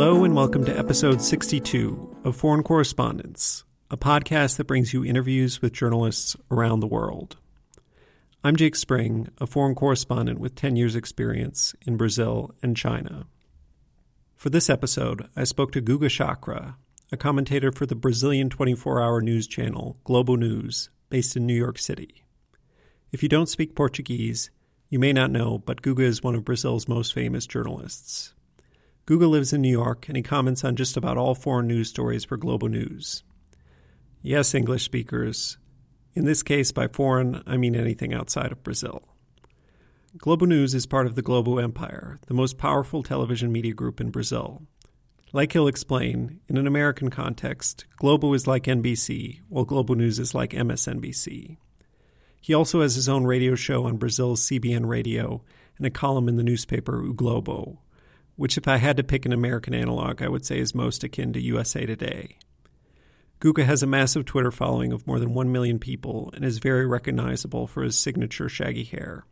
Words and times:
Hello, 0.00 0.24
and 0.24 0.34
welcome 0.34 0.64
to 0.64 0.78
episode 0.78 1.20
62 1.20 2.22
of 2.24 2.34
Foreign 2.34 2.62
Correspondents, 2.62 3.64
a 3.90 3.98
podcast 3.98 4.56
that 4.56 4.66
brings 4.66 4.94
you 4.94 5.04
interviews 5.04 5.60
with 5.60 5.74
journalists 5.74 6.38
around 6.50 6.80
the 6.80 6.86
world. 6.86 7.36
I'm 8.42 8.56
Jake 8.56 8.76
Spring, 8.76 9.28
a 9.42 9.46
foreign 9.46 9.74
correspondent 9.74 10.40
with 10.40 10.54
10 10.54 10.76
years' 10.76 10.96
experience 10.96 11.74
in 11.86 11.98
Brazil 11.98 12.50
and 12.62 12.74
China. 12.74 13.26
For 14.36 14.48
this 14.48 14.70
episode, 14.70 15.28
I 15.36 15.44
spoke 15.44 15.70
to 15.72 15.82
Guga 15.82 16.08
Chacra, 16.08 16.78
a 17.12 17.18
commentator 17.18 17.70
for 17.70 17.84
the 17.84 17.94
Brazilian 17.94 18.48
24 18.48 19.02
hour 19.02 19.20
news 19.20 19.46
channel 19.46 19.98
Globo 20.04 20.34
News, 20.34 20.88
based 21.10 21.36
in 21.36 21.44
New 21.44 21.52
York 21.52 21.78
City. 21.78 22.24
If 23.12 23.22
you 23.22 23.28
don't 23.28 23.50
speak 23.50 23.74
Portuguese, 23.74 24.50
you 24.88 24.98
may 24.98 25.12
not 25.12 25.30
know, 25.30 25.58
but 25.58 25.82
Guga 25.82 26.04
is 26.04 26.22
one 26.22 26.34
of 26.34 26.46
Brazil's 26.46 26.88
most 26.88 27.12
famous 27.12 27.46
journalists. 27.46 28.32
Guga 29.06 29.28
lives 29.28 29.52
in 29.52 29.62
New 29.62 29.70
York 29.70 30.08
and 30.08 30.16
he 30.16 30.22
comments 30.22 30.64
on 30.64 30.76
just 30.76 30.96
about 30.96 31.16
all 31.16 31.34
foreign 31.34 31.66
news 31.66 31.88
stories 31.88 32.24
for 32.24 32.36
Globo 32.36 32.66
News. 32.66 33.24
Yes, 34.22 34.54
English 34.54 34.84
speakers. 34.84 35.58
In 36.14 36.24
this 36.24 36.42
case, 36.42 36.72
by 36.72 36.88
foreign, 36.88 37.42
I 37.46 37.56
mean 37.56 37.74
anything 37.74 38.12
outside 38.12 38.52
of 38.52 38.62
Brazil. 38.62 39.02
Globo 40.18 40.44
News 40.44 40.74
is 40.74 40.86
part 40.86 41.06
of 41.06 41.14
the 41.14 41.22
Globo 41.22 41.58
Empire, 41.58 42.18
the 42.26 42.34
most 42.34 42.58
powerful 42.58 43.02
television 43.02 43.52
media 43.52 43.72
group 43.72 44.00
in 44.00 44.10
Brazil. 44.10 44.62
Like 45.32 45.52
he'll 45.52 45.68
explain, 45.68 46.40
in 46.48 46.56
an 46.56 46.66
American 46.66 47.10
context, 47.10 47.86
Globo 47.96 48.32
is 48.34 48.48
like 48.48 48.64
NBC, 48.64 49.40
while 49.48 49.64
Globo 49.64 49.94
News 49.94 50.18
is 50.18 50.34
like 50.34 50.50
MSNBC. 50.50 51.56
He 52.40 52.54
also 52.54 52.80
has 52.80 52.96
his 52.96 53.08
own 53.08 53.24
radio 53.24 53.54
show 53.54 53.84
on 53.84 53.98
Brazil's 53.98 54.42
CBN 54.42 54.86
radio 54.86 55.42
and 55.76 55.86
a 55.86 55.90
column 55.90 56.28
in 56.28 56.36
the 56.36 56.42
newspaper 56.42 57.04
O 57.04 57.12
Globo, 57.12 57.78
which, 58.40 58.56
if 58.56 58.66
I 58.66 58.78
had 58.78 58.96
to 58.96 59.04
pick 59.04 59.26
an 59.26 59.34
American 59.34 59.74
analog, 59.74 60.22
I 60.22 60.28
would 60.28 60.46
say 60.46 60.60
is 60.60 60.74
most 60.74 61.04
akin 61.04 61.34
to 61.34 61.42
USA 61.42 61.84
Today. 61.84 62.38
Guga 63.38 63.66
has 63.66 63.82
a 63.82 63.86
massive 63.86 64.24
Twitter 64.24 64.50
following 64.50 64.94
of 64.94 65.06
more 65.06 65.18
than 65.18 65.34
1 65.34 65.52
million 65.52 65.78
people 65.78 66.30
and 66.32 66.42
is 66.42 66.56
very 66.56 66.86
recognizable 66.86 67.66
for 67.66 67.82
his 67.82 67.98
signature 67.98 68.48
shaggy 68.48 68.84
hair. 68.84 69.26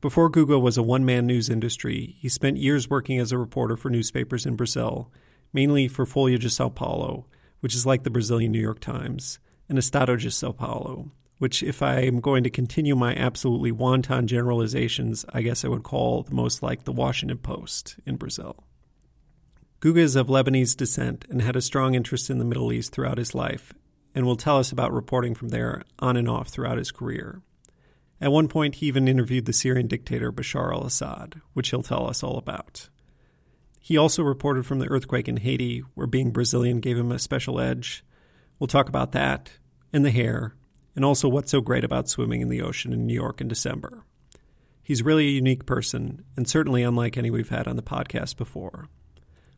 Before 0.00 0.30
Guga 0.30 0.62
was 0.62 0.78
a 0.78 0.82
one 0.84 1.04
man 1.04 1.26
news 1.26 1.50
industry, 1.50 2.14
he 2.20 2.28
spent 2.28 2.58
years 2.58 2.88
working 2.88 3.18
as 3.18 3.32
a 3.32 3.36
reporter 3.36 3.76
for 3.76 3.90
newspapers 3.90 4.46
in 4.46 4.54
Brazil, 4.54 5.10
mainly 5.52 5.88
for 5.88 6.06
Folha 6.06 6.38
de 6.38 6.48
Sao 6.48 6.68
Paulo, 6.68 7.26
which 7.58 7.74
is 7.74 7.84
like 7.84 8.04
the 8.04 8.10
Brazilian 8.10 8.52
New 8.52 8.60
York 8.60 8.78
Times, 8.78 9.40
and 9.68 9.76
Estado 9.76 10.14
de 10.14 10.30
Sao 10.30 10.52
Paulo, 10.52 11.10
which, 11.38 11.62
if 11.62 11.82
I 11.82 12.00
am 12.00 12.20
going 12.20 12.44
to 12.44 12.50
continue 12.50 12.94
my 12.94 13.14
absolutely 13.14 13.72
wanton 13.72 14.26
generalizations, 14.26 15.24
I 15.32 15.42
guess 15.42 15.64
I 15.64 15.68
would 15.68 15.84
call 15.84 16.22
the 16.22 16.34
most 16.34 16.62
like 16.62 16.84
the 16.84 16.92
Washington 16.92 17.38
Post 17.38 17.96
in 18.04 18.16
Brazil. 18.16 18.64
Guga 19.80 19.98
is 19.98 20.16
of 20.16 20.26
Lebanese 20.26 20.76
descent 20.76 21.24
and 21.30 21.40
had 21.40 21.54
a 21.54 21.62
strong 21.62 21.94
interest 21.94 22.30
in 22.30 22.38
the 22.38 22.44
Middle 22.44 22.72
East 22.72 22.92
throughout 22.92 23.18
his 23.18 23.34
life, 23.34 23.72
and 24.14 24.26
will 24.26 24.36
tell 24.36 24.58
us 24.58 24.72
about 24.72 24.92
reporting 24.92 25.34
from 25.34 25.50
there 25.50 25.82
on 26.00 26.16
and 26.16 26.28
off 26.28 26.48
throughout 26.48 26.78
his 26.78 26.90
career. 26.90 27.40
At 28.20 28.32
one 28.32 28.48
point, 28.48 28.76
he 28.76 28.86
even 28.86 29.06
interviewed 29.06 29.44
the 29.44 29.52
Syrian 29.52 29.86
dictator 29.86 30.32
Bashar 30.32 30.72
al 30.72 30.84
Assad, 30.84 31.40
which 31.52 31.70
he'll 31.70 31.84
tell 31.84 32.08
us 32.08 32.24
all 32.24 32.36
about. 32.36 32.88
He 33.78 33.96
also 33.96 34.24
reported 34.24 34.66
from 34.66 34.80
the 34.80 34.88
earthquake 34.88 35.28
in 35.28 35.36
Haiti, 35.36 35.84
where 35.94 36.08
being 36.08 36.32
Brazilian 36.32 36.80
gave 36.80 36.98
him 36.98 37.12
a 37.12 37.18
special 37.18 37.60
edge. 37.60 38.04
We'll 38.58 38.66
talk 38.66 38.88
about 38.88 39.12
that, 39.12 39.52
and 39.92 40.04
the 40.04 40.10
hair, 40.10 40.56
and 40.94 41.04
also 41.04 41.28
what's 41.28 41.50
so 41.50 41.60
great 41.60 41.84
about 41.84 42.08
swimming 42.08 42.40
in 42.40 42.48
the 42.48 42.62
ocean 42.62 42.92
in 42.92 43.06
New 43.06 43.14
York 43.14 43.40
in 43.40 43.48
December. 43.48 44.04
He's 44.82 45.02
really 45.02 45.26
a 45.26 45.32
unique 45.32 45.66
person, 45.66 46.24
and 46.36 46.48
certainly 46.48 46.82
unlike 46.82 47.16
any 47.16 47.30
we've 47.30 47.50
had 47.50 47.68
on 47.68 47.76
the 47.76 47.82
podcast 47.82 48.36
before. 48.36 48.88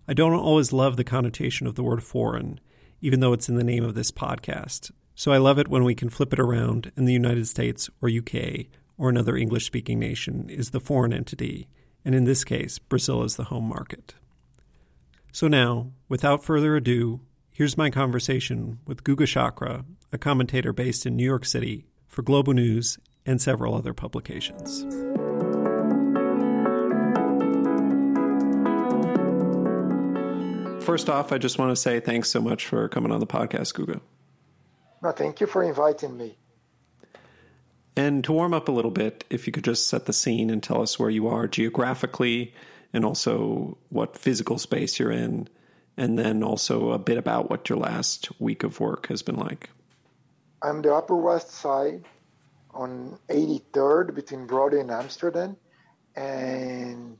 I 0.08 0.12
don't 0.12 0.34
always 0.34 0.72
love 0.72 0.96
the 0.96 1.04
connotation 1.04 1.66
of 1.66 1.76
the 1.76 1.84
word 1.84 2.02
foreign, 2.02 2.58
even 3.00 3.20
though 3.20 3.32
it's 3.32 3.48
in 3.48 3.54
the 3.54 3.64
name 3.64 3.84
of 3.84 3.94
this 3.94 4.10
podcast. 4.10 4.90
So 5.14 5.32
I 5.32 5.38
love 5.38 5.58
it 5.58 5.68
when 5.68 5.84
we 5.84 5.94
can 5.94 6.08
flip 6.08 6.32
it 6.32 6.40
around 6.40 6.90
and 6.96 7.06
the 7.06 7.12
United 7.12 7.46
States 7.46 7.88
or 8.02 8.08
UK 8.10 8.66
or 8.98 9.08
another 9.08 9.36
English 9.36 9.66
speaking 9.66 9.98
nation 9.98 10.50
is 10.50 10.70
the 10.70 10.80
foreign 10.80 11.12
entity, 11.12 11.68
and 12.04 12.14
in 12.14 12.24
this 12.24 12.42
case, 12.42 12.78
Brazil 12.78 13.22
is 13.22 13.36
the 13.36 13.44
home 13.44 13.68
market. 13.68 14.14
So 15.32 15.46
now, 15.46 15.92
without 16.08 16.44
further 16.44 16.74
ado, 16.76 17.20
here's 17.60 17.76
my 17.76 17.90
conversation 17.90 18.78
with 18.86 19.04
Guga 19.04 19.26
Chacra 19.26 19.84
a 20.12 20.16
commentator 20.16 20.72
based 20.72 21.04
in 21.04 21.14
New 21.14 21.26
York 21.26 21.44
City 21.44 21.84
for 22.08 22.22
Globo 22.22 22.52
News 22.52 22.98
and 23.26 23.38
several 23.38 23.74
other 23.74 23.92
publications. 23.92 24.80
First 30.82 31.10
off, 31.10 31.32
I 31.32 31.36
just 31.36 31.58
want 31.58 31.70
to 31.70 31.76
say 31.76 32.00
thanks 32.00 32.30
so 32.30 32.40
much 32.40 32.64
for 32.64 32.88
coming 32.88 33.12
on 33.12 33.20
the 33.20 33.26
podcast, 33.26 33.74
Guga. 33.74 34.00
No, 35.02 35.12
thank 35.12 35.42
you 35.42 35.46
for 35.46 35.62
inviting 35.62 36.16
me. 36.16 36.38
And 37.94 38.24
to 38.24 38.32
warm 38.32 38.54
up 38.54 38.68
a 38.68 38.72
little 38.72 38.90
bit, 38.90 39.24
if 39.28 39.46
you 39.46 39.52
could 39.52 39.64
just 39.64 39.86
set 39.86 40.06
the 40.06 40.14
scene 40.14 40.48
and 40.48 40.62
tell 40.62 40.80
us 40.80 40.98
where 40.98 41.10
you 41.10 41.28
are 41.28 41.46
geographically 41.46 42.54
and 42.94 43.04
also 43.04 43.76
what 43.90 44.16
physical 44.16 44.56
space 44.56 44.98
you're 44.98 45.12
in, 45.12 45.46
and 46.00 46.18
then 46.18 46.42
also 46.42 46.92
a 46.92 46.98
bit 46.98 47.18
about 47.18 47.50
what 47.50 47.68
your 47.68 47.78
last 47.78 48.40
week 48.40 48.62
of 48.62 48.80
work 48.80 49.08
has 49.08 49.20
been 49.20 49.36
like. 49.36 49.68
I'm 50.62 50.80
the 50.80 50.94
Upper 50.94 51.14
West 51.14 51.50
Side 51.50 52.06
on 52.70 53.18
83rd 53.28 54.14
between 54.14 54.46
Broadway 54.46 54.80
and 54.80 54.90
Amsterdam 54.90 55.58
and 56.16 57.18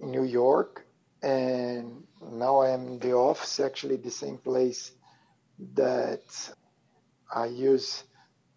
New 0.00 0.24
York. 0.24 0.86
And 1.22 2.04
now 2.22 2.60
I 2.60 2.70
am 2.70 2.86
in 2.86 2.98
the 3.00 3.12
office, 3.12 3.60
actually 3.60 3.96
the 3.96 4.10
same 4.10 4.38
place 4.38 4.92
that 5.74 6.24
I 7.30 7.46
use 7.46 8.04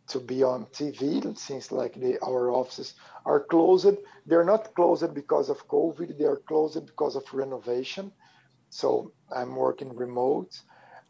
to 0.07 0.21
be 0.21 0.41
on 0.43 0.67
TV 0.67 1.37
since 1.37 1.69
like 1.69 1.95
the, 1.95 2.17
our 2.23 2.49
offices 2.49 2.93
are 3.25 3.41
closed. 3.41 3.97
They're 4.25 4.45
not 4.45 4.73
closed 4.73 5.13
because 5.13 5.49
of 5.49 5.67
COVID. 5.67 6.17
They 6.17 6.23
are 6.23 6.41
closed 6.47 6.85
because 6.85 7.17
of 7.17 7.25
renovation. 7.33 8.13
So 8.73 9.11
I'm 9.35 9.55
working 9.55 9.95
remote. 9.95 10.59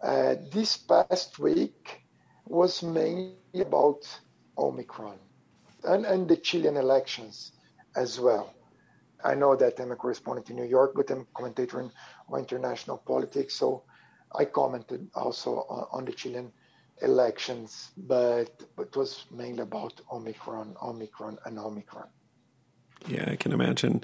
Uh, 0.01 0.35
this 0.51 0.77
past 0.77 1.39
week, 1.39 2.03
was 2.45 2.83
mainly 2.83 3.35
about 3.55 4.07
Omicron 4.57 5.17
and, 5.83 6.05
and 6.05 6.27
the 6.27 6.37
Chilean 6.37 6.77
elections 6.77 7.53
as 7.95 8.19
well. 8.19 8.53
I 9.23 9.35
know 9.35 9.55
that 9.55 9.79
I'm 9.79 9.91
a 9.91 9.95
correspondent 9.95 10.49
in 10.49 10.57
New 10.57 10.65
York, 10.65 10.93
but 10.95 11.09
I'm 11.09 11.21
a 11.21 11.25
commentator 11.33 11.79
in 11.79 11.91
international 12.37 12.97
politics. 12.97 13.55
So 13.55 13.83
I 14.35 14.45
commented 14.45 15.09
also 15.15 15.65
on, 15.69 15.87
on 15.91 16.05
the 16.05 16.11
Chilean 16.11 16.51
elections, 17.01 17.91
but 17.95 18.49
it 18.77 18.95
was 18.95 19.25
mainly 19.31 19.61
about 19.61 20.01
Omicron, 20.11 20.75
Omicron, 20.81 21.37
and 21.45 21.57
Omicron. 21.57 22.07
Yeah, 23.07 23.29
I 23.29 23.35
can 23.35 23.53
imagine. 23.53 24.03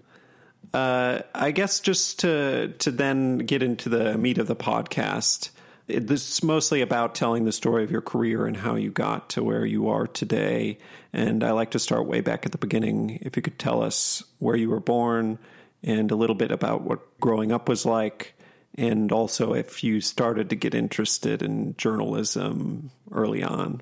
Uh, 0.73 1.21
I 1.33 1.51
guess 1.51 1.79
just 1.79 2.19
to 2.19 2.73
to 2.79 2.91
then 2.91 3.39
get 3.39 3.63
into 3.63 3.89
the 3.89 4.17
meat 4.17 4.37
of 4.37 4.47
the 4.47 4.55
podcast, 4.55 5.49
this 5.87 6.33
is 6.33 6.43
mostly 6.43 6.81
about 6.81 7.15
telling 7.15 7.45
the 7.45 7.51
story 7.51 7.83
of 7.83 7.91
your 7.91 8.01
career 8.01 8.45
and 8.45 8.55
how 8.55 8.75
you 8.75 8.91
got 8.91 9.29
to 9.31 9.43
where 9.43 9.65
you 9.65 9.89
are 9.89 10.05
today. 10.05 10.77
And 11.11 11.43
I 11.43 11.51
like 11.51 11.71
to 11.71 11.79
start 11.79 12.05
way 12.05 12.21
back 12.21 12.45
at 12.45 12.51
the 12.51 12.59
beginning. 12.59 13.19
If 13.23 13.35
you 13.35 13.41
could 13.41 13.57
tell 13.57 13.81
us 13.81 14.23
where 14.37 14.55
you 14.55 14.69
were 14.69 14.79
born 14.79 15.39
and 15.81 16.11
a 16.11 16.15
little 16.15 16.35
bit 16.35 16.51
about 16.51 16.81
what 16.81 17.19
growing 17.19 17.51
up 17.51 17.67
was 17.67 17.85
like, 17.85 18.35
and 18.75 19.11
also 19.11 19.53
if 19.53 19.83
you 19.83 20.01
started 20.01 20.51
to 20.51 20.55
get 20.55 20.75
interested 20.75 21.41
in 21.41 21.75
journalism 21.77 22.91
early 23.11 23.41
on. 23.41 23.81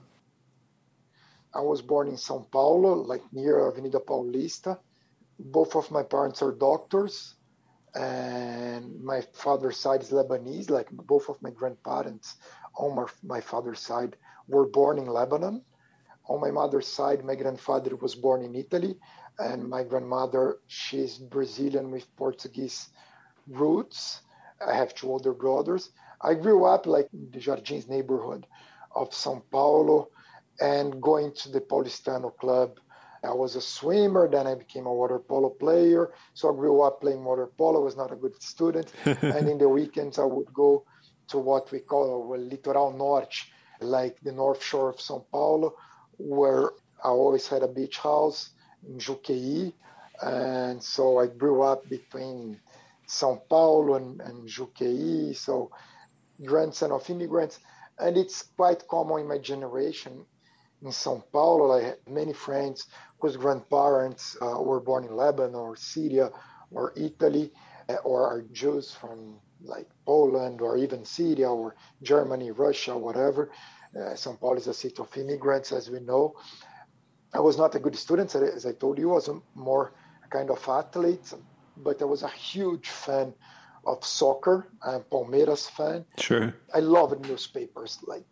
I 1.54 1.62
was 1.62 1.82
born 1.82 2.08
in 2.08 2.18
Sao 2.18 2.46
Paulo, 2.52 2.94
like 2.94 3.24
near 3.34 3.68
Avenida 3.68 4.00
Paulista. 4.00 4.78
Both 5.40 5.76
of 5.76 5.92
my 5.92 6.04
parents 6.04 6.42
are 6.42 6.52
doctors 6.52 7.36
and 7.96 9.04
my 9.04 9.22
father's 9.34 9.78
side 9.78 10.02
is 10.02 10.12
Lebanese. 10.12 10.70
Like 10.70 10.90
both 10.92 11.30
of 11.30 11.42
my 11.42 11.50
grandparents 11.50 12.36
on 12.78 12.96
my, 12.96 13.06
my 13.24 13.42
father's 13.42 13.80
side 13.80 14.16
were 14.48 14.68
born 14.68 14.98
in 14.98 15.08
Lebanon. 15.08 15.64
On 16.30 16.42
my 16.42 16.52
mother's 16.52 16.88
side, 16.88 17.24
my 17.24 17.36
grandfather 17.36 17.96
was 17.96 18.16
born 18.16 18.44
in 18.44 18.54
Italy, 18.54 18.98
and 19.40 19.70
my 19.70 19.84
grandmother 19.84 20.60
she's 20.68 21.18
Brazilian 21.18 21.90
with 21.90 22.14
Portuguese 22.18 22.90
roots. 23.48 24.22
I 24.66 24.74
have 24.74 24.94
two 24.94 25.10
older 25.10 25.34
brothers. 25.34 25.92
I 26.22 26.34
grew 26.34 26.66
up 26.66 26.86
like 26.86 27.08
in 27.14 27.32
the 27.32 27.40
Jardins 27.40 27.88
neighborhood 27.88 28.46
of 28.96 29.12
São 29.12 29.42
Paulo, 29.52 30.10
and 30.60 31.02
going 31.02 31.32
to 31.34 31.50
the 31.50 31.62
Paulistano 31.62 32.36
Club 32.38 32.80
I 33.24 33.34
was 33.34 33.56
a 33.56 33.62
swimmer, 33.62 34.28
then 34.30 34.48
I 34.48 34.56
became 34.56 34.86
a 34.86 34.94
water 34.94 35.20
polo 35.20 35.50
player. 35.50 36.12
So 36.34 36.50
I 36.50 36.56
grew 36.56 36.82
up 36.82 37.02
playing 37.02 37.24
water 37.24 37.48
polo, 37.58 37.82
I 37.82 37.84
was 37.84 37.98
not 37.98 38.12
a 38.12 38.16
good 38.16 38.42
student. 38.42 38.92
and 39.06 39.50
in 39.50 39.58
the 39.58 39.70
weekends, 39.70 40.20
I 40.20 40.26
would 40.26 40.54
go 40.54 40.86
to 41.30 41.38
what 41.38 41.72
we 41.72 41.80
call 41.80 42.28
well, 42.28 42.40
Litoral 42.40 42.96
Norte, 42.96 43.36
like 43.82 44.20
the 44.22 44.32
north 44.32 44.64
shore 44.64 44.90
of 44.90 45.02
Sao 45.02 45.26
Paulo, 45.32 45.76
where 46.18 46.72
I 47.04 47.10
always 47.10 47.48
had 47.48 47.64
a 47.64 47.68
beach 47.68 47.98
house 47.98 48.50
in 48.88 48.98
Juqueí. 48.98 49.74
And 50.22 50.82
so 50.82 51.20
I 51.20 51.28
grew 51.28 51.62
up 51.62 51.88
between 51.90 52.60
São 53.08 53.42
Paulo 53.50 53.96
and, 53.96 54.20
and 54.22 54.48
Juqueí, 54.48 55.36
so 55.36 55.72
grandson 56.44 56.92
of 56.92 57.08
immigrants. 57.10 57.60
And 58.00 58.18
it's 58.18 58.44
quite 58.56 58.88
common 58.88 59.22
in 59.22 59.28
my 59.28 59.38
generation 59.38 60.26
in 60.82 60.90
São 60.90 61.24
Paulo. 61.32 61.72
I 61.72 61.84
had 61.84 61.98
many 62.08 62.34
friends 62.34 62.88
whose 63.20 63.38
grandparents 63.38 64.38
uh, 64.42 64.62
were 64.62 64.80
born 64.80 65.04
in 65.06 65.16
Lebanon 65.16 65.56
or 65.56 65.76
Syria 65.76 66.32
or 66.72 66.94
Italy 66.96 67.52
uh, 67.90 67.96
or 68.04 68.28
are 68.28 68.42
Jews 68.52 68.92
from 68.92 69.40
like 69.64 69.88
Poland 70.06 70.62
or 70.62 70.78
even 70.78 71.04
Syria 71.04 71.50
or 71.50 71.76
Germany, 72.04 72.52
Russia, 72.52 72.98
whatever. 72.98 73.52
Uh, 73.96 74.14
São 74.14 74.40
Paulo 74.40 74.58
is 74.58 74.68
a 74.68 74.74
city 74.74 74.98
of 75.00 75.16
immigrants, 75.18 75.72
as 75.72 75.90
we 75.90 76.00
know. 76.00 76.36
I 77.34 77.40
was 77.40 77.58
not 77.58 77.76
a 77.76 77.80
good 77.80 77.96
student, 77.96 78.34
as 78.36 78.66
I 78.66 78.74
told 78.74 79.00
you. 79.00 79.12
I 79.12 79.16
was 79.16 79.28
a 79.30 79.40
more 79.56 79.94
kind 80.30 80.50
of 80.50 80.68
athlete, 80.68 81.34
but 81.78 82.02
I 82.02 82.06
was 82.06 82.24
a 82.24 82.30
huge 82.30 82.90
fan 82.90 83.34
of 83.86 84.06
soccer. 84.06 84.68
I'm 84.84 85.02
Palmeiras 85.02 85.70
fan. 85.70 86.06
Sure. 86.18 86.54
I 86.74 86.80
loved 86.80 87.28
newspapers. 87.28 88.00
Like 88.06 88.28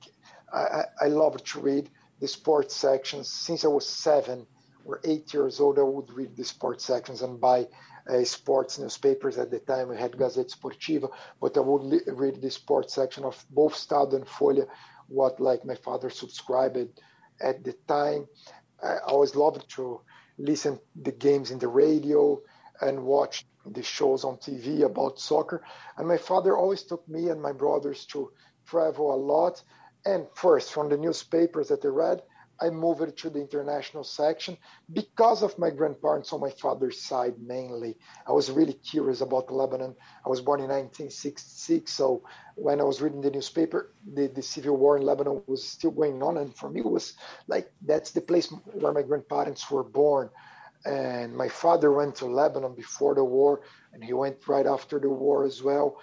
I, 0.54 0.84
I 1.02 1.08
loved 1.08 1.46
to 1.48 1.60
read 1.60 1.90
the 2.26 2.30
sports 2.40 2.76
sections. 2.76 3.30
Since 3.30 3.66
I 3.66 3.68
was 3.68 3.88
seven 3.88 4.48
or 4.84 5.00
eight 5.04 5.34
years 5.34 5.60
old, 5.60 5.78
I 5.78 5.84
would 5.84 6.12
read 6.12 6.36
the 6.36 6.44
sports 6.44 6.84
sections 6.86 7.22
and 7.22 7.40
buy 7.40 7.68
uh, 8.10 8.24
sports 8.24 8.80
newspapers. 8.80 9.38
At 9.38 9.52
the 9.52 9.60
time, 9.60 9.90
we 9.90 9.98
had 9.98 10.14
Gazeta 10.14 10.50
Esportiva, 10.50 11.10
but 11.40 11.56
I 11.58 11.60
would 11.60 11.84
li- 11.84 12.02
read 12.24 12.42
the 12.42 12.50
sports 12.50 12.96
section 12.96 13.24
of 13.26 13.46
both 13.52 13.74
Estado 13.76 14.16
and 14.18 14.26
Folha, 14.26 14.66
what 15.08 15.40
like 15.40 15.66
my 15.66 15.76
father 15.76 16.10
subscribed 16.10 16.78
at 17.42 17.64
the 17.64 17.74
time. 17.88 18.28
I 18.84 18.98
always 19.08 19.36
loved 19.36 19.70
to 19.76 20.02
listen 20.38 20.80
the 20.96 21.12
games 21.12 21.52
in 21.52 21.60
the 21.60 21.68
radio 21.68 22.42
and 22.82 23.04
watch 23.04 23.46
the 23.66 23.84
shows 23.84 24.24
on 24.24 24.38
TV 24.38 24.84
about 24.84 25.20
soccer. 25.20 25.64
And 25.98 26.08
my 26.08 26.18
father 26.18 26.58
always 26.58 26.84
took 26.84 27.08
me 27.08 27.30
and 27.30 27.42
my 27.42 27.52
brothers 27.52 28.06
to 28.08 28.32
travel 28.66 29.14
a 29.14 29.22
lot. 29.34 29.62
And 30.06 30.28
first, 30.36 30.72
from 30.72 30.90
the 30.90 30.98
newspapers 30.98 31.70
that 31.70 31.84
I 31.84 31.88
read, 31.88 32.22
I 32.62 32.70
moved 32.70 33.18
to 33.18 33.30
the 33.30 33.42
international 33.42 34.04
section 34.04 34.58
because 34.94 35.44
of 35.44 35.58
my 35.60 35.70
grandparents 35.70 36.32
on 36.32 36.40
my 36.40 36.52
father's 36.52 37.02
side 37.02 37.36
mainly. 37.40 37.98
I 38.26 38.32
was 38.32 38.50
really 38.50 38.74
curious 38.74 39.22
about 39.22 39.52
Lebanon. 39.52 39.96
I 40.26 40.30
was 40.30 40.42
born 40.42 40.62
in 40.62 40.70
1966, 40.70 41.92
so 41.92 42.24
when 42.56 42.80
I 42.80 42.84
was 42.84 43.02
reading 43.02 43.22
the 43.22 43.32
newspaper, 43.32 43.92
the, 44.14 44.28
the 44.28 44.42
civil 44.42 44.78
war 44.78 44.98
in 44.98 45.04
Lebanon 45.04 45.42
was 45.48 45.68
still 45.68 45.92
going 45.92 46.22
on, 46.24 46.38
and 46.38 46.56
for 46.56 46.70
me, 46.70 46.80
it 46.80 46.86
was 46.86 47.14
like 47.48 47.72
that's 47.82 48.12
the 48.12 48.22
place 48.22 48.48
where 48.48 48.94
my 48.94 49.02
grandparents 49.02 49.70
were 49.70 49.84
born. 49.84 50.30
And 50.86 51.36
my 51.36 51.50
father 51.50 51.92
went 51.92 52.16
to 52.18 52.28
Lebanon 52.28 52.76
before 52.76 53.16
the 53.16 53.24
war, 53.24 53.62
and 53.92 54.04
he 54.04 54.14
went 54.14 54.48
right 54.48 54.68
after 54.68 55.00
the 55.00 55.10
war 55.10 55.44
as 55.44 55.64
well. 55.64 55.98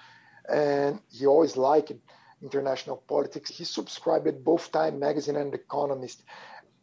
And 0.53 1.01
he 1.09 1.25
always 1.25 1.57
liked 1.57 1.93
international 2.43 3.03
politics. 3.09 3.51
He 3.51 3.65
subscribed 3.65 4.45
both 4.45 4.71
Time 4.73 4.99
magazine 4.99 5.37
and 5.37 5.55
Economist 5.55 6.23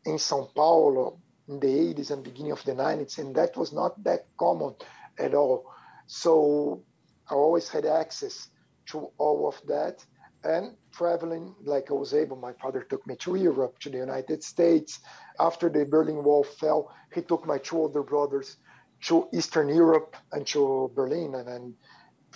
in 0.06 0.18
Sao 0.18 0.50
Paulo 0.56 1.20
in 1.48 1.60
the 1.60 1.68
80s 1.68 2.12
and 2.12 2.24
beginning 2.24 2.52
of 2.52 2.64
the 2.64 2.74
90s, 2.74 3.18
and 3.18 3.36
that 3.36 3.58
was 3.58 3.74
not 3.74 4.02
that 4.04 4.28
common 4.38 4.76
at 5.18 5.34
all. 5.34 5.66
So 6.08 6.84
I 7.30 7.34
always 7.34 7.70
had 7.70 7.86
access 7.86 8.50
to 8.88 9.10
all 9.18 9.48
of 9.48 9.60
that 9.68 10.06
and 10.44 10.76
traveling 10.94 11.54
like 11.64 11.92
I 11.92 11.94
was 11.94 12.14
able. 12.14 12.38
My 12.38 12.54
father 12.54 12.82
took 12.82 13.06
me 13.06 13.16
to 13.18 13.36
Europe, 13.36 13.80
to 13.80 13.90
the 13.90 13.98
United 13.98 14.44
States. 14.44 15.00
After 15.40 15.70
the 15.70 15.86
Berlin 15.86 16.24
Wall 16.24 16.44
fell, 16.44 16.94
he 17.14 17.22
took 17.22 17.46
my 17.46 17.58
two 17.58 17.78
older 17.78 18.04
brothers 18.04 18.58
to 19.02 19.28
Eastern 19.34 19.70
Europe 19.70 20.16
and 20.32 20.46
to 20.48 20.92
Berlin, 20.96 21.36
and 21.36 21.48
then 21.48 21.76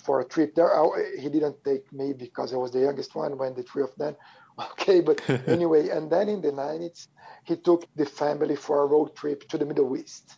for 0.04 0.22
a 0.22 0.26
trip 0.26 0.56
there. 0.56 0.72
I, 0.74 1.16
he 1.20 1.30
didn't 1.30 1.64
take 1.64 1.92
me 1.94 2.14
because 2.14 2.54
I 2.54 2.58
was 2.58 2.72
the 2.72 2.82
youngest 2.82 3.16
one 3.16 3.38
when 3.38 3.56
the 3.56 3.64
three 3.64 3.84
of 3.84 3.96
them. 3.98 4.16
Okay, 4.74 5.02
but 5.02 5.20
anyway, 5.48 5.90
and 5.90 6.12
then 6.12 6.30
in 6.30 6.40
the 6.40 6.52
90s, 6.52 7.08
he 7.44 7.56
took 7.58 7.88
the 7.96 8.06
family 8.06 8.56
for 8.56 8.84
a 8.84 8.86
road 8.86 9.16
trip 9.16 9.48
to 9.50 9.58
the 9.58 9.66
Middle 9.66 9.98
East. 9.98 10.38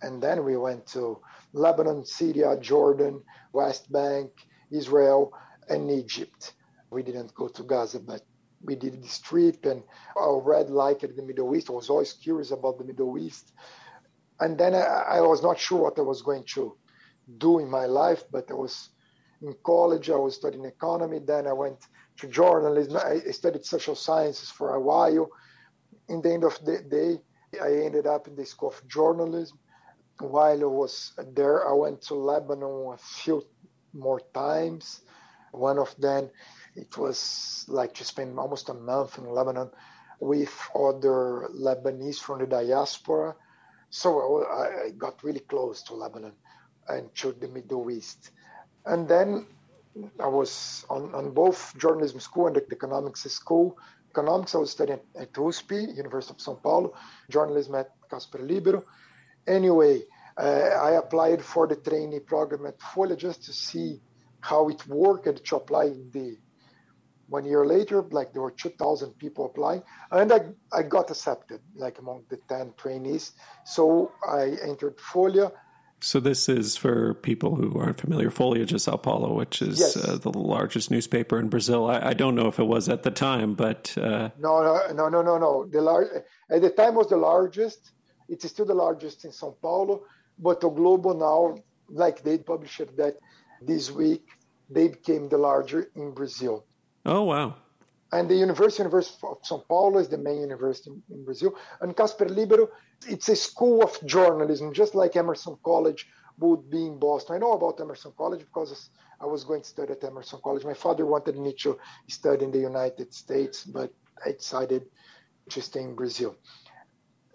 And 0.00 0.22
then 0.22 0.44
we 0.44 0.56
went 0.56 0.86
to 0.88 1.20
Lebanon, 1.52 2.06
Syria, 2.06 2.56
Jordan, 2.60 3.22
West 3.52 3.92
Bank, 3.92 4.30
Israel, 4.70 5.32
and 5.68 5.90
Egypt. 5.90 6.54
We 6.90 7.02
didn't 7.02 7.34
go 7.34 7.48
to 7.48 7.62
Gaza, 7.62 8.00
but 8.00 8.22
we 8.62 8.74
did 8.74 9.02
this 9.02 9.20
trip 9.20 9.66
and 9.66 9.82
I 10.16 10.38
read 10.42 10.70
like 10.70 11.02
in 11.04 11.14
the 11.14 11.22
Middle 11.22 11.54
East. 11.54 11.68
I 11.70 11.74
was 11.74 11.90
always 11.90 12.14
curious 12.14 12.52
about 12.52 12.78
the 12.78 12.84
Middle 12.84 13.18
East. 13.18 13.52
And 14.40 14.58
then 14.58 14.74
I, 14.74 15.18
I 15.18 15.20
was 15.20 15.42
not 15.42 15.58
sure 15.58 15.82
what 15.82 15.98
I 15.98 16.02
was 16.02 16.22
going 16.22 16.44
to 16.54 16.76
do 17.38 17.58
in 17.58 17.68
my 17.68 17.86
life, 17.86 18.24
but 18.30 18.50
I 18.50 18.54
was 18.54 18.90
in 19.42 19.54
college, 19.64 20.10
I 20.10 20.16
was 20.16 20.36
studying 20.36 20.64
economy. 20.64 21.18
Then 21.18 21.46
I 21.46 21.52
went 21.52 21.78
to 22.18 22.28
journalism. 22.28 22.96
I 22.96 23.18
studied 23.30 23.64
social 23.64 23.94
sciences 23.94 24.50
for 24.50 24.74
a 24.74 24.80
while. 24.80 25.28
In 26.08 26.22
the 26.22 26.32
end 26.32 26.44
of 26.44 26.58
the 26.64 26.78
day, 26.78 27.20
I 27.62 27.84
ended 27.84 28.06
up 28.06 28.28
in 28.28 28.36
the 28.36 28.46
school 28.46 28.70
of 28.70 28.88
journalism. 28.88 29.58
While 30.18 30.62
I 30.62 30.64
was 30.64 31.12
there, 31.34 31.68
I 31.68 31.72
went 31.74 32.02
to 32.02 32.14
Lebanon 32.14 32.94
a 32.94 32.98
few 32.98 33.42
more 33.92 34.20
times. 34.32 35.02
One 35.52 35.78
of 35.78 35.94
them, 35.98 36.30
it 36.74 36.96
was 36.96 37.64
like 37.68 37.94
to 37.94 38.04
spend 38.04 38.38
almost 38.38 38.68
a 38.68 38.74
month 38.74 39.18
in 39.18 39.28
Lebanon 39.28 39.70
with 40.20 40.54
other 40.74 41.48
Lebanese 41.54 42.18
from 42.18 42.38
the 42.38 42.46
diaspora. 42.46 43.34
So 43.90 44.46
I 44.46 44.90
got 44.96 45.22
really 45.22 45.40
close 45.40 45.82
to 45.84 45.94
Lebanon 45.94 46.32
and 46.88 47.14
to 47.16 47.32
the 47.32 47.48
Middle 47.48 47.90
East. 47.90 48.30
And 48.84 49.08
then 49.08 49.46
I 50.20 50.28
was 50.28 50.84
on, 50.90 51.14
on 51.14 51.32
both 51.32 51.74
journalism 51.78 52.20
school 52.20 52.46
and 52.48 52.56
economics 52.56 53.22
school. 53.22 53.78
Economics, 54.10 54.54
I 54.54 54.58
was 54.58 54.70
studying 54.70 55.00
at 55.18 55.32
USP, 55.32 55.96
University 55.96 56.34
of 56.34 56.38
São 56.38 56.62
Paulo, 56.62 56.94
journalism 57.30 57.74
at 57.76 57.90
Casper 58.10 58.38
Libero. 58.38 58.84
Anyway, 59.46 60.02
uh, 60.38 60.42
I 60.42 60.92
applied 60.92 61.42
for 61.42 61.66
the 61.66 61.76
trainee 61.76 62.20
program 62.20 62.66
at 62.66 62.78
Folha 62.78 63.16
just 63.16 63.44
to 63.44 63.52
see 63.52 64.00
how 64.40 64.68
it 64.68 64.86
worked 64.86 65.26
and 65.26 65.42
to 65.44 65.56
apply 65.56 65.88
the 66.12 66.36
one 67.28 67.44
year 67.44 67.66
later, 67.66 68.02
like 68.10 68.32
there 68.32 68.42
were 68.42 68.52
2,000 68.52 69.18
people 69.18 69.46
applying, 69.46 69.82
and 70.12 70.32
I, 70.32 70.40
I 70.72 70.82
got 70.82 71.10
accepted, 71.10 71.60
like 71.74 71.98
among 71.98 72.24
the 72.28 72.36
10 72.48 72.74
trainees. 72.76 73.32
So 73.64 74.12
I 74.26 74.56
entered 74.62 74.98
Folha 74.98 75.50
so 76.00 76.20
this 76.20 76.48
is 76.48 76.76
for 76.76 77.14
people 77.14 77.54
who 77.56 77.78
aren't 77.78 78.00
familiar. 78.00 78.30
Folha 78.30 78.66
de 78.66 78.78
Sao 78.78 78.96
Paulo, 78.96 79.32
which 79.32 79.62
is 79.62 79.80
yes. 79.80 79.96
uh, 79.96 80.18
the 80.18 80.30
largest 80.30 80.90
newspaper 80.90 81.38
in 81.38 81.48
Brazil. 81.48 81.88
I, 81.88 82.10
I, 82.10 82.14
don't 82.14 82.34
know 82.34 82.48
if 82.48 82.58
it 82.58 82.64
was 82.64 82.88
at 82.88 83.02
the 83.02 83.10
time, 83.10 83.54
but 83.54 83.96
uh... 83.96 84.30
no, 84.38 84.62
no, 84.62 84.92
no, 84.92 85.08
no, 85.08 85.22
no, 85.22 85.38
no. 85.38 85.66
The 85.66 85.80
lar- 85.80 86.24
at 86.50 86.60
the 86.60 86.70
time 86.70 86.94
was 86.94 87.08
the 87.08 87.16
largest. 87.16 87.92
It 88.28 88.44
is 88.44 88.50
still 88.50 88.66
the 88.66 88.74
largest 88.74 89.24
in 89.24 89.32
Sao 89.32 89.56
Paulo, 89.62 90.02
but 90.38 90.62
O 90.64 90.70
Globo 90.70 91.12
now, 91.14 91.62
like 91.88 92.22
they 92.22 92.38
published 92.38 92.96
that 92.96 93.16
this 93.62 93.90
week, 93.90 94.26
they 94.68 94.88
became 94.88 95.28
the 95.28 95.38
larger 95.38 95.88
in 95.94 96.12
Brazil. 96.12 96.64
Oh 97.06 97.22
wow! 97.22 97.56
And 98.12 98.28
the 98.28 98.36
University, 98.36 98.82
University 98.82 99.18
of 99.24 99.42
São 99.42 99.66
Paulo 99.66 99.98
is 99.98 100.08
the 100.08 100.18
main 100.18 100.40
university 100.40 100.90
in 101.10 101.24
Brazil. 101.24 101.54
And 101.80 101.96
Casper 101.96 102.28
Libero, 102.28 102.68
it's 103.08 103.28
a 103.28 103.36
school 103.36 103.82
of 103.82 103.98
journalism, 104.06 104.72
just 104.72 104.94
like 104.94 105.16
Emerson 105.16 105.56
College 105.64 106.06
would 106.38 106.70
be 106.70 106.86
in 106.86 106.98
Boston. 106.98 107.36
I 107.36 107.38
know 107.38 107.52
about 107.52 107.80
Emerson 107.80 108.12
College 108.16 108.40
because 108.40 108.90
I 109.20 109.26
was 109.26 109.44
going 109.44 109.62
to 109.62 109.68
study 109.68 109.92
at 109.92 110.04
Emerson 110.04 110.40
College. 110.42 110.64
My 110.64 110.74
father 110.74 111.06
wanted 111.06 111.36
me 111.36 111.52
to 111.60 111.78
study 112.08 112.44
in 112.44 112.52
the 112.52 112.58
United 112.58 113.12
States, 113.12 113.64
but 113.64 113.92
I 114.24 114.32
decided 114.32 114.86
to 115.50 115.62
stay 115.62 115.82
in 115.82 115.94
Brazil. 115.94 116.36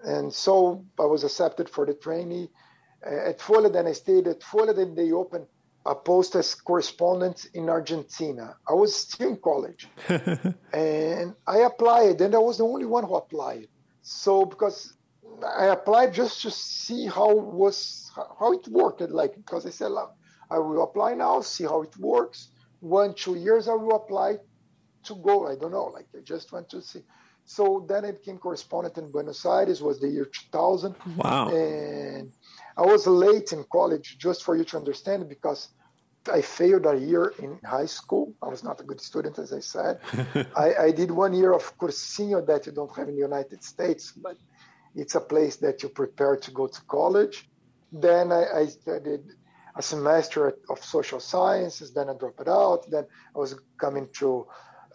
And 0.04 0.34
so 0.34 0.86
I 1.00 1.06
was 1.06 1.24
accepted 1.24 1.70
for 1.70 1.86
the 1.86 1.94
trainee 1.94 2.50
uh, 3.06 3.30
at 3.30 3.40
Folha. 3.40 3.72
Then 3.72 3.88
I 3.88 3.94
stayed 3.94 4.28
at 4.28 4.42
Folha. 4.42 4.76
Then 4.76 4.96
they 4.96 5.12
opened 5.12 5.48
a 5.86 5.96
post 5.96 6.36
as 6.36 6.54
correspondent 6.54 7.48
in 7.54 7.70
Argentina. 7.70 8.56
I 8.68 8.74
was 8.74 8.96
still 8.96 9.30
in 9.30 9.38
college, 9.38 9.88
and 10.74 11.36
I 11.48 11.60
applied, 11.60 12.22
and 12.22 12.36
I 12.36 12.40
was 12.40 12.60
the 12.60 12.66
only 12.66 12.86
one 12.86 13.04
who 13.04 13.16
applied. 13.16 13.68
So 14.02 14.46
because 14.46 14.94
I 15.46 15.66
applied 15.68 16.14
just 16.14 16.42
to 16.44 16.52
see 16.52 17.08
how 17.08 17.34
was 17.34 18.12
how 18.16 18.54
it 18.54 18.68
worked, 18.68 19.02
like 19.02 19.36
because 19.36 19.66
I 19.66 19.70
said 19.70 19.92
I 20.50 20.60
will 20.60 20.84
apply 20.84 21.16
now, 21.16 21.42
see 21.42 21.64
how 21.64 21.82
it 21.82 21.98
works. 21.98 22.50
One 22.80 23.14
two 23.14 23.36
years 23.36 23.68
I 23.68 23.74
will 23.74 23.96
apply 23.96 24.38
to 25.04 25.16
go. 25.16 25.48
I 25.48 25.56
don't 25.56 25.72
know, 25.72 25.86
like 25.86 26.08
I 26.16 26.22
just 26.22 26.52
want 26.52 26.70
to 26.70 26.82
see. 26.82 27.04
So 27.46 27.86
then 27.88 28.06
I 28.06 28.12
became 28.12 28.38
correspondent 28.38 28.98
in 28.98 29.12
Buenos 29.12 29.46
Aires. 29.46 29.82
Was 29.82 30.00
the 30.00 30.10
year 30.10 30.26
2000. 30.26 30.96
Wow. 31.18 31.50
And 31.50 32.32
I 32.78 32.82
was 32.82 33.08
late 33.08 33.52
in 33.52 33.66
college, 33.72 34.18
just 34.18 34.44
for 34.44 34.56
you 34.56 34.64
to 34.66 34.78
understand, 34.78 35.28
because 35.30 35.70
I 36.32 36.42
failed 36.42 36.86
a 36.86 36.96
year 36.96 37.34
in 37.40 37.60
high 37.66 37.88
school. 37.88 38.34
I 38.42 38.48
was 38.48 38.64
not 38.64 38.80
a 38.80 38.84
good 38.84 39.02
student, 39.02 39.40
as 39.40 39.54
I 39.54 39.60
said. 39.60 40.00
I, 40.56 40.76
I, 40.76 40.92
did 40.92 41.10
one 41.10 41.34
year 41.34 41.52
of 41.52 41.78
cursinho 41.80 42.46
that 42.46 42.68
you 42.68 42.72
don't 42.72 42.96
have 42.96 43.10
in 43.10 43.16
the 43.16 43.22
United 43.22 43.64
States, 43.64 44.12
but 44.12 44.38
it's 44.96 45.16
a 45.16 45.22
place 45.22 45.56
that 45.58 45.82
you 45.82 45.90
prepare 45.90 46.36
to 46.38 46.52
go 46.52 46.68
to 46.68 46.82
college. 46.84 47.50
Then 47.92 48.32
I, 48.32 48.46
I 48.56 48.66
studied 48.68 49.24
a 49.76 49.82
semester 49.82 50.58
of 50.70 50.84
social 50.84 51.20
sciences. 51.20 51.92
Then 51.92 52.10
I 52.10 52.14
dropped 52.14 52.42
it 52.42 52.48
out. 52.48 52.90
Then 52.92 53.06
I 53.36 53.40
was 53.40 53.56
coming 53.80 54.08
to 54.20 54.48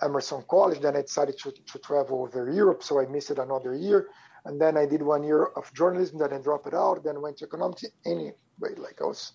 Emerson 0.03 0.45
College. 0.49 0.81
Then 0.81 0.97
I 0.97 1.03
decided 1.03 1.39
to, 1.39 1.51
to 1.51 1.79
travel 1.79 2.23
over 2.23 2.51
Europe, 2.51 2.83
so 2.83 3.01
I 3.01 3.07
missed 3.07 3.31
another 3.31 3.75
year. 3.75 4.09
And 4.47 4.61
then 4.61 4.77
I 4.77 4.87
did 4.87 5.03
one 5.03 5.25
year 5.25 5.47
of 5.57 5.73
journalism. 5.75 6.19
Then 6.19 6.33
I 6.33 6.39
dropped 6.39 6.67
it 6.69 6.75
out. 6.75 7.03
Then 7.03 7.21
went 7.21 7.39
to 7.39 7.45
economics. 7.45 7.85
Anyway, 8.05 8.33
like 8.61 8.99
I 9.03 9.05
was, 9.05 9.33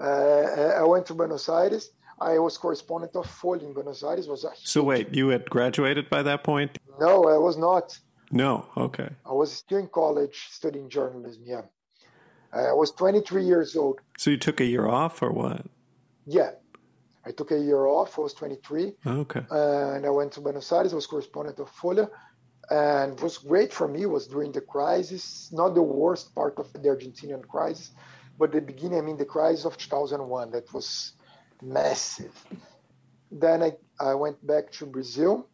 uh, 0.00 0.80
I 0.82 0.84
went 0.84 1.06
to 1.06 1.14
Buenos 1.14 1.48
Aires. 1.48 1.90
I 2.20 2.38
was 2.38 2.56
correspondent 2.56 3.14
of 3.16 3.26
Folha 3.26 3.62
in 3.62 3.72
Buenos 3.72 4.02
Aires. 4.02 4.28
Was 4.28 4.46
so 4.64 4.82
wait, 4.82 5.14
you 5.14 5.28
had 5.28 5.48
graduated 5.50 6.08
by 6.08 6.22
that 6.22 6.44
point? 6.44 6.78
No, 7.00 7.28
I 7.28 7.38
was 7.38 7.56
not. 7.56 7.98
No, 8.30 8.66
okay. 8.76 9.08
I 9.26 9.32
was 9.32 9.52
still 9.52 9.78
in 9.78 9.88
college 9.88 10.48
studying 10.50 10.88
journalism. 10.88 11.42
Yeah, 11.44 11.62
I 12.52 12.72
was 12.72 12.92
23 12.92 13.44
years 13.44 13.76
old. 13.76 14.00
So 14.18 14.30
you 14.30 14.36
took 14.36 14.60
a 14.60 14.64
year 14.64 14.86
off, 14.86 15.22
or 15.22 15.32
what? 15.32 15.66
Yeah, 16.26 16.50
I 17.24 17.30
took 17.32 17.50
a 17.50 17.58
year 17.58 17.86
off. 17.86 18.18
I 18.18 18.22
was 18.22 18.34
23. 18.34 18.94
Okay. 19.06 19.42
And 19.50 20.06
I 20.06 20.10
went 20.10 20.32
to 20.32 20.40
Buenos 20.40 20.70
Aires. 20.72 20.92
I 20.92 20.96
was 20.96 21.06
correspondent 21.06 21.58
of 21.58 21.70
Folha. 21.70 22.08
And 22.70 23.18
was 23.20 23.38
great 23.38 23.72
for 23.72 23.88
me 23.88 24.04
was 24.06 24.26
during 24.26 24.52
the 24.52 24.60
crisis, 24.60 25.50
not 25.52 25.74
the 25.74 25.82
worst 25.82 26.34
part 26.34 26.58
of 26.58 26.72
the 26.72 26.80
Argentinian 26.80 27.46
crisis, 27.46 27.90
but 28.38 28.52
the 28.52 28.60
beginning, 28.60 28.98
I 28.98 29.02
mean, 29.02 29.16
the 29.16 29.24
crisis 29.24 29.64
of 29.64 29.76
2001, 29.78 30.50
that 30.52 30.72
was 30.72 31.12
massive. 31.62 32.34
Then 33.30 33.62
I, 33.62 33.72
I 33.98 34.14
went 34.14 34.44
back 34.46 34.70
to 34.72 34.86
Brazil. 34.86 35.48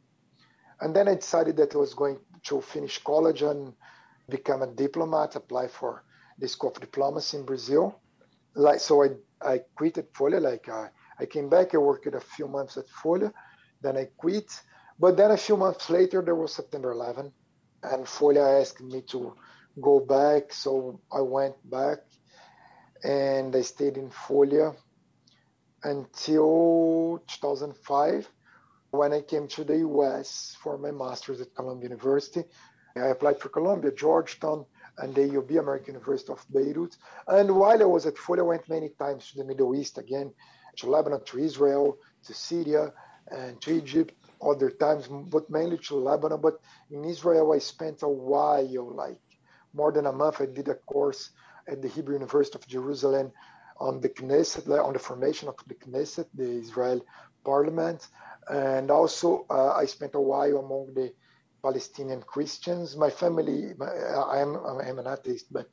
And 0.81 0.95
then 0.95 1.09
I 1.09 1.15
decided 1.15 1.57
that 1.59 1.75
I 1.75 1.79
was 1.79 1.95
going 1.95 2.19
to 2.45 2.61
finish 2.61 2.99
college 3.03 3.43
and 3.43 3.73
become 4.29 4.63
a 4.63 4.67
diplomat, 4.67 5.37
apply 5.37 5.69
for 5.69 6.05
the 6.39 6.49
School 6.49 6.71
of 6.71 6.81
Diplomacy 6.81 7.39
in 7.39 7.45
Brazil. 7.45 8.01
Like 8.55 8.81
so, 8.81 9.05
I 9.05 9.09
I 9.45 9.61
quitted 9.77 10.13
Folha. 10.13 10.41
Like 10.41 10.69
I, 10.69 10.89
I 11.19 11.27
came 11.27 11.49
back, 11.49 11.75
I 11.75 11.79
worked 11.79 12.07
a 12.07 12.21
few 12.21 12.49
months 12.49 12.77
at 12.77 12.87
Folha, 12.89 13.33
then 13.83 13.97
I 13.97 14.09
quit. 14.17 14.51
But 14.99 15.17
then 15.17 15.33
a 15.33 15.37
few 15.37 15.57
months 15.57 15.91
later, 15.91 16.23
there 16.23 16.35
was 16.35 16.55
September 16.55 16.93
11, 16.93 17.33
and 17.83 18.05
Folha 18.07 18.61
asked 18.61 18.81
me 18.81 19.03
to 19.03 19.35
go 19.81 20.01
back, 20.01 20.53
so 20.53 21.01
I 21.13 21.21
went 21.21 21.57
back, 21.69 21.99
and 23.03 23.55
I 23.55 23.63
stayed 23.63 23.97
in 23.97 24.11
Folha 24.11 24.77
until 25.83 27.23
2005 27.27 28.31
when 28.91 29.13
I 29.13 29.21
came 29.21 29.49
to 29.49 29.65
the 29.65 29.79
US 29.79 30.57
for 30.63 30.79
my 30.79 30.93
master's 30.93 31.41
at 31.41 31.55
Columbia 31.55 31.91
University. 31.91 32.45
I 32.97 33.09
applied 33.09 33.41
for 33.41 33.49
Columbia, 33.49 33.91
Georgetown, 33.91 34.65
and 34.99 35.13
the 35.13 35.23
AUB, 35.23 35.59
American 35.59 35.95
University 35.95 36.33
of 36.33 36.47
Beirut. 36.53 36.97
And 37.27 37.57
while 37.57 37.83
I 37.83 37.87
was 37.87 38.07
at 38.07 38.15
Folha, 38.15 38.39
I 38.39 38.43
went 38.43 38.69
many 38.69 38.91
times 38.91 39.33
to 39.33 39.39
the 39.39 39.45
Middle 39.45 39.75
East 39.75 39.99
again, 39.99 40.33
to 40.77 40.89
Lebanon, 40.89 41.25
to 41.25 41.39
Israel, 41.39 41.99
to 42.25 42.33
Syria, 42.33 42.93
and 43.29 43.61
to 43.63 43.73
Egypt, 43.73 44.15
other 44.45 44.71
times, 44.71 45.09
but 45.09 45.51
mainly 45.51 45.79
to 45.79 45.97
Lebanon. 45.97 46.41
But 46.41 46.59
in 46.91 47.05
Israel, 47.05 47.53
I 47.53 47.59
spent 47.59 48.03
a 48.03 48.09
while, 48.09 48.95
like 48.95 49.21
more 49.73 49.93
than 49.93 50.07
a 50.07 50.13
month. 50.13 50.41
I 50.41 50.47
did 50.47 50.69
a 50.69 50.75
course 50.75 51.31
at 51.69 51.83
the 51.83 51.89
Hebrew 51.89 52.15
University 52.15 52.59
of 52.59 52.67
Jerusalem 52.67 53.33
on 53.79 54.01
the 54.01 54.09
Knesset, 54.09 54.69
on 54.85 54.93
the 54.93 54.99
formation 54.99 55.49
of 55.49 55.57
the 55.67 55.75
Knesset, 55.75 56.27
the 56.35 56.51
Israel 56.59 57.05
parliament. 57.45 58.07
And 58.49 58.91
also, 58.91 59.47
uh, 59.51 59.73
I 59.73 59.87
spent 59.87 60.15
a 60.15 60.21
while 60.21 60.59
among 60.59 60.95
the 60.95 61.13
Palestinian 61.63 62.23
Christians. 62.23 62.97
My 62.97 63.11
family, 63.11 63.73
my, 63.79 63.87
I 63.87 64.41
am 64.41 64.57
I'm 64.57 64.99
an 64.99 65.07
atheist, 65.07 65.53
but 65.53 65.67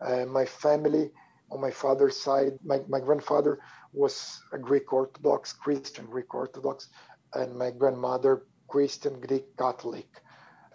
uh, 0.00 0.24
my 0.24 0.46
family 0.46 1.10
on 1.50 1.60
my 1.60 1.70
father's 1.70 2.16
side, 2.20 2.58
my, 2.64 2.80
my 2.88 3.00
grandfather 3.00 3.60
was 3.92 4.40
a 4.52 4.58
Greek 4.58 4.92
Orthodox 4.92 5.52
Christian, 5.52 6.06
Greek 6.06 6.34
Orthodox, 6.34 6.88
and 7.34 7.56
my 7.56 7.70
grandmother 7.70 8.42
Christian 8.68 9.20
Greek 9.20 9.56
Catholic 9.56 10.08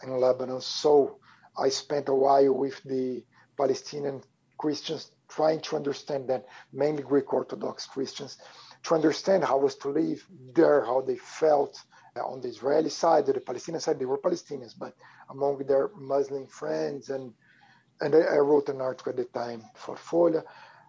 in 0.04 0.20
Lebanon. 0.20 0.62
So 0.62 1.20
I 1.58 1.70
spent 1.70 2.10
a 2.10 2.14
while 2.14 2.54
with 2.54 2.82
the 2.84 3.24
Palestinian 3.58 4.22
Christians 4.58 5.12
trying 5.30 5.62
to 5.62 5.76
understand 5.76 6.28
them, 6.28 6.42
mainly 6.74 7.04
Greek 7.04 7.32
Orthodox 7.34 7.86
Christians, 7.86 8.38
to 8.84 8.96
understand 8.96 9.44
how 9.44 9.58
was 9.58 9.76
to 9.76 9.90
live 9.90 10.26
there, 10.54 10.86
how 10.86 11.02
they 11.02 11.18
felt, 11.18 11.80
on 12.16 12.42
the 12.42 12.48
Israeli 12.48 12.90
side, 12.90 13.26
the 13.26 13.40
Palestinian 13.40 13.82
side, 13.82 14.00
they 14.00 14.06
were 14.06 14.18
Palestinians, 14.18 14.74
but 14.78 14.94
among 15.30 15.60
their 15.60 15.90
Muslim 15.96 16.48
friends. 16.48 17.10
And, 17.10 17.34
and 18.02 18.16
I, 18.16 18.20
I 18.20 18.38
wrote 18.38 18.70
an 18.70 18.82
article 18.82 19.12
at 19.12 19.18
the 19.18 19.26
time 19.26 19.64
for 19.76 19.96
Folha. 19.96 20.44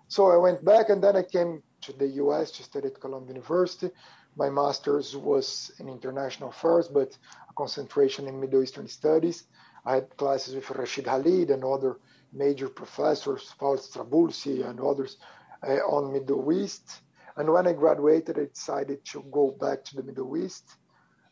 So 0.09 0.31
I 0.31 0.37
went 0.37 0.65
back 0.65 0.89
and 0.89 1.03
then 1.03 1.17
I 1.17 1.23
came 1.23 1.63
to 1.83 1.93
the 1.95 2.09
US 2.25 2.51
to 2.53 2.63
study 2.63 2.89
at 2.89 3.01
Columbia 3.01 3.35
University. 3.35 3.91
My 4.37 4.51
master's 4.51 5.17
was 5.17 5.73
in 5.81 5.89
international 5.89 6.51
affairs, 6.51 6.89
but 6.89 7.17
a 7.49 7.53
concentration 7.55 8.29
in 8.29 8.41
Middle 8.41 8.63
Eastern 8.63 8.89
studies. 8.89 9.45
I 9.87 9.97
had 9.97 10.17
classes 10.17 10.55
with 10.55 10.71
Rashid 10.71 11.07
Khalidi 11.07 11.51
and 11.53 11.65
other 11.65 11.99
major 12.33 12.69
professors, 12.69 13.55
Paul 13.59 13.79
Strabulsi 13.79 14.69
and 14.69 14.81
others 14.81 15.19
uh, 15.67 15.77
on 15.97 16.13
Middle 16.13 16.53
East. 16.53 17.03
And 17.37 17.53
when 17.53 17.67
I 17.67 17.73
graduated, 17.73 18.39
I 18.39 18.47
decided 18.47 19.05
to 19.07 19.25
go 19.33 19.53
back 19.61 19.85
to 19.87 19.97
the 19.97 20.03
Middle 20.03 20.37
East 20.37 20.77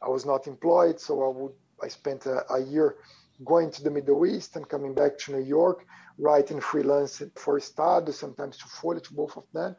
I 0.03 0.09
was 0.09 0.25
not 0.27 0.47
employed, 0.47 1.01
so 1.01 1.25
I 1.25 1.29
would 1.29 1.53
I 1.83 1.89
spent 1.89 2.27
a, 2.27 2.51
a 2.53 2.61
year 2.61 2.97
going 3.45 3.71
to 3.73 3.83
the 3.83 3.91
Middle 3.91 4.27
East 4.27 4.57
and 4.57 4.69
coming 4.69 4.95
back 4.95 5.19
to 5.19 5.33
New 5.33 5.45
York, 5.45 5.87
writing 6.19 6.61
freelance 6.61 7.23
for 7.37 7.59
Estado, 7.59 8.11
sometimes 8.13 8.59
to 8.59 8.65
Folha, 8.67 9.03
to 9.03 9.15
both 9.15 9.37
of 9.37 9.45
them. 9.53 9.77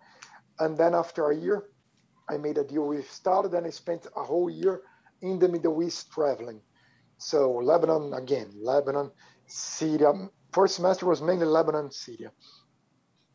And 0.60 0.78
then 0.78 0.94
after 0.94 1.30
a 1.30 1.36
year, 1.36 1.64
I 2.30 2.38
made 2.38 2.58
a 2.58 2.64
deal 2.64 2.88
with 2.88 3.00
Estado. 3.06 3.56
and 3.58 3.66
I 3.66 3.72
spent 3.72 4.08
a 4.16 4.24
whole 4.24 4.50
year 4.50 4.82
in 5.22 5.40
the 5.40 5.50
Middle 5.50 5.82
East 5.84 6.12
traveling. 6.12 6.62
So 7.18 7.52
Lebanon 7.54 8.14
again, 8.14 8.52
Lebanon, 8.62 9.12
Syria. 9.48 10.14
First 10.54 10.76
semester 10.76 11.06
was 11.06 11.22
mainly 11.22 11.46
Lebanon, 11.46 11.92
Syria. 11.92 12.32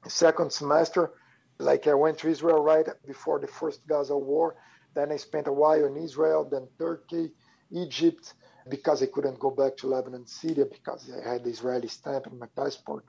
Second 0.08 0.52
semester, 0.52 1.12
like 1.58 1.86
I 1.86 1.94
went 1.94 2.18
to 2.18 2.28
Israel 2.28 2.62
right 2.62 2.86
before 3.06 3.40
the 3.40 3.46
first 3.46 3.86
Gaza 3.86 4.16
war, 4.16 4.56
then 4.94 5.12
I 5.12 5.16
spent 5.16 5.48
a 5.48 5.52
while 5.52 5.84
in 5.86 5.96
Israel, 5.96 6.48
then 6.50 6.68
Turkey, 6.78 7.32
Egypt, 7.70 8.34
because 8.68 9.02
I 9.02 9.06
couldn't 9.06 9.38
go 9.38 9.50
back 9.50 9.76
to 9.78 9.88
Lebanon, 9.88 10.26
Syria, 10.26 10.66
because 10.66 11.10
I 11.10 11.28
had 11.32 11.44
the 11.44 11.50
Israeli 11.50 11.88
stamp 11.88 12.26
in 12.26 12.38
my 12.38 12.46
passport. 12.56 13.04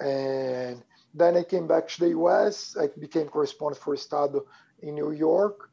And 0.00 0.82
then 1.14 1.36
I 1.36 1.44
came 1.44 1.66
back 1.66 1.88
to 1.88 2.00
the 2.00 2.10
US. 2.10 2.76
I 2.76 2.88
became 2.98 3.28
correspondent 3.28 3.82
for 3.82 3.94
Estado 3.94 4.44
in 4.80 4.94
New 4.94 5.12
York, 5.12 5.70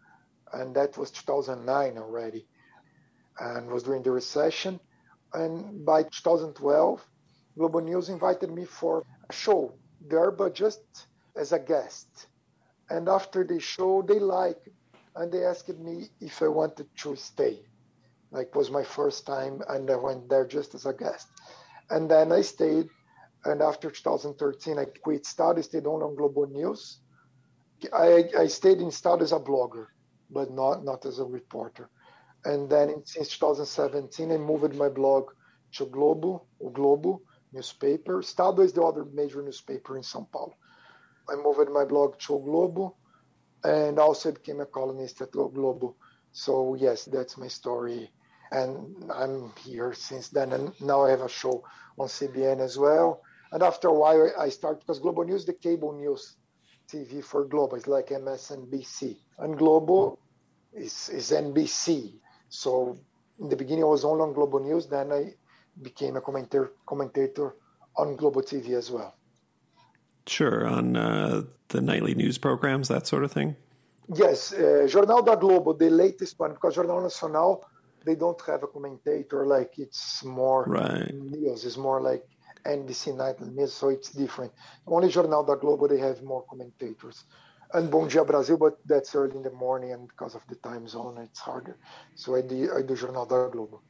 and 0.54 0.76
that 0.76 0.98
was 0.98 1.12
2009 1.12 1.98
already, 1.98 2.48
and 3.40 3.70
was 3.70 3.84
during 3.84 4.04
the 4.04 4.12
recession. 4.12 4.80
And 5.34 5.86
by 5.86 6.04
2012, 6.04 7.06
Globo 7.58 7.80
News 7.80 8.10
invited 8.10 8.52
me 8.52 8.66
for 8.66 9.04
a 9.30 9.34
show 9.34 9.74
there, 10.02 10.32
but 10.32 10.54
just 10.56 10.82
as 11.36 11.52
a 11.54 11.60
guest. 11.60 12.28
And 12.90 13.08
after 13.10 13.44
the 13.44 13.60
show, 13.60 14.02
they 14.02 14.20
liked 14.20 14.68
and 15.16 15.32
they 15.32 15.46
asked 15.46 15.70
me 15.80 16.10
if 16.20 16.42
I 16.42 16.48
wanted 16.48 16.88
to 16.98 17.16
stay. 17.16 17.66
Like 18.32 18.56
was 18.56 18.72
my 18.72 18.84
first 18.84 19.26
time, 19.26 19.62
and 19.70 19.90
I 19.90 19.96
went 19.96 20.30
there 20.30 20.46
just 20.46 20.76
as 20.76 20.86
a 20.86 20.94
guest. 20.94 21.28
And 21.90 22.10
then 22.10 22.32
I 22.32 22.42
stayed. 22.42 22.90
And 23.46 23.62
after 23.62 23.90
2013, 23.90 24.80
I 24.80 24.86
quit 25.04 25.22
Estado, 25.26 25.62
stayed 25.62 25.86
on 25.88 26.04
on 26.04 26.16
Globo 26.16 26.46
News. 26.46 27.00
I, 27.94 28.26
I 28.38 28.48
stayed 28.48 28.80
in 28.80 28.88
Estado 28.90 29.24
as 29.24 29.32
a 29.32 29.40
blogger, 29.40 29.88
but 30.30 30.52
not 30.52 30.84
not 30.84 31.06
as 31.06 31.20
a 31.20 31.26
reporter. 31.26 31.90
And 32.46 32.70
then 32.70 32.90
in, 32.90 33.06
since 33.06 33.38
2017, 33.38 34.32
I 34.32 34.38
moved 34.38 34.76
my 34.76 34.90
blog 34.90 35.32
to 35.74 35.86
Globo, 35.86 36.48
o 36.62 36.70
Globo 36.70 37.22
newspaper. 37.54 38.20
Estado 38.20 38.62
is 38.64 38.74
the 38.74 38.84
other 38.84 39.06
major 39.06 39.42
newspaper 39.42 39.98
in 39.98 40.04
São 40.04 40.30
Paulo. 40.32 40.54
I 41.30 41.36
moved 41.36 41.70
my 41.72 41.86
blog 41.86 42.18
to 42.20 42.40
Globo, 42.40 42.96
and 43.64 44.00
also 44.00 44.32
became 44.32 44.62
a 44.62 44.66
columnist 44.66 45.22
at 45.22 45.32
Globo. 45.32 45.96
So 46.32 46.76
yes, 46.76 47.06
that's 47.06 47.38
my 47.38 47.48
story, 47.48 48.12
and 48.52 49.12
I'm 49.14 49.52
here 49.64 49.94
since 49.94 50.30
then. 50.30 50.54
And 50.54 50.74
now 50.82 51.06
I 51.06 51.12
have 51.12 51.22
a 51.22 51.30
show 51.30 51.64
on 51.98 52.08
CBN 52.08 52.60
as 52.62 52.78
well. 52.78 53.22
And 53.52 53.64
after 53.64 53.88
a 53.88 53.94
while, 53.94 54.32
I 54.40 54.50
started 54.50 54.80
because 54.80 55.00
Globo 55.00 55.24
News, 55.24 55.46
the 55.46 55.54
cable 55.54 55.94
news 55.94 56.36
TV 56.92 57.24
for 57.24 57.46
Globo, 57.46 57.76
is 57.76 57.88
like 57.88 58.08
MSNBC, 58.08 59.18
and 59.40 59.58
Globo 59.58 60.20
is 60.74 61.10
is 61.10 61.32
NBC. 61.32 62.14
So 62.50 62.98
in 63.40 63.50
the 63.50 63.56
beginning, 63.56 63.84
I 63.84 63.88
was 63.88 64.06
only 64.06 64.22
on 64.22 64.34
Globo 64.34 64.60
News. 64.60 64.88
Then 64.88 65.12
I 65.12 65.34
became 65.82 66.16
a 66.16 66.22
commentator 66.22 66.74
commentator 66.86 67.56
on 67.96 68.16
Globo 68.16 68.42
TV 68.42 68.78
as 68.78 68.92
well. 68.92 69.16
Sure, 70.28 70.68
on 70.68 70.96
uh, 70.96 71.44
the 71.70 71.82
nightly 71.82 72.14
news 72.14 72.38
programs, 72.38 72.88
that 72.90 73.08
sort 73.08 73.24
of 73.24 73.32
thing. 73.32 73.56
Yes, 74.14 74.54
uh, 74.54 74.88
Jornal 74.88 75.24
da 75.24 75.36
Globo, 75.36 75.74
the 75.74 75.90
latest 75.90 76.40
one, 76.40 76.54
because 76.54 76.76
Jornal 76.76 77.02
Nacional, 77.02 77.66
they 78.06 78.16
don't 78.16 78.40
have 78.46 78.64
a 78.64 78.68
commentator. 78.68 79.46
Like 79.46 79.78
it's 79.78 80.24
more 80.24 80.66
right. 80.66 81.14
news. 81.14 81.66
It's 81.66 81.78
more 81.78 82.02
like 82.02 82.26
NBC 82.66 83.16
Nightly 83.16 83.50
News, 83.50 83.74
so 83.74 83.90
it's 83.90 84.12
different. 84.12 84.52
Only 84.88 85.10
Jornal 85.10 85.46
da 85.46 85.56
Globo, 85.56 85.88
they 85.88 86.00
have 86.00 86.22
more 86.24 86.44
commentators. 86.50 87.24
And 87.74 87.92
Bom 87.92 88.08
Dia 88.08 88.24
Brasil, 88.26 88.58
but 88.58 88.80
that's 88.86 89.14
early 89.14 89.36
in 89.36 89.44
the 89.44 89.52
morning, 89.52 89.92
and 89.92 90.08
because 90.08 90.36
of 90.36 90.42
the 90.50 90.56
time 90.56 90.88
zone, 90.88 91.20
it's 91.22 91.40
harder. 91.40 91.78
So 92.16 92.36
I 92.36 92.42
do, 92.42 92.72
I 92.76 92.82
do 92.82 92.96
Jornal 92.96 93.28
da 93.28 93.48
Globo. 93.48 93.82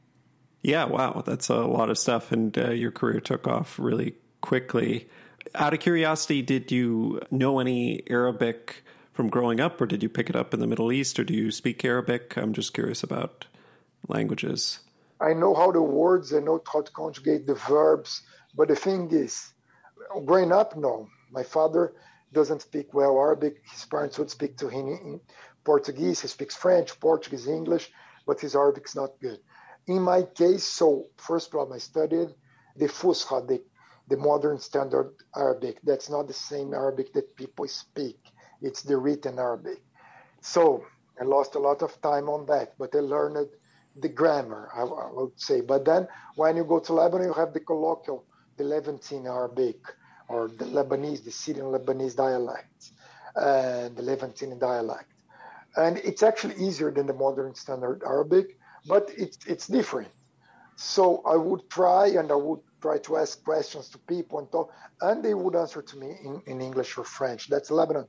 Yeah, 0.62 0.84
wow, 0.84 1.22
that's 1.24 1.48
a 1.48 1.56
lot 1.56 1.88
of 1.88 1.98
stuff, 1.98 2.32
and 2.32 2.56
uh, 2.58 2.70
your 2.72 2.90
career 2.90 3.20
took 3.20 3.48
off 3.48 3.78
really 3.78 4.14
quickly. 4.42 5.08
Out 5.54 5.72
of 5.72 5.80
curiosity, 5.80 6.42
did 6.42 6.70
you 6.70 7.20
know 7.30 7.58
any 7.58 8.02
Arabic 8.10 8.84
from 9.12 9.28
growing 9.28 9.60
up, 9.60 9.80
or 9.80 9.86
did 9.86 10.02
you 10.02 10.08
pick 10.08 10.28
it 10.28 10.36
up 10.36 10.52
in 10.52 10.60
the 10.60 10.66
Middle 10.66 10.92
East, 10.92 11.18
or 11.18 11.24
do 11.24 11.34
you 11.34 11.50
speak 11.50 11.84
Arabic? 11.84 12.36
I'm 12.36 12.52
just 12.52 12.74
curious 12.74 13.02
about 13.02 13.46
languages. 14.08 14.80
I 15.20 15.34
know 15.34 15.54
how 15.54 15.70
the 15.70 15.82
words, 15.82 16.32
I 16.32 16.40
know 16.40 16.62
how 16.72 16.82
to 16.82 16.92
conjugate 16.92 17.46
the 17.46 17.54
verbs, 17.54 18.22
but 18.54 18.68
the 18.68 18.76
thing 18.76 19.10
is, 19.12 19.52
growing 20.26 20.52
up, 20.52 20.76
no. 20.76 21.08
My 21.30 21.42
father 21.42 21.94
doesn't 22.32 22.62
speak 22.62 22.94
well 22.94 23.18
Arabic. 23.18 23.56
His 23.72 23.84
parents 23.86 24.18
would 24.18 24.30
speak 24.30 24.56
to 24.58 24.68
him 24.68 24.88
in 24.88 25.20
Portuguese. 25.64 26.20
He 26.20 26.28
speaks 26.28 26.56
French, 26.56 26.98
Portuguese, 27.00 27.46
English, 27.48 27.90
but 28.26 28.40
his 28.40 28.54
Arabic 28.56 28.86
is 28.86 28.96
not 28.96 29.10
good. 29.20 29.38
In 29.88 30.02
my 30.02 30.22
case, 30.22 30.64
so 30.64 31.06
first 31.16 31.50
problem, 31.50 31.76
I 31.76 31.78
studied 31.78 32.28
the 32.76 32.86
Fusha, 32.86 33.46
the, 33.46 33.62
the 34.08 34.16
modern 34.16 34.58
standard 34.58 35.12
Arabic. 35.36 35.78
That's 35.84 36.10
not 36.10 36.28
the 36.28 36.34
same 36.34 36.74
Arabic 36.74 37.12
that 37.14 37.36
people 37.36 37.66
speak. 37.68 38.18
It's 38.62 38.82
the 38.82 38.96
written 38.96 39.38
Arabic. 39.38 39.78
So 40.42 40.84
I 41.20 41.24
lost 41.24 41.54
a 41.54 41.58
lot 41.58 41.82
of 41.82 42.00
time 42.02 42.28
on 42.28 42.46
that, 42.46 42.74
but 42.78 42.94
I 42.94 43.00
learned 43.00 43.48
the 43.96 44.08
grammar, 44.08 44.70
I, 44.74 44.82
I 44.82 45.10
would 45.12 45.38
say. 45.40 45.60
But 45.60 45.84
then 45.84 46.08
when 46.36 46.56
you 46.56 46.64
go 46.64 46.80
to 46.80 46.92
Lebanon, 46.92 47.28
you 47.28 47.32
have 47.34 47.52
the 47.52 47.60
colloquial, 47.60 48.24
the 48.60 48.66
Levantine 48.76 49.26
Arabic, 49.26 49.80
or 50.28 50.48
the 50.60 50.66
Lebanese, 50.76 51.24
the 51.24 51.34
Syrian 51.42 51.68
Lebanese 51.74 52.14
dialect, 52.14 52.78
and 53.34 53.96
the 53.96 54.02
Levantine 54.02 54.58
dialect. 54.58 55.12
And 55.84 55.96
it's 56.08 56.22
actually 56.22 56.56
easier 56.66 56.90
than 56.90 57.06
the 57.06 57.18
modern 57.26 57.54
standard 57.54 58.02
Arabic, 58.14 58.46
but 58.86 59.04
it's, 59.16 59.38
it's 59.46 59.66
different. 59.66 60.12
So 60.76 61.22
I 61.34 61.36
would 61.36 61.64
try 61.70 62.04
and 62.18 62.30
I 62.30 62.34
would 62.46 62.60
try 62.82 62.98
to 63.06 63.16
ask 63.22 63.42
questions 63.44 63.88
to 63.90 63.98
people 64.14 64.38
and 64.40 64.48
talk, 64.52 64.66
and 65.00 65.16
they 65.24 65.34
would 65.42 65.56
answer 65.56 65.82
to 65.90 65.94
me 66.02 66.10
in, 66.26 66.34
in 66.50 66.60
English 66.60 66.98
or 66.98 67.04
French. 67.04 67.48
That's 67.48 67.70
Lebanon. 67.70 68.06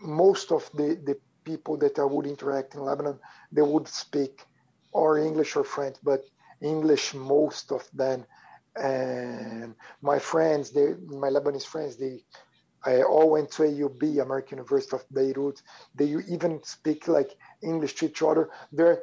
Most 0.00 0.52
of 0.52 0.62
the, 0.74 0.88
the 1.08 1.16
people 1.44 1.76
that 1.78 1.98
I 1.98 2.04
would 2.04 2.26
interact 2.26 2.74
in 2.74 2.80
Lebanon, 2.82 3.18
they 3.52 3.62
would 3.62 3.88
speak 3.88 4.34
or 4.92 5.18
English 5.18 5.56
or 5.56 5.64
French, 5.64 5.96
but 6.02 6.20
English 6.60 7.14
most 7.14 7.72
of 7.72 7.88
them. 7.94 8.26
And 8.80 9.74
my 10.02 10.18
friends, 10.18 10.70
they, 10.70 10.94
my 11.06 11.28
Lebanese 11.28 11.66
friends, 11.66 11.96
they 11.96 12.24
I 12.84 13.02
all 13.02 13.30
went 13.30 13.50
to 13.52 13.64
AUB, 13.64 14.22
American 14.22 14.58
University 14.58 14.96
of 14.96 15.04
Beirut. 15.12 15.60
They 15.94 16.06
even 16.28 16.62
speak 16.62 17.08
like 17.08 17.36
English 17.62 17.96
to 17.96 18.06
each 18.06 18.22
other. 18.22 18.50
There 18.72 18.86
are 18.86 19.02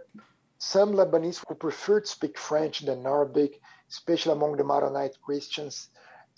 some 0.58 0.94
Lebanese 0.94 1.44
who 1.48 1.56
prefer 1.56 2.00
to 2.00 2.08
speak 2.08 2.38
French 2.38 2.80
than 2.82 3.06
Arabic, 3.06 3.60
especially 3.90 4.32
among 4.32 4.58
the 4.58 4.64
Maronite 4.64 5.18
Christians. 5.22 5.90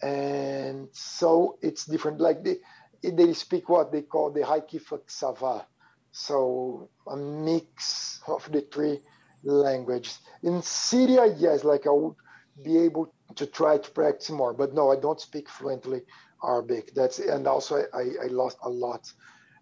And 0.02 0.90
so 0.92 1.58
it's 1.62 1.86
different. 1.86 2.20
Like 2.20 2.44
they, 2.44 2.58
they 3.04 3.34
speak 3.34 3.70
what 3.70 3.92
they 3.92 4.02
call 4.02 4.32
the 4.32 4.42
Haikifak 4.42 5.10
Sava. 5.10 5.68
So 6.12 6.90
a 7.06 7.16
mix 7.16 8.20
of 8.28 8.52
the 8.52 8.62
three 8.62 9.00
languages. 9.44 10.20
In 10.42 10.62
Syria, 10.64 11.36
yes, 11.38 11.64
like 11.64 11.86
I 11.86 11.92
would 11.92 12.16
be 12.64 12.78
able 12.80 13.14
to 13.36 13.46
try 13.46 13.78
to 13.78 13.92
practice 13.92 14.30
more, 14.30 14.54
but 14.54 14.74
no, 14.74 14.92
I 14.92 14.96
don't 14.96 15.22
speak 15.22 15.50
fluently 15.50 16.02
Arabic. 16.44 16.94
That's 16.94 17.20
and 17.20 17.48
also 17.48 17.84
I, 17.94 18.26
I 18.26 18.28
lost 18.28 18.58
a 18.64 18.70
lot 18.70 19.12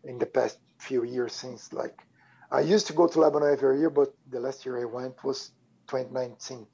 in 0.03 0.17
the 0.17 0.25
past 0.25 0.59
few 0.79 1.03
years 1.03 1.33
since 1.33 1.73
like 1.73 1.97
I 2.51 2.61
used 2.61 2.87
to 2.87 2.93
go 2.93 3.07
to 3.07 3.19
Lebanon 3.19 3.51
every 3.51 3.79
year, 3.79 3.89
but 3.89 4.13
the 4.29 4.39
last 4.39 4.65
year 4.65 4.79
I 4.79 4.85
went 4.85 5.23
was 5.23 5.51
2019, 5.87 6.67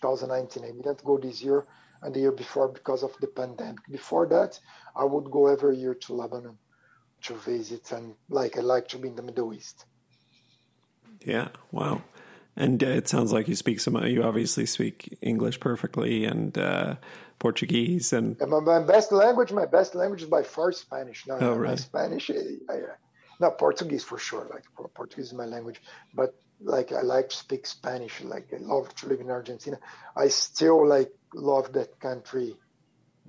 2019. 0.00 0.64
I 0.64 0.70
didn't 0.70 1.04
go 1.04 1.16
this 1.18 1.42
year 1.42 1.64
and 2.02 2.14
the 2.14 2.20
year 2.20 2.32
before 2.32 2.68
because 2.68 3.02
of 3.02 3.16
the 3.20 3.28
pandemic. 3.28 3.78
Before 3.90 4.26
that, 4.26 4.58
I 4.96 5.04
would 5.04 5.30
go 5.30 5.46
every 5.46 5.76
year 5.76 5.94
to 5.94 6.14
Lebanon 6.14 6.58
to 7.22 7.34
visit 7.34 7.92
and 7.92 8.14
like 8.28 8.58
I 8.58 8.60
like 8.60 8.88
to 8.88 8.98
be 8.98 9.08
in 9.08 9.16
the 9.16 9.22
Middle 9.22 9.54
East. 9.54 9.86
Yeah, 11.24 11.48
wow. 11.70 12.02
And 12.56 12.82
uh, 12.84 12.88
it 12.88 13.08
sounds 13.08 13.32
like 13.32 13.48
you 13.48 13.54
speak 13.54 13.80
some. 13.80 13.96
You 14.04 14.22
obviously 14.22 14.66
speak 14.66 15.16
English 15.22 15.58
perfectly 15.60 16.24
and 16.24 16.56
uh, 16.58 16.96
Portuguese. 17.38 18.12
And 18.12 18.38
my, 18.40 18.60
my, 18.60 18.80
best 18.80 19.10
language, 19.10 19.52
my 19.52 19.66
best 19.66 19.94
language 19.94 20.22
is 20.22 20.28
by 20.28 20.42
far 20.42 20.72
Spanish. 20.72 21.26
No, 21.26 21.38
oh, 21.40 21.54
really? 21.54 21.76
Spanish. 21.78 22.30
I, 22.30 22.72
I, 22.72 22.78
not 23.40 23.58
Portuguese 23.58 24.04
for 24.04 24.18
sure. 24.18 24.48
Like 24.52 24.64
Portuguese 24.94 25.26
is 25.26 25.32
my 25.34 25.46
language, 25.46 25.80
but 26.14 26.34
like 26.60 26.92
I 26.92 27.00
like 27.00 27.30
to 27.30 27.36
speak 27.36 27.66
Spanish. 27.66 28.20
Like 28.20 28.48
I 28.52 28.58
love 28.58 28.94
to 28.96 29.08
live 29.08 29.20
in 29.20 29.30
Argentina. 29.30 29.78
I 30.16 30.28
still 30.28 30.86
like 30.86 31.10
love 31.34 31.72
that 31.72 31.98
country. 32.00 32.56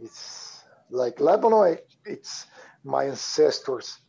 It's 0.01 0.63
like 0.89 1.19
Lebanon. 1.19 1.77
It's 2.05 2.45
my 2.83 3.05
ancestors' 3.05 3.99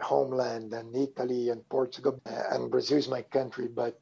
homeland, 0.00 0.72
and 0.72 0.94
Italy 0.96 1.50
and 1.50 1.68
Portugal 1.68 2.20
and 2.24 2.70
Brazil 2.70 2.98
is 2.98 3.08
my 3.08 3.22
country, 3.22 3.68
but 3.68 3.98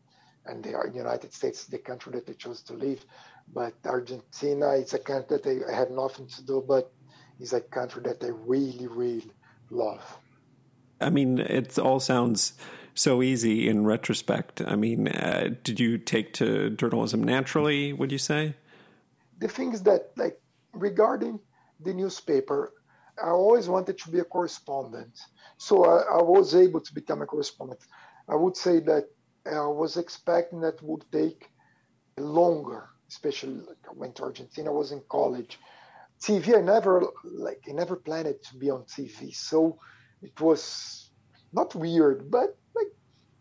and 0.48 0.64
they 0.64 0.74
are 0.74 0.86
in 0.86 0.92
the 0.92 0.98
United 0.98 1.32
States 1.32 1.66
the 1.66 1.78
country 1.78 2.12
that 2.12 2.26
they 2.26 2.34
chose 2.34 2.62
to 2.62 2.74
live. 2.74 3.04
But 3.52 3.74
Argentina, 3.84 4.72
it's 4.72 4.94
a 4.94 4.98
country 4.98 5.38
that 5.38 5.66
I 5.68 5.74
had 5.74 5.90
nothing 5.90 6.26
to 6.26 6.42
do, 6.44 6.64
but 6.66 6.92
it's 7.40 7.52
a 7.52 7.60
country 7.60 8.02
that 8.02 8.22
I 8.22 8.28
really, 8.28 8.86
really 8.86 9.30
love. 9.70 10.18
I 11.00 11.10
mean, 11.10 11.38
it 11.38 11.78
all 11.78 12.00
sounds 12.00 12.54
so 12.94 13.22
easy 13.22 13.68
in 13.68 13.84
retrospect. 13.84 14.60
I 14.66 14.74
mean, 14.74 15.08
uh, 15.08 15.54
did 15.62 15.78
you 15.78 15.98
take 15.98 16.32
to 16.34 16.70
journalism 16.70 17.22
naturally, 17.22 17.92
would 17.92 18.10
you 18.10 18.18
say? 18.18 18.54
The 19.38 19.48
thing 19.48 19.72
is 19.72 19.82
that, 19.84 20.10
like, 20.16 20.40
regarding 20.72 21.38
the 21.80 21.94
newspaper, 21.94 22.72
I 23.22 23.30
always 23.30 23.68
wanted 23.68 23.98
to 23.98 24.10
be 24.10 24.18
a 24.18 24.24
correspondent. 24.24 25.20
So 25.58 25.84
I, 25.84 26.18
I 26.18 26.22
was 26.22 26.54
able 26.54 26.80
to 26.80 26.94
become 26.94 27.22
a 27.22 27.26
correspondent. 27.26 27.80
I 28.28 28.34
would 28.34 28.56
say 28.56 28.80
that 28.80 29.08
I 29.46 29.66
was 29.66 29.96
expecting 29.96 30.60
that 30.60 30.82
would 30.82 31.04
take 31.12 31.50
longer, 32.18 32.88
especially 33.08 33.54
like 33.54 33.78
I 33.88 33.92
went 33.94 34.16
to 34.16 34.24
Argentina, 34.24 34.70
I 34.70 34.74
was 34.74 34.92
in 34.92 35.02
college. 35.08 35.58
TV, 36.20 36.56
I 36.56 36.60
never 36.60 37.06
like 37.24 37.62
I 37.68 37.72
never 37.72 37.96
planned 37.96 38.26
it 38.26 38.42
to 38.44 38.56
be 38.56 38.70
on 38.70 38.82
TV, 38.84 39.34
so 39.34 39.78
it 40.20 40.38
was 40.40 41.10
not 41.52 41.74
weird, 41.74 42.30
but 42.30 42.56
like 42.74 42.88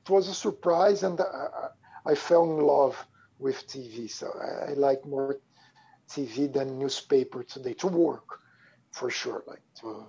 it 0.06 0.10
was 0.10 0.28
a 0.28 0.34
surprise, 0.34 1.04
and 1.04 1.20
I, 1.20 1.70
I 2.06 2.16
fell 2.16 2.44
in 2.44 2.60
love 2.60 2.96
with 3.40 3.68
TV. 3.68 4.10
So 4.10 4.32
I, 4.40 4.72
I 4.72 4.74
like 4.74 5.06
more 5.06 5.40
TV 6.08 6.52
than 6.52 6.78
newspaper 6.80 7.44
today 7.44 7.74
to 7.74 7.88
work, 7.88 8.40
for 8.92 9.10
sure. 9.10 9.44
Like 9.48 9.64
to 9.82 10.06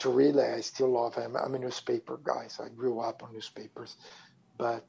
to 0.00 0.10
really, 0.10 0.42
I 0.42 0.60
still 0.60 0.90
love. 0.90 1.16
I'm, 1.18 1.36
I'm 1.36 1.54
a 1.54 1.58
newspaper 1.58 2.20
guy, 2.22 2.46
so 2.48 2.64
I 2.64 2.68
grew 2.68 3.00
up 3.00 3.22
on 3.22 3.32
newspapers, 3.32 3.96
but 4.56 4.84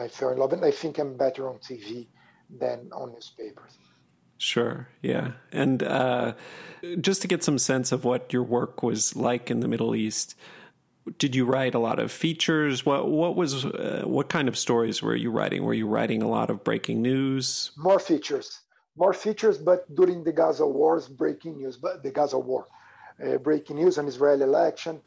I 0.00 0.08
fell 0.08 0.30
in 0.30 0.38
love, 0.38 0.52
and 0.52 0.64
I 0.64 0.70
think 0.70 0.98
I'm 0.98 1.16
better 1.16 1.48
on 1.48 1.58
TV 1.58 2.06
than 2.50 2.90
on 2.92 3.12
newspapers. 3.12 3.78
Sure, 4.38 4.88
yeah. 5.02 5.32
And 5.52 5.82
uh, 5.82 6.34
just 7.00 7.22
to 7.22 7.28
get 7.28 7.42
some 7.42 7.58
sense 7.58 7.90
of 7.90 8.04
what 8.04 8.32
your 8.32 8.44
work 8.44 8.82
was 8.82 9.16
like 9.16 9.50
in 9.50 9.60
the 9.60 9.68
Middle 9.68 9.96
East, 9.96 10.36
did 11.18 11.34
you 11.34 11.44
write 11.44 11.74
a 11.74 11.78
lot 11.78 11.98
of 11.98 12.12
features? 12.12 12.86
What 12.86 13.08
what 13.08 13.34
was 13.34 13.64
uh, 13.64 14.02
what 14.04 14.28
kind 14.28 14.46
of 14.46 14.56
stories 14.56 15.02
were 15.02 15.16
you 15.16 15.30
writing? 15.30 15.64
Were 15.64 15.74
you 15.74 15.88
writing 15.88 16.22
a 16.22 16.28
lot 16.28 16.50
of 16.50 16.62
breaking 16.62 17.02
news? 17.02 17.72
More 17.76 17.98
features, 17.98 18.60
more 18.96 19.12
features, 19.12 19.58
but 19.58 19.92
during 19.94 20.22
the 20.22 20.32
Gaza 20.32 20.66
wars, 20.66 21.08
breaking 21.08 21.56
news, 21.56 21.76
but 21.76 22.02
the 22.02 22.10
Gaza 22.10 22.38
war, 22.38 22.68
uh, 23.24 23.38
breaking 23.38 23.76
news 23.76 23.98
on 23.98 24.06
Israeli 24.06 24.42
election. 24.42 25.00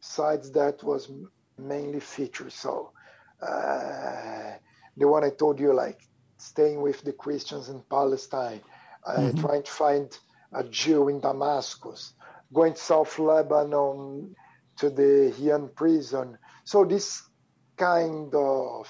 Besides 0.00 0.50
that, 0.52 0.82
was 0.82 1.10
mainly 1.58 2.00
features. 2.00 2.54
So 2.54 2.90
uh, 3.40 4.52
the 4.96 5.08
one 5.08 5.24
I 5.24 5.30
told 5.30 5.58
you, 5.60 5.72
like 5.72 6.00
staying 6.36 6.80
with 6.80 7.02
the 7.02 7.12
Christians 7.12 7.68
in 7.68 7.82
Palestine, 7.90 8.60
uh, 9.06 9.16
mm-hmm. 9.16 9.40
trying 9.40 9.62
to 9.62 9.70
find 9.70 10.18
a 10.52 10.64
Jew 10.64 11.08
in 11.08 11.20
Damascus, 11.20 12.14
going 12.52 12.74
to 12.74 12.80
South 12.80 13.18
Lebanon 13.18 14.34
to 14.76 14.90
the 14.90 15.32
Khiam 15.36 15.74
prison. 15.74 16.38
So 16.64 16.84
this 16.84 17.22
kind 17.76 18.32
of 18.34 18.88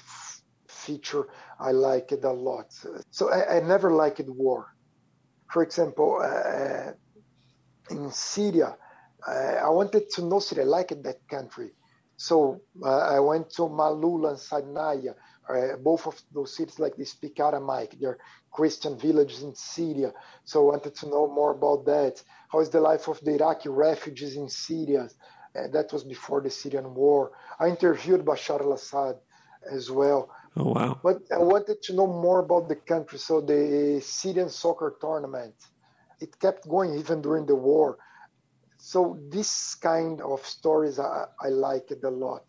feature, 0.67 1.27
I 1.59 1.71
like 1.71 2.11
it 2.11 2.23
a 2.23 2.31
lot. 2.31 2.73
So 3.09 3.31
I, 3.31 3.57
I 3.57 3.59
never 3.61 3.91
liked 3.91 4.27
war. 4.27 4.75
For 5.49 5.63
example, 5.63 6.21
uh, 6.21 6.91
in 7.89 8.11
Syria, 8.11 8.77
uh, 9.27 9.31
I 9.31 9.69
wanted 9.69 10.09
to 10.11 10.25
know 10.25 10.39
Syria. 10.39 10.65
I 10.65 10.67
liked 10.67 11.03
that 11.03 11.27
country. 11.27 11.71
So 12.17 12.61
uh, 12.83 13.15
I 13.15 13.19
went 13.19 13.49
to 13.51 13.63
Malula 13.63 14.29
and 14.29 14.39
Sinai 14.39 14.97
Uh, 15.47 15.77
both 15.77 16.07
of 16.07 16.15
those 16.33 16.55
cities, 16.57 16.79
like 16.79 16.95
they 16.97 17.05
speak 17.05 17.39
Aramaic, 17.39 17.91
they're 17.99 18.17
Christian 18.57 18.97
villages 18.97 19.43
in 19.43 19.53
Syria. 19.53 20.11
So 20.43 20.55
I 20.63 20.65
wanted 20.71 20.95
to 20.95 21.05
know 21.13 21.25
more 21.39 21.51
about 21.51 21.85
that. 21.85 22.15
How 22.51 22.61
is 22.61 22.69
the 22.69 22.81
life 22.81 23.05
of 23.07 23.17
the 23.25 23.33
Iraqi 23.39 23.69
refugees 23.69 24.35
in 24.41 24.49
Syria? 24.49 25.03
Uh, 25.55 25.67
that 25.75 25.93
was 25.93 26.03
before 26.03 26.41
the 26.41 26.49
Syrian 26.49 26.95
war. 26.95 27.21
I 27.59 27.67
interviewed 27.75 28.25
Bashar 28.25 28.59
al-Assad 28.67 29.15
as 29.77 29.85
well. 29.91 30.21
Oh 30.57 30.69
wow! 30.73 30.93
But 31.07 31.17
I 31.31 31.41
wanted 31.53 31.77
to 31.85 31.93
know 31.97 32.07
more 32.07 32.39
about 32.39 32.65
the 32.67 32.79
country. 32.93 33.19
So 33.19 33.33
the 33.41 34.01
Syrian 34.01 34.49
soccer 34.49 34.89
tournament, 34.99 35.55
it 36.19 36.31
kept 36.39 36.61
going 36.67 36.91
even 37.01 37.21
during 37.21 37.45
the 37.45 37.59
war. 37.71 37.97
So 38.85 39.17
this 39.29 39.73
kind 39.73 40.21
of 40.21 40.45
stories 40.45 40.99
I, 40.99 41.25
I 41.41 41.49
like 41.49 41.89
it 41.89 42.03
a 42.03 42.09
lot, 42.11 42.45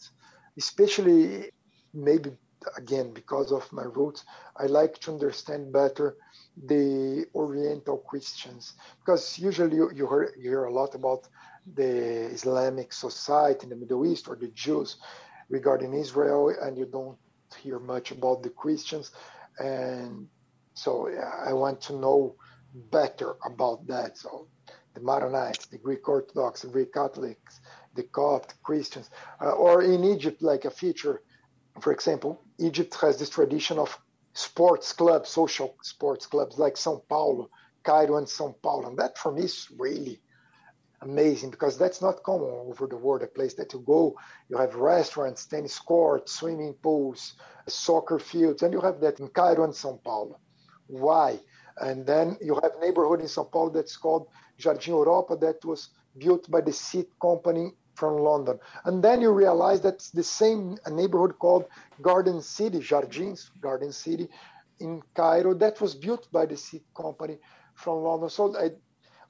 especially 0.59 1.51
maybe 1.95 2.31
again 2.77 3.15
because 3.15 3.53
of 3.53 3.73
my 3.73 3.85
roots. 3.85 4.23
I 4.55 4.67
like 4.67 4.99
to 5.01 5.13
understand 5.13 5.73
better 5.73 6.15
the 6.67 7.25
Oriental 7.35 7.97
Christians 8.11 8.75
because 9.01 9.39
usually 9.39 9.77
you, 9.77 9.91
you, 9.95 10.07
hear, 10.07 10.35
you 10.37 10.51
hear 10.51 10.65
a 10.65 10.75
lot 10.75 10.95
about 10.95 11.27
the 11.75 12.27
Islamic 12.39 12.93
society 12.93 13.65
in 13.65 13.71
the 13.71 13.77
Middle 13.77 14.05
East 14.05 14.29
or 14.29 14.37
the 14.37 14.49
Jews 14.49 14.99
regarding 15.49 15.95
Israel, 15.95 16.53
and 16.61 16.77
you 16.77 16.85
don't 16.85 17.17
hear 17.63 17.79
much 17.79 18.11
about 18.11 18.43
the 18.43 18.51
Christians. 18.51 19.11
And 19.59 20.29
so 20.75 21.09
I 21.47 21.55
want 21.55 21.81
to 21.83 21.95
know 21.95 22.37
better 22.75 23.37
about 23.43 23.87
that. 23.87 24.19
So 24.19 24.49
the 24.97 25.03
Maronites, 25.03 25.69
the 25.69 25.77
Greek 25.77 26.09
Orthodox, 26.09 26.63
the 26.63 26.69
Greek 26.69 26.93
Catholics, 26.95 27.61
the 27.95 28.03
Coptic 28.05 28.63
Christians, 28.63 29.11
uh, 29.43 29.51
or 29.51 29.83
in 29.83 30.03
Egypt, 30.05 30.41
like 30.41 30.65
a 30.65 30.71
feature, 30.71 31.21
for 31.83 31.93
example, 31.93 32.41
Egypt 32.59 32.97
has 33.03 33.19
this 33.19 33.29
tradition 33.29 33.79
of 33.79 33.97
sports 34.33 34.95
clubs, 34.95 35.29
social 35.29 35.77
sports 35.83 36.25
clubs 36.25 36.59
like 36.59 36.75
São 36.77 37.07
Paulo, 37.09 37.51
Cairo 37.85 38.17
and 38.17 38.27
São 38.27 38.55
Paulo. 38.63 38.89
And 38.89 38.99
that 38.99 39.19
for 39.19 39.33
me 39.33 39.43
is 39.43 39.69
really 39.79 40.19
amazing 41.03 41.51
because 41.51 41.77
that's 41.77 42.01
not 42.01 42.23
common 42.23 42.49
over 42.49 42.87
the 42.87 42.97
world. 42.97 43.23
A 43.23 43.27
place 43.27 43.53
that 43.55 43.75
you 43.75 43.81
go, 43.81 44.17
you 44.49 44.57
have 44.57 44.77
restaurants, 44.77 45.45
tennis 45.45 45.79
courts, 45.79 46.33
swimming 46.33 46.73
pools, 46.83 47.35
soccer 47.69 48.19
fields, 48.19 48.63
and 48.63 48.73
you 48.73 48.81
have 48.81 49.01
that 49.01 49.21
in 49.21 49.29
Cairo 49.29 49.65
and 49.65 49.75
Sao 49.75 50.01
Paulo. 50.03 50.41
Why? 50.87 51.39
And 51.79 52.07
then 52.07 52.39
you 52.41 52.55
have 52.63 52.73
a 52.77 52.81
neighborhood 52.81 53.21
in 53.21 53.29
Sao 53.29 53.45
Paulo 53.45 53.69
that's 53.69 53.99
called 53.99 54.29
Jardim 54.59 54.89
Europa 54.89 55.37
that 55.37 55.65
was 55.65 55.91
built 56.17 56.51
by 56.51 56.61
the 56.61 56.73
seat 56.73 57.09
company 57.21 57.73
from 57.95 58.19
London. 58.19 58.59
And 58.85 59.03
then 59.03 59.21
you 59.21 59.33
realize 59.33 59.81
that's 59.81 60.11
the 60.11 60.23
same 60.23 60.79
neighborhood 60.91 61.39
called 61.39 61.65
Garden 62.03 62.43
City, 62.43 62.79
Jardins, 62.81 63.51
Garden 63.61 63.93
City 63.93 64.29
in 64.81 65.03
Cairo 65.15 65.55
that 65.55 65.81
was 65.81 65.95
built 65.95 66.31
by 66.31 66.47
the 66.47 66.57
seat 66.57 66.85
company 66.95 67.39
from 67.75 68.03
London. 68.03 68.29
So 68.29 68.57
I, 68.57 68.71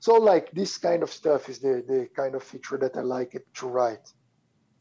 so 0.01 0.15
like 0.15 0.51
this 0.51 0.79
kind 0.79 1.03
of 1.03 1.11
stuff 1.11 1.49
is 1.49 1.61
the 1.61 1.85
the 1.87 2.09
kind 2.15 2.35
of 2.35 2.43
feature 2.43 2.77
that 2.79 2.97
I 2.97 3.03
like 3.03 3.35
it 3.35 3.47
to 3.55 3.67
write. 3.67 4.13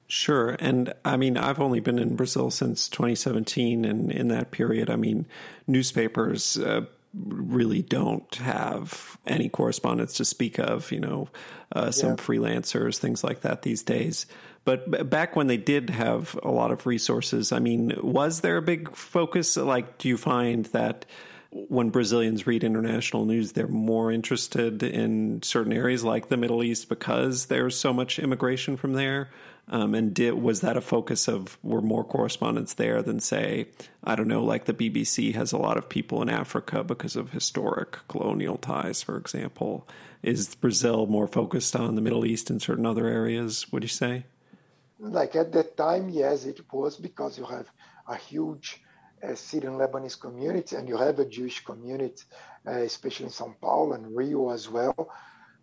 Sure. 0.07 0.55
And 0.59 0.93
I 1.03 1.17
mean, 1.17 1.35
I've 1.35 1.59
only 1.59 1.79
been 1.79 1.97
in 1.97 2.15
Brazil 2.15 2.51
since 2.51 2.87
2017. 2.89 3.85
And 3.85 4.11
in 4.11 4.27
that 4.27 4.51
period, 4.51 4.89
I 4.89 4.97
mean, 4.97 5.25
newspapers 5.65 6.59
uh, 6.59 6.85
really 7.17 7.81
don't 7.81 8.33
have 8.35 9.17
any 9.25 9.49
correspondence 9.49 10.13
to 10.13 10.25
speak 10.25 10.59
of, 10.59 10.91
you 10.91 10.99
know, 10.99 11.29
uh, 11.71 11.91
some 11.91 12.11
yeah. 12.11 12.15
freelancers, 12.15 12.97
things 12.97 13.23
like 13.23 13.41
that 13.41 13.61
these 13.61 13.83
days. 13.83 14.25
But 14.65 15.09
back 15.09 15.35
when 15.35 15.47
they 15.47 15.57
did 15.57 15.91
have 15.91 16.37
a 16.41 16.49
lot 16.49 16.71
of 16.71 16.87
resources, 16.87 17.51
I 17.51 17.59
mean, 17.59 17.93
was 18.01 18.41
there 18.41 18.57
a 18.57 18.61
big 18.61 18.95
focus? 18.95 19.57
Like, 19.57 19.99
do 19.99 20.09
you 20.09 20.17
find 20.17 20.65
that 20.67 21.05
when 21.51 21.89
Brazilians 21.89 22.45
read 22.45 22.63
international 22.63 23.25
news, 23.25 23.53
they're 23.53 23.67
more 23.67 24.11
interested 24.11 24.83
in 24.83 25.41
certain 25.41 25.71
areas 25.71 26.03
like 26.03 26.27
the 26.27 26.35
Middle 26.35 26.63
East 26.63 26.89
because 26.89 27.45
there's 27.45 27.77
so 27.77 27.93
much 27.93 28.19
immigration 28.19 28.75
from 28.75 28.93
there. 28.93 29.29
Um, 29.67 29.95
and 29.95 30.13
did, 30.13 30.35
was 30.35 30.61
that 30.61 30.77
a 30.77 30.81
focus 30.81 31.27
of 31.27 31.57
were 31.63 31.81
more 31.81 32.03
correspondents 32.03 32.75
there 32.75 33.01
than 33.01 33.19
say 33.19 33.67
I 34.03 34.15
don't 34.15 34.27
know 34.27 34.43
like 34.43 34.65
the 34.65 34.73
BBC 34.75 35.33
has 35.33 35.51
a 35.51 35.57
lot 35.57 35.77
of 35.77 35.89
people 35.89 36.21
in 36.21 36.29
Africa 36.29 36.83
because 36.83 37.15
of 37.15 37.31
historic 37.31 37.97
colonial 38.07 38.57
ties, 38.57 39.01
for 39.01 39.17
example. 39.17 39.87
Is 40.21 40.53
Brazil 40.53 41.07
more 41.07 41.27
focused 41.27 41.75
on 41.75 41.95
the 41.95 42.01
Middle 42.01 42.25
East 42.25 42.51
and 42.51 42.61
certain 42.61 42.85
other 42.85 43.07
areas? 43.07 43.71
Would 43.71 43.83
you 43.83 43.89
say? 43.89 44.25
Like 44.99 45.35
at 45.35 45.51
that 45.53 45.75
time, 45.75 46.09
yes, 46.09 46.45
it 46.45 46.61
was 46.71 46.97
because 46.97 47.37
you 47.37 47.45
have 47.45 47.67
a 48.07 48.15
huge 48.15 48.81
uh, 49.23 49.33
Syrian 49.35 49.75
Lebanese 49.75 50.19
community, 50.19 50.75
and 50.75 50.87
you 50.87 50.97
have 50.97 51.19
a 51.19 51.25
Jewish 51.25 51.63
community, 51.63 52.23
uh, 52.67 52.71
especially 52.71 53.25
in 53.25 53.31
São 53.31 53.53
Paulo 53.59 53.93
and 53.93 54.15
Rio 54.15 54.49
as 54.49 54.69
well. 54.69 55.09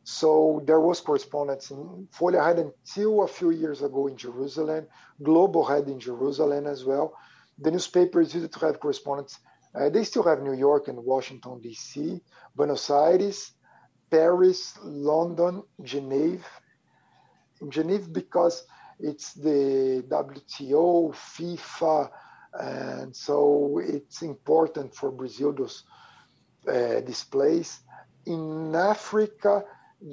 So 0.04 0.62
there 0.66 0.80
was 0.80 1.00
correspondence 1.00 1.70
in 1.70 2.08
Folha 2.12 2.44
had 2.44 2.58
until 2.58 3.22
a 3.22 3.28
few 3.28 3.50
years 3.50 3.82
ago 3.82 4.08
in 4.08 4.16
Jerusalem. 4.16 4.86
Globo 5.22 5.62
had 5.62 5.88
in 5.88 6.00
Jerusalem 6.00 6.66
as 6.66 6.84
well. 6.84 7.14
The 7.58 7.70
newspapers 7.70 8.34
used 8.34 8.52
to 8.52 8.58
have 8.66 8.80
correspondence. 8.80 9.38
Uh, 9.74 9.88
they 9.88 10.04
still 10.04 10.24
have 10.24 10.42
New 10.42 10.54
York 10.54 10.88
and 10.88 10.98
Washington 11.04 11.60
D.C., 11.60 12.20
Buenos 12.54 12.90
Aires, 12.90 13.52
Paris, 14.10 14.76
London, 14.82 15.62
Geneva. 15.82 16.44
In 17.60 17.70
Geneva 17.70 18.08
because 18.08 18.64
it's 18.98 19.32
the 19.34 20.04
WTO, 20.08 21.14
FIFA, 21.14 22.10
and 22.54 23.16
so 23.16 23.80
it's 23.82 24.22
important 24.22 24.94
for 24.94 25.10
Brazil 25.10 25.52
those 25.52 25.84
uh, 26.68 27.00
displays. 27.00 27.80
In 28.26 28.74
Africa, 28.74 29.64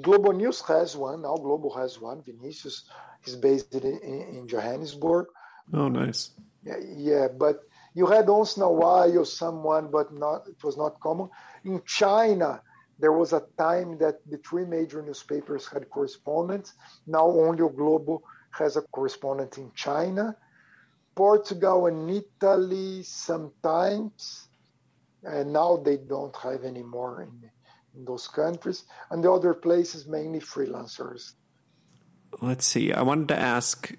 Globo 0.02 0.32
News 0.32 0.60
has 0.62 0.96
one. 0.96 1.22
Now 1.22 1.36
Globo 1.36 1.70
has 1.70 2.00
one. 2.00 2.22
Vinicius 2.22 2.84
is 3.24 3.36
based 3.36 3.74
in, 3.74 4.00
in 4.36 4.48
Johannesburg. 4.48 5.26
Oh, 5.72 5.88
nice. 5.88 6.30
Yeah, 6.64 6.76
yeah, 6.96 7.28
but 7.28 7.60
you 7.94 8.06
had 8.06 8.28
once 8.28 8.56
in 8.56 8.62
a 8.62 8.70
while 8.70 9.24
someone, 9.24 9.90
but 9.90 10.12
not 10.12 10.46
it 10.46 10.62
was 10.62 10.76
not 10.76 11.00
common. 11.00 11.28
In 11.64 11.82
China, 11.84 12.62
there 12.98 13.12
was 13.12 13.32
a 13.32 13.42
time 13.58 13.98
that 13.98 14.20
the 14.30 14.38
three 14.38 14.64
major 14.64 15.02
newspapers 15.02 15.66
had 15.66 15.88
correspondents. 15.90 16.74
Now 17.06 17.26
only 17.26 17.66
Globo 17.68 18.22
has 18.52 18.76
a 18.76 18.82
correspondent 18.82 19.58
in 19.58 19.72
China. 19.74 20.36
Portugal 21.16 21.86
and 21.86 22.08
Italy 22.10 23.02
sometimes, 23.02 24.48
and 25.24 25.52
now 25.52 25.76
they 25.76 25.96
don't 25.96 26.36
have 26.36 26.64
any 26.64 26.82
more 26.82 27.22
in, 27.22 27.50
in 27.96 28.04
those 28.04 28.28
countries. 28.28 28.84
And 29.10 29.22
the 29.24 29.32
other 29.32 29.54
places, 29.54 30.06
mainly 30.06 30.40
freelancers. 30.40 31.32
Let's 32.40 32.64
see. 32.64 32.92
I 32.92 33.02
wanted 33.02 33.28
to 33.28 33.38
ask 33.38 33.92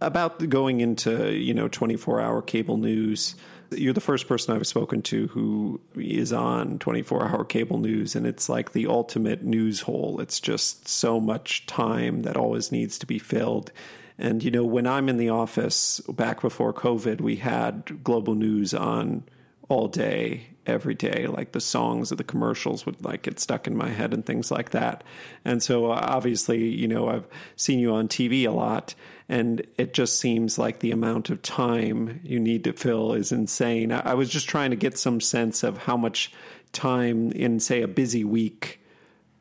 about 0.00 0.48
going 0.48 0.80
into 0.80 1.32
you 1.32 1.52
know 1.52 1.68
24 1.68 2.20
hour 2.20 2.40
cable 2.40 2.78
news 2.78 3.34
you're 3.72 3.92
the 3.92 4.00
first 4.00 4.26
person 4.26 4.54
I've 4.54 4.66
spoken 4.66 5.02
to 5.02 5.28
who 5.28 5.80
is 5.94 6.32
on 6.32 6.78
24 6.78 7.28
hour 7.28 7.44
cable 7.44 7.78
news, 7.78 8.14
and 8.14 8.26
it's 8.26 8.48
like 8.48 8.72
the 8.72 8.86
ultimate 8.86 9.42
news 9.42 9.82
hole. 9.82 10.20
It's 10.20 10.40
just 10.40 10.88
so 10.88 11.20
much 11.20 11.66
time 11.66 12.22
that 12.22 12.36
always 12.36 12.72
needs 12.72 12.98
to 12.98 13.06
be 13.06 13.18
filled. 13.18 13.72
And, 14.18 14.42
you 14.42 14.50
know, 14.50 14.64
when 14.64 14.86
I'm 14.86 15.08
in 15.08 15.16
the 15.16 15.30
office 15.30 16.00
back 16.08 16.42
before 16.42 16.74
COVID, 16.74 17.20
we 17.20 17.36
had 17.36 18.04
Globo 18.04 18.34
News 18.34 18.74
on 18.74 19.24
all 19.70 19.86
day, 19.86 20.48
every 20.66 20.94
day. 20.94 21.28
Like 21.28 21.52
the 21.52 21.60
songs 21.60 22.10
of 22.10 22.18
the 22.18 22.24
commercials 22.24 22.84
would 22.84 23.02
like 23.04 23.22
get 23.22 23.38
stuck 23.38 23.68
in 23.68 23.76
my 23.76 23.88
head 23.88 24.12
and 24.12 24.26
things 24.26 24.50
like 24.50 24.70
that. 24.70 25.04
And 25.44 25.62
so 25.62 25.92
uh, 25.92 26.00
obviously, 26.02 26.68
you 26.68 26.88
know, 26.88 27.08
I've 27.08 27.26
seen 27.54 27.78
you 27.78 27.94
on 27.94 28.08
TV 28.08 28.46
a 28.46 28.50
lot 28.50 28.94
and 29.28 29.64
it 29.78 29.94
just 29.94 30.18
seems 30.18 30.58
like 30.58 30.80
the 30.80 30.90
amount 30.90 31.30
of 31.30 31.40
time 31.40 32.20
you 32.24 32.40
need 32.40 32.64
to 32.64 32.72
fill 32.72 33.12
is 33.12 33.30
insane. 33.30 33.92
I, 33.92 34.10
I 34.10 34.14
was 34.14 34.28
just 34.28 34.48
trying 34.48 34.70
to 34.70 34.76
get 34.76 34.98
some 34.98 35.20
sense 35.20 35.62
of 35.62 35.78
how 35.78 35.96
much 35.96 36.32
time 36.72 37.30
in 37.30 37.60
say 37.60 37.82
a 37.82 37.88
busy 37.88 38.24
week 38.24 38.80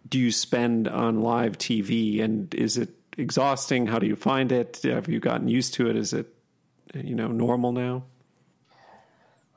do 0.07 0.19
you 0.19 0.31
spend 0.31 0.87
on 0.87 1.21
live 1.21 1.57
TV 1.57 2.21
and 2.21 2.53
is 2.53 2.77
it 2.77 2.89
exhausting? 3.17 3.87
How 3.87 3.97
do 3.97 4.05
you 4.05 4.15
find 4.15 4.51
it? 4.51 4.79
Have 4.83 5.09
you 5.09 5.19
gotten 5.19 5.47
used 5.47 5.73
to 5.75 5.89
it? 5.89 5.95
Is 5.95 6.13
it, 6.13 6.31
you 6.93 7.15
know, 7.15 7.29
normal 7.29 7.71
now? 7.71 8.03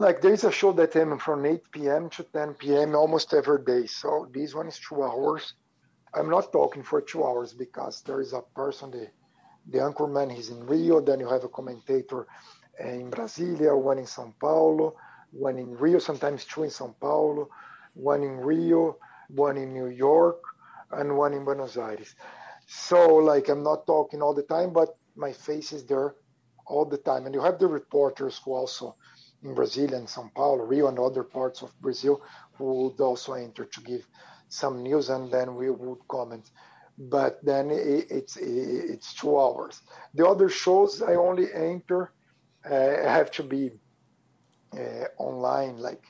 Like 0.02 0.20
there's 0.20 0.42
a 0.42 0.50
show 0.50 0.72
that 0.72 0.96
I'm 0.96 1.16
from 1.16 1.46
8 1.46 1.62
p.m. 1.70 2.10
to 2.10 2.24
10 2.24 2.54
p.m. 2.54 2.96
almost 2.96 3.32
every 3.32 3.62
day. 3.64 3.86
So 3.86 4.26
this 4.34 4.52
one 4.52 4.66
is 4.66 4.80
two 4.80 5.00
hours. 5.00 5.54
I'm 6.12 6.28
not 6.28 6.50
talking 6.50 6.82
for 6.82 7.00
two 7.00 7.24
hours 7.24 7.52
because 7.52 8.02
there 8.02 8.20
is 8.20 8.32
a 8.32 8.42
person, 8.56 8.90
the, 8.90 9.06
the 9.70 9.78
anchorman, 9.78 10.32
he's 10.32 10.50
in 10.50 10.66
Rio. 10.66 11.00
Then 11.00 11.20
you 11.20 11.28
have 11.28 11.44
a 11.44 11.48
commentator 11.48 12.26
in 12.80 13.12
Brasilia, 13.12 13.80
one 13.80 13.98
in 13.98 14.04
São 14.06 14.34
Paulo, 14.40 14.96
one 15.30 15.56
in 15.56 15.70
Rio, 15.78 16.00
sometimes 16.00 16.46
two 16.46 16.64
in 16.64 16.70
São 16.70 16.92
Paulo, 16.98 17.48
one 17.94 18.24
in 18.24 18.38
Rio, 18.38 18.98
one 19.28 19.56
in 19.56 19.72
New 19.72 19.86
York, 19.86 20.42
and 20.90 21.16
one 21.16 21.32
in 21.32 21.44
Buenos 21.44 21.76
Aires. 21.76 22.16
So 22.66 23.18
like 23.18 23.48
I'm 23.48 23.62
not 23.62 23.86
talking 23.86 24.20
all 24.20 24.34
the 24.34 24.42
time, 24.42 24.72
but 24.72 24.88
my 25.14 25.32
face 25.32 25.72
is 25.72 25.84
there 25.86 26.16
all 26.66 26.86
the 26.86 26.98
time. 26.98 27.26
And 27.26 27.34
you 27.36 27.40
have 27.40 27.60
the 27.60 27.68
reporters 27.68 28.40
who 28.44 28.52
also 28.54 28.96
in 29.42 29.54
Brazil 29.54 29.94
and 29.94 30.06
São 30.06 30.32
Paulo, 30.34 30.64
Rio, 30.64 30.88
and 30.88 30.98
other 30.98 31.24
parts 31.24 31.62
of 31.62 31.78
Brazil 31.80 32.22
would 32.58 33.00
also 33.00 33.32
enter 33.34 33.64
to 33.64 33.80
give 33.80 34.06
some 34.48 34.82
news, 34.82 35.08
and 35.08 35.30
then 35.30 35.56
we 35.56 35.70
would 35.70 36.06
comment. 36.08 36.50
But 36.98 37.44
then 37.44 37.70
it, 37.70 38.06
it's 38.10 38.36
it's 38.36 39.14
two 39.14 39.38
hours. 39.38 39.80
The 40.14 40.26
other 40.26 40.48
shows 40.48 41.02
I 41.02 41.14
only 41.14 41.52
enter 41.52 42.12
uh, 42.64 42.70
have 42.70 43.30
to 43.32 43.42
be 43.42 43.72
uh, 44.74 45.06
online 45.18 45.78
like 45.78 46.04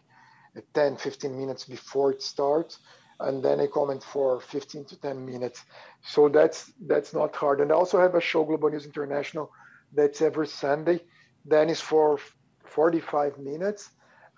10, 0.75 0.97
15 0.97 1.38
minutes 1.38 1.64
before 1.64 2.12
it 2.12 2.23
starts, 2.23 2.79
and 3.21 3.42
then 3.42 3.61
I 3.61 3.68
comment 3.68 4.03
for 4.03 4.40
15 4.40 4.85
to 4.87 5.01
10 5.01 5.25
minutes. 5.25 5.64
So 6.03 6.29
that's 6.29 6.73
that's 6.87 7.14
not 7.14 7.35
hard. 7.35 7.61
And 7.61 7.73
I 7.73 7.75
also 7.77 7.99
have 8.01 8.14
a 8.14 8.21
show, 8.21 8.45
Globo 8.45 8.68
News 8.68 8.85
International, 8.85 9.51
that's 9.92 10.21
every 10.21 10.49
Sunday. 10.49 11.01
Then 11.45 11.71
is 11.71 11.81
for 11.81 12.18
45 12.74 13.38
minutes, 13.38 13.90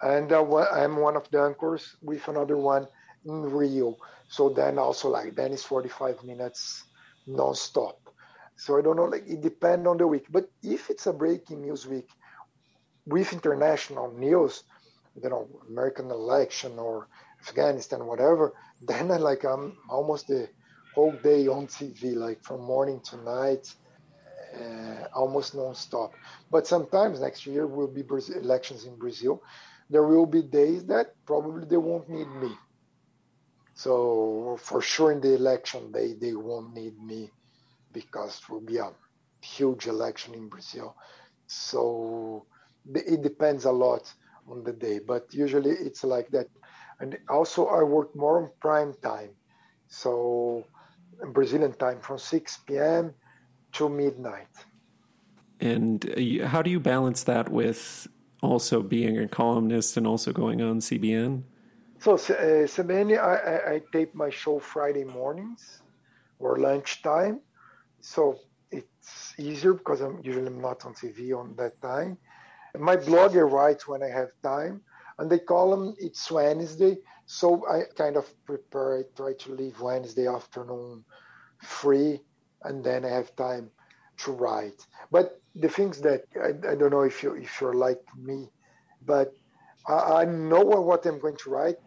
and 0.02 0.32
uh, 0.32 0.44
I'm 0.72 0.96
one 0.96 1.16
of 1.16 1.30
the 1.30 1.40
anchors 1.40 1.96
with 2.02 2.26
another 2.28 2.56
one 2.56 2.86
in 3.24 3.42
Rio. 3.42 3.96
So 4.28 4.48
then 4.48 4.78
also 4.78 5.08
like 5.08 5.34
then 5.34 5.52
it's 5.52 5.64
45 5.64 6.24
minutes 6.24 6.84
non-stop. 7.26 7.98
So 8.56 8.78
I 8.78 8.82
don't 8.82 8.96
know, 8.96 9.04
like 9.04 9.26
it 9.26 9.40
depends 9.40 9.86
on 9.86 9.98
the 9.98 10.06
week. 10.06 10.26
But 10.30 10.48
if 10.62 10.90
it's 10.90 11.06
a 11.06 11.12
breaking 11.12 11.62
news 11.62 11.86
week 11.86 12.08
with 13.06 13.32
international 13.32 14.12
news, 14.12 14.64
you 15.22 15.28
know, 15.28 15.48
American 15.68 16.10
election 16.10 16.78
or 16.78 17.08
Afghanistan, 17.40 18.06
whatever, 18.06 18.52
then 18.82 19.10
I 19.10 19.16
like 19.16 19.44
I'm 19.44 19.76
almost 19.88 20.28
the 20.28 20.48
whole 20.94 21.12
day 21.22 21.46
on 21.48 21.66
TV, 21.66 22.14
like 22.14 22.42
from 22.42 22.62
morning 22.62 23.00
to 23.10 23.16
night, 23.22 23.74
Uh, 24.54 25.08
almost 25.14 25.54
non-stop. 25.54 26.12
But 26.50 26.66
sometimes 26.66 27.20
next 27.20 27.46
year 27.46 27.66
will 27.66 27.88
be 27.88 28.02
Brazil, 28.02 28.38
elections 28.38 28.84
in 28.84 28.96
Brazil. 28.96 29.42
There 29.90 30.04
will 30.06 30.26
be 30.26 30.42
days 30.42 30.84
that 30.86 31.08
probably 31.26 31.66
they 31.66 31.76
won't 31.76 32.08
need 32.08 32.28
me. 32.36 32.52
So 33.74 34.56
for 34.60 34.80
sure 34.80 35.12
in 35.12 35.20
the 35.20 35.34
election 35.34 35.92
day 35.92 36.14
they 36.14 36.34
won't 36.34 36.74
need 36.74 36.98
me 37.02 37.32
because 37.92 38.38
it 38.40 38.48
will 38.50 38.60
be 38.60 38.78
a 38.78 38.92
huge 39.42 39.86
election 39.86 40.34
in 40.34 40.48
Brazil. 40.48 40.96
So 41.46 42.46
it 42.94 43.22
depends 43.22 43.64
a 43.64 43.72
lot 43.72 44.12
on 44.48 44.64
the 44.64 44.72
day, 44.72 45.00
but 45.00 45.32
usually 45.34 45.70
it's 45.72 46.04
like 46.04 46.28
that. 46.30 46.48
And 47.00 47.18
also, 47.28 47.66
I 47.66 47.82
work 47.82 48.14
more 48.14 48.42
on 48.42 48.50
prime 48.60 48.94
time, 49.02 49.36
so 49.88 50.64
Brazilian 51.32 51.72
time 51.74 52.00
from 52.00 52.18
6 52.18 52.78
p.m. 52.78 53.14
to 53.74 53.88
midnight. 53.88 54.48
And 55.60 56.04
uh, 56.10 56.46
how 56.46 56.62
do 56.62 56.70
you 56.70 56.80
balance 56.80 57.22
that 57.24 57.48
with 57.48 58.06
also 58.42 58.82
being 58.82 59.18
a 59.18 59.28
columnist 59.28 59.96
and 59.96 60.06
also 60.06 60.32
going 60.32 60.60
on 60.62 60.80
CBN? 60.80 61.42
So, 62.00 62.14
uh, 62.14 62.66
CBN, 62.66 63.18
I, 63.18 63.34
I, 63.34 63.74
I 63.74 63.82
tape 63.92 64.14
my 64.14 64.30
show 64.30 64.58
Friday 64.58 65.04
mornings 65.04 65.82
or 66.38 66.58
lunchtime. 66.58 67.40
So 68.00 68.38
it's 68.70 69.34
easier 69.38 69.72
because 69.72 70.00
I'm 70.00 70.20
usually 70.22 70.50
not 70.50 70.84
on 70.84 70.94
TV 70.94 71.36
on 71.36 71.54
that 71.56 71.80
time. 71.80 72.18
My 72.78 72.96
blog 72.96 73.36
I 73.36 73.40
write 73.40 73.86
when 73.88 74.02
I 74.02 74.08
have 74.08 74.30
time, 74.42 74.82
and 75.18 75.30
they 75.30 75.38
call 75.38 75.70
them 75.70 75.94
it's 75.98 76.30
Wednesday. 76.30 76.98
So 77.26 77.64
I 77.68 77.84
kind 77.96 78.16
of 78.16 78.26
prepare. 78.44 78.98
I 78.98 79.02
try 79.16 79.32
to 79.32 79.54
leave 79.54 79.80
Wednesday 79.80 80.26
afternoon 80.26 81.04
free, 81.62 82.20
and 82.64 82.84
then 82.84 83.04
I 83.04 83.10
have 83.10 83.34
time 83.36 83.70
to 84.18 84.32
write. 84.32 84.86
But 85.10 85.40
the 85.54 85.68
things 85.68 86.00
that 86.02 86.24
I, 86.42 86.48
I 86.70 86.74
don't 86.74 86.90
know 86.90 87.02
if 87.02 87.22
you 87.22 87.34
if 87.34 87.60
you're 87.60 87.74
like 87.74 88.02
me, 88.16 88.50
but 89.04 89.32
I, 89.86 90.22
I 90.22 90.24
know 90.24 90.60
what 90.62 91.06
I'm 91.06 91.18
going 91.20 91.36
to 91.44 91.50
write 91.50 91.86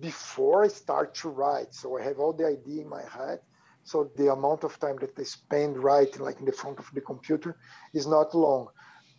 before 0.00 0.64
I 0.64 0.68
start 0.68 1.14
to 1.16 1.28
write. 1.30 1.74
So 1.74 1.98
I 1.98 2.02
have 2.04 2.18
all 2.18 2.32
the 2.32 2.46
idea 2.46 2.82
in 2.82 2.88
my 2.88 3.02
head. 3.02 3.40
So 3.84 4.10
the 4.16 4.32
amount 4.32 4.64
of 4.64 4.78
time 4.80 4.96
that 5.00 5.18
I 5.18 5.22
spend 5.22 5.78
writing, 5.78 6.22
like 6.22 6.40
in 6.40 6.46
the 6.46 6.52
front 6.52 6.78
of 6.78 6.90
the 6.92 7.00
computer, 7.00 7.56
is 7.94 8.06
not 8.06 8.34
long 8.34 8.68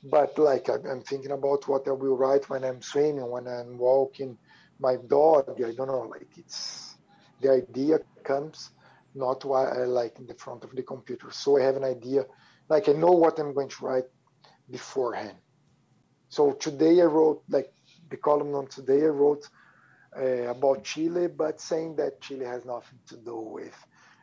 but 0.04 0.38
like 0.38 0.70
I'm 0.70 1.02
thinking 1.02 1.32
about 1.32 1.68
what 1.68 1.88
I 1.88 1.92
will 1.92 2.18
write 2.18 2.50
when 2.50 2.64
I'm 2.64 2.82
swimming, 2.82 3.30
when 3.30 3.48
I'm 3.48 3.78
walking 3.78 4.38
my 4.80 4.96
dog. 5.08 5.50
I 5.58 5.72
don't 5.72 5.88
know, 5.88 6.08
like 6.10 6.30
it's 6.38 6.96
the 7.42 7.52
idea 7.52 8.00
comes 8.24 8.72
not 9.18 9.44
while 9.44 9.68
I 9.68 9.86
like 9.86 10.20
in 10.20 10.28
the 10.28 10.36
front 10.36 10.64
of 10.64 10.76
the 10.76 10.84
computer. 10.84 11.32
So 11.32 11.58
I 11.58 11.64
have 11.64 11.76
an 11.76 11.84
idea, 11.84 12.26
like 12.70 12.88
I 12.88 12.94
know 12.94 13.12
what 13.12 13.40
I'm 13.40 13.54
going 13.54 13.70
to 13.70 13.86
write 13.86 14.06
beforehand. 14.70 15.38
So 16.30 16.54
today 16.54 17.02
I 17.02 17.06
wrote 17.06 17.44
like 17.50 17.72
the 18.10 18.18
column 18.18 18.54
on 18.56 18.68
today 18.68 19.04
I 19.04 19.10
wrote 19.10 19.50
uh, 20.18 20.50
about 20.56 20.84
Chile, 20.84 21.28
but 21.28 21.60
saying 21.60 21.96
that 21.98 22.22
Chile 22.22 22.46
has 22.46 22.66
nothing 22.66 23.00
to 23.08 23.18
do 23.18 23.38
with 23.38 23.76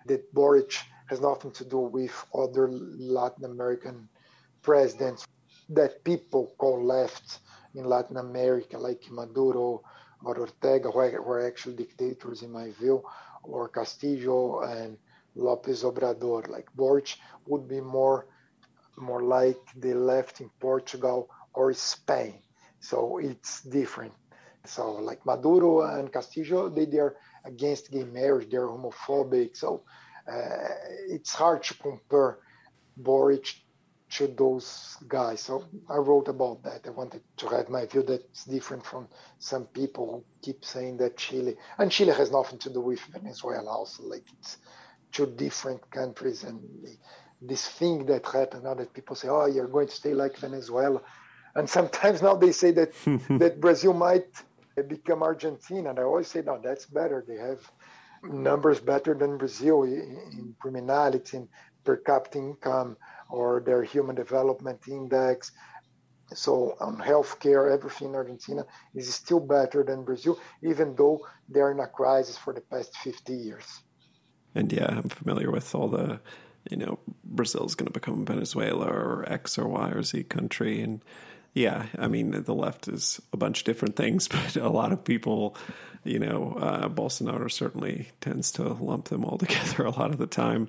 that 0.06 0.32
Boric 0.34 0.72
has 1.06 1.20
nothing 1.20 1.50
to 1.52 1.64
do 1.64 1.78
with 1.78 2.14
other 2.34 2.68
Latin 2.70 3.44
American 3.44 4.08
presidents 4.62 5.26
that 5.68 6.04
people 6.04 6.54
call 6.58 6.84
left 6.84 7.40
in 7.74 7.84
Latin 7.84 8.16
America, 8.16 8.78
like 8.78 9.02
Maduro 9.10 9.82
or 10.24 10.38
Ortega, 10.38 10.90
who 10.90 10.98
are 10.98 11.46
actually 11.46 11.76
dictators 11.76 12.42
in 12.42 12.50
my 12.50 12.70
view, 12.80 13.02
or 13.42 13.68
Castillo 13.68 14.60
and 14.60 14.96
Lopez 15.34 15.82
Obrador. 15.82 16.48
Like 16.48 16.68
Boric 16.74 17.16
would 17.46 17.68
be 17.68 17.80
more 17.80 18.26
more 18.96 19.22
like 19.22 19.58
the 19.76 19.94
left 19.94 20.40
in 20.40 20.50
Portugal 20.60 21.28
or 21.52 21.72
Spain. 21.72 22.34
So 22.80 23.18
it's 23.18 23.62
different. 23.62 24.14
So 24.64 24.92
like 24.92 25.24
Maduro 25.26 25.82
and 25.82 26.12
Castillo, 26.12 26.68
they, 26.68 26.86
they 26.86 26.98
are 26.98 27.16
against 27.44 27.90
gay 27.90 28.04
marriage, 28.04 28.50
they're 28.50 28.68
homophobic. 28.68 29.56
So 29.56 29.82
uh, 30.30 30.68
it's 31.08 31.34
hard 31.34 31.62
to 31.64 31.74
compare 31.74 32.38
Boric 32.96 33.63
to 34.14 34.28
those 34.28 34.96
guys. 35.08 35.40
So 35.40 35.64
I 35.90 35.96
wrote 35.96 36.28
about 36.28 36.62
that. 36.62 36.82
I 36.86 36.90
wanted 36.90 37.22
to 37.38 37.48
have 37.48 37.68
my 37.68 37.84
view 37.86 38.02
that's 38.02 38.44
different 38.44 38.86
from 38.86 39.08
some 39.38 39.64
people 39.66 40.06
who 40.06 40.24
keep 40.40 40.64
saying 40.64 40.98
that 40.98 41.16
Chile 41.16 41.56
and 41.78 41.90
Chile 41.90 42.12
has 42.12 42.30
nothing 42.30 42.58
to 42.60 42.70
do 42.70 42.80
with 42.80 43.00
Venezuela. 43.12 43.70
Also, 43.70 44.04
like 44.04 44.24
it's 44.38 44.58
two 45.10 45.26
different 45.26 45.90
countries, 45.90 46.44
and 46.44 46.60
this 47.42 47.66
thing 47.66 48.06
that 48.06 48.24
happened 48.26 48.64
now 48.64 48.74
that 48.74 48.94
people 48.94 49.16
say, 49.16 49.28
"Oh, 49.28 49.46
you're 49.46 49.66
going 49.66 49.88
to 49.88 49.94
stay 49.94 50.14
like 50.14 50.36
Venezuela," 50.36 51.00
and 51.56 51.68
sometimes 51.68 52.22
now 52.26 52.36
they 52.36 52.52
say 52.52 52.70
that 52.70 52.92
that 53.38 53.60
Brazil 53.60 53.94
might 53.94 54.28
become 54.88 55.24
Argentina, 55.24 55.90
and 55.90 55.98
I 55.98 56.02
always 56.02 56.28
say, 56.28 56.42
"No, 56.42 56.60
that's 56.62 56.86
better. 56.86 57.24
They 57.26 57.36
have." 57.36 57.60
Numbers 58.26 58.80
better 58.80 59.12
than 59.12 59.36
Brazil 59.36 59.82
in, 59.82 60.18
in 60.32 60.56
criminality, 60.58 61.36
in 61.36 61.48
per 61.84 61.96
capita 61.96 62.38
income, 62.38 62.96
or 63.30 63.62
their 63.64 63.82
human 63.82 64.16
development 64.16 64.80
index. 64.88 65.52
So 66.32 66.76
on 66.80 66.96
healthcare, 66.96 67.72
everything 67.72 68.08
in 68.08 68.14
Argentina 68.14 68.64
is 68.94 69.14
still 69.14 69.40
better 69.40 69.84
than 69.84 70.04
Brazil, 70.04 70.38
even 70.62 70.94
though 70.96 71.26
they're 71.48 71.70
in 71.70 71.80
a 71.80 71.86
crisis 71.86 72.36
for 72.36 72.52
the 72.54 72.62
past 72.62 72.96
50 72.98 73.34
years. 73.34 73.64
And 74.54 74.72
yeah, 74.72 74.86
I'm 74.88 75.08
familiar 75.08 75.50
with 75.50 75.74
all 75.74 75.88
the, 75.88 76.20
you 76.70 76.76
know, 76.76 76.98
Brazil's 77.24 77.74
going 77.74 77.86
to 77.86 77.92
become 77.92 78.24
Venezuela 78.24 78.86
or 78.86 79.24
X 79.28 79.58
or 79.58 79.68
Y 79.68 79.90
or 79.90 80.02
Z 80.02 80.24
country. 80.24 80.80
And 80.80 81.02
yeah, 81.52 81.86
I 81.98 82.08
mean, 82.08 82.30
the 82.30 82.54
left 82.54 82.88
is 82.88 83.20
a 83.32 83.36
bunch 83.36 83.60
of 83.60 83.64
different 83.64 83.96
things, 83.96 84.28
but 84.28 84.56
a 84.56 84.68
lot 84.68 84.92
of 84.92 85.04
people, 85.04 85.56
you 86.04 86.18
know, 86.18 86.56
uh, 86.60 86.88
Bolsonaro 86.88 87.50
certainly 87.50 88.08
tends 88.20 88.52
to 88.52 88.62
lump 88.62 89.08
them 89.08 89.24
all 89.24 89.38
together 89.38 89.84
a 89.84 89.90
lot 89.90 90.10
of 90.10 90.18
the 90.18 90.26
time. 90.26 90.68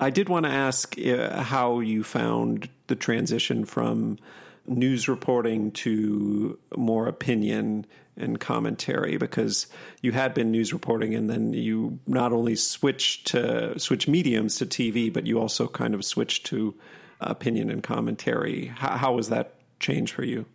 I 0.00 0.10
did 0.10 0.28
want 0.28 0.46
to 0.46 0.52
ask 0.52 0.98
uh, 0.98 1.42
how 1.42 1.80
you 1.80 2.02
found 2.02 2.68
the 2.88 2.96
transition 2.96 3.64
from 3.64 4.18
news 4.66 5.08
reporting 5.08 5.70
to 5.70 6.58
more 6.76 7.06
opinion 7.06 7.86
and 8.16 8.38
commentary 8.38 9.16
because 9.16 9.66
you 10.00 10.12
had 10.12 10.34
been 10.34 10.50
news 10.50 10.72
reporting 10.72 11.14
and 11.14 11.28
then 11.28 11.52
you 11.52 11.98
not 12.06 12.32
only 12.32 12.56
switched 12.56 13.26
to 13.26 13.78
switch 13.78 14.06
mediums 14.06 14.56
to 14.56 14.66
TV 14.66 15.12
but 15.12 15.26
you 15.26 15.40
also 15.40 15.66
kind 15.66 15.94
of 15.94 16.04
switched 16.04 16.46
to 16.46 16.74
opinion 17.20 17.70
and 17.70 17.82
commentary. 17.82 18.66
How, 18.66 18.96
how 18.96 19.12
was 19.14 19.28
that 19.30 19.54
change 19.80 20.12
for 20.12 20.24
you? 20.24 20.46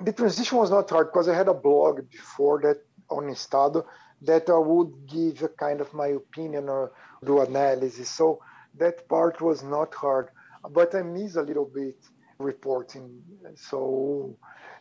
The 0.00 0.12
transition 0.12 0.58
was 0.58 0.70
not 0.70 0.90
hard 0.90 1.08
because 1.08 1.28
I 1.28 1.34
had 1.34 1.48
a 1.48 1.54
blog 1.54 2.10
before 2.10 2.60
that 2.62 2.82
on 3.08 3.30
Estado 3.30 3.86
that 4.22 4.48
I 4.50 4.58
would 4.58 5.06
give 5.06 5.42
a 5.42 5.48
kind 5.48 5.80
of 5.80 5.92
my 5.94 6.08
opinion 6.08 6.68
or 6.68 6.92
do 7.24 7.40
analysis. 7.40 8.10
So 8.10 8.40
that 8.78 9.08
part 9.08 9.40
was 9.40 9.62
not 9.62 9.94
hard, 9.94 10.28
but 10.70 10.94
I 10.94 11.02
miss 11.02 11.36
a 11.36 11.42
little 11.42 11.70
bit 11.72 11.96
reporting. 12.38 13.22
So, 13.56 14.36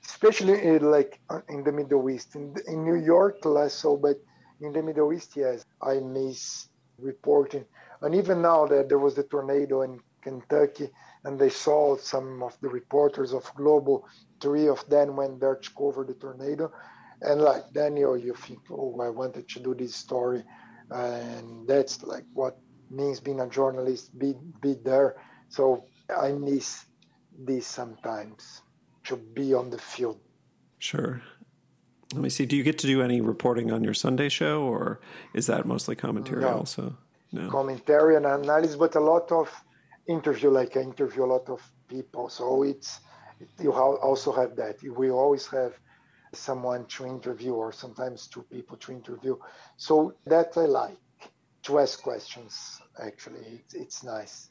especially 0.05 0.61
in, 0.63 0.91
like 0.91 1.19
uh, 1.29 1.41
in 1.49 1.63
the 1.63 1.71
Middle 1.71 2.09
East, 2.09 2.35
in, 2.35 2.55
in 2.67 2.83
New 2.83 2.95
York 2.95 3.45
less 3.45 3.73
so, 3.73 3.97
but 3.97 4.17
in 4.61 4.73
the 4.73 4.81
Middle 4.83 5.13
East, 5.13 5.35
yes, 5.35 5.65
I 5.81 5.99
miss 5.99 6.69
reporting. 6.99 7.65
And 8.01 8.15
even 8.15 8.41
now 8.41 8.65
that 8.67 8.89
there 8.89 8.99
was 8.99 9.15
the 9.15 9.23
tornado 9.23 9.81
in 9.81 9.99
Kentucky, 10.21 10.89
and 11.23 11.39
they 11.39 11.49
saw 11.49 11.97
some 11.97 12.43
of 12.43 12.57
the 12.61 12.69
reporters 12.69 13.33
of 13.33 13.51
Globo, 13.55 14.03
Three 14.41 14.67
of 14.67 14.87
them 14.89 15.15
went 15.15 15.39
there 15.39 15.55
to 15.55 15.69
cover 15.75 16.03
the 16.03 16.13
tornado, 16.13 16.71
and 17.21 17.41
like 17.41 17.71
Daniel, 17.73 18.17
you 18.17 18.33
think, 18.35 18.59
oh, 18.69 18.99
I 19.01 19.09
wanted 19.09 19.47
to 19.49 19.59
do 19.59 19.73
this 19.73 19.95
story, 19.95 20.43
and 20.91 21.67
that's 21.67 22.03
like 22.03 22.25
what 22.33 22.57
means 22.95 23.19
being 23.19 23.39
a 23.39 23.47
journalist. 23.47 24.17
Be 24.17 24.35
be 24.61 24.73
there. 24.73 25.15
So 25.49 25.85
I 26.09 26.31
miss 26.31 26.85
this 27.37 27.67
sometimes 27.67 28.61
to 29.05 29.17
be 29.17 29.53
on 29.53 29.69
the 29.69 29.77
field. 29.77 30.19
Sure. 30.79 31.21
Let 32.13 32.21
me 32.21 32.29
see. 32.29 32.45
Do 32.45 32.55
you 32.55 32.63
get 32.63 32.77
to 32.79 32.87
do 32.87 33.01
any 33.01 33.21
reporting 33.21 33.71
on 33.71 33.83
your 33.83 33.93
Sunday 33.93 34.29
show, 34.29 34.63
or 34.63 35.01
is 35.33 35.47
that 35.47 35.65
mostly 35.65 35.95
commentary 35.95 36.41
no. 36.41 36.49
also? 36.49 36.97
No. 37.31 37.49
Commentary 37.49 38.15
and 38.15 38.25
analysis, 38.25 38.75
but 38.75 38.95
a 38.95 38.99
lot 38.99 39.31
of 39.31 39.51
interview. 40.07 40.49
Like 40.49 40.77
I 40.77 40.81
interview 40.81 41.25
a 41.25 41.31
lot 41.35 41.49
of 41.49 41.61
people, 41.87 42.29
so 42.29 42.63
it's 42.63 43.01
you 43.61 43.73
also 43.73 44.31
have 44.31 44.55
that. 44.55 44.81
We 44.83 45.09
always 45.09 45.47
have 45.47 45.77
someone 46.33 46.85
to 46.85 47.05
interview, 47.05 47.53
or 47.53 47.71
sometimes 47.71 48.27
two 48.27 48.43
people 48.43 48.77
to 48.77 48.91
interview. 48.91 49.37
So 49.77 50.13
that 50.25 50.55
I 50.57 50.65
like 50.65 50.97
to 51.63 51.79
ask 51.79 52.01
questions. 52.01 52.81
Actually, 52.99 53.61
it's, 53.63 53.73
it's 53.73 54.03
nice. 54.03 54.49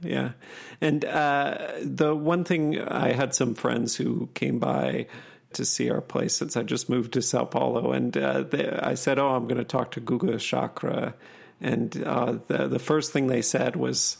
Yeah, 0.00 0.32
and 0.80 1.04
uh, 1.04 1.72
the 1.82 2.14
one 2.14 2.44
thing 2.44 2.80
I 2.80 3.12
had 3.12 3.34
some 3.34 3.54
friends 3.54 3.96
who 3.96 4.28
came 4.34 4.58
by 4.58 5.06
to 5.54 5.64
see 5.64 5.90
our 5.90 6.00
place 6.00 6.36
since 6.36 6.56
I 6.56 6.62
just 6.62 6.88
moved 6.88 7.14
to 7.14 7.22
Sao 7.22 7.44
Paulo, 7.44 7.92
and 7.92 8.16
uh, 8.16 8.42
they, 8.42 8.68
I 8.70 8.94
said, 8.94 9.18
"Oh, 9.18 9.30
I'm 9.30 9.44
going 9.44 9.58
to 9.58 9.64
talk 9.64 9.90
to 9.92 10.00
Guga 10.00 10.38
Chacra," 10.38 11.14
and 11.60 12.00
uh, 12.04 12.38
the 12.46 12.68
the 12.68 12.78
first 12.78 13.12
thing 13.12 13.26
they 13.26 13.42
said 13.42 13.74
was 13.74 14.18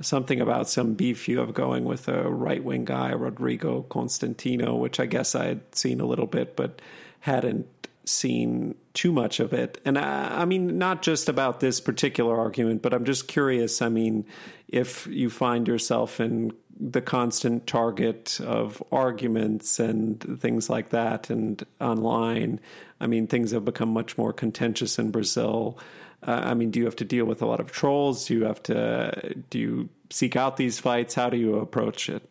something 0.00 0.40
about 0.40 0.68
some 0.68 0.94
beef 0.94 1.28
you 1.28 1.38
have 1.40 1.52
going 1.52 1.84
with 1.84 2.08
a 2.08 2.22
right 2.30 2.64
wing 2.64 2.86
guy, 2.86 3.12
Rodrigo 3.12 3.82
Constantino, 3.82 4.74
which 4.74 4.98
I 4.98 5.06
guess 5.06 5.34
I 5.34 5.46
had 5.46 5.74
seen 5.74 6.00
a 6.00 6.06
little 6.06 6.26
bit, 6.26 6.56
but 6.56 6.80
hadn't 7.20 7.88
seen 8.04 8.74
too 8.94 9.12
much 9.12 9.40
of 9.40 9.52
it. 9.52 9.80
And 9.84 9.98
I, 9.98 10.42
I, 10.42 10.44
mean, 10.44 10.78
not 10.78 11.02
just 11.02 11.28
about 11.28 11.60
this 11.60 11.80
particular 11.80 12.38
argument, 12.38 12.82
but 12.82 12.94
I'm 12.94 13.04
just 13.04 13.28
curious. 13.28 13.82
I 13.82 13.88
mean, 13.88 14.24
if 14.68 15.06
you 15.06 15.30
find 15.30 15.68
yourself 15.68 16.20
in 16.20 16.52
the 16.78 17.02
constant 17.02 17.66
target 17.66 18.40
of 18.40 18.82
arguments 18.90 19.78
and 19.78 20.40
things 20.40 20.70
like 20.70 20.90
that, 20.90 21.28
and 21.30 21.64
online, 21.80 22.60
I 23.00 23.06
mean, 23.06 23.26
things 23.26 23.50
have 23.50 23.64
become 23.64 23.90
much 23.90 24.16
more 24.16 24.32
contentious 24.32 24.98
in 24.98 25.10
Brazil. 25.10 25.78
Uh, 26.26 26.40
I 26.44 26.54
mean, 26.54 26.70
do 26.70 26.78
you 26.78 26.86
have 26.86 26.96
to 26.96 27.04
deal 27.04 27.24
with 27.24 27.42
a 27.42 27.46
lot 27.46 27.60
of 27.60 27.70
trolls? 27.70 28.26
Do 28.26 28.34
you 28.34 28.44
have 28.44 28.62
to 28.64 29.34
do 29.50 29.58
you 29.58 29.88
seek 30.10 30.36
out 30.36 30.56
these 30.56 30.78
fights? 30.78 31.14
How 31.14 31.30
do 31.30 31.36
you 31.36 31.56
approach 31.56 32.08
it? 32.08 32.29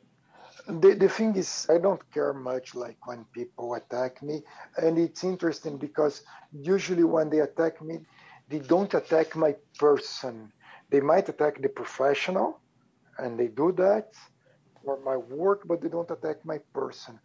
The, 0.70 0.94
the 0.94 1.10
thing 1.10 1.36
is, 1.36 1.68
I 1.70 1.80
don't 1.80 2.02
care 2.14 2.34
much 2.34 2.76
like 2.76 3.08
when 3.08 3.26
people 3.34 3.74
attack 3.74 4.22
me, 4.24 4.44
and 4.78 4.98
it's 5.00 5.24
interesting 5.24 5.78
because 5.78 6.24
usually 6.52 7.04
when 7.04 7.30
they 7.30 7.40
attack 7.40 7.82
me, 7.82 8.00
they 8.50 8.60
don't 8.60 8.94
attack 8.94 9.36
my 9.36 9.56
person. 9.80 10.52
They 10.92 11.02
might 11.02 11.30
attack 11.30 11.62
the 11.62 11.70
professional, 11.70 12.62
and 13.18 13.40
they 13.40 13.48
do 13.48 13.72
that, 13.74 14.14
or 14.84 15.00
my 15.04 15.18
work, 15.18 15.64
but 15.68 15.82
they 15.82 15.90
don't 15.90 16.12
attack 16.12 16.46
my 16.46 16.60
person. 16.74 17.20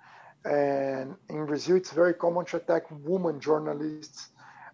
And 0.44 1.16
in 1.28 1.46
Brazil, 1.46 1.76
it's 1.76 1.92
very 1.92 2.14
common 2.14 2.46
to 2.46 2.56
attack 2.58 2.84
women 2.90 3.40
journalists 3.40 4.30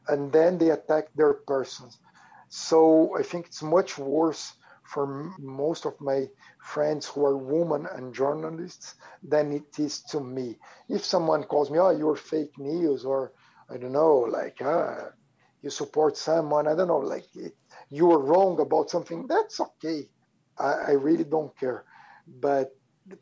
and 0.09 0.33
then 0.33 0.59
they 0.59 0.71
attack 0.71 1.09
their 1.15 1.35
persons. 1.35 1.99
So 2.49 3.17
I 3.19 3.23
think 3.23 3.47
it's 3.47 3.63
much 3.63 3.99
worse 3.99 4.55
for 4.85 5.33
most 5.39 5.87
of 5.87 6.01
my 6.01 6.29
friends 6.63 7.07
who 7.07 7.25
are 7.25 7.37
women 7.37 7.87
and 7.95 8.15
journalists 8.15 8.95
than 9.23 9.53
it 9.53 9.79
is 9.79 10.03
to 10.05 10.21
me. 10.21 10.59
If 10.89 11.05
someone 11.05 11.45
calls 11.45 11.71
me, 11.71 11.79
oh, 11.79 11.91
you're 11.91 12.17
fake 12.17 12.59
news, 12.59 13.05
or 13.05 13.33
I 13.71 13.77
don't 13.79 13.93
know, 13.93 14.19
like, 14.19 14.59
ah, 14.63 15.11
you 15.63 15.71
support 15.71 16.17
someone, 16.17 16.67
I 16.67 16.75
don't 16.75 16.89
know, 16.89 16.99
like, 16.99 17.27
you 17.91 18.11
are 18.13 18.19
wrong 18.23 18.61
about 18.61 18.91
something, 18.91 19.27
that's 19.27 19.61
okay. 19.61 20.09
I, 20.59 20.73
I 20.73 20.91
really 20.93 21.25
don't 21.25 21.57
care. 21.59 21.85
But 22.27 22.71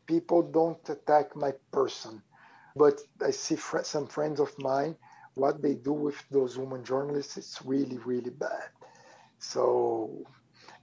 people 0.07 0.43
don't 0.43 0.87
attack 0.89 1.35
my 1.35 1.53
person. 1.71 2.21
But 2.75 2.99
I 3.25 3.31
see 3.31 3.55
fr- 3.55 3.83
some 3.83 4.07
friends 4.07 4.39
of 4.39 4.51
mine 4.59 4.95
what 5.35 5.61
they 5.61 5.75
do 5.75 5.93
with 5.93 6.15
those 6.31 6.57
women 6.57 6.83
journalists 6.83 7.37
is 7.37 7.57
really, 7.63 7.97
really 7.99 8.31
bad. 8.31 8.69
So, 9.39 10.23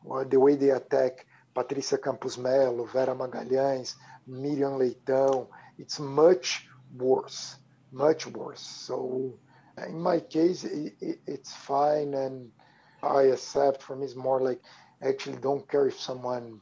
well, 0.03 0.25
the 0.25 0.40
way 0.40 0.57
they 0.57 0.71
attack 0.71 1.27
Patrícia 1.57 1.99
Campos 1.99 2.37
Mello, 2.37 2.85
Vera 2.85 3.14
Magalhães, 3.14 3.97
Miriam 4.27 4.77
Leitão, 4.77 5.49
it's 5.79 5.99
much 5.99 6.69
worse, 6.95 7.57
much 7.90 8.27
worse. 8.27 8.61
So, 8.61 9.38
uh, 9.79 9.87
in 9.87 9.99
my 9.99 10.21
case, 10.21 10.64
it, 10.64 10.95
it, 11.01 11.19
it's 11.27 11.55
fine, 11.55 12.12
and 12.12 12.51
I 13.03 13.23
accept. 13.33 13.83
For 13.83 13.97
me, 13.97 14.05
it's 14.05 14.14
more 14.14 14.42
like 14.42 14.61
I 15.03 15.09
actually 15.09 15.38
don't 15.38 15.66
care 15.66 15.88
if 15.88 15.99
someone 15.99 16.61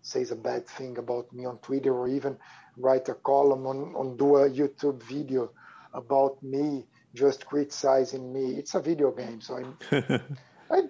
says 0.00 0.32
a 0.32 0.36
bad 0.36 0.66
thing 0.66 0.98
about 0.98 1.32
me 1.32 1.44
on 1.44 1.58
Twitter 1.58 1.94
or 1.94 2.08
even 2.08 2.36
write 2.76 3.08
a 3.08 3.14
column 3.14 3.66
on, 3.66 3.94
on 3.94 4.16
do 4.16 4.36
a 4.38 4.50
YouTube 4.50 5.00
video 5.04 5.52
about 5.94 6.42
me 6.42 6.84
just 7.14 7.46
criticizing 7.46 8.32
me. 8.32 8.56
It's 8.56 8.74
a 8.74 8.80
video 8.80 9.12
game, 9.12 9.40
so 9.40 9.62
I, 9.90 10.20
I 10.70 10.82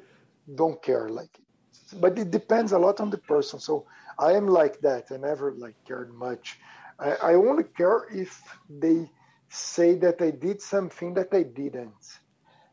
don't 0.55 0.83
care. 0.83 1.11
Like, 1.11 1.39
but 2.01 2.19
it 2.19 2.31
depends 2.31 2.73
a 2.73 2.79
lot 2.79 3.01
on 3.01 3.11
the 3.11 3.19
person. 3.19 3.59
So 3.59 3.87
I 4.19 4.33
am 4.33 4.47
like 4.47 4.81
that. 4.81 5.07
I 5.11 5.17
never 5.17 5.53
like 5.53 5.77
cared 5.87 6.13
much. 6.15 6.59
I, 6.99 7.13
I 7.23 7.35
only 7.35 7.65
care 7.65 8.07
if 8.13 8.41
they 8.69 9.11
say 9.49 9.95
that 9.97 10.21
I 10.23 10.31
did 10.31 10.61
something 10.63 11.15
that 11.15 11.29
I 11.33 11.43
didn't. 11.43 12.19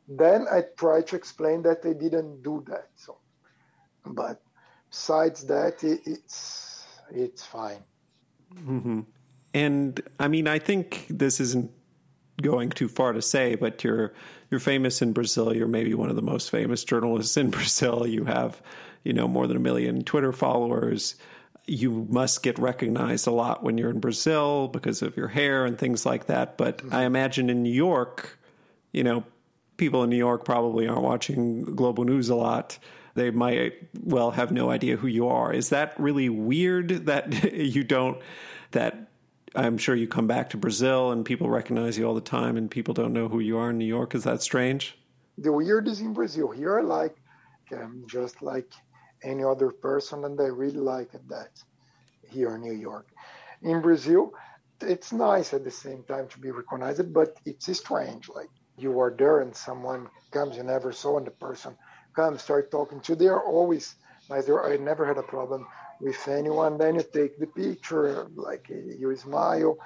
Then 0.07 0.47
I 0.51 0.63
try 0.77 1.01
to 1.03 1.15
explain 1.15 1.61
that 1.63 1.85
I 1.85 1.93
didn't 1.93 2.41
do 2.41 2.63
that. 2.67 2.89
So, 2.95 3.17
but 4.05 4.41
besides 4.89 5.45
that, 5.47 5.83
it, 5.83 6.01
it's 6.05 6.87
it's 7.11 7.45
fine. 7.45 7.83
Mm-hmm. 8.55 9.01
And 9.53 10.01
I 10.19 10.27
mean, 10.27 10.47
I 10.47 10.59
think 10.59 11.05
this 11.09 11.39
isn't 11.39 11.71
going 12.41 12.69
too 12.69 12.87
far 12.87 13.13
to 13.13 13.21
say, 13.21 13.55
but 13.55 13.83
you're 13.83 14.13
you're 14.49 14.59
famous 14.59 15.01
in 15.01 15.13
Brazil. 15.13 15.55
You're 15.55 15.67
maybe 15.67 15.93
one 15.93 16.09
of 16.09 16.15
the 16.15 16.21
most 16.21 16.49
famous 16.49 16.83
journalists 16.83 17.37
in 17.37 17.49
Brazil. 17.59 18.07
You 18.07 18.25
have, 18.25 18.61
you 19.03 19.13
know, 19.13 19.27
more 19.27 19.47
than 19.47 19.57
a 19.57 19.61
million 19.61 20.03
Twitter 20.03 20.31
followers. 20.31 21.15
You 21.65 22.07
must 22.09 22.41
get 22.41 22.57
recognized 22.57 23.27
a 23.27 23.31
lot 23.31 23.63
when 23.63 23.77
you're 23.77 23.91
in 23.91 23.99
Brazil 23.99 24.67
because 24.67 25.01
of 25.01 25.15
your 25.15 25.27
hair 25.27 25.65
and 25.65 25.77
things 25.77 26.05
like 26.05 26.27
that. 26.27 26.57
But 26.57 26.79
mm-hmm. 26.79 26.95
I 26.95 27.05
imagine 27.05 27.49
in 27.49 27.63
New 27.63 27.73
York, 27.73 28.39
you 28.91 29.03
know, 29.03 29.23
people 29.77 30.03
in 30.03 30.09
New 30.09 30.17
York 30.17 30.45
probably 30.45 30.87
aren't 30.87 31.03
watching 31.03 31.63
Globo 31.63 32.03
News 32.03 32.29
a 32.29 32.35
lot. 32.35 32.77
They 33.15 33.31
might 33.31 33.73
well 34.03 34.31
have 34.31 34.51
no 34.51 34.69
idea 34.69 34.97
who 34.97 35.07
you 35.07 35.27
are. 35.27 35.53
Is 35.53 35.69
that 35.69 35.99
really 35.99 36.29
weird 36.29 37.05
that 37.07 37.53
you 37.53 37.83
don't 37.83 38.19
that 38.71 39.09
I'm 39.55 39.77
sure 39.77 39.95
you 39.95 40.07
come 40.07 40.27
back 40.27 40.51
to 40.51 40.57
Brazil 40.57 41.11
and 41.11 41.25
people 41.25 41.49
recognize 41.49 41.97
you 41.97 42.05
all 42.05 42.13
the 42.13 42.21
time 42.21 42.55
and 42.55 42.69
people 42.69 42.93
don't 42.93 43.13
know 43.13 43.27
who 43.27 43.39
you 43.39 43.57
are 43.57 43.71
in 43.71 43.77
New 43.77 43.85
York. 43.85 44.13
Is 44.13 44.23
that 44.23 44.41
strange? 44.41 44.97
The 45.37 45.51
weird 45.51 45.87
is 45.87 46.01
in 46.01 46.13
Brazil. 46.13 46.51
Here, 46.51 46.81
like, 46.81 47.15
I'm 47.71 48.05
just 48.07 48.41
like 48.41 48.71
any 49.23 49.43
other 49.43 49.71
person, 49.71 50.25
and 50.25 50.39
I 50.39 50.45
really 50.45 50.79
like 50.79 51.11
that 51.29 51.51
here 52.27 52.55
in 52.55 52.61
New 52.61 52.73
York. 52.73 53.07
In 53.61 53.81
Brazil, 53.81 54.31
it's 54.81 55.11
nice 55.11 55.53
at 55.53 55.63
the 55.63 55.71
same 55.71 56.03
time 56.03 56.27
to 56.29 56.39
be 56.39 56.51
recognized, 56.51 57.13
but 57.13 57.37
it's 57.45 57.75
strange. 57.77 58.29
Like 58.29 58.49
you 58.77 58.99
are 58.99 59.13
there 59.17 59.41
and 59.41 59.55
someone 59.55 60.07
comes 60.31 60.57
you 60.57 60.63
never 60.63 60.91
saw, 60.91 61.17
and 61.17 61.27
the 61.27 61.31
person 61.31 61.75
comes, 62.15 62.41
start 62.41 62.71
talking 62.71 63.01
to 63.01 63.13
you. 63.13 63.17
They 63.17 63.27
are 63.27 63.43
always 63.43 63.95
nice. 64.29 64.49
I 64.49 64.77
never 64.77 65.05
had 65.05 65.17
a 65.17 65.23
problem 65.23 65.67
with 65.99 66.27
anyone. 66.27 66.77
Then 66.77 66.95
you 66.95 67.03
take 67.03 67.37
the 67.39 67.47
picture, 67.47 68.27
like 68.35 68.69
you 68.69 69.15
smile. 69.15 69.77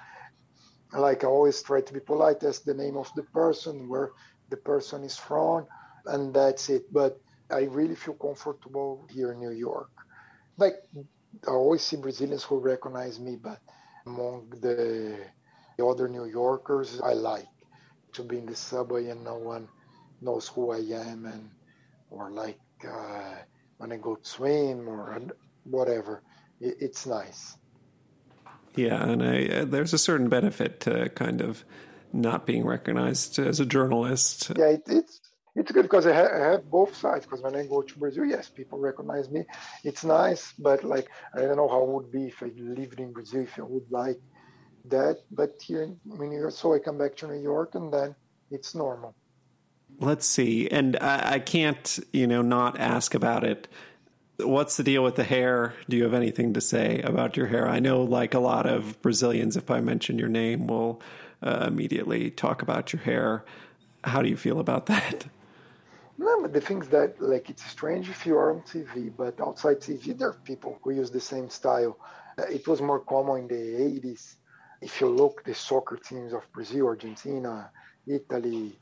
Like 0.95 1.23
I 1.23 1.27
always 1.27 1.61
try 1.63 1.81
to 1.81 1.93
be 1.93 1.99
polite, 1.99 2.43
ask 2.43 2.63
the 2.63 2.75
name 2.75 2.97
of 2.97 3.09
the 3.15 3.23
person, 3.23 3.89
where 3.89 4.11
the 4.49 4.57
person 4.57 5.03
is 5.03 5.17
from, 5.17 5.65
and 6.05 6.33
that's 6.33 6.69
it. 6.69 6.91
But 6.93 7.19
I 7.49 7.63
really 7.63 7.95
feel 7.95 8.15
comfortable 8.15 9.05
here 9.09 9.31
in 9.31 9.39
New 9.39 9.51
York. 9.51 9.91
Like 10.57 10.75
I 11.47 11.51
always 11.51 11.81
see 11.81 11.97
Brazilians 11.97 12.43
who 12.43 12.59
recognize 12.59 13.19
me, 13.19 13.35
but 13.35 13.59
among 14.05 14.49
the, 14.61 15.17
the 15.77 15.85
other 15.85 16.07
New 16.07 16.25
Yorkers, 16.25 17.01
I 17.01 17.13
like 17.13 17.47
to 18.13 18.23
be 18.23 18.37
in 18.37 18.45
the 18.45 18.55
subway 18.55 19.09
and 19.09 19.23
no 19.23 19.35
one 19.35 19.67
knows 20.21 20.47
who 20.47 20.71
I 20.71 20.77
am, 20.77 21.25
and 21.25 21.49
or 22.09 22.29
like 22.29 22.59
uh, 22.87 23.35
when 23.77 23.91
I 23.91 23.97
go 23.97 24.17
swim 24.21 24.87
or 24.87 25.19
whatever. 25.63 26.21
It, 26.61 26.77
it's 26.79 27.05
nice. 27.05 27.57
Yeah, 28.75 29.03
and 29.03 29.23
I, 29.23 29.45
uh, 29.47 29.65
there's 29.65 29.93
a 29.93 29.97
certain 29.97 30.29
benefit 30.29 30.79
to 30.81 31.09
kind 31.09 31.41
of 31.41 31.63
not 32.11 32.45
being 32.45 32.65
recognized 32.65 33.39
as 33.39 33.59
a 33.59 33.65
journalist. 33.65 34.51
Yeah, 34.55 34.65
it, 34.65 34.83
it's 34.87 35.19
it's 35.55 35.71
good 35.71 35.83
because 35.83 36.07
I, 36.07 36.13
ha- 36.13 36.33
I, 36.33 36.51
have 36.51 36.69
both 36.69 36.95
sides. 36.95 37.25
Because 37.25 37.41
when 37.41 37.55
I 37.55 37.65
go 37.65 37.81
to 37.81 37.99
Brazil, 37.99 38.25
yes, 38.25 38.49
people 38.49 38.79
recognize 38.79 39.29
me. 39.29 39.43
It's 39.83 40.03
nice, 40.03 40.53
but 40.57 40.83
like 40.83 41.09
I 41.35 41.41
don't 41.41 41.57
know 41.57 41.69
how 41.69 41.83
it 41.83 41.89
would 41.89 42.11
be 42.11 42.27
if 42.27 42.41
I 42.41 42.51
lived 42.57 42.99
in 42.99 43.13
Brazil. 43.13 43.41
If 43.41 43.59
I 43.59 43.63
would 43.63 43.89
like 43.91 44.19
that, 44.85 45.19
but 45.31 45.61
here 45.61 45.83
in 45.83 45.99
New 46.05 46.39
York, 46.39 46.51
so 46.51 46.73
I 46.73 46.79
come 46.79 46.97
back 46.97 47.15
to 47.17 47.27
New 47.27 47.41
York, 47.41 47.75
and 47.75 47.93
then 47.93 48.15
it's 48.49 48.73
normal. 48.73 49.15
Let's 49.99 50.25
see, 50.25 50.67
and 50.69 50.97
I, 50.99 51.33
I 51.33 51.39
can't, 51.39 51.99
you 52.11 52.25
know, 52.25 52.41
not 52.41 52.79
ask 52.79 53.13
about 53.13 53.43
it. 53.43 53.67
What's 54.39 54.77
the 54.77 54.83
deal 54.83 55.03
with 55.03 55.15
the 55.15 55.23
hair? 55.23 55.75
Do 55.87 55.95
you 55.95 56.03
have 56.03 56.15
anything 56.15 56.53
to 56.55 56.61
say 56.61 56.99
about 57.03 57.37
your 57.37 57.45
hair? 57.45 57.67
I 57.69 57.79
know, 57.79 58.01
like 58.01 58.33
a 58.33 58.39
lot 58.39 58.65
of 58.65 58.99
Brazilians, 59.03 59.55
if 59.55 59.69
I 59.69 59.81
mention 59.81 60.17
your 60.17 60.29
name, 60.29 60.65
will 60.65 60.99
uh, 61.43 61.65
immediately 61.67 62.31
talk 62.31 62.63
about 62.63 62.91
your 62.91 63.03
hair. 63.03 63.45
How 64.03 64.23
do 64.23 64.29
you 64.29 64.35
feel 64.35 64.59
about 64.59 64.87
that? 64.87 65.27
No, 66.23 66.47
the 66.47 66.61
things 66.61 66.87
that 66.89 67.09
like 67.21 67.49
it's 67.49 67.65
strange 67.65 68.09
if 68.09 68.25
you 68.25 68.37
are 68.37 68.51
on 68.53 68.61
TV, 68.61 69.09
but 69.09 69.39
outside 69.41 69.81
TV 69.81 70.13
there 70.13 70.29
are 70.29 70.39
people 70.51 70.79
who 70.81 70.91
use 71.01 71.11
the 71.11 71.19
same 71.33 71.49
style. 71.49 71.93
Uh, 72.39 72.43
it 72.57 72.67
was 72.67 72.81
more 72.81 73.01
common 73.01 73.37
in 73.41 73.47
the 73.47 73.63
80s. 73.87 74.23
If 74.81 75.01
you 75.01 75.07
look 75.09 75.43
the 75.43 75.53
soccer 75.53 75.97
teams 75.97 76.33
of 76.33 76.51
Brazil, 76.53 76.87
Argentina, 76.87 77.71
Italy, 78.07 78.79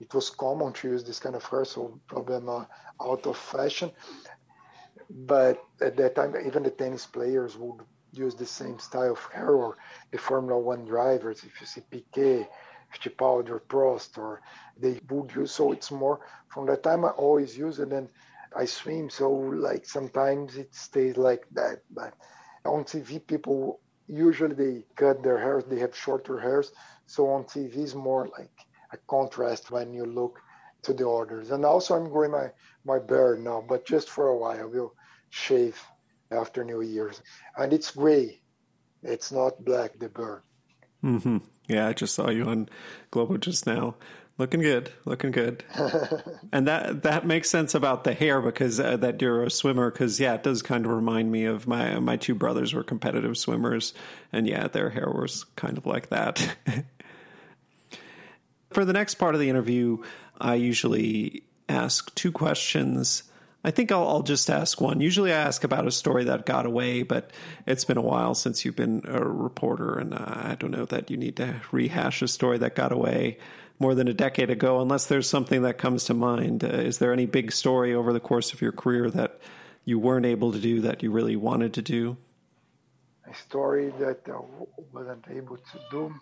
it 0.00 0.12
was 0.14 0.30
common 0.30 0.72
to 0.74 0.88
use 0.94 1.04
this 1.04 1.20
kind 1.20 1.36
of 1.36 1.44
hair, 1.44 1.64
so 1.64 2.00
probably 2.08 2.36
uh, 2.48 2.64
out 3.08 3.26
of 3.26 3.36
fashion. 3.36 3.90
But 5.10 5.62
at 5.80 5.96
that 5.96 6.14
time, 6.14 6.34
even 6.46 6.62
the 6.62 6.70
tennis 6.70 7.06
players 7.06 7.56
would 7.56 7.80
use 8.12 8.34
the 8.34 8.46
same 8.46 8.78
style 8.78 9.12
of 9.12 9.20
hair, 9.32 9.50
or 9.50 9.76
the 10.12 10.18
Formula 10.18 10.58
One 10.58 10.84
drivers. 10.84 11.44
If 11.44 11.60
you 11.60 11.66
see 11.66 11.82
Piquet, 11.90 12.48
Fittipaldi, 12.92 13.50
or 13.50 13.60
Prost, 13.60 14.18
or 14.18 14.42
they 14.78 15.00
would 15.10 15.34
use. 15.34 15.52
So 15.52 15.72
it's 15.72 15.90
more 15.90 16.20
from 16.48 16.66
that 16.66 16.82
time. 16.82 17.04
I 17.04 17.10
always 17.10 17.56
use 17.56 17.78
it, 17.78 17.92
and 17.92 18.08
I 18.56 18.64
swim. 18.64 19.10
So 19.10 19.30
like 19.30 19.86
sometimes 19.86 20.56
it 20.56 20.74
stays 20.74 21.16
like 21.16 21.46
that. 21.52 21.82
But 21.90 22.14
on 22.64 22.84
TV, 22.84 23.24
people 23.26 23.80
usually 24.08 24.54
they 24.54 24.84
cut 24.96 25.22
their 25.22 25.38
hair. 25.38 25.62
They 25.62 25.78
have 25.80 25.96
shorter 25.96 26.38
hairs. 26.38 26.72
So 27.06 27.28
on 27.30 27.44
TV 27.44 27.76
is 27.78 27.94
more 27.94 28.28
like 28.38 28.52
a 28.92 28.98
contrast 29.08 29.70
when 29.70 29.92
you 29.94 30.04
look 30.04 30.40
to 30.82 30.92
the 30.92 31.04
orders. 31.04 31.50
And 31.50 31.64
also 31.64 31.94
I'm 31.94 32.08
growing 32.08 32.32
my 32.32 32.50
my 32.84 32.98
beard 32.98 33.40
now, 33.40 33.64
but 33.68 33.86
just 33.86 34.08
for 34.10 34.28
a 34.28 34.36
while. 34.36 34.60
I 34.60 34.64
will 34.64 34.94
shave 35.30 35.80
after 36.30 36.64
New 36.64 36.80
Year's, 36.82 37.22
and 37.56 37.72
it's 37.72 37.90
gray. 37.90 38.42
It's 39.02 39.32
not 39.32 39.64
black. 39.64 39.98
The 39.98 40.08
beard. 40.08 40.42
Mm-hmm. 41.04 41.38
Yeah, 41.68 41.86
I 41.86 41.92
just 41.92 42.14
saw 42.14 42.30
you 42.30 42.44
on 42.44 42.68
Globo 43.10 43.36
just 43.36 43.66
now. 43.66 43.94
Looking 44.38 44.60
good, 44.60 44.90
looking 45.04 45.32
good, 45.32 45.64
and 46.52 46.66
that 46.66 47.02
that 47.02 47.26
makes 47.26 47.50
sense 47.50 47.74
about 47.74 48.04
the 48.04 48.14
hair 48.14 48.40
because 48.40 48.80
uh, 48.80 48.96
that 48.96 49.20
you're 49.20 49.44
a 49.44 49.50
swimmer. 49.50 49.90
Because 49.90 50.18
yeah, 50.18 50.32
it 50.32 50.42
does 50.42 50.62
kind 50.62 50.86
of 50.86 50.92
remind 50.92 51.30
me 51.30 51.44
of 51.44 51.66
my 51.66 51.98
my 51.98 52.16
two 52.16 52.34
brothers 52.34 52.72
were 52.72 52.82
competitive 52.82 53.36
swimmers, 53.36 53.92
and 54.32 54.48
yeah, 54.48 54.66
their 54.66 54.88
hair 54.88 55.10
was 55.14 55.44
kind 55.56 55.76
of 55.76 55.84
like 55.84 56.08
that. 56.08 56.56
For 58.70 58.86
the 58.86 58.94
next 58.94 59.16
part 59.16 59.34
of 59.34 59.40
the 59.40 59.50
interview, 59.50 59.98
I 60.40 60.54
usually 60.54 61.42
ask 61.68 62.14
two 62.14 62.32
questions. 62.32 63.24
I 63.62 63.70
think 63.70 63.92
I'll, 63.92 64.08
I'll, 64.08 64.22
just 64.22 64.48
ask 64.48 64.80
one. 64.80 65.00
Usually, 65.00 65.32
I 65.32 65.36
ask 65.36 65.64
about 65.64 65.86
a 65.86 65.90
story 65.90 66.24
that 66.24 66.46
got 66.46 66.64
away, 66.64 67.02
but 67.02 67.30
it's 67.66 67.84
been 67.84 67.98
a 67.98 68.02
while 68.02 68.34
since 68.34 68.64
you've 68.64 68.76
been 68.76 69.02
a 69.04 69.22
reporter, 69.22 69.98
and 69.98 70.14
I 70.14 70.56
don't 70.58 70.70
know 70.70 70.86
that 70.86 71.10
you 71.10 71.18
need 71.18 71.36
to 71.36 71.60
rehash 71.70 72.22
a 72.22 72.28
story 72.28 72.56
that 72.58 72.74
got 72.74 72.90
away 72.90 73.36
more 73.78 73.94
than 73.94 74.08
a 74.08 74.14
decade 74.14 74.50
ago, 74.50 74.80
unless 74.80 75.06
there's 75.06 75.28
something 75.28 75.62
that 75.62 75.76
comes 75.76 76.04
to 76.04 76.14
mind. 76.14 76.64
Uh, 76.64 76.68
is 76.68 76.98
there 76.98 77.12
any 77.12 77.26
big 77.26 77.52
story 77.52 77.94
over 77.94 78.12
the 78.12 78.20
course 78.20 78.52
of 78.52 78.62
your 78.62 78.72
career 78.72 79.10
that 79.10 79.38
you 79.84 79.98
weren't 79.98 80.26
able 80.26 80.52
to 80.52 80.58
do 80.58 80.80
that 80.80 81.02
you 81.02 81.10
really 81.10 81.36
wanted 81.36 81.74
to 81.74 81.82
do? 81.82 82.16
A 83.30 83.34
story 83.34 83.92
that 83.98 84.20
I 84.26 84.40
wasn't 84.92 85.26
able 85.30 85.56
to 85.56 85.80
do. 85.90 86.14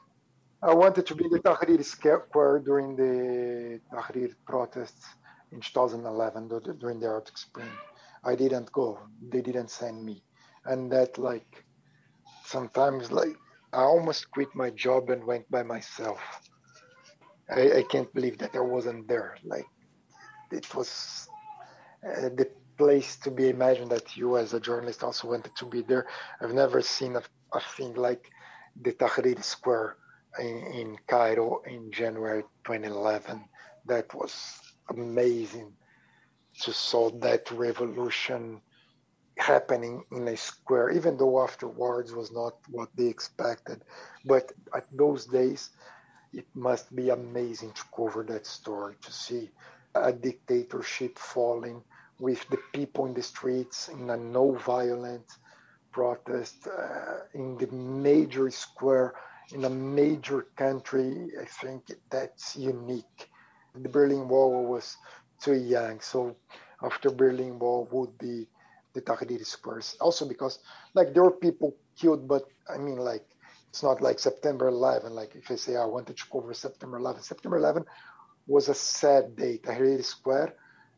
I 0.60 0.74
wanted 0.74 1.06
to 1.06 1.14
be 1.14 1.28
the 1.28 1.38
Tahrir 1.38 1.84
Square 1.84 2.62
during 2.64 2.96
the 2.96 3.80
Tahrir 3.92 4.34
protests 4.44 5.06
in 5.52 5.60
2011 5.60 6.48
during 6.78 7.00
the 7.00 7.06
Arab 7.06 7.28
Spring. 7.34 7.70
I 8.24 8.34
didn't 8.34 8.72
go. 8.72 8.98
They 9.30 9.40
didn't 9.40 9.70
send 9.70 10.04
me, 10.04 10.22
and 10.64 10.90
that 10.92 11.18
like 11.18 11.64
sometimes 12.44 13.12
like 13.12 13.36
I 13.72 13.82
almost 13.82 14.30
quit 14.30 14.48
my 14.54 14.70
job 14.70 15.10
and 15.10 15.24
went 15.24 15.50
by 15.50 15.62
myself. 15.62 16.20
I, 17.50 17.78
I 17.78 17.82
can't 17.84 18.12
believe 18.12 18.38
that 18.38 18.54
I 18.56 18.60
wasn't 18.60 19.08
there. 19.08 19.36
Like 19.44 19.66
it 20.50 20.74
was 20.74 21.28
uh, 22.06 22.28
the 22.30 22.48
place 22.76 23.16
to 23.16 23.30
be 23.30 23.48
imagined 23.48 23.90
that 23.90 24.16
you 24.16 24.36
as 24.36 24.54
a 24.54 24.60
journalist 24.60 25.02
also 25.02 25.28
wanted 25.28 25.54
to 25.56 25.66
be 25.66 25.82
there. 25.82 26.06
I've 26.40 26.54
never 26.54 26.80
seen 26.82 27.16
a, 27.16 27.22
a 27.52 27.60
thing 27.76 27.94
like 27.94 28.30
the 28.80 28.92
Tahrir 28.92 29.42
Square 29.42 29.96
in, 30.38 30.56
in 30.74 30.96
Cairo 31.06 31.62
in 31.66 31.90
January 31.90 32.42
2011. 32.64 33.44
That 33.86 34.14
was 34.14 34.60
amazing 34.90 35.72
to 36.62 36.72
saw 36.72 37.10
that 37.10 37.50
revolution 37.50 38.60
happening 39.38 40.04
in 40.12 40.26
a 40.28 40.36
square, 40.36 40.90
even 40.90 41.16
though 41.16 41.42
afterwards 41.42 42.12
was 42.12 42.32
not 42.32 42.54
what 42.70 42.88
they 42.96 43.06
expected. 43.06 43.84
But 44.24 44.52
at 44.74 44.86
those 44.92 45.26
days, 45.26 45.70
it 46.32 46.46
must 46.54 46.94
be 46.94 47.10
amazing 47.10 47.72
to 47.72 47.82
cover 47.94 48.24
that 48.24 48.46
story, 48.46 48.96
to 49.02 49.12
see 49.12 49.50
a 49.94 50.12
dictatorship 50.12 51.18
falling 51.18 51.82
with 52.18 52.46
the 52.50 52.58
people 52.72 53.06
in 53.06 53.14
the 53.14 53.22
streets 53.22 53.88
in 53.88 54.10
a 54.10 54.16
no 54.16 54.52
violent 54.56 55.24
protest 55.92 56.66
uh, 56.66 57.20
in 57.34 57.56
the 57.56 57.68
major 57.72 58.50
square 58.50 59.14
in 59.52 59.64
a 59.64 59.70
major 59.70 60.42
country, 60.56 61.30
I 61.40 61.44
think 61.44 61.84
that's 62.10 62.56
unique. 62.56 63.27
The 63.82 63.88
Berlin 63.88 64.28
Wall 64.28 64.64
was 64.66 64.96
too 65.40 65.54
young, 65.54 66.00
so 66.00 66.36
after 66.82 67.10
Berlin 67.10 67.58
Wall 67.58 67.88
would 67.92 68.16
be 68.18 68.48
the 68.94 69.00
Tahrir 69.00 69.44
Squares. 69.44 69.96
Also 70.00 70.26
because 70.26 70.58
like 70.94 71.14
there 71.14 71.22
were 71.22 71.38
people 71.46 71.76
killed, 71.96 72.26
but 72.26 72.44
I 72.68 72.78
mean 72.78 72.96
like 72.96 73.24
it's 73.70 73.82
not 73.82 74.00
like 74.00 74.18
September 74.18 74.68
11. 74.68 75.14
Like 75.14 75.34
if 75.36 75.50
I 75.50 75.56
say 75.56 75.76
I 75.76 75.84
wanted 75.84 76.16
to 76.16 76.24
cover 76.30 76.54
September 76.54 76.96
11, 76.96 77.22
September 77.22 77.58
11 77.58 77.84
was 78.46 78.68
a 78.68 78.74
sad 78.74 79.36
day. 79.36 79.58
Tahrir 79.58 80.04
Square, 80.04 80.54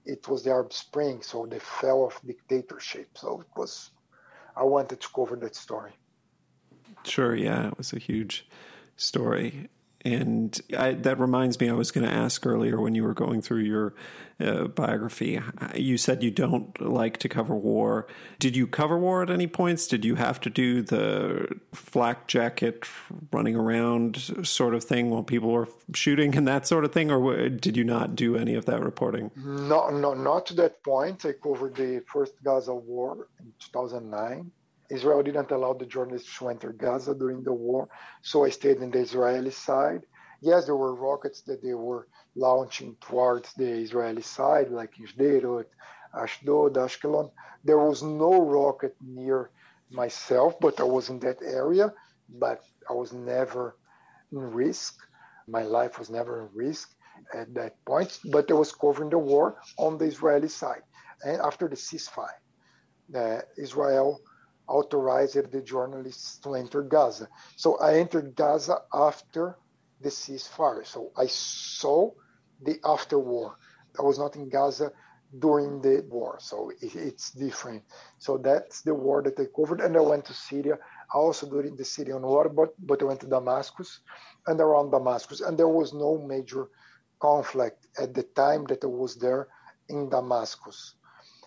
it 0.06 0.26
was 0.28 0.44
the 0.44 0.50
Arab 0.50 0.72
Spring, 0.72 1.20
so 1.22 1.46
the 1.46 1.60
fall 1.60 2.06
of 2.06 2.18
dictatorship. 2.26 3.08
So 3.18 3.40
it 3.40 3.48
was, 3.56 3.90
I 4.56 4.62
wanted 4.64 5.00
to 5.00 5.08
cover 5.14 5.36
that 5.36 5.56
story. 5.56 5.92
Sure, 7.04 7.34
yeah, 7.34 7.68
it 7.68 7.76
was 7.76 7.92
a 7.92 7.98
huge 7.98 8.48
story. 8.96 9.68
And 10.02 10.58
I, 10.76 10.92
that 10.92 11.18
reminds 11.18 11.60
me, 11.60 11.68
I 11.68 11.74
was 11.74 11.90
going 11.90 12.06
to 12.06 12.12
ask 12.12 12.46
earlier 12.46 12.80
when 12.80 12.94
you 12.94 13.02
were 13.02 13.14
going 13.14 13.42
through 13.42 13.62
your 13.62 13.94
uh, 14.40 14.64
biography. 14.64 15.38
You 15.74 15.98
said 15.98 16.22
you 16.22 16.30
don't 16.30 16.80
like 16.80 17.18
to 17.18 17.28
cover 17.28 17.54
war. 17.54 18.06
Did 18.38 18.56
you 18.56 18.66
cover 18.66 18.98
war 18.98 19.22
at 19.22 19.30
any 19.30 19.46
points? 19.46 19.86
Did 19.86 20.04
you 20.04 20.14
have 20.14 20.40
to 20.40 20.50
do 20.50 20.80
the 20.80 21.60
flak 21.74 22.26
jacket 22.26 22.86
running 23.30 23.56
around 23.56 24.46
sort 24.46 24.74
of 24.74 24.82
thing 24.84 25.10
while 25.10 25.22
people 25.22 25.50
were 25.50 25.68
shooting 25.92 26.34
and 26.34 26.48
that 26.48 26.66
sort 26.66 26.86
of 26.86 26.92
thing, 26.92 27.10
or 27.10 27.48
did 27.50 27.76
you 27.76 27.84
not 27.84 28.16
do 28.16 28.36
any 28.36 28.54
of 28.54 28.64
that 28.64 28.82
reporting? 28.82 29.30
No, 29.36 29.90
no, 29.90 30.14
not 30.14 30.46
to 30.46 30.54
that 30.54 30.82
point. 30.82 31.26
I 31.26 31.32
covered 31.32 31.76
the 31.76 32.02
first 32.10 32.32
Gaza 32.42 32.74
war 32.74 33.26
in 33.40 33.52
2009 33.58 34.50
Israel 34.90 35.22
didn't 35.22 35.50
allow 35.50 35.72
the 35.74 35.86
journalists 35.86 36.36
to 36.38 36.48
enter 36.48 36.72
Gaza 36.72 37.14
during 37.14 37.42
the 37.42 37.52
war, 37.52 37.88
so 38.22 38.44
I 38.44 38.50
stayed 38.50 38.78
in 38.78 38.90
the 38.90 39.00
Israeli 39.00 39.50
side. 39.50 40.02
Yes, 40.42 40.66
there 40.66 40.76
were 40.76 40.94
rockets 40.94 41.42
that 41.42 41.62
they 41.62 41.74
were 41.74 42.08
launching 42.34 42.96
towards 43.00 43.52
the 43.54 43.68
Israeli 43.68 44.22
side, 44.22 44.70
like 44.70 44.98
in 44.98 45.06
Sderot, 45.06 45.66
Ashdod, 46.14 46.74
Ashkelon. 46.74 47.30
There 47.64 47.78
was 47.78 48.02
no 48.02 48.40
rocket 48.42 48.94
near 49.00 49.50
myself, 49.90 50.54
but 50.60 50.80
I 50.80 50.84
was 50.84 51.10
in 51.10 51.20
that 51.20 51.42
area, 51.42 51.92
but 52.28 52.60
I 52.88 52.94
was 52.94 53.12
never 53.12 53.76
in 54.32 54.38
risk. 54.38 54.94
My 55.48 55.62
life 55.62 55.98
was 55.98 56.10
never 56.10 56.42
in 56.42 56.48
risk 56.54 56.90
at 57.34 57.54
that 57.54 57.74
point, 57.86 58.18
but 58.32 58.50
I 58.50 58.54
was 58.54 58.72
covering 58.72 59.10
the 59.10 59.18
war 59.18 59.56
on 59.78 59.98
the 59.98 60.06
Israeli 60.06 60.48
side. 60.48 60.82
And 61.24 61.40
after 61.42 61.68
the 61.68 61.76
ceasefire, 61.76 62.40
uh, 63.14 63.40
Israel 63.58 64.20
authorized 64.70 65.50
the 65.52 65.62
journalists 65.62 66.38
to 66.38 66.54
enter 66.54 66.82
Gaza. 66.82 67.28
So 67.56 67.78
I 67.78 67.98
entered 67.98 68.36
Gaza 68.36 68.78
after 68.94 69.58
the 70.00 70.10
ceasefire. 70.10 70.86
So 70.86 71.12
I 71.16 71.26
saw 71.26 72.10
the 72.62 72.78
after 72.84 73.18
war. 73.18 73.56
I 73.98 74.02
was 74.02 74.18
not 74.18 74.36
in 74.36 74.48
Gaza 74.48 74.92
during 75.38 75.80
the 75.82 76.04
war, 76.08 76.38
so 76.40 76.70
it, 76.80 76.94
it's 76.96 77.30
different. 77.32 77.84
So 78.18 78.38
that's 78.38 78.82
the 78.82 78.94
war 78.94 79.22
that 79.22 79.38
I 79.38 79.46
covered, 79.54 79.80
and 79.80 79.96
I 79.96 80.00
went 80.00 80.24
to 80.26 80.34
Syria. 80.34 80.78
Also 81.12 81.48
during 81.48 81.76
the 81.76 81.84
Syrian 81.84 82.22
war, 82.22 82.48
but 82.48 82.74
but 82.78 83.02
I 83.02 83.06
went 83.06 83.20
to 83.20 83.26
Damascus 83.26 84.00
and 84.46 84.60
around 84.60 84.90
Damascus, 84.90 85.40
and 85.40 85.58
there 85.58 85.68
was 85.68 85.92
no 85.92 86.18
major 86.18 86.68
conflict 87.20 87.86
at 87.98 88.14
the 88.14 88.22
time 88.22 88.64
that 88.66 88.84
I 88.84 88.88
was 88.88 89.16
there 89.16 89.48
in 89.88 90.08
Damascus. 90.08 90.94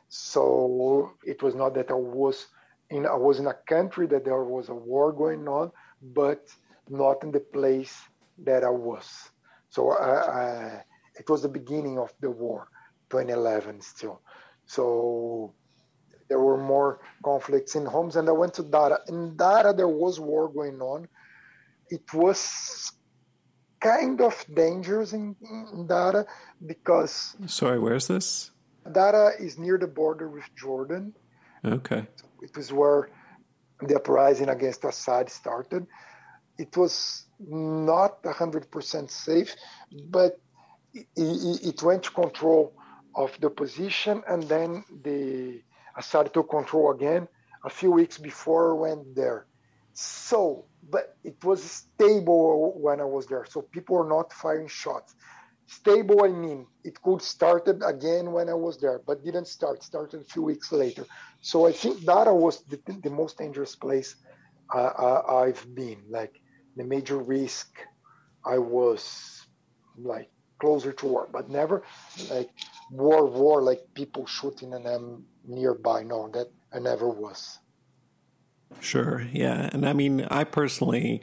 So 0.09 1.11
it 1.23 1.41
was 1.41 1.55
not 1.55 1.73
that 1.75 1.91
I 1.91 1.95
was 1.95 2.47
in 2.89 3.05
I 3.05 3.15
was 3.15 3.39
in 3.39 3.47
a 3.47 3.53
country 3.67 4.07
that 4.07 4.25
there 4.25 4.43
was 4.43 4.69
a 4.69 4.75
war 4.75 5.11
going 5.11 5.47
on, 5.47 5.71
but 6.01 6.47
not 6.89 7.23
in 7.23 7.31
the 7.31 7.39
place 7.39 7.95
that 8.39 8.63
I 8.63 8.69
was. 8.69 9.07
So 9.69 9.91
I, 9.91 10.41
I, 10.41 10.83
it 11.15 11.29
was 11.29 11.41
the 11.41 11.49
beginning 11.49 11.97
of 11.97 12.13
the 12.19 12.29
war, 12.29 12.67
2011 13.09 13.81
still. 13.81 14.21
So 14.65 15.53
there 16.29 16.39
were 16.39 16.57
more 16.57 16.99
conflicts 17.23 17.75
in 17.75 17.85
Homs, 17.85 18.15
and 18.15 18.27
I 18.27 18.31
went 18.31 18.53
to 18.55 18.63
Daraa. 18.63 18.99
In 19.07 19.35
Daraa, 19.35 19.75
there 19.75 19.87
was 19.87 20.19
war 20.19 20.51
going 20.51 20.81
on. 20.81 21.07
It 21.89 22.13
was 22.13 22.91
kind 23.79 24.21
of 24.21 24.45
dangerous 24.53 25.13
in, 25.13 25.35
in 25.41 25.87
Daraa 25.87 26.25
because. 26.65 27.35
Sorry, 27.45 27.79
where's 27.79 28.07
this? 28.07 28.51
Daraa 28.85 29.39
is 29.39 29.57
near 29.57 29.77
the 29.77 29.87
border 29.87 30.29
with 30.29 30.43
Jordan. 30.55 31.13
Okay. 31.65 32.07
It 32.43 32.55
was 32.57 32.71
where 32.71 33.09
the 33.81 33.95
uprising 33.95 34.49
against 34.49 34.83
Assad 34.83 35.29
started. 35.29 35.87
It 36.57 36.75
was 36.77 37.25
not 37.39 38.21
100% 38.23 39.09
safe, 39.09 39.55
but 40.09 40.39
it, 40.93 41.07
it, 41.15 41.83
went 41.83 42.03
to 42.03 42.11
control 42.11 42.73
of 43.15 43.31
the 43.39 43.49
position, 43.49 44.23
and 44.27 44.43
then 44.43 44.83
the 45.03 45.61
Assad 45.97 46.33
took 46.33 46.49
control 46.49 46.91
again 46.91 47.27
a 47.65 47.69
few 47.69 47.91
weeks 47.91 48.17
before 48.17 48.71
I 48.71 48.89
went 48.89 49.15
there. 49.15 49.47
So, 49.93 50.65
but 50.89 51.15
it 51.23 51.43
was 51.43 51.63
stable 51.63 52.73
when 52.79 52.99
I 52.99 53.05
was 53.05 53.27
there, 53.27 53.45
so 53.49 53.61
people 53.61 53.95
were 53.97 54.07
not 54.07 54.33
firing 54.33 54.67
shots. 54.67 55.15
Stable, 55.79 56.23
I 56.23 56.29
mean, 56.29 56.67
it 56.83 57.01
could 57.01 57.21
started 57.21 57.81
again 57.83 58.31
when 58.31 58.47
I 58.49 58.53
was 58.53 58.77
there, 58.77 58.99
but 59.07 59.23
didn't 59.23 59.47
start. 59.47 59.83
Started 59.83 60.21
a 60.21 60.23
few 60.33 60.43
weeks 60.43 60.71
later. 60.71 61.05
So 61.41 61.65
I 61.65 61.71
think 61.71 62.01
Daraa 62.01 62.35
was 62.35 62.63
the, 62.71 62.79
the 63.01 63.09
most 63.09 63.37
dangerous 63.37 63.75
place 63.75 64.15
uh, 64.73 65.21
I've 65.41 65.63
been. 65.75 65.99
Like 66.09 66.33
the 66.75 66.83
major 66.83 67.17
risk, 67.17 67.69
I 68.45 68.57
was 68.57 69.01
like 69.97 70.29
closer 70.59 70.91
to 70.93 71.05
war, 71.05 71.27
but 71.31 71.49
never 71.49 71.83
like 72.29 72.49
war, 72.91 73.25
war, 73.25 73.61
like 73.61 73.81
people 73.93 74.25
shooting 74.25 74.73
and 74.73 74.85
them 74.85 75.25
nearby. 75.45 76.03
No, 76.03 76.29
that 76.33 76.47
I 76.71 76.79
never 76.79 77.09
was. 77.09 77.59
Sure, 78.79 79.27
yeah, 79.31 79.69
and 79.73 79.87
I 79.87 79.93
mean, 79.93 80.25
I 80.29 80.43
personally 80.43 81.21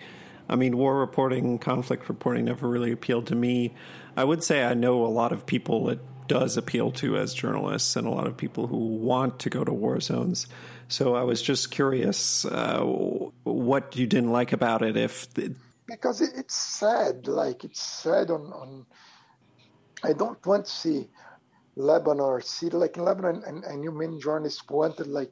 I 0.51 0.57
mean, 0.57 0.77
war 0.77 0.99
reporting, 0.99 1.61
conflict 1.61 2.09
reporting 2.09 2.47
never 2.47 2.69
really 2.69 2.91
appealed 2.91 3.29
to 3.29 3.37
me. 3.37 3.73
I 4.17 4.25
would 4.25 4.43
say 4.43 4.65
I 4.65 4.75
know 4.75 5.07
a 5.07 5.07
lot 5.07 5.31
of 5.31 5.47
people 5.47 5.89
it 5.91 6.01
does 6.27 6.57
appeal 6.57 6.91
to 6.91 7.17
as 7.17 7.33
journalists 7.33 7.95
and 7.95 8.05
a 8.05 8.11
lot 8.11 8.27
of 8.27 8.37
people 8.37 8.67
who 8.67 8.77
want 8.77 9.39
to 9.41 9.51
go 9.51 9.63
to 9.63 9.73
war 9.73 10.01
zones. 10.01 10.49
So 10.89 11.15
I 11.15 11.23
was 11.23 11.41
just 11.41 11.71
curious 11.71 12.45
uh, 12.45 12.81
what 13.45 13.95
you 13.95 14.09
didn't 14.09 14.33
like 14.33 14.53
about 14.53 14.83
it. 14.83 14.97
If 14.97 15.29
because 15.87 16.21
it's 16.21 16.57
sad, 16.57 17.29
like 17.29 17.63
it's 17.63 17.81
sad 17.81 18.31
on, 18.31 18.53
on 18.53 18.87
I 20.03 20.15
don't 20.15 20.45
want 20.45 20.65
to 20.65 20.71
see 20.71 21.09
Lebanon 21.77 22.21
or 22.21 22.41
Syria 22.41 22.79
like 22.79 22.97
in 22.97 23.05
Lebanon, 23.05 23.45
and, 23.47 23.63
and 23.63 23.85
you 23.85 23.93
many 23.93 24.19
journalists 24.19 24.69
wanted 24.69 25.07
like 25.07 25.31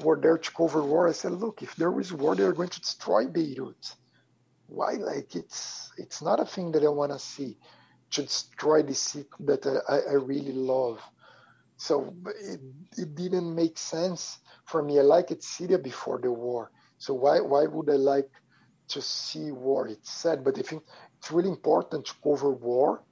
were 0.00 0.18
there 0.18 0.38
to 0.38 0.50
cover 0.52 0.82
war. 0.82 1.08
I 1.08 1.12
said, 1.12 1.32
look, 1.32 1.62
if 1.62 1.76
there 1.76 2.00
is 2.00 2.10
war, 2.10 2.34
they're 2.34 2.54
going 2.54 2.70
to 2.70 2.80
destroy 2.80 3.26
Beirut 3.26 3.94
why 4.66 4.92
like 4.94 5.34
it's 5.36 5.90
it's 5.98 6.22
not 6.22 6.40
a 6.40 6.46
thing 6.46 6.72
that 6.72 6.84
i 6.84 6.88
want 6.88 7.12
to 7.12 7.18
see. 7.18 7.58
To 8.12 8.22
destroy 8.22 8.82
the 8.82 8.94
city 8.94 9.28
that 9.40 9.66
I, 9.88 10.12
I 10.12 10.14
really 10.14 10.52
love. 10.52 11.00
So 11.76 12.14
it, 12.40 12.60
it 12.96 13.14
didn't 13.14 13.54
make 13.54 13.78
sense 13.78 14.38
for 14.66 14.82
me. 14.82 14.98
I 14.98 15.02
liked 15.02 15.42
syria 15.42 15.78
before 15.78 16.20
the 16.20 16.32
war. 16.32 16.70
So 16.98 17.14
why 17.14 17.40
why 17.40 17.66
would 17.66 17.90
i 17.90 17.96
like 17.96 18.30
to 18.90 19.02
see 19.02 19.50
war? 19.52 19.88
It's 19.88 20.12
sad 20.12 20.44
but 20.44 20.58
i 20.58 20.62
think 20.62 20.82
it's 21.18 21.30
really 21.32 21.50
important 21.50 22.06
to 22.06 22.14
cover 22.22 22.50
war 22.52 23.04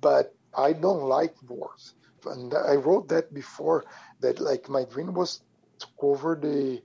but 0.00 0.34
i 0.56 0.72
don't 0.72 1.02
like 1.04 1.34
wars. 1.48 1.94
And 2.26 2.54
i 2.54 2.74
wrote 2.74 3.08
that 3.08 3.32
before 3.34 3.84
that 4.20 4.40
like 4.40 4.68
my 4.68 4.84
dream 4.84 5.14
was 5.14 5.40
to 5.80 5.86
cover 6.00 6.38
the 6.40 6.82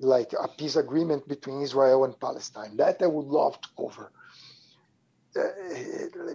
like 0.00 0.32
a 0.34 0.48
peace 0.48 0.76
agreement 0.76 1.28
between 1.28 1.62
Israel 1.62 2.04
and 2.04 2.18
Palestine. 2.20 2.76
That 2.76 3.02
I 3.02 3.06
would 3.06 3.26
love 3.26 3.60
to 3.60 3.68
cover 3.78 4.12
uh, 5.36 5.42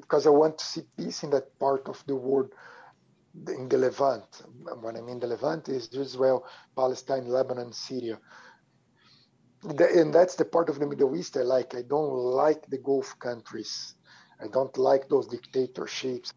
because 0.01 0.27
I 0.27 0.31
want 0.31 0.57
to 0.59 0.65
see 0.65 0.83
peace 0.97 1.23
in 1.23 1.31
that 1.31 1.57
part 1.59 1.87
of 1.89 2.03
the 2.07 2.15
world, 2.15 2.53
in 3.49 3.69
the 3.69 3.77
Levant. 3.77 4.25
When 4.81 4.97
I 4.97 5.01
mean 5.01 5.19
the 5.19 5.27
Levant 5.27 5.69
is 5.69 5.89
Israel, 5.93 6.45
Palestine, 6.75 7.27
Lebanon, 7.27 7.73
Syria. 7.73 8.19
And 9.63 10.13
that's 10.13 10.35
the 10.35 10.45
part 10.45 10.69
of 10.69 10.79
the 10.79 10.87
Middle 10.87 11.15
East 11.15 11.37
I 11.37 11.41
like. 11.41 11.75
I 11.75 11.83
don't 11.83 12.11
like 12.13 12.65
the 12.69 12.79
Gulf 12.79 13.17
countries. 13.19 13.95
I 14.41 14.47
don't 14.47 14.77
like 14.77 15.09
those 15.09 15.27
dictatorships. 15.27 16.33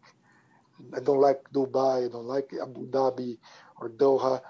I 0.95 0.99
don't 1.01 1.21
like 1.21 1.39
Dubai. 1.53 2.05
I 2.07 2.09
don't 2.09 2.25
like 2.27 2.49
Abu 2.61 2.89
Dhabi 2.89 3.37
or 3.81 3.89
Doha. 3.89 4.41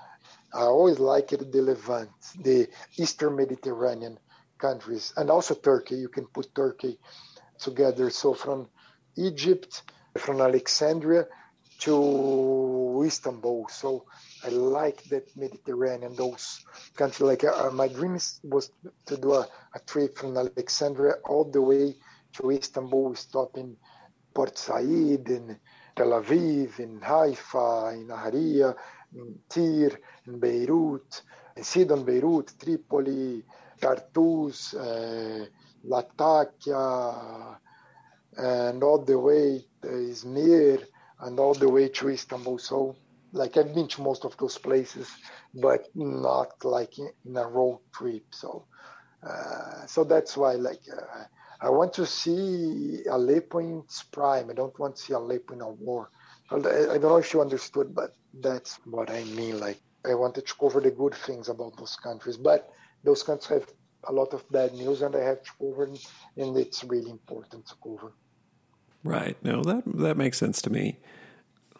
I 0.58 0.64
always 0.64 0.97
liked 0.97 1.38
the 1.38 1.62
Levant, 1.62 2.10
the 2.41 2.68
Eastern 2.97 3.36
Mediterranean 3.36 4.18
countries, 4.58 5.14
and 5.16 5.30
also 5.30 5.53
Turkey. 5.53 5.95
You 5.95 6.10
can 6.10 6.26
put 6.26 6.53
Turkey 6.55 6.97
together. 7.60 8.10
So 8.10 8.34
from 8.34 8.68
Egypt, 9.16 9.84
from 10.18 10.41
Alexandria 10.41 11.28
to 11.82 13.03
Istanbul. 13.05 13.68
So 13.70 14.05
I 14.43 14.49
like 14.49 15.03
that 15.05 15.30
Mediterranean, 15.38 16.16
those 16.16 16.66
countries. 16.95 17.22
Like 17.22 17.43
uh, 17.43 17.70
my 17.72 17.88
dream 17.88 18.18
was 18.43 18.72
to 19.05 19.18
do 19.18 19.34
a, 19.34 19.47
a, 19.76 19.80
trip 19.86 20.18
from 20.18 20.38
Alexandria 20.38 21.16
all 21.26 21.45
the 21.45 21.62
way 21.62 21.95
to 22.34 22.51
Istanbul, 22.51 23.14
stop 23.16 23.58
in 23.58 23.78
Port 24.34 24.58
Said, 24.58 25.30
in 25.30 25.60
Tel 25.95 26.10
Aviv, 26.20 26.80
in 26.80 26.99
Haifa, 26.99 27.91
in 27.93 28.08
Nahariya, 28.08 28.76
in 29.16 29.39
Tyre, 29.49 29.99
in 30.28 30.39
Beirut, 30.39 31.22
in 31.55 31.64
Sidon, 31.64 32.03
Beirut, 32.03 32.53
Tripoli, 32.60 33.43
Tartus, 33.82 34.74
uh, 34.74 35.45
Latakia, 35.84 37.60
and 38.38 38.84
all 38.84 39.03
the 39.03 39.18
way 39.18 39.66
to 39.82 39.88
Izmir, 39.88 40.84
and 41.22 41.39
all 41.39 41.53
the 41.53 41.70
way 41.70 41.89
to 41.89 42.10
Istanbul. 42.10 42.60
So, 42.60 42.95
like, 43.32 43.58
I've 43.58 43.74
been 43.74 43.88
to 43.89 44.01
most 44.01 44.26
of 44.26 44.38
those 44.38 44.58
places, 44.58 45.10
but 45.53 45.88
not 45.95 46.64
like 46.64 46.99
in, 46.99 47.10
in 47.26 47.38
a 47.38 47.47
road 47.47 47.80
trip. 47.93 48.26
So, 48.32 48.68
uh, 49.28 49.86
so 49.88 50.03
that's 50.03 50.38
why, 50.38 50.53
like, 50.53 50.82
uh, 50.91 51.24
I 51.62 51.70
want 51.70 51.93
to 51.93 52.05
see 52.05 53.03
Aleppo 53.10 53.60
in 53.60 53.80
its 53.80 54.03
prime. 54.03 54.49
I 54.49 54.53
don't 54.53 54.78
want 54.80 54.95
to 54.97 55.01
see 55.01 55.14
Aleppo 55.14 55.53
in 55.55 55.62
a 55.62 55.70
war. 55.70 56.10
I 56.50 56.60
don't 56.60 57.02
know 57.02 57.18
if 57.18 57.34
you 57.34 57.41
understood, 57.41 57.93
but 57.93 58.12
that's 58.34 58.80
what 58.86 59.10
I 59.10 59.24
mean. 59.26 59.60
Like, 59.60 59.80
I 60.06 60.14
wanted 60.14 60.48
to 60.48 60.56
cover 60.56 60.80
the 60.80 60.91
good 60.91 61.14
things 61.14 61.50
about 61.50 61.78
those 61.78 61.95
countries, 61.98 62.38
but 62.38 62.70
those 63.04 63.24
countries 63.24 63.60
have 63.60 63.70
a 64.08 64.14
lot 64.14 64.34
of 64.34 64.50
bad 64.50 64.74
news, 64.74 65.02
and 65.02 65.16
I 65.16 65.24
have 65.24 65.43
to 65.43 65.52
cover, 65.60 65.89
and 66.38 66.58
it's 66.58 66.84
really 66.84 67.12
important 67.12 67.68
to 67.68 67.76
cover. 67.84 68.14
Right. 69.04 69.38
No, 69.43 69.62
that 69.64 69.84
that 69.86 70.18
makes 70.18 70.38
sense 70.38 70.62
to 70.64 70.70
me. 70.70 71.00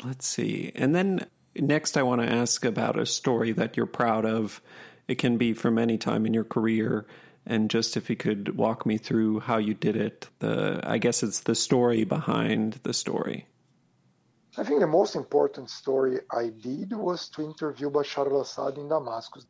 Let's 0.04 0.28
see, 0.28 0.72
and 0.76 0.94
then 0.94 1.28
next, 1.56 1.98
I 1.98 2.04
want 2.04 2.22
to 2.22 2.32
ask 2.32 2.66
about 2.66 3.00
a 3.00 3.06
story 3.06 3.52
that 3.54 3.78
you're 3.78 3.86
proud 3.86 4.26
of. 4.26 4.62
It 5.08 5.16
can 5.16 5.38
be 5.38 5.54
from 5.54 5.78
any 5.78 5.98
time 5.98 6.26
in 6.26 6.34
your 6.34 6.44
career, 6.44 7.08
and 7.46 7.70
just 7.70 7.96
if 7.96 8.10
you 8.10 8.16
could 8.16 8.58
walk 8.58 8.86
me 8.86 8.98
through 8.98 9.40
how 9.40 9.58
you 9.58 9.74
did 9.74 9.96
it. 9.96 10.28
The 10.40 10.82
I 10.84 10.98
guess 10.98 11.24
it's 11.24 11.40
the 11.40 11.56
story 11.56 12.04
behind 12.04 12.80
the 12.84 12.94
story. 12.94 13.48
I 14.60 14.64
think 14.64 14.80
the 14.80 14.88
most 14.88 15.16
important 15.16 15.70
story 15.70 16.20
I 16.32 16.50
did 16.50 16.92
was 16.92 17.30
to 17.30 17.44
interview 17.44 17.92
Bashar 17.92 18.26
al 18.32 18.42
Assad 18.42 18.78
in 18.80 18.90
Damascus 18.90 19.46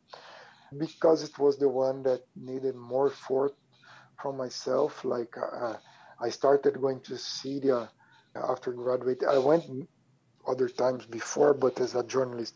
because 0.78 1.24
it 1.24 1.40
was 1.40 1.58
the 1.58 1.70
one 1.70 2.04
that 2.04 2.24
needed 2.36 2.76
more 2.76 3.08
effort 3.08 3.54
from 4.22 4.36
myself. 4.36 5.06
Like, 5.06 5.34
uh, 5.38 5.76
I 6.20 6.30
started 6.30 6.82
going 6.82 7.00
to 7.02 7.18
Syria 7.18 7.90
after 8.36 8.74
graduate. 8.74 9.24
I 9.24 9.38
went 9.38 9.64
other 10.46 10.68
times 10.68 11.06
before, 11.06 11.54
but 11.54 11.80
as 11.80 11.96
a 11.96 12.04
journalist, 12.04 12.56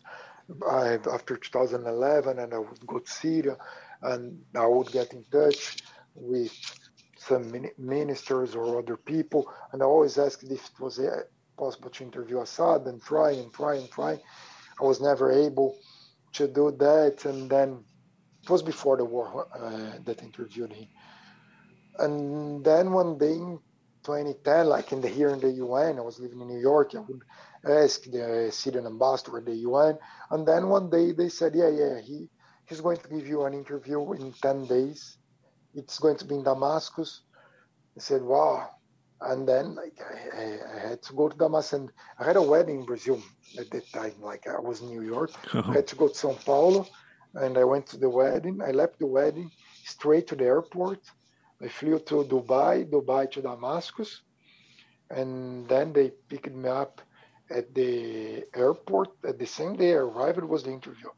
I, 0.69 0.99
after 1.09 1.37
2011, 1.37 2.37
and 2.37 2.53
I 2.53 2.57
would 2.57 2.85
go 2.85 2.99
to 2.99 3.11
Syria 3.11 3.55
and 4.01 4.41
I 4.55 4.65
would 4.65 4.91
get 4.91 5.13
in 5.13 5.23
touch 5.31 5.77
with 6.15 6.51
some 7.17 7.53
ministers 7.77 8.55
or 8.55 8.79
other 8.79 8.97
people, 8.97 9.49
and 9.71 9.81
I 9.81 9.85
always 9.85 10.17
asked 10.17 10.43
if 10.43 10.65
it 10.65 10.79
was 10.79 10.99
possible 11.61 11.91
to 11.91 12.03
interview 12.03 12.41
Assad 12.41 12.81
and 12.87 12.99
try 13.11 13.31
and 13.39 13.53
try 13.53 13.73
and 13.75 13.89
try. 13.97 14.13
I 14.81 14.83
was 14.91 14.99
never 14.99 15.27
able 15.47 15.69
to 16.37 16.47
do 16.47 16.65
that. 16.85 17.25
And 17.25 17.49
then 17.55 17.69
it 18.43 18.49
was 18.49 18.63
before 18.63 18.97
the 18.97 19.05
war 19.05 19.25
uh, 19.53 19.93
that 20.05 20.23
interviewed 20.23 20.73
him. 20.73 20.87
And 21.99 22.65
then 22.65 22.91
one 22.91 23.11
day 23.19 23.35
in 23.45 23.59
2010, 24.03 24.65
like 24.75 24.91
in 24.91 25.01
the 25.01 25.07
here 25.07 25.29
in 25.29 25.39
the 25.39 25.53
UN, 25.65 25.99
I 25.99 26.01
was 26.09 26.19
living 26.19 26.41
in 26.41 26.47
New 26.47 26.63
York. 26.71 26.95
I 26.95 27.01
would 27.07 27.23
ask 27.83 27.97
the 28.05 28.49
Syrian 28.51 28.87
ambassador 28.87 29.37
at 29.37 29.45
the 29.45 29.59
UN, 29.69 29.95
and 30.31 30.47
then 30.47 30.63
one 30.77 30.89
day 30.89 31.11
they 31.11 31.29
said, 31.29 31.51
"Yeah, 31.53 31.71
yeah, 31.81 31.95
he 32.07 32.17
he's 32.67 32.81
going 32.81 32.97
to 33.03 33.09
give 33.15 33.27
you 33.27 33.43
an 33.47 33.53
interview 33.53 33.99
in 34.13 34.33
10 34.33 34.65
days. 34.65 35.01
It's 35.75 35.99
going 35.99 36.17
to 36.17 36.25
be 36.25 36.35
in 36.39 36.43
Damascus." 36.43 37.11
I 37.97 37.99
said, 38.01 38.23
"Wow." 38.23 38.80
And 39.21 39.47
then 39.47 39.75
like 39.75 39.99
I, 40.01 40.57
I 40.75 40.89
had 40.89 41.01
to 41.03 41.13
go 41.13 41.29
to 41.29 41.37
Damascus, 41.37 41.73
and 41.73 41.91
I 42.19 42.23
had 42.25 42.37
a 42.37 42.41
wedding 42.41 42.79
in 42.79 42.85
Brazil 42.85 43.21
at 43.59 43.69
that 43.69 43.91
time. 43.91 44.15
Like 44.19 44.47
I 44.47 44.59
was 44.59 44.81
in 44.81 44.87
New 44.87 45.03
York, 45.03 45.31
uh-huh. 45.53 45.71
I 45.71 45.73
had 45.75 45.87
to 45.87 45.95
go 45.95 46.07
to 46.07 46.13
São 46.13 46.43
Paulo, 46.43 46.87
and 47.35 47.57
I 47.57 47.63
went 47.63 47.85
to 47.87 47.97
the 47.97 48.09
wedding. 48.09 48.61
I 48.61 48.71
left 48.71 48.99
the 48.99 49.05
wedding 49.05 49.51
straight 49.83 50.27
to 50.27 50.35
the 50.35 50.45
airport. 50.45 51.01
I 51.61 51.67
flew 51.67 51.99
to 51.99 52.23
Dubai, 52.23 52.89
Dubai 52.89 53.29
to 53.31 53.41
Damascus, 53.41 54.21
and 55.11 55.67
then 55.69 55.93
they 55.93 56.11
picked 56.29 56.55
me 56.55 56.69
up 56.69 57.01
at 57.49 57.73
the 57.75 58.43
airport. 58.55 59.09
At 59.23 59.37
the 59.37 59.45
same 59.45 59.75
day 59.75 59.91
I 59.93 59.97
arrived, 59.97 60.39
it 60.39 60.47
was 60.47 60.63
the 60.63 60.71
interview. 60.71 61.09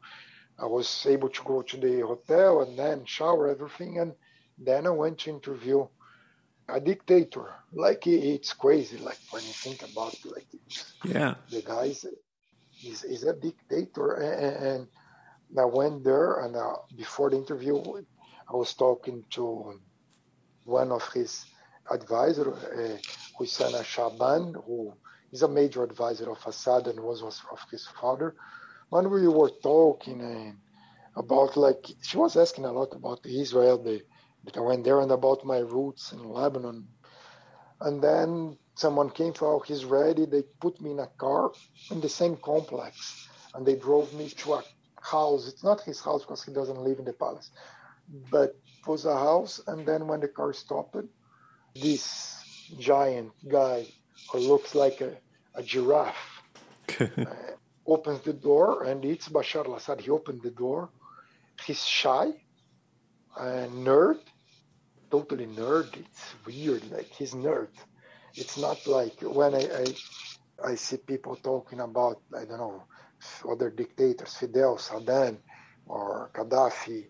I 0.58 0.66
was 0.66 1.06
able 1.06 1.30
to 1.30 1.42
go 1.42 1.62
to 1.62 1.76
the 1.78 2.00
hotel 2.00 2.60
and 2.60 2.78
then 2.78 3.06
shower 3.06 3.48
everything, 3.48 3.98
and 3.98 4.12
then 4.58 4.86
I 4.86 4.90
went 4.90 5.18
to 5.20 5.30
interview 5.30 5.86
a 6.68 6.80
dictator. 6.80 7.54
Like 7.72 8.06
it's 8.06 8.52
crazy. 8.52 8.98
Like 8.98 9.18
when 9.30 9.42
you 9.42 9.52
think 9.52 9.82
about 9.82 10.16
like 10.24 10.46
yeah, 11.04 11.34
the 11.50 11.62
guys 11.62 12.04
is 12.84 13.04
is 13.04 13.24
a 13.24 13.34
dictator, 13.34 14.14
and, 14.14 14.66
and 14.66 14.88
I 15.58 15.64
went 15.66 16.04
there 16.04 16.40
and 16.40 16.56
uh, 16.56 16.76
before 16.96 17.30
the 17.30 17.36
interview, 17.36 17.76
I 18.48 18.56
was 18.56 18.74
talking 18.74 19.24
to 19.30 19.80
one 20.64 20.90
of 20.92 21.06
his 21.12 21.44
advisor, 21.90 22.52
uh, 22.52 22.98
Bouthaina 23.38 23.82
Shaaban, 23.82 24.54
who 24.66 24.94
is 25.32 25.42
a 25.42 25.48
major 25.48 25.84
advisor 25.84 26.30
of 26.30 26.38
Assad 26.46 26.86
and 26.88 27.00
was, 27.00 27.22
was 27.22 27.40
of 27.52 27.60
his 27.70 27.86
father. 28.00 28.34
When 28.88 29.10
we 29.10 29.28
were 29.28 29.50
talking 29.62 30.20
and 30.20 30.56
about 31.16 31.56
like 31.56 31.84
she 32.02 32.16
was 32.16 32.36
asking 32.36 32.64
a 32.64 32.72
lot 32.72 32.94
about 32.94 33.26
Israel, 33.26 33.82
the, 33.82 34.02
that 34.44 34.56
I 34.56 34.60
went 34.60 34.84
there 34.84 35.00
and 35.00 35.10
about 35.10 35.44
my 35.44 35.58
roots 35.58 36.12
in 36.12 36.28
Lebanon. 36.28 36.86
And 37.80 38.02
then 38.02 38.56
someone 38.74 39.10
came 39.10 39.32
for 39.32 39.62
he's 39.64 39.84
ready. 39.84 40.26
They 40.26 40.42
put 40.60 40.80
me 40.80 40.92
in 40.92 41.00
a 41.00 41.06
car 41.06 41.52
in 41.90 42.00
the 42.00 42.08
same 42.08 42.36
complex 42.36 43.28
and 43.54 43.64
they 43.64 43.76
drove 43.76 44.12
me 44.14 44.28
to 44.28 44.54
a 44.54 44.64
house. 45.00 45.48
It's 45.48 45.64
not 45.64 45.80
his 45.82 46.00
house 46.00 46.22
because 46.22 46.42
he 46.44 46.52
doesn't 46.52 46.78
live 46.78 46.98
in 46.98 47.04
the 47.04 47.12
palace, 47.12 47.50
but 48.30 48.56
it 48.78 48.86
was 48.86 49.04
a 49.04 49.16
house. 49.16 49.60
And 49.66 49.86
then 49.86 50.06
when 50.06 50.20
the 50.20 50.28
car 50.28 50.52
stopped, 50.52 50.96
this 51.74 52.42
giant 52.78 53.32
guy 53.48 53.86
who 54.30 54.38
looks 54.38 54.74
like 54.74 55.00
a, 55.00 55.16
a 55.54 55.62
giraffe 55.62 56.42
uh, 57.00 57.24
opens 57.86 58.20
the 58.20 58.32
door 58.32 58.84
and 58.84 59.04
it's 59.04 59.28
Bashar 59.28 59.66
al-Assad. 59.66 60.00
He 60.00 60.10
opened 60.10 60.42
the 60.42 60.50
door. 60.50 60.90
He's 61.64 61.84
shy, 61.84 62.32
a 63.36 63.68
nerd, 63.68 64.18
totally 65.14 65.46
nerd. 65.46 65.90
It's 66.04 66.24
weird, 66.46 66.84
like 66.90 67.10
he's 67.18 67.34
nerd. 67.34 67.74
It's 68.34 68.56
not 68.58 68.80
like 68.86 69.16
when 69.38 69.52
I, 69.54 69.64
I 69.82 69.86
I 70.70 70.74
see 70.74 70.98
people 71.12 71.36
talking 71.36 71.80
about 71.88 72.18
I 72.40 72.44
don't 72.48 72.62
know 72.64 72.82
other 73.52 73.70
dictators, 73.70 74.34
Fidel, 74.38 74.76
Saddam, 74.86 75.36
or 75.86 76.30
Gaddafi. 76.34 77.00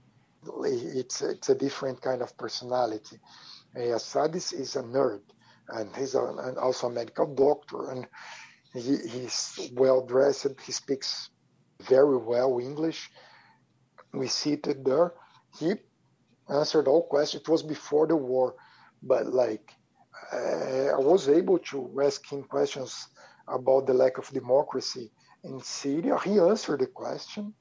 It's 1.00 1.22
it's 1.22 1.48
a 1.48 1.54
different 1.54 1.98
kind 2.02 2.20
of 2.20 2.36
personality. 2.36 3.16
Assad 3.74 4.36
is, 4.36 4.52
is 4.52 4.76
a 4.76 4.82
nerd, 4.82 5.24
and 5.76 5.88
he's 5.96 6.14
a, 6.14 6.24
and 6.46 6.58
also 6.58 6.88
a 6.88 6.92
medical 7.00 7.28
doctor, 7.34 7.80
and 7.90 8.06
he, 8.74 8.96
he's 9.14 9.70
well 9.72 10.00
dressed. 10.12 10.60
He 10.66 10.72
speaks 10.72 11.30
very 11.80 12.18
well 12.18 12.60
English. 12.60 13.00
We 14.12 14.28
see 14.28 14.52
it 14.52 14.84
there. 14.84 15.14
He 15.58 15.68
answered 16.48 16.88
all 16.88 17.02
questions. 17.06 17.42
It 17.42 17.48
was 17.48 17.62
before 17.62 18.06
the 18.06 18.16
war, 18.16 18.54
but 19.02 19.26
like 19.26 19.72
uh, 20.32 20.90
I 20.96 20.98
was 20.98 21.28
able 21.28 21.58
to 21.70 22.00
ask 22.02 22.30
him 22.30 22.42
questions 22.44 23.08
about 23.48 23.86
the 23.86 23.94
lack 23.94 24.18
of 24.18 24.30
democracy 24.30 25.10
in 25.42 25.60
Syria. 25.60 26.18
He 26.18 26.38
answered 26.38 26.80
the 26.80 26.86
question. 26.86 27.54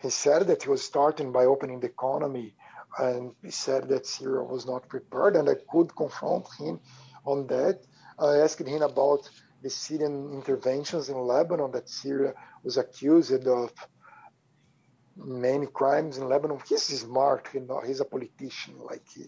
He 0.00 0.10
said 0.10 0.46
that 0.48 0.64
he 0.64 0.68
was 0.68 0.82
starting 0.82 1.32
by 1.32 1.44
opening 1.44 1.80
the 1.80 1.86
economy, 1.86 2.54
and 2.98 3.32
he 3.42 3.50
said 3.50 3.88
that 3.88 4.06
Syria 4.06 4.42
was 4.42 4.66
not 4.66 4.88
prepared, 4.88 5.36
and 5.36 5.48
I 5.48 5.56
could 5.70 5.94
confront 5.96 6.46
him 6.58 6.80
on 7.24 7.46
that. 7.46 7.80
I 8.18 8.36
asked 8.38 8.60
him 8.60 8.82
about 8.82 9.28
the 9.62 9.70
Syrian 9.70 10.30
interventions 10.32 11.08
in 11.08 11.16
Lebanon 11.16 11.70
that 11.72 11.88
Syria 11.88 12.34
was 12.62 12.76
accused 12.76 13.46
of 13.46 13.72
many 15.16 15.66
crimes 15.66 16.18
in 16.18 16.28
Lebanon. 16.28 16.60
He's 16.68 16.82
smart, 16.82 17.48
know, 17.54 17.80
he's 17.80 18.00
a 18.00 18.04
politician, 18.04 18.78
like 18.78 19.06
he, 19.14 19.26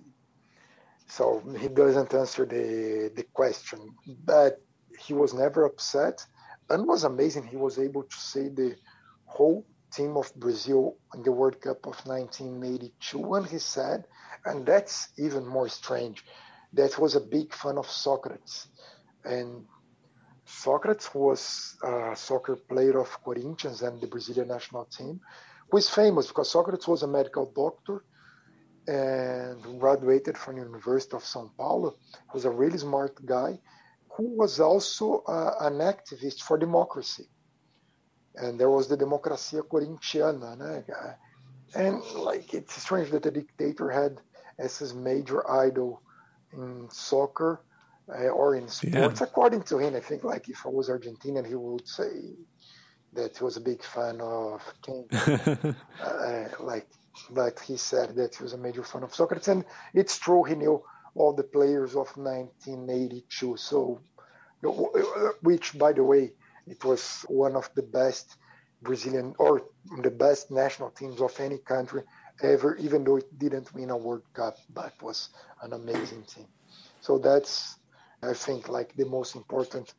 so 1.09 1.43
he 1.59 1.69
doesn't 1.69 2.13
answer 2.15 2.45
the 2.45 3.13
the 3.15 3.25
question. 3.33 3.95
But 4.25 4.61
he 4.99 5.13
was 5.15 5.35
never 5.35 5.65
upset 5.65 6.25
and 6.71 6.87
was 6.87 7.05
amazing. 7.05 7.47
He 7.47 7.57
was 7.57 7.79
able 7.79 8.03
to 8.03 8.17
say 8.17 8.49
the 8.49 8.77
whole 9.27 9.67
team 9.93 10.17
of 10.17 10.35
Brazil 10.35 10.97
in 11.15 11.23
the 11.23 11.33
World 11.33 11.61
Cup 11.61 11.87
of 11.87 11.97
1982, 12.07 13.35
and 13.35 13.47
he 13.47 13.59
said, 13.59 14.05
and 14.45 14.67
that's 14.67 15.09
even 15.19 15.47
more 15.47 15.69
strange, 15.69 16.25
that 16.73 16.99
was 16.99 17.15
a 17.15 17.21
big 17.21 17.53
fan 17.55 17.79
of 17.79 17.89
Socrates. 17.89 18.69
And 19.25 19.65
Socrates 20.45 21.11
was 21.15 21.77
a 21.83 22.15
soccer 22.17 22.57
player 22.57 22.99
of 23.01 23.23
Corinthians 23.25 23.83
and 23.83 24.01
the 24.01 24.07
Brazilian 24.07 24.49
national 24.49 24.85
team, 24.87 25.21
who 25.71 25.79
is 25.79 25.89
famous 25.89 26.29
because 26.29 26.51
Socrates 26.51 26.87
was 26.87 27.03
a 27.03 27.07
medical 27.07 27.47
doctor 27.55 28.05
and 28.87 29.81
graduated 29.81 30.39
from 30.39 30.57
the 30.57 30.63
University 30.63 31.17
of 31.17 31.23
São 31.23 31.51
Paulo. 31.57 31.97
He 32.13 32.35
was 32.35 32.45
a 32.45 32.51
really 32.51 32.79
smart 32.79 33.25
guy 33.27 33.59
who 34.17 34.37
was 34.37 34.61
also 34.61 35.23
uh, 35.27 35.55
an 35.61 35.79
activist 35.79 36.43
for 36.43 36.57
democracy. 36.57 37.27
And 38.37 38.59
there 38.61 38.71
was 38.71 38.89
the 38.89 38.97
Democracia 38.97 39.63
Corintiana. 39.63 40.57
Né? 40.57 41.17
And 41.75 42.03
like 42.15 42.55
it's 42.55 42.81
strange 42.81 43.11
that 43.11 43.25
the 43.25 43.31
dictator 43.31 43.91
had 43.91 44.21
as 44.59 44.79
his 44.79 44.95
major 44.95 45.49
idol 45.51 46.01
in 46.53 46.89
soccer 46.91 47.61
uh, 48.09 48.29
or 48.29 48.55
in 48.55 48.69
sports. 48.69 49.21
Yeah. 49.21 49.27
According 49.27 49.63
to 49.65 49.79
him, 49.79 49.97
I 49.97 50.01
think 50.01 50.23
like 50.23 50.49
if 50.49 50.65
I 50.65 50.69
was 50.69 50.89
Argentinian, 50.89 51.47
he 51.47 51.55
would 51.55 51.87
say 51.89 52.11
that 53.17 53.37
he 53.37 53.45
was 53.45 53.57
a 53.57 53.61
big 53.61 53.83
fan 53.83 54.21
of 54.21 54.63
King. 54.83 55.07
uh, 56.03 56.45
like, 56.61 56.87
but 57.31 57.59
he 57.61 57.77
said 57.77 58.15
that 58.17 58.37
he 58.37 58.43
was 58.43 58.53
a 58.53 58.59
major 58.59 58.83
fan 58.83 59.03
of 59.03 59.15
Socrates, 59.15 59.49
and 59.49 59.65
it's 59.95 60.19
true 60.19 60.45
he 60.45 60.55
knew 60.55 60.83
all 61.15 61.33
the 61.33 61.43
players 61.43 61.97
of 61.97 62.09
1982. 62.17 63.57
So, 63.57 64.01
which, 65.43 65.79
by 65.79 65.93
the 65.93 66.05
way, 66.05 66.33
it 66.67 66.85
was 66.85 67.25
one 67.29 67.57
of 67.57 67.71
the 67.75 67.83
best 67.83 68.37
Brazilian 68.83 69.35
or 69.39 69.63
the 70.03 70.11
best 70.11 70.51
national 70.51 70.91
teams 70.91 71.21
of 71.21 71.39
any 71.41 71.59
country 71.59 72.03
ever, 72.43 72.77
even 72.77 73.05
though 73.05 73.17
it 73.17 73.39
didn't 73.39 73.73
win 73.75 73.91
a 73.91 73.97
World 73.97 74.25
Cup, 74.35 74.57
but 74.73 74.93
was 75.03 75.31
an 75.63 75.73
amazing 75.73 76.25
team. 76.25 76.47
So 77.01 77.19
that's, 77.19 77.77
I 78.23 78.35
think, 78.35 78.69
like 78.69 78.95
the 78.95 79.07
most 79.07 79.35
important 79.35 79.95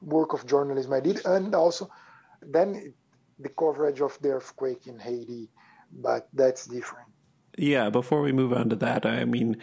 work 0.00 0.32
of 0.32 0.46
journalism 0.46 0.92
I 0.92 1.00
did, 1.00 1.24
and 1.26 1.54
also 1.54 1.90
then 2.42 2.94
the 3.38 3.48
coverage 3.48 4.00
of 4.00 4.18
the 4.20 4.30
earthquake 4.30 4.86
in 4.86 4.98
Haiti, 4.98 5.48
but 5.92 6.28
that's 6.32 6.66
different. 6.66 7.08
Yeah, 7.56 7.90
before 7.90 8.22
we 8.22 8.32
move 8.32 8.52
on 8.52 8.68
to 8.70 8.76
that, 8.76 9.04
I 9.04 9.24
mean, 9.24 9.56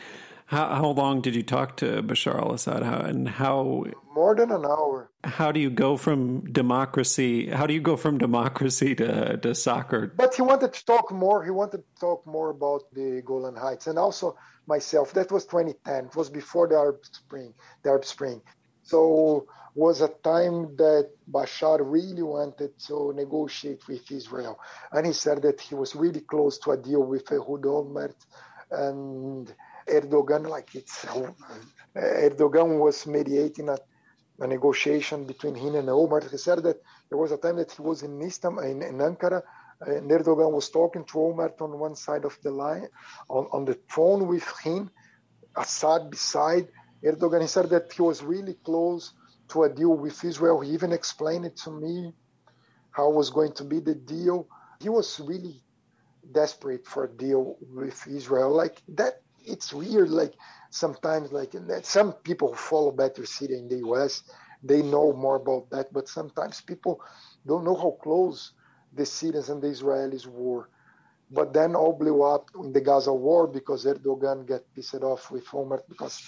how, 0.47 0.75
how 0.75 0.89
long 0.89 1.21
did 1.21 1.35
you 1.35 1.43
talk 1.43 1.77
to 1.77 2.03
Bashar 2.03 2.39
al 2.39 2.53
Assad? 2.53 2.83
How, 2.83 2.99
and 2.99 3.27
how. 3.27 3.85
More 4.13 4.35
than 4.35 4.51
an 4.51 4.65
hour. 4.65 5.09
How 5.23 5.51
do 5.51 5.59
you 5.59 5.69
go 5.69 5.97
from 5.97 6.51
democracy? 6.51 7.49
How 7.49 7.65
do 7.65 7.73
you 7.73 7.81
go 7.81 7.97
from 7.97 8.17
democracy 8.17 8.95
to, 8.95 9.37
to 9.37 9.55
soccer? 9.55 10.13
But 10.15 10.35
he 10.35 10.43
wanted 10.43 10.73
to 10.73 10.85
talk 10.85 11.11
more. 11.11 11.43
He 11.43 11.51
wanted 11.51 11.77
to 11.77 11.99
talk 11.99 12.27
more 12.27 12.51
about 12.51 12.83
the 12.93 13.23
Golan 13.25 13.55
Heights 13.55 13.87
and 13.87 13.97
also 13.97 14.37
myself. 14.67 15.13
That 15.13 15.31
was 15.31 15.45
2010. 15.45 16.05
It 16.05 16.15
was 16.15 16.29
before 16.29 16.67
the 16.67 16.75
Arab 16.75 16.99
Spring. 17.05 17.53
The 17.81 17.89
Arab 17.89 18.05
Spring. 18.05 18.41
So 18.83 19.47
was 19.75 19.99
a 20.01 20.07
time 20.07 20.75
that 20.77 21.09
Bashar 21.29 21.79
really 21.81 22.23
wanted 22.23 22.79
to 22.87 23.13
negotiate 23.13 23.85
with 23.89 24.09
Israel, 24.09 24.57
and 24.93 25.05
he 25.05 25.11
said 25.13 25.41
that 25.41 25.59
he 25.59 25.75
was 25.75 25.95
really 25.95 26.21
close 26.21 26.57
to 26.59 26.71
a 26.71 26.77
deal 26.77 27.03
with 27.03 27.29
Ehud 27.31 27.63
Olmert 27.63 28.15
and 28.71 29.53
Erdogan, 29.87 30.47
like 30.47 30.73
it's 30.75 31.05
Erdogan 31.93 32.79
was 32.79 33.05
mediating 33.05 33.67
a, 33.69 33.77
a 34.39 34.47
negotiation 34.47 35.25
between 35.25 35.55
him 35.55 35.75
and 35.75 35.89
Olmert. 35.89 36.31
He 36.31 36.37
said 36.37 36.63
that 36.63 36.81
there 37.09 37.17
was 37.17 37.33
a 37.33 37.37
time 37.37 37.57
that 37.57 37.71
he 37.73 37.81
was 37.81 38.01
in 38.01 38.21
Istanbul, 38.21 38.63
in, 38.63 38.81
in 38.81 38.97
Ankara, 38.99 39.43
and 39.81 40.09
Erdogan 40.09 40.51
was 40.53 40.69
talking 40.69 41.03
to 41.03 41.17
Olmert 41.17 41.61
on 41.61 41.77
one 41.77 41.95
side 41.95 42.23
of 42.23 42.37
the 42.43 42.51
line, 42.51 42.87
on, 43.29 43.47
on 43.51 43.65
the 43.65 43.77
phone 43.89 44.27
with 44.27 44.47
him, 44.63 44.89
Assad 45.57 46.09
beside, 46.09 46.69
Erdogan, 47.03 47.41
he 47.41 47.47
said 47.47 47.69
that 47.69 47.91
he 47.91 48.01
was 48.01 48.23
really 48.23 48.53
close 48.53 49.11
to 49.49 49.63
a 49.63 49.69
deal 49.69 49.95
with 49.95 50.23
Israel. 50.23 50.61
He 50.61 50.71
even 50.71 50.93
explained 50.93 51.45
it 51.45 51.57
to 51.59 51.71
me 51.71 52.13
how 52.91 53.09
was 53.11 53.29
going 53.31 53.53
to 53.53 53.65
be 53.65 53.79
the 53.79 53.95
deal. 53.95 54.47
He 54.81 54.89
was 54.89 55.19
really 55.19 55.63
desperate 56.33 56.85
for 56.87 57.05
a 57.05 57.09
deal 57.11 57.57
with 57.61 58.07
Israel. 58.07 58.51
Like 58.51 58.81
that, 58.89 59.15
it's 59.45 59.73
weird. 59.73 60.09
Like 60.11 60.33
sometimes, 60.71 61.31
like 61.31 61.51
that, 61.53 61.85
some 61.85 62.13
people 62.13 62.49
who 62.49 62.55
follow 62.55 62.91
Better 62.91 63.25
City 63.25 63.55
in 63.55 63.67
the 63.69 63.77
U.S. 63.79 64.23
they 64.63 64.81
know 64.81 65.13
more 65.13 65.37
about 65.37 65.69
that, 65.71 65.93
but 65.93 66.07
sometimes 66.09 66.61
people 66.61 67.01
don't 67.47 67.65
know 67.65 67.75
how 67.75 67.97
close 68.03 68.53
the 68.93 69.05
Syrians 69.05 69.49
and 69.49 69.61
the 69.61 69.67
Israelis 69.69 70.27
were. 70.27 70.69
But 71.31 71.53
then 71.53 71.75
all 71.75 71.93
blew 71.93 72.23
up 72.23 72.49
in 72.55 72.73
the 72.73 72.81
Gaza 72.81 73.13
war 73.13 73.47
because 73.47 73.85
Erdogan 73.85 74.45
got 74.47 74.61
pissed 74.75 74.95
off 75.03 75.31
with 75.31 75.45
Olmert 75.47 75.81
because 75.89 76.21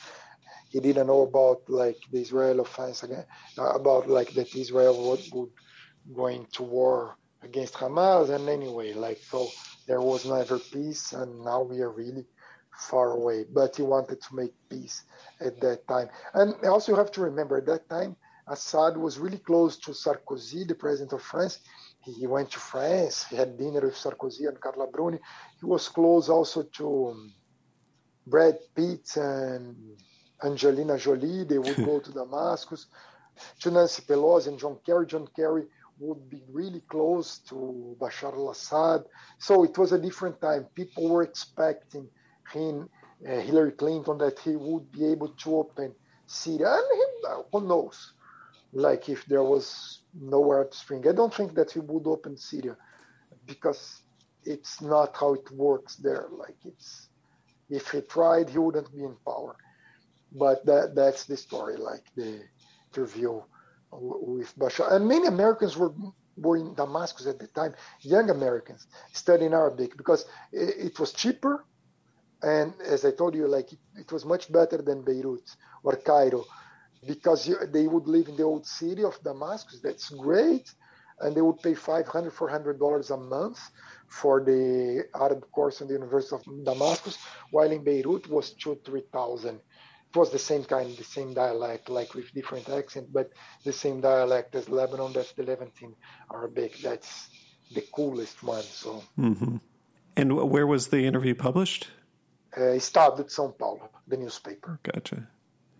he 0.69 0.79
didn't 0.79 1.07
know 1.07 1.21
about 1.21 1.61
like 1.67 1.97
the 2.11 2.21
Israel 2.21 2.59
offense 2.59 3.03
again, 3.03 3.25
about 3.57 4.09
like 4.09 4.31
that 4.31 4.55
Israel 4.55 5.09
would, 5.09 5.21
would 5.33 5.49
going 6.15 6.45
to 6.53 6.63
war 6.63 7.17
against 7.43 7.73
Hamas. 7.75 8.29
And 8.29 8.49
anyway, 8.49 8.93
like 8.93 9.19
so, 9.19 9.47
there 9.87 10.01
was 10.01 10.25
never 10.25 10.59
peace, 10.59 11.13
and 11.13 11.43
now 11.43 11.61
we 11.63 11.81
are 11.81 11.91
really 11.91 12.25
far 12.89 13.11
away. 13.11 13.45
But 13.51 13.75
he 13.75 13.81
wanted 13.83 14.21
to 14.21 14.35
make 14.35 14.53
peace 14.69 15.03
at 15.41 15.59
that 15.61 15.87
time. 15.87 16.09
And 16.33 16.55
also, 16.65 16.91
you 16.91 16.97
have 16.97 17.11
to 17.13 17.21
remember 17.21 17.57
at 17.57 17.65
that 17.67 17.89
time, 17.89 18.15
Assad 18.47 18.95
was 18.97 19.19
really 19.19 19.39
close 19.39 19.77
to 19.77 19.91
Sarkozy, 19.91 20.67
the 20.67 20.75
president 20.75 21.13
of 21.13 21.21
France. 21.21 21.59
He 22.03 22.25
went 22.27 22.51
to 22.51 22.59
France. 22.59 23.25
He 23.29 23.35
had 23.35 23.57
dinner 23.57 23.81
with 23.81 23.95
Sarkozy 23.95 24.47
and 24.47 24.59
Carla 24.61 24.87
Bruni. 24.87 25.19
He 25.59 25.65
was 25.65 25.89
close 25.89 26.29
also 26.29 26.63
to 26.63 27.07
um, 27.09 27.33
Brad 28.25 28.57
Pitt 28.75 29.17
and 29.17 29.75
Angelina 30.43 30.97
Jolie. 30.97 31.43
They 31.43 31.57
would 31.57 31.77
go 31.77 31.99
to 31.99 32.11
Damascus. 32.11 32.87
To 33.59 33.69
Nancy 33.69 34.01
Pelosi 34.01 34.47
and 34.47 34.57
John 34.57 34.79
Kerry. 34.83 35.05
John 35.05 35.27
Kerry 35.35 35.67
would 35.99 36.27
be 36.27 36.41
really 36.51 36.81
close 36.87 37.37
to 37.49 37.95
Bashar 37.99 38.33
al-Assad. 38.33 39.03
So 39.37 39.63
it 39.63 39.77
was 39.77 39.91
a 39.91 39.99
different 39.99 40.41
time. 40.41 40.65
People 40.73 41.07
were 41.09 41.21
expecting 41.21 42.07
him, 42.51 42.89
uh, 43.27 43.39
Hillary 43.41 43.73
Clinton, 43.73 44.17
that 44.17 44.39
he 44.39 44.55
would 44.55 44.91
be 44.91 45.05
able 45.05 45.29
to 45.29 45.55
open 45.57 45.93
Syria. 46.25 46.77
And 46.77 46.83
he, 46.95 47.27
who 47.51 47.67
knows? 47.67 48.13
Like 48.73 49.07
if 49.07 49.25
there 49.25 49.43
was 49.43 50.01
nowhere 50.19 50.65
to 50.65 50.75
spring. 50.75 51.07
I 51.07 51.11
don't 51.13 51.33
think 51.33 51.53
that 51.55 51.71
he 51.71 51.79
would 51.79 52.07
open 52.07 52.37
Syria 52.37 52.75
because 53.45 54.01
it's 54.43 54.81
not 54.81 55.15
how 55.15 55.33
it 55.33 55.49
works 55.51 55.95
there. 55.95 56.27
Like 56.31 56.55
it's, 56.65 57.09
if 57.69 57.91
he 57.91 58.01
tried, 58.01 58.49
he 58.49 58.57
wouldn't 58.57 58.91
be 58.93 59.03
in 59.03 59.15
power. 59.25 59.55
But 60.31 60.65
that 60.65 60.95
that's 60.95 61.25
the 61.25 61.37
story, 61.37 61.77
like 61.77 62.03
the 62.15 62.41
interview 62.91 63.41
with 63.91 64.57
Bashar. 64.57 64.91
And 64.93 65.07
many 65.07 65.27
Americans 65.27 65.77
were 65.77 65.93
were 66.37 66.57
in 66.57 66.73
Damascus 66.75 67.25
at 67.27 67.39
the 67.39 67.47
time, 67.47 67.73
young 68.01 68.29
Americans 68.29 68.87
studying 69.11 69.53
Arabic 69.53 69.97
because 69.97 70.25
it, 70.51 70.87
it 70.87 70.99
was 70.99 71.11
cheaper. 71.11 71.65
And 72.43 72.73
as 72.85 73.03
I 73.03 73.11
told 73.11 73.33
you, 73.33 73.47
like 73.47 73.73
it, 73.73 73.79
it, 73.95 74.11
was 74.11 74.23
much 74.23 74.51
better 74.51 74.77
than 74.77 75.03
Beirut 75.03 75.55
or 75.83 75.95
Cairo 75.95 76.45
because 77.07 77.47
you, 77.47 77.57
they 77.71 77.87
would 77.87 78.07
live 78.07 78.27
in 78.27 78.35
the 78.37 78.43
old 78.43 78.67
city 78.67 79.03
of 79.03 79.19
Damascus. 79.23 79.79
That's 79.81 80.09
great. 80.09 80.71
And 81.19 81.35
they 81.35 81.41
would 81.41 81.59
pay 81.63 81.73
$500, 81.73 82.05
$400 82.05 83.11
a 83.11 83.17
month 83.17 83.59
for 84.07 84.43
the 84.43 85.05
Arab 85.15 85.49
course 85.51 85.81
in 85.81 85.87
the 85.87 85.93
University 85.95 86.35
of 86.35 86.65
Damascus, 86.65 87.17
while 87.49 87.71
in 87.71 87.83
Beirut 87.83 88.29
was 88.29 88.51
two, 88.51 88.77
3,000 88.85 89.59
it 90.09 90.17
was 90.17 90.31
the 90.31 90.39
same 90.39 90.63
kind, 90.63 90.95
the 90.97 91.03
same 91.03 91.33
dialect, 91.33 91.89
like 91.89 92.13
with 92.13 92.33
different 92.33 92.69
accent, 92.69 93.11
but 93.11 93.31
the 93.63 93.73
same 93.73 94.01
dialect 94.01 94.55
as 94.55 94.69
Lebanon. 94.69 95.13
That's 95.13 95.33
the 95.33 95.43
Levantine 95.43 95.95
Arabic. 96.33 96.77
That's 96.79 97.29
the 97.73 97.83
coolest 97.93 98.41
one. 98.43 98.63
So. 98.63 99.03
Mm-hmm. 99.19 99.57
And 100.15 100.49
where 100.49 100.65
was 100.65 100.87
the 100.87 101.05
interview 101.05 101.35
published? 101.35 101.87
Uh, 102.57 102.71
it 102.71 102.79
started 102.79 103.27
São 103.27 103.55
Paulo, 103.57 103.89
the 104.07 104.17
newspaper. 104.17 104.79
Gotcha. 104.81 105.27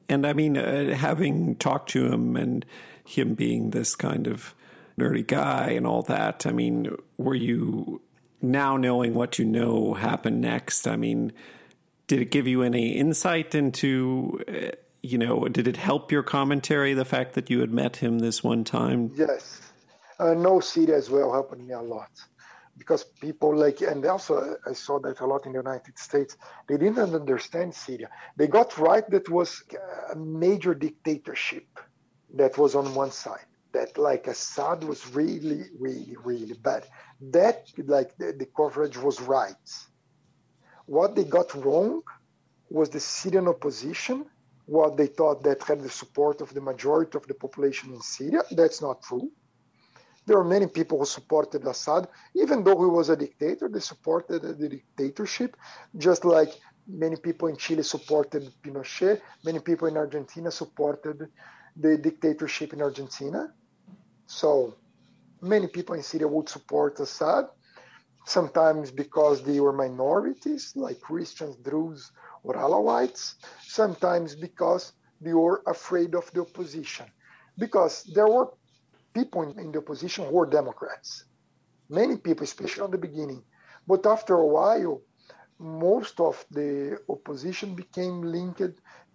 And 0.10 0.28
I 0.28 0.34
mean, 0.34 0.58
uh, 0.58 0.94
having 0.94 1.56
talked 1.56 1.90
to 1.92 2.06
him 2.06 2.36
and 2.36 2.66
him 3.04 3.34
being 3.34 3.72
this 3.72 3.96
kind 3.96 4.28
of 4.28 4.54
nerdy 5.00 5.26
guy 5.26 5.70
and 5.70 5.88
all 5.88 6.04
that, 6.04 6.46
I 6.46 6.52
mean, 6.52 6.96
were 7.18 7.36
you 7.36 8.02
now 8.42 8.78
knowing 8.78 9.14
what 9.14 9.40
you 9.40 9.46
know 9.46 9.96
happened 9.96 10.42
next? 10.42 10.88
I 10.88 10.96
mean, 10.96 11.34
did 12.08 12.22
it 12.22 12.32
give 12.32 12.48
you 12.48 12.64
any 12.64 12.90
insight 12.92 13.54
into 13.54 14.42
uh, 14.48 14.76
you 15.04 15.18
know 15.18 15.48
did 15.48 15.68
it 15.68 15.78
help 15.78 16.12
your 16.12 16.24
commentary 16.24 16.94
the 16.94 17.06
fact 17.06 17.34
that 17.34 17.50
you 17.50 17.60
had 17.60 17.72
met 17.72 17.98
him 17.98 18.20
this 18.20 18.44
one 18.44 18.64
time? 18.64 19.12
Yes. 19.16 19.62
Uh, 20.20 20.34
no 20.34 20.60
Syria 20.60 20.98
as 20.98 21.10
well 21.10 21.32
helped 21.32 21.58
me 21.58 21.72
a 21.72 21.82
lot. 21.82 22.10
Because 22.78 23.04
people 23.04 23.56
like 23.56 23.82
and 23.82 24.06
also 24.06 24.56
i 24.68 24.74
saw 24.74 25.00
that 25.00 25.20
a 25.20 25.26
lot 25.26 25.48
in 25.48 25.52
the 25.54 25.58
united 25.58 25.98
states 25.98 26.38
they 26.68 26.78
didn't 26.78 27.14
understand 27.16 27.74
syria. 27.74 28.10
They 28.36 28.48
got 28.48 28.78
right 28.78 29.08
that 29.10 29.30
was 29.30 29.64
a 30.12 30.16
major 30.16 30.76
dictatorship 30.76 31.68
that 32.36 32.58
was 32.58 32.76
on 32.76 32.94
one 32.94 33.12
side 33.12 33.48
that 33.72 33.98
like 33.98 34.28
assad 34.28 34.84
was 34.84 35.12
really 35.14 35.64
really 35.80 36.16
really 36.24 36.54
bad. 36.54 36.86
That 37.20 37.68
like 37.78 38.16
the, 38.18 38.34
the 38.34 38.46
coverage 38.46 38.98
was 38.98 39.20
right 39.22 39.66
what 40.88 41.16
they 41.16 41.24
got 41.24 41.54
wrong 41.54 42.02
was 42.70 42.90
the 42.90 43.00
Syrian 43.00 43.48
opposition, 43.48 44.26
what 44.66 44.98
they 44.98 45.08
thought 45.08 45.44
that 45.44 45.64
had 45.64 45.82
the 45.82 45.90
support 45.90 46.42
of 46.42 46.54
the 46.54 46.62
majority 46.62 47.18
of 47.18 47.28
the 47.28 47.34
population 47.34 47.94
in 47.94 48.02
Syria. 48.02 48.42
That's 48.52 48.82
not 48.82 49.04
true. 49.04 49.32
There 50.26 50.38
are 50.38 50.44
many 50.44 50.68
people 50.68 50.98
who 51.00 51.06
supported 51.06 51.66
Assad, 51.66 52.10
even 52.36 52.64
though 52.64 52.78
he 52.78 52.86
was 52.86 53.10
a 53.10 53.16
dictator, 53.16 53.70
they 53.70 53.80
supported 53.80 54.42
the 54.42 54.68
dictatorship, 54.68 55.56
just 55.98 56.26
like 56.26 56.50
many 56.86 57.16
people 57.16 57.48
in 57.48 57.56
Chile 57.56 57.84
supported 57.84 58.52
Pinochet, 58.62 59.22
many 59.46 59.60
people 59.60 59.88
in 59.88 59.96
Argentina 59.96 60.52
supported 60.52 61.30
the 61.78 61.98
dictatorship 61.98 62.74
in 62.74 62.82
Argentina. 62.82 63.54
So 64.26 64.76
many 65.42 65.68
people 65.68 65.96
in 65.96 66.04
Syria 66.04 66.28
would 66.28 66.50
support 66.50 67.00
Assad, 67.00 67.46
sometimes 68.28 68.92
because 68.92 69.42
they 69.42 69.60
were 69.62 69.72
minorities 69.72 70.74
like 70.76 71.00
Christians, 71.00 71.56
Druze, 71.64 72.12
or 72.44 72.56
Alawites, 72.56 73.36
sometimes 73.62 74.36
because 74.36 74.92
they 75.22 75.34
were 75.34 75.64
afraid 75.66 76.14
of 76.14 76.30
the 76.34 76.42
opposition. 76.42 77.06
Because 77.58 78.04
there 78.14 78.28
were 78.28 78.48
people 79.14 79.44
in 79.58 79.72
the 79.72 79.80
opposition 79.80 80.26
who 80.26 80.34
were 80.34 80.46
Democrats, 80.46 81.24
many 81.90 82.18
people, 82.18 82.44
especially 82.44 82.84
at 82.84 82.92
the 82.92 82.98
beginning. 82.98 83.44
But 83.88 84.06
after 84.06 84.34
a 84.36 84.46
while, 84.46 85.02
most 85.58 86.20
of 86.20 86.46
the 86.52 87.00
opposition 87.08 87.76
became 87.76 88.22
linked 88.22 88.60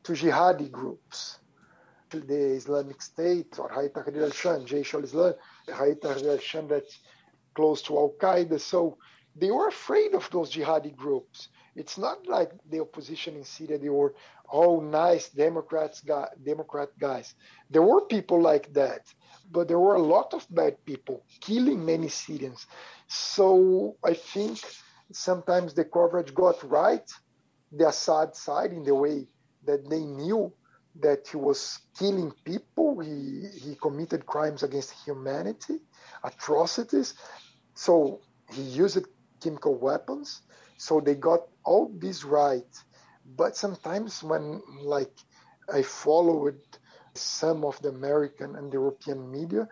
to 0.04 0.12
jihadi 0.12 0.70
groups. 0.70 1.38
The 2.10 2.56
Islamic 2.60 3.00
State 3.00 3.58
or 3.58 3.68
Hayat 3.70 3.96
al-Sham, 4.22 4.64
Jaish 4.64 4.94
al-Islam, 4.94 5.34
Hayat 5.68 6.04
al-Sham 6.04 6.68
that's 6.68 6.98
close 7.54 7.82
to 7.82 7.98
Al 7.98 8.14
Qaeda. 8.20 8.60
So 8.60 8.98
they 9.36 9.50
were 9.50 9.68
afraid 9.68 10.14
of 10.14 10.28
those 10.30 10.52
jihadi 10.52 10.94
groups. 10.94 11.48
It's 11.74 11.96
not 11.96 12.26
like 12.26 12.52
the 12.70 12.80
opposition 12.80 13.34
in 13.36 13.44
Syria; 13.44 13.78
they 13.78 13.88
were 13.88 14.14
all 14.48 14.80
nice 14.82 15.30
Democrats, 15.30 16.00
guy, 16.00 16.28
Democrat 16.44 16.90
guys. 16.98 17.34
There 17.70 17.82
were 17.82 18.02
people 18.02 18.40
like 18.42 18.72
that, 18.74 19.06
but 19.50 19.68
there 19.68 19.78
were 19.78 19.94
a 19.94 20.02
lot 20.02 20.34
of 20.34 20.46
bad 20.50 20.84
people 20.84 21.24
killing 21.40 21.84
many 21.84 22.08
Syrians. 22.08 22.66
So 23.08 23.96
I 24.04 24.14
think 24.14 24.60
sometimes 25.12 25.72
the 25.72 25.84
coverage 25.86 26.34
got 26.34 26.62
right, 26.70 27.08
the 27.70 27.88
Assad 27.88 28.36
side 28.36 28.72
in 28.72 28.84
the 28.84 28.94
way 28.94 29.26
that 29.64 29.88
they 29.88 30.00
knew 30.00 30.52
that 31.00 31.26
he 31.28 31.38
was 31.38 31.78
killing 31.98 32.32
people. 32.44 33.00
He 33.00 33.48
he 33.64 33.76
committed 33.76 34.26
crimes 34.26 34.62
against 34.62 34.92
humanity 35.06 35.78
atrocities. 36.22 37.14
So 37.84 38.20
he 38.54 38.62
used 38.62 39.06
chemical 39.42 39.74
weapons. 39.74 40.42
So 40.76 41.00
they 41.00 41.16
got 41.16 41.40
all 41.64 41.90
this 42.04 42.22
right. 42.24 42.72
But 43.36 43.56
sometimes 43.56 44.22
when 44.22 44.62
like 44.96 45.16
I 45.72 45.82
followed 45.82 46.60
some 47.14 47.64
of 47.64 47.80
the 47.82 47.88
American 47.88 48.54
and 48.54 48.72
European 48.72 49.30
media, 49.30 49.66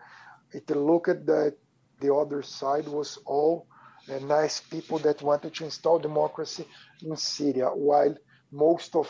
it 0.51 0.69
looked 0.69 1.25
that 1.27 1.55
the 2.01 2.13
other 2.13 2.41
side 2.41 2.87
was 2.87 3.17
all 3.25 3.67
uh, 4.09 4.19
nice 4.19 4.59
people 4.59 4.99
that 4.99 5.21
wanted 5.21 5.53
to 5.55 5.63
install 5.65 5.97
democracy 5.99 6.65
in 7.01 7.15
Syria, 7.15 7.67
while 7.67 8.15
most 8.51 8.95
of 8.95 9.07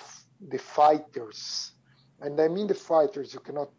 the 0.52 0.60
fighters, 0.60 1.72
and 2.20 2.40
I 2.40 2.48
mean 2.50 2.68
the 2.68 2.76
fighters, 2.76 3.34
you 3.34 3.40
cannot, 3.40 3.70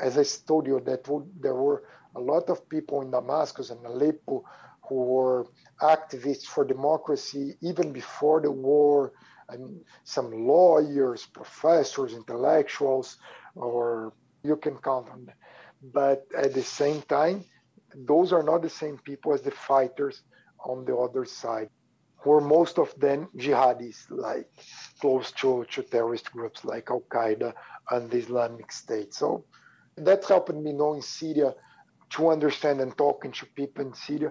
as 0.00 0.18
I 0.18 0.24
told 0.46 0.66
you, 0.66 0.80
that 0.86 1.04
there 1.40 1.54
were 1.54 1.84
a 2.16 2.20
lot 2.20 2.50
of 2.50 2.68
people 2.68 3.02
in 3.02 3.10
Damascus 3.10 3.70
and 3.70 3.84
Aleppo 3.86 4.44
who 4.88 4.96
were 4.96 5.46
activists 5.80 6.44
for 6.44 6.64
democracy 6.64 7.56
even 7.60 7.92
before 7.92 8.40
the 8.40 8.50
war 8.50 9.12
mean, 9.56 9.80
some 10.04 10.46
lawyers, 10.46 11.26
professors, 11.26 12.14
intellectuals, 12.14 13.18
or 13.54 14.12
you 14.42 14.56
can 14.56 14.76
count 14.78 15.08
on 15.10 15.26
them. 15.26 15.34
But 15.92 16.26
at 16.36 16.54
the 16.54 16.62
same 16.62 17.02
time, 17.02 17.44
those 17.94 18.32
are 18.32 18.42
not 18.42 18.62
the 18.62 18.70
same 18.70 18.98
people 18.98 19.34
as 19.34 19.42
the 19.42 19.50
fighters 19.50 20.22
on 20.64 20.84
the 20.84 20.96
other 20.96 21.24
side, 21.24 21.68
who 22.18 22.32
are 22.32 22.40
most 22.40 22.78
of 22.78 22.94
them 22.98 23.28
jihadis, 23.36 24.06
like 24.10 24.48
close 25.00 25.32
to, 25.32 25.66
to 25.72 25.82
terrorist 25.82 26.30
groups 26.32 26.64
like 26.64 26.90
Al 26.90 27.02
Qaeda 27.12 27.52
and 27.90 28.10
the 28.10 28.18
Islamic 28.18 28.70
State. 28.70 29.12
So 29.12 29.44
that 29.96 30.24
helped 30.24 30.54
me 30.54 30.72
know 30.72 30.94
in 30.94 31.02
Syria 31.02 31.54
to 32.10 32.28
understand 32.28 32.80
and 32.80 32.96
talking 32.96 33.32
to 33.32 33.46
people 33.46 33.86
in 33.86 33.94
Syria 33.94 34.30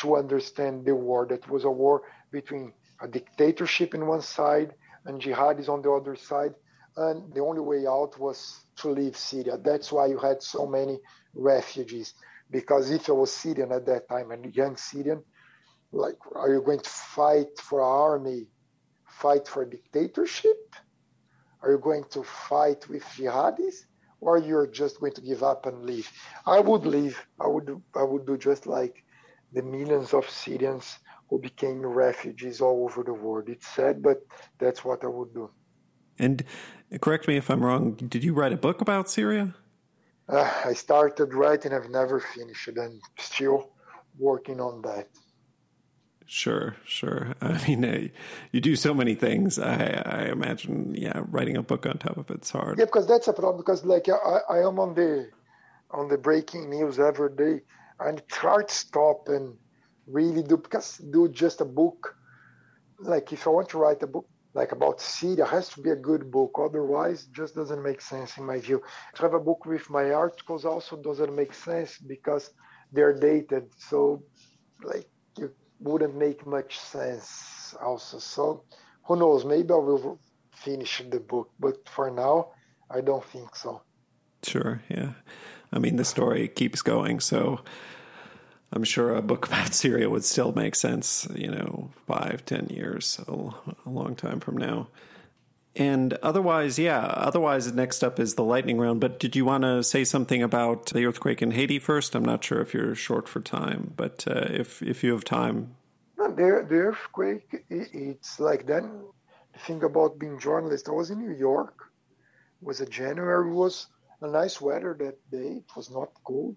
to 0.00 0.16
understand 0.16 0.84
the 0.84 0.94
war. 0.94 1.26
That 1.26 1.48
was 1.48 1.64
a 1.64 1.70
war 1.70 2.02
between 2.30 2.72
a 3.00 3.08
dictatorship 3.08 3.94
in 3.94 4.06
one 4.06 4.22
side 4.22 4.74
and 5.04 5.20
jihadis 5.20 5.68
on 5.68 5.82
the 5.82 5.90
other 5.90 6.16
side. 6.16 6.54
And 6.96 7.32
the 7.34 7.40
only 7.40 7.60
way 7.60 7.86
out 7.86 8.18
was 8.18 8.64
to 8.76 8.90
leave 8.90 9.16
Syria. 9.16 9.56
That's 9.56 9.90
why 9.90 10.06
you 10.06 10.18
had 10.18 10.42
so 10.42 10.66
many 10.66 11.00
refugees. 11.34 12.14
Because 12.50 12.90
if 12.90 13.08
I 13.08 13.12
was 13.12 13.32
Syrian 13.32 13.72
at 13.72 13.86
that 13.86 14.08
time, 14.08 14.30
a 14.30 14.48
young 14.48 14.76
Syrian, 14.76 15.24
like, 15.90 16.16
are 16.34 16.52
you 16.52 16.62
going 16.62 16.80
to 16.80 16.90
fight 16.90 17.58
for 17.58 17.80
an 17.80 17.86
army, 17.86 18.46
fight 19.06 19.48
for 19.48 19.62
a 19.62 19.70
dictatorship? 19.70 20.74
Are 21.62 21.70
you 21.70 21.78
going 21.78 22.04
to 22.10 22.22
fight 22.22 22.88
with 22.88 23.04
jihadis? 23.04 23.84
Or 24.20 24.38
you're 24.38 24.66
just 24.66 25.00
going 25.00 25.14
to 25.14 25.20
give 25.20 25.42
up 25.42 25.66
and 25.66 25.84
leave? 25.84 26.10
I 26.46 26.60
would 26.60 26.86
leave. 26.86 27.20
I 27.40 27.46
would 27.48 27.82
I 27.96 28.04
would 28.04 28.26
do 28.26 28.36
just 28.36 28.66
like 28.66 29.02
the 29.52 29.62
millions 29.62 30.14
of 30.14 30.28
Syrians 30.28 30.98
who 31.28 31.38
became 31.38 31.84
refugees 31.84 32.60
all 32.60 32.84
over 32.84 33.02
the 33.02 33.14
world. 33.14 33.48
It's 33.48 33.66
sad, 33.66 34.02
but 34.02 34.18
that's 34.58 34.84
what 34.84 35.04
I 35.04 35.08
would 35.08 35.32
do. 35.32 35.50
And 36.18 36.44
correct 37.00 37.26
me 37.26 37.36
if 37.36 37.50
I'm 37.50 37.64
wrong, 37.64 37.94
did 37.94 38.22
you 38.22 38.34
write 38.34 38.52
a 38.52 38.56
book 38.56 38.80
about 38.80 39.10
Syria? 39.10 39.54
Uh, 40.28 40.50
I 40.64 40.74
started 40.74 41.34
writing, 41.34 41.72
I've 41.72 41.90
never 41.90 42.20
finished 42.20 42.68
it, 42.68 42.78
and 42.78 43.00
still 43.18 43.70
working 44.18 44.60
on 44.60 44.82
that. 44.82 45.08
Sure, 46.26 46.76
sure. 46.86 47.34
I 47.40 47.66
mean, 47.66 47.84
uh, 47.84 48.08
you 48.52 48.60
do 48.60 48.76
so 48.76 48.94
many 48.94 49.14
things. 49.14 49.58
I, 49.58 50.02
I, 50.06 50.22
imagine, 50.30 50.94
yeah, 50.94 51.22
writing 51.26 51.56
a 51.56 51.62
book 51.62 51.86
on 51.86 51.98
top 51.98 52.16
of 52.16 52.30
it's 52.30 52.50
hard. 52.50 52.78
Yeah, 52.78 52.86
because 52.86 53.06
that's 53.06 53.28
a 53.28 53.32
problem. 53.32 53.58
Because 53.58 53.84
like 53.84 54.08
I, 54.08 54.40
I 54.48 54.58
am 54.66 54.78
on 54.78 54.94
the 54.94 55.28
on 55.90 56.08
the 56.08 56.16
breaking 56.16 56.70
news 56.70 56.98
every 56.98 57.34
day, 57.36 57.60
and 58.00 58.22
try 58.28 58.62
to 58.62 58.74
stop 58.74 59.28
and 59.28 59.56
really 60.06 60.42
do 60.42 60.56
because 60.56 60.98
do 60.98 61.28
just 61.28 61.60
a 61.60 61.64
book. 61.64 62.16
Like 62.98 63.32
if 63.32 63.46
I 63.46 63.50
want 63.50 63.68
to 63.70 63.78
write 63.78 64.02
a 64.02 64.06
book 64.06 64.26
like 64.54 64.72
about 64.72 65.00
Syria, 65.00 65.46
has 65.46 65.68
to 65.70 65.80
be 65.80 65.90
a 65.90 65.96
good 65.96 66.30
book. 66.30 66.58
Otherwise, 66.62 67.24
just 67.32 67.54
doesn't 67.54 67.82
make 67.82 68.00
sense 68.00 68.36
in 68.36 68.44
my 68.44 68.58
view. 68.58 68.82
To 69.14 69.22
have 69.22 69.34
a 69.34 69.40
book 69.40 69.64
with 69.64 69.88
my 69.88 70.10
articles 70.12 70.64
also 70.64 70.96
doesn't 70.96 71.34
make 71.34 71.54
sense 71.54 71.98
because 71.98 72.50
they're 72.92 73.18
dated. 73.18 73.70
So, 73.78 74.22
like, 74.82 75.08
it 75.38 75.54
wouldn't 75.80 76.16
make 76.16 76.46
much 76.46 76.78
sense 76.78 77.74
also. 77.82 78.18
So, 78.18 78.64
who 79.04 79.16
knows? 79.16 79.44
Maybe 79.44 79.72
I 79.72 79.76
will 79.76 80.20
finish 80.54 81.02
the 81.08 81.20
book, 81.20 81.50
but 81.58 81.88
for 81.88 82.10
now, 82.10 82.50
I 82.90 83.00
don't 83.00 83.24
think 83.24 83.56
so. 83.56 83.82
Sure. 84.42 84.82
Yeah. 84.88 85.12
I 85.72 85.78
mean, 85.78 85.96
the 85.96 86.04
story 86.04 86.48
keeps 86.48 86.82
going. 86.82 87.20
So, 87.20 87.60
I'm 88.72 88.84
sure 88.84 89.14
a 89.14 89.22
book 89.22 89.46
about 89.46 89.74
Syria 89.74 90.08
would 90.08 90.24
still 90.24 90.52
make 90.52 90.74
sense, 90.74 91.28
you 91.34 91.50
know, 91.50 91.90
five, 92.06 92.44
ten 92.44 92.68
years, 92.68 93.20
a, 93.28 93.50
long 93.88 94.14
time 94.16 94.40
from 94.40 94.56
now. 94.56 94.88
And 95.74 96.14
otherwise, 96.22 96.78
yeah, 96.78 97.00
otherwise, 97.00 97.72
next 97.72 98.04
up 98.04 98.20
is 98.20 98.34
the 98.34 98.44
lightning 98.44 98.78
round. 98.78 99.00
But 99.00 99.18
did 99.18 99.34
you 99.34 99.44
want 99.44 99.64
to 99.64 99.82
say 99.82 100.04
something 100.04 100.42
about 100.42 100.86
the 100.86 101.06
earthquake 101.06 101.40
in 101.40 101.52
Haiti 101.52 101.78
first? 101.78 102.14
I'm 102.14 102.24
not 102.24 102.44
sure 102.44 102.60
if 102.60 102.74
you're 102.74 102.94
short 102.94 103.26
for 103.26 103.40
time, 103.40 103.92
but 103.96 104.26
uh, 104.28 104.48
if, 104.50 104.82
if 104.82 105.02
you 105.02 105.12
have 105.12 105.24
time. 105.24 105.74
No, 106.18 106.28
the, 106.28 106.66
the 106.68 106.74
earthquake, 106.74 107.64
it's 107.70 108.38
like 108.38 108.66
that. 108.66 108.84
thing 109.66 109.82
about 109.82 110.18
being 110.18 110.38
journalist. 110.38 110.88
I 110.88 110.92
was 110.92 111.10
in 111.10 111.18
New 111.18 111.34
York. 111.34 111.90
It 112.60 112.66
was 112.66 112.82
a 112.82 112.86
January. 112.86 113.50
Was 113.50 113.86
a 114.22 114.28
nice 114.28 114.60
weather 114.60 114.96
that 114.98 115.18
day. 115.30 115.58
It 115.58 115.76
was 115.76 115.90
not 115.90 116.10
cold 116.24 116.56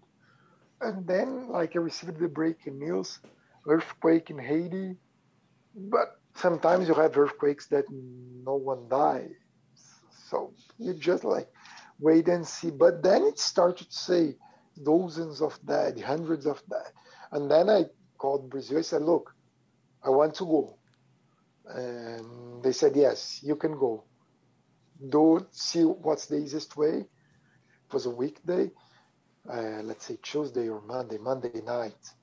and 0.82 1.08
then 1.08 1.50
like 1.50 1.76
I 1.76 1.80
received 1.80 2.20
the 2.20 2.28
breaking 2.28 2.80
news, 2.80 3.20
earthquake 3.68 4.30
in 4.30 4.38
Haiti. 4.40 4.96
But 5.76 6.08
sometimes 6.36 6.88
you 6.88 6.94
have 6.94 7.18
earthquakes 7.18 7.68
that 7.68 7.86
no 7.92 8.56
one 8.56 8.88
dies. 8.90 9.32
So 10.30 10.54
you 10.78 10.94
just 10.94 11.24
like 11.24 11.48
wait 12.00 12.28
and 12.28 12.46
see. 12.48 12.72
But 12.72 13.04
then 13.04 13.24
it 13.24 13.40
started 13.40 13.90
to 13.90 13.98
say 13.98 14.36
dozens 14.84 15.42
of 15.42 15.58
dead, 15.66 16.00
hundreds 16.00 16.46
of 16.46 16.62
dead. 16.70 16.92
And 17.32 17.50
then 17.50 17.70
I 17.70 17.86
called 18.18 18.50
Brazil. 18.50 18.80
I 18.80 18.82
said, 18.82 19.02
look, 19.02 19.34
I 20.04 20.10
want 20.10 20.36
to 20.36 20.46
go. 20.46 20.78
And 21.68 22.64
they 22.64 22.72
said, 22.74 22.96
yes, 22.96 23.40
you 23.44 23.56
can 23.56 23.74
go. 23.78 24.06
Do 25.10 25.46
see 25.52 25.84
what's 25.84 26.28
the 26.28 26.38
easiest 26.38 26.78
way. 26.78 27.06
Was 27.92 28.06
a 28.06 28.10
weekday 28.10 28.72
uh, 29.52 29.82
let's 29.84 30.06
say 30.06 30.18
Tuesday 30.22 30.70
or 30.70 30.82
Monday, 30.82 31.18
Monday 31.18 31.62
night. 31.62 32.14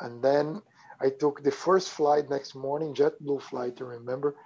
And 0.00 0.22
then 0.22 0.62
I 1.00 1.10
took 1.10 1.42
the 1.42 1.50
first 1.50 1.90
flight 1.90 2.30
next 2.30 2.54
morning, 2.54 2.94
JetBlue 2.94 3.42
flight, 3.42 3.78
I 3.80 3.84
remember, 3.84 4.36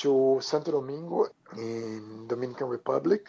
to 0.00 0.38
Santo 0.42 0.72
Domingo 0.72 1.26
in 1.56 2.26
Dominican 2.28 2.68
Republic. 2.68 3.28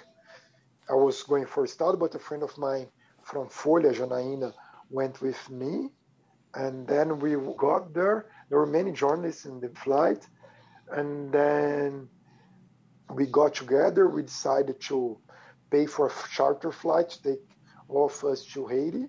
I 0.89 0.93
was 0.93 1.23
going 1.23 1.45
for 1.45 1.63
a 1.63 1.67
start, 1.67 1.99
but 1.99 2.15
a 2.15 2.19
friend 2.19 2.43
of 2.43 2.57
mine 2.57 2.88
from 3.23 3.47
Folha, 3.47 3.93
Janaína, 3.93 4.53
went 4.89 5.21
with 5.21 5.49
me. 5.49 5.89
And 6.53 6.88
then 6.88 7.19
we 7.19 7.36
got 7.57 7.93
there. 7.93 8.28
There 8.49 8.59
were 8.59 8.67
many 8.67 8.91
journalists 8.91 9.45
in 9.45 9.59
the 9.59 9.69
flight. 9.69 10.28
And 10.91 11.32
then 11.32 12.07
we 13.09 13.26
got 13.26 13.55
together. 13.55 14.07
We 14.07 14.23
decided 14.23 14.80
to 14.82 15.17
pay 15.72 15.86
for 15.86 16.07
a 16.07 16.13
charter 16.32 16.72
flight 16.72 17.09
to 17.09 17.24
take 17.24 17.41
of 17.89 18.24
us 18.24 18.43
to 18.53 18.68
Haiti. 18.68 19.05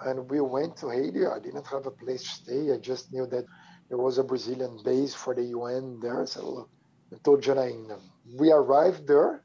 And 0.00 0.30
we 0.30 0.40
went 0.40 0.76
to 0.78 0.88
Haiti. 0.90 1.26
I 1.26 1.38
didn't 1.40 1.66
have 1.66 1.86
a 1.86 1.90
place 1.90 2.22
to 2.22 2.28
stay. 2.28 2.72
I 2.72 2.78
just 2.78 3.12
knew 3.12 3.26
that 3.26 3.44
there 3.88 3.98
was 3.98 4.18
a 4.18 4.24
Brazilian 4.24 4.78
base 4.84 5.14
for 5.14 5.34
the 5.34 5.44
UN 5.44 5.98
there. 6.00 6.24
So 6.26 6.68
I 7.12 7.16
told 7.24 7.42
Janaína, 7.42 7.98
we 8.38 8.52
arrived 8.52 9.08
there 9.08 9.42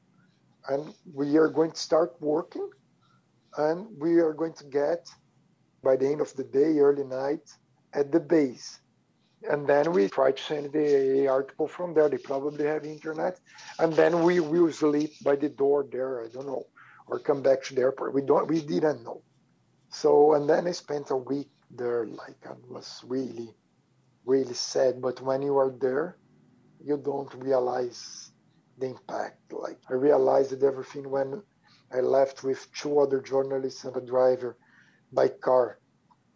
and 0.70 0.94
we 1.14 1.38
are 1.38 1.50
going 1.50 1.72
to 1.72 1.80
start 1.80 2.16
working 2.20 2.70
and 3.58 3.88
we 4.00 4.20
are 4.20 4.34
going 4.34 4.54
to 4.54 4.66
get 4.66 5.08
by 5.84 5.96
the 5.96 6.08
end 6.08 6.22
of 6.22 6.34
the 6.36 6.44
day, 6.44 6.80
early 6.80 7.04
night, 7.04 7.50
at 7.94 8.12
the 8.12 8.20
base. 8.20 8.80
And 9.50 9.68
then 9.68 9.92
we 9.92 10.08
try 10.08 10.32
to 10.32 10.44
send 10.44 10.72
the 10.72 11.28
article 11.28 11.68
from 11.68 11.94
there. 11.94 12.10
They 12.10 12.18
probably 12.18 12.66
have 12.66 12.86
internet. 12.86 13.40
And 13.80 13.94
then 13.94 14.24
we 14.24 14.40
will 14.40 14.72
sleep 14.72 15.12
by 15.24 15.36
the 15.36 15.50
door 15.50 15.86
there. 15.92 16.24
I 16.24 16.28
don't 16.28 16.48
know 16.48 16.66
or 17.08 17.20
come 17.20 17.42
back 17.42 17.64
to 17.64 17.76
the 17.76 17.82
airport. 17.82 18.14
We 18.14 18.22
don't, 18.22 18.48
we 18.48 18.62
didn't 18.62 19.04
know. 19.04 19.22
So, 19.90 20.34
and 20.34 20.50
then 20.50 20.68
I 20.68 20.72
spent 20.72 21.12
a 21.12 21.18
week 21.18 21.50
there. 21.70 22.06
Like 22.06 22.38
I 22.46 22.54
was 22.70 23.04
really, 23.08 23.54
really 24.26 24.54
sad. 24.54 25.02
But 25.02 25.22
when 25.22 25.42
you 25.42 25.58
are 25.58 25.72
there, 25.80 26.18
you 26.84 26.98
don't 26.98 27.34
realize 27.36 28.32
the 28.78 28.88
impact. 28.88 29.52
Like 29.52 29.80
I 29.90 29.94
realized 29.94 30.64
everything 30.64 31.10
when 31.10 31.42
I 31.92 32.00
left 32.00 32.44
with 32.44 32.68
two 32.74 33.00
other 33.00 33.22
journalists 33.22 33.84
and 33.84 33.96
a 33.96 34.02
driver 34.02 34.58
by 35.12 35.28
car 35.28 35.80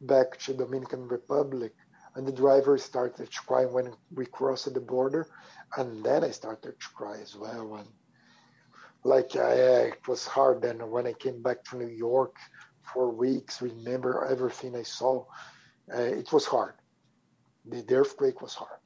back 0.02 0.38
to 0.42 0.54
Dominican 0.54 1.08
Republic. 1.08 1.74
And 2.18 2.28
the 2.28 2.32
driver 2.32 2.80
started 2.80 3.32
to 3.32 3.42
cry 3.42 3.66
when 3.66 3.94
we 4.14 4.26
crossed 4.26 4.74
the 4.74 4.80
border. 4.80 5.28
And 5.78 6.04
then 6.04 6.24
I 6.24 6.32
started 6.32 6.80
to 6.80 6.90
cry 6.96 7.20
as 7.22 7.36
well. 7.36 7.76
And 7.76 7.88
like 9.04 9.36
uh, 9.36 9.94
it 9.94 10.08
was 10.08 10.26
hard 10.26 10.64
then 10.64 10.80
when 10.90 11.06
I 11.06 11.14
came 11.14 11.44
back 11.44 11.64
to 11.66 11.78
New 11.78 11.94
York 12.10 12.36
for 12.82 13.12
weeks. 13.12 13.62
Remember 13.62 14.26
everything 14.26 14.76
I 14.76 14.82
saw. 14.82 15.26
Uh, 15.94 16.02
it 16.02 16.34
was 16.34 16.46
hard. 16.46 16.74
The, 17.70 17.84
the, 17.84 17.96
earthquake 17.96 18.42
was 18.42 18.56
hard, 18.56 18.80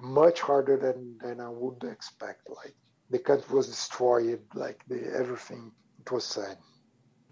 much 0.00 0.40
harder 0.40 0.76
than 0.76 1.18
than 1.18 1.40
I 1.40 1.48
would 1.48 1.82
expect. 1.82 2.48
Like 2.48 2.76
the 3.10 3.18
country 3.18 3.56
was 3.56 3.66
destroyed. 3.66 4.42
Like 4.54 4.84
the 4.88 5.00
everything. 5.18 5.72
It 6.00 6.12
was 6.12 6.24
sad. 6.24 6.56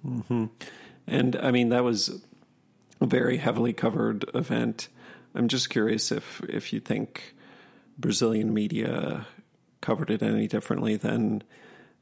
Mm-hmm. 0.05 0.47
And 1.07 1.36
I 1.36 1.53
mean 1.53 1.68
that 1.68 1.84
was 1.84 2.22
a 3.01 3.07
very 3.07 3.36
heavily 3.36 3.72
covered 3.72 4.24
event. 4.34 4.88
I'm 5.37 5.49
just 5.49 5.70
curious 5.70 6.11
if 6.11 6.43
if 6.49 6.72
you 6.72 6.80
think 6.80 7.34
Brazilian 7.99 8.53
media 8.55 9.26
covered 9.80 10.11
it 10.11 10.22
any 10.22 10.49
differently 10.49 10.97
than 10.97 11.43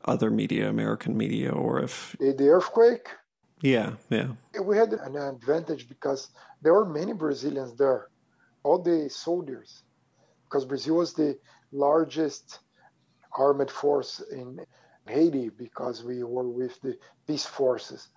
other 0.05 0.31
media, 0.31 0.69
American 0.69 1.17
media, 1.17 1.51
or 1.51 1.81
if 1.81 2.17
the, 2.21 2.33
the 2.33 2.49
earthquake. 2.49 3.09
Yeah, 3.61 3.93
yeah. 4.11 4.29
We 4.63 4.77
had 4.77 4.93
an 4.93 5.17
advantage 5.17 5.89
because 5.89 6.29
there 6.63 6.75
were 6.75 6.85
many 6.85 7.13
Brazilians 7.13 7.75
there, 7.77 8.09
all 8.63 8.83
the 8.83 9.09
soldiers, 9.09 9.83
because 10.45 10.65
Brazil 10.65 10.97
was 10.97 11.15
the 11.15 11.39
largest 11.73 12.59
armed 13.37 13.71
force 13.71 14.23
in 14.31 14.61
Haiti 15.07 15.49
because 15.49 16.05
we 16.05 16.23
were 16.23 16.49
with 16.49 16.81
the 16.83 16.97
peace 17.27 17.47
forces 17.47 18.09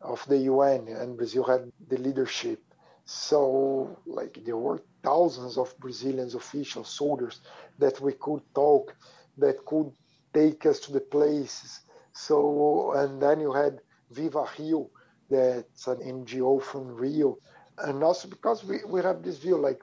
of 0.00 0.24
the 0.28 0.38
UN 0.38 0.88
and 0.88 1.16
Brazil 1.16 1.44
had 1.44 1.72
the 1.88 1.98
leadership. 1.98 2.60
So, 3.06 3.98
like, 4.06 4.38
there 4.44 4.56
were 4.58 4.82
thousands 5.02 5.56
of 5.58 5.78
Brazilians 5.78 6.34
officials, 6.34 6.90
soldiers 6.90 7.40
that 7.78 8.00
we 8.00 8.12
could 8.14 8.42
talk, 8.54 8.94
that 9.38 9.64
could 9.64 9.92
take 10.34 10.66
us 10.66 10.80
to 10.80 10.92
the 10.92 11.00
places. 11.00 11.80
So, 12.12 12.92
and 12.92 13.22
then 13.22 13.40
you 13.40 13.52
had 13.52 13.80
Viva 14.10 14.46
Rio, 14.58 14.90
that's 15.30 15.86
an 15.86 16.02
NGO 16.02 16.58
from 16.60 16.88
Rio. 16.94 17.38
And 17.78 18.02
also 18.04 18.28
because 18.28 18.64
we, 18.64 18.84
we 18.86 19.02
have 19.02 19.22
this 19.22 19.38
view, 19.38 19.56
like, 19.58 19.80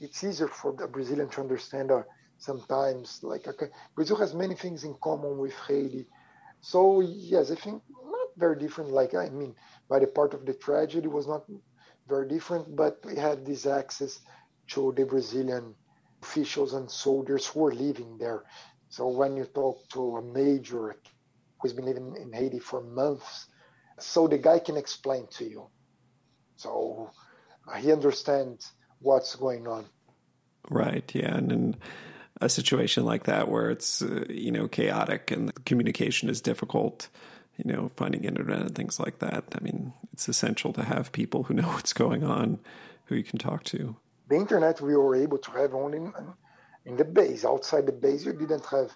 it's 0.00 0.24
easier 0.24 0.48
for 0.48 0.72
the 0.72 0.88
Brazilian 0.88 1.28
to 1.30 1.40
understand 1.40 1.90
uh, 1.90 2.02
sometimes, 2.38 3.20
like, 3.22 3.46
okay, 3.48 3.68
Brazil 3.94 4.16
has 4.16 4.34
many 4.34 4.54
things 4.54 4.84
in 4.84 4.94
common 5.02 5.38
with 5.38 5.54
Haiti. 5.68 6.06
So, 6.60 7.00
yes, 7.00 7.50
I 7.50 7.56
think 7.56 7.82
not 7.90 8.28
very 8.38 8.58
different. 8.58 8.90
Like, 8.92 9.14
I 9.14 9.30
mean, 9.30 9.54
by 9.88 10.00
the 10.00 10.06
part 10.08 10.34
of 10.34 10.46
the 10.46 10.54
tragedy 10.54 11.08
was 11.08 11.28
not 11.28 11.44
very 12.10 12.28
different, 12.28 12.76
but 12.76 12.98
we 13.04 13.16
had 13.16 13.46
this 13.46 13.64
access 13.66 14.20
to 14.72 14.92
the 14.96 15.04
Brazilian 15.04 15.74
officials 16.22 16.74
and 16.74 16.90
soldiers 16.90 17.46
who 17.46 17.60
were 17.60 17.72
living 17.72 18.18
there. 18.18 18.44
So 18.90 19.08
when 19.08 19.36
you 19.36 19.44
talk 19.44 19.88
to 19.90 20.16
a 20.16 20.22
major 20.22 20.96
who's 21.60 21.72
been 21.72 21.86
living 21.86 22.16
in 22.20 22.32
Haiti 22.32 22.58
for 22.58 22.82
months, 22.82 23.46
so 23.98 24.28
the 24.28 24.38
guy 24.38 24.58
can 24.58 24.76
explain 24.76 25.26
to 25.38 25.44
you. 25.44 25.68
So 26.56 27.10
he 27.78 27.92
understands 27.92 28.72
what's 28.98 29.36
going 29.36 29.66
on. 29.66 29.84
Right. 30.68 31.10
Yeah. 31.14 31.36
And 31.36 31.52
in 31.52 31.76
a 32.40 32.48
situation 32.48 33.04
like 33.04 33.24
that 33.24 33.48
where 33.48 33.70
it's 33.70 34.02
uh, 34.02 34.24
you 34.28 34.50
know 34.50 34.68
chaotic 34.68 35.30
and 35.30 35.52
communication 35.64 36.28
is 36.28 36.40
difficult, 36.40 37.08
you 37.64 37.72
know, 37.72 37.90
finding 37.96 38.24
internet 38.24 38.60
and 38.60 38.74
things 38.74 38.98
like 38.98 39.18
that. 39.18 39.44
I 39.54 39.62
mean, 39.62 39.92
it's 40.12 40.28
essential 40.28 40.72
to 40.74 40.84
have 40.84 41.12
people 41.12 41.44
who 41.44 41.54
know 41.54 41.68
what's 41.74 41.92
going 41.92 42.24
on, 42.24 42.58
who 43.06 43.14
you 43.14 43.24
can 43.24 43.38
talk 43.38 43.64
to. 43.64 43.96
The 44.28 44.36
internet 44.36 44.80
we 44.80 44.96
were 44.96 45.16
able 45.16 45.38
to 45.38 45.50
have 45.52 45.74
only 45.74 45.98
in, 46.86 46.96
the 46.96 47.04
base. 47.04 47.44
Outside 47.44 47.86
the 47.86 47.92
base, 47.92 48.24
you 48.24 48.32
didn't 48.32 48.64
have 48.66 48.94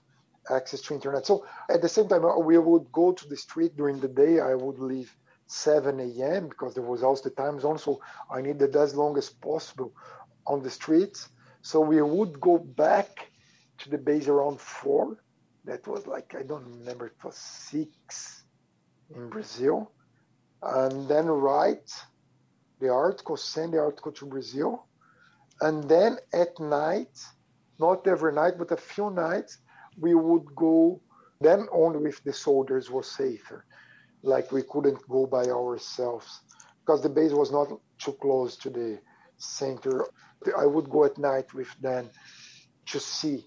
access 0.51 0.81
to 0.83 0.95
internet. 0.95 1.27
So 1.27 1.45
at 1.69 1.83
the 1.83 1.89
same 1.89 2.09
time, 2.09 2.25
uh, 2.25 2.39
we 2.39 2.57
would 2.59 2.91
go 2.93 3.12
to 3.12 3.29
the 3.29 3.37
street 3.37 3.77
during 3.77 4.01
the 4.01 4.09
day. 4.09 4.41
I 4.41 4.55
would 4.55 4.79
leave 4.79 5.15
7 5.47 6.01
a.m. 6.01 6.49
because 6.49 6.75
there 6.75 6.85
was 6.85 7.03
also 7.03 7.29
the 7.29 7.35
time 7.35 7.59
zone. 7.61 7.79
So 7.79 8.01
I 8.31 8.41
needed 8.41 8.77
as 8.77 8.95
long 8.95 9.19
as 9.19 9.29
possible 9.29 9.93
on 10.47 10.62
the 10.62 10.71
streets. 10.71 11.29
So 11.62 11.81
we 11.81 12.01
would 12.01 12.41
go 12.41 12.59
back 12.59 13.31
to 13.79 13.91
the 13.91 13.99
base 13.99 14.29
around 14.29 14.61
4. 14.61 15.17
That 15.65 15.87
was 15.89 16.07
like, 16.07 16.35
I 16.39 16.43
don't 16.43 16.65
remember, 16.65 17.07
it 17.07 17.25
was 17.25 17.37
6 17.37 18.44
in 19.15 19.29
Brazil. 19.29 19.93
And 20.63 21.09
then 21.09 21.27
write 21.27 21.91
the 22.81 22.89
article, 22.91 23.37
send 23.37 23.75
the 23.75 23.81
article 23.81 24.13
to 24.13 24.27
Brazil. 24.27 24.87
And 25.61 25.89
then 25.89 26.19
at 26.33 26.59
night, 26.59 27.23
not 27.79 28.07
every 28.07 28.33
night, 28.33 28.55
but 28.59 28.73
a 28.73 28.77
few 28.77 29.11
nights, 29.11 29.59
we 29.99 30.15
would 30.15 30.55
go 30.57 31.01
then 31.41 31.67
only 31.73 32.09
if 32.09 32.23
the 32.25 32.33
soldiers 32.33 32.91
were 32.91 33.03
safer 33.03 33.65
like 34.23 34.51
we 34.51 34.63
couldn't 34.63 35.07
go 35.09 35.27
by 35.27 35.45
ourselves 35.45 36.41
because 36.81 37.03
the 37.03 37.09
base 37.09 37.33
was 37.33 37.53
not 37.53 37.69
too 37.99 38.13
close 38.13 38.57
to 38.57 38.71
the 38.71 38.99
center 39.37 40.07
i 40.59 40.67
would 40.67 40.89
go 40.89 41.05
at 41.05 41.19
night 41.19 41.53
with 41.55 41.73
them 41.81 42.09
to 42.87 42.99
see 42.99 43.45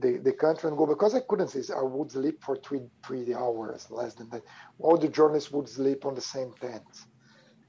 the, 0.00 0.18
the 0.18 0.32
country 0.32 0.68
and 0.68 0.78
go 0.78 0.86
because 0.86 1.14
i 1.14 1.20
couldn't 1.28 1.48
see 1.48 1.62
i 1.74 1.82
would 1.82 2.10
sleep 2.10 2.36
for 2.42 2.56
three 2.56 2.82
three 3.06 3.34
hours 3.34 3.86
less 3.90 4.14
than 4.14 4.28
that 4.30 4.42
all 4.80 4.96
the 4.98 5.08
journalists 5.08 5.52
would 5.52 5.68
sleep 5.68 6.06
on 6.06 6.14
the 6.14 6.20
same 6.20 6.52
tent 6.60 6.82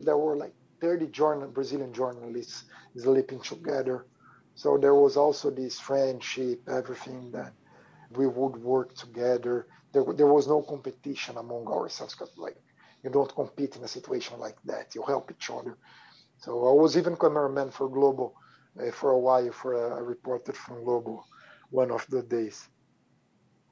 there 0.02 0.18
were 0.18 0.38
like 0.38 0.54
30 0.82 1.08
journal, 1.08 1.50
brazilian 1.50 1.94
journalists 1.94 2.66
sleeping 2.98 3.42
together 3.42 4.08
so 4.56 4.78
there 4.78 4.96
was 4.96 5.18
also 5.18 5.52
this 5.52 5.80
friendship 5.80 6.60
everything 6.70 7.32
that 7.32 7.54
we 8.12 8.28
would 8.28 8.58
work 8.58 8.96
together. 8.96 9.68
There, 9.94 10.06
there 10.16 10.28
was 10.28 10.48
no 10.48 10.62
competition 10.64 11.38
among 11.38 11.68
ourselves 11.68 12.16
because 12.16 12.34
like 12.38 12.58
you 13.04 13.10
don't 13.10 13.34
compete 13.36 13.76
in 13.76 13.84
a 13.84 13.88
situation 13.88 14.40
like 14.40 14.58
that. 14.66 14.96
You 14.96 15.04
help 15.04 15.32
each 15.32 15.50
other. 15.52 15.78
So 16.40 16.52
I 16.70 16.74
was 16.74 16.98
even 16.98 17.18
cameraman 17.18 17.72
for 17.72 17.90
Globo 17.90 18.34
uh, 18.82 18.92
for 18.92 19.12
a 19.12 19.20
while 19.20 19.52
for 19.52 19.74
a, 19.74 19.98
a 19.98 20.04
reporter 20.04 20.54
from 20.54 20.84
Globo 20.84 21.24
one 21.70 21.92
of 21.92 22.06
the 22.10 22.22
days. 22.22 22.68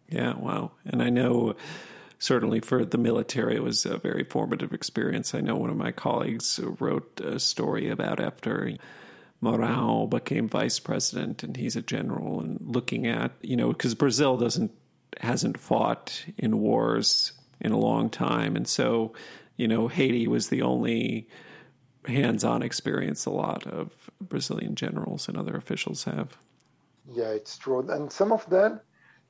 Yeah, 0.10 0.34
wow. 0.36 0.72
And 0.86 1.02
I 1.02 1.10
know 1.10 1.56
certainly 2.20 2.60
for 2.60 2.86
the 2.86 2.98
military, 2.98 3.56
it 3.56 3.64
was 3.64 3.86
a 3.86 3.98
very 3.98 4.24
formative 4.24 4.74
experience. 4.74 5.34
I 5.34 5.42
know 5.42 5.56
one 5.56 5.70
of 5.70 5.78
my 5.78 5.92
colleagues 5.92 6.60
wrote 6.80 7.20
a 7.22 7.40
story 7.40 7.90
about 7.90 8.20
after 8.20 8.72
Mourão 9.44 10.10
became 10.10 10.48
vice 10.48 10.80
president 10.80 11.44
and 11.44 11.58
he's 11.58 11.76
a 11.76 11.82
general 11.82 12.40
and 12.40 12.60
looking 12.62 13.08
at, 13.08 13.32
you 13.42 13.56
know, 13.56 13.70
because 13.70 13.96
Brazil 13.96 14.38
doesn't 14.38 14.72
hasn't 15.22 15.58
fought 15.58 16.26
in 16.38 16.60
wars 16.60 17.32
in 17.62 17.72
a 17.72 17.78
long 17.78 18.10
time. 18.10 18.56
And 18.56 18.68
so, 18.68 19.14
you 19.56 19.68
know, 19.68 19.88
Haiti 19.88 20.28
was 20.28 20.50
the 20.50 20.62
only 20.62 21.30
hands-on 22.06 22.62
experience 22.62 23.26
a 23.26 23.32
lot 23.32 23.66
of 23.66 24.10
Brazilian 24.20 24.76
generals 24.76 25.28
and 25.28 25.38
other 25.38 25.56
officials 25.56 26.04
have. 26.04 26.38
Yeah, 27.12 27.30
it's 27.30 27.58
true. 27.58 27.88
And 27.90 28.12
some 28.12 28.32
of 28.32 28.50
them 28.50 28.82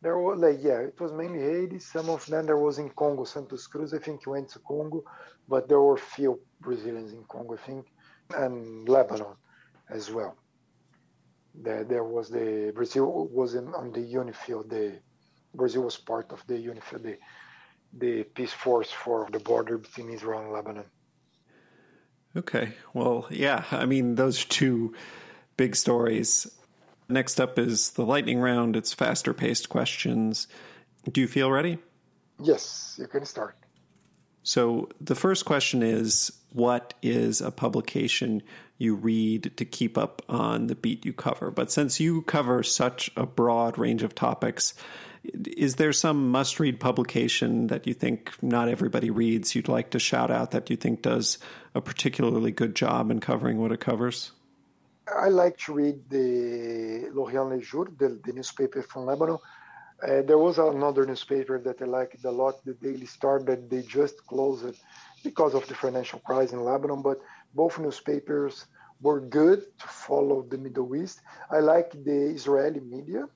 there 0.01 0.17
were 0.17 0.35
like 0.35 0.59
yeah, 0.61 0.79
it 0.79 0.99
was 0.99 1.11
mainly 1.11 1.39
Haiti. 1.39 1.79
Some 1.79 2.09
of 2.09 2.25
them 2.27 2.45
there 2.45 2.57
was 2.57 2.77
in 2.77 2.89
Congo, 2.91 3.23
Santos 3.23 3.67
Cruz. 3.67 3.93
I 3.93 3.99
think 3.99 4.27
went 4.27 4.49
to 4.49 4.59
Congo, 4.59 5.03
but 5.47 5.67
there 5.67 5.81
were 5.81 5.97
few 5.97 6.39
Brazilians 6.61 7.11
in 7.13 7.23
Congo, 7.27 7.55
I 7.55 7.57
think, 7.57 7.87
and 8.37 8.87
Lebanon 8.87 9.35
as 9.89 10.11
well. 10.11 10.37
There, 11.53 11.83
there 11.83 12.03
was 12.03 12.29
the 12.29 12.71
Brazil 12.75 13.27
was 13.31 13.55
in, 13.55 13.73
on 13.73 13.91
the 13.93 14.01
UNIFIL. 14.01 14.69
The 14.69 14.99
Brazil 15.53 15.83
was 15.83 15.97
part 15.97 16.31
of 16.31 16.45
the 16.47 16.55
UNIFIL, 16.55 17.01
the, 17.01 17.17
the 17.97 18.23
peace 18.23 18.51
force 18.51 18.91
for 18.91 19.27
the 19.31 19.39
border 19.39 19.77
between 19.77 20.09
Israel 20.09 20.41
and 20.41 20.51
Lebanon. 20.51 20.85
Okay, 22.37 22.73
well, 22.93 23.27
yeah, 23.29 23.63
I 23.71 23.85
mean 23.85 24.15
those 24.15 24.43
two 24.43 24.93
big 25.55 25.75
stories. 25.75 26.47
Next 27.07 27.39
up 27.39 27.59
is 27.59 27.91
the 27.91 28.05
lightning 28.05 28.39
round. 28.39 28.75
It's 28.75 28.93
faster 28.93 29.33
paced 29.33 29.69
questions. 29.69 30.47
Do 31.11 31.21
you 31.21 31.27
feel 31.27 31.51
ready? 31.51 31.77
Yes, 32.39 32.95
you 32.99 33.07
can 33.07 33.25
start. 33.25 33.55
So 34.43 34.89
the 35.01 35.15
first 35.15 35.45
question 35.45 35.81
is 35.81 36.31
what 36.51 36.93
is 37.01 37.41
a 37.41 37.51
publication 37.51 38.43
you 38.77 38.95
read 38.95 39.51
to 39.57 39.65
keep 39.65 39.97
up 39.97 40.21
on 40.29 40.67
the 40.67 40.75
beat 40.75 41.05
you 41.05 41.13
cover? 41.13 41.51
But 41.51 41.71
since 41.71 41.99
you 41.99 42.21
cover 42.23 42.63
such 42.63 43.09
a 43.15 43.25
broad 43.25 43.77
range 43.77 44.03
of 44.03 44.15
topics, 44.15 44.73
is 45.23 45.75
there 45.75 45.93
some 45.93 46.29
must 46.29 46.59
read 46.59 46.79
publication 46.79 47.67
that 47.67 47.87
you 47.87 47.93
think 47.93 48.31
not 48.41 48.67
everybody 48.67 49.09
reads 49.09 49.55
you'd 49.55 49.67
like 49.67 49.89
to 49.91 49.99
shout 49.99 50.29
out 50.29 50.51
that 50.51 50.69
you 50.69 50.75
think 50.75 51.01
does 51.01 51.39
a 51.73 51.81
particularly 51.81 52.51
good 52.51 52.75
job 52.75 53.09
in 53.11 53.19
covering 53.19 53.57
what 53.57 53.71
it 53.71 53.79
covers? 53.79 54.31
I 55.07 55.29
like 55.29 55.57
to 55.65 55.73
read 55.73 56.09
the 56.09 57.09
L'Orient 57.13 57.49
Le 57.49 57.59
Jour, 57.59 57.87
the, 57.97 58.19
the 58.25 58.33
newspaper 58.33 58.81
from 58.81 59.05
Lebanon. 59.05 59.37
Uh, 60.01 60.21
there 60.23 60.37
was 60.37 60.57
another 60.57 61.05
newspaper 61.05 61.59
that 61.59 61.81
I 61.81 61.85
liked 61.85 62.25
a 62.25 62.31
lot, 62.31 62.63
the 62.65 62.73
Daily 62.73 63.05
Star, 63.05 63.41
that 63.43 63.69
they 63.69 63.81
just 63.83 64.25
closed 64.25 64.75
because 65.23 65.53
of 65.53 65.67
the 65.67 65.75
financial 65.75 66.19
crisis 66.19 66.53
in 66.53 66.63
Lebanon. 66.63 67.01
But 67.01 67.19
both 67.53 67.77
newspapers 67.79 68.65
were 68.99 69.21
good 69.21 69.61
to 69.79 69.87
follow 69.87 70.41
the 70.41 70.57
Middle 70.57 70.95
East. 70.95 71.21
I 71.51 71.59
like 71.59 71.91
the 71.91 72.33
Israeli 72.33 72.79
media. 72.79 73.27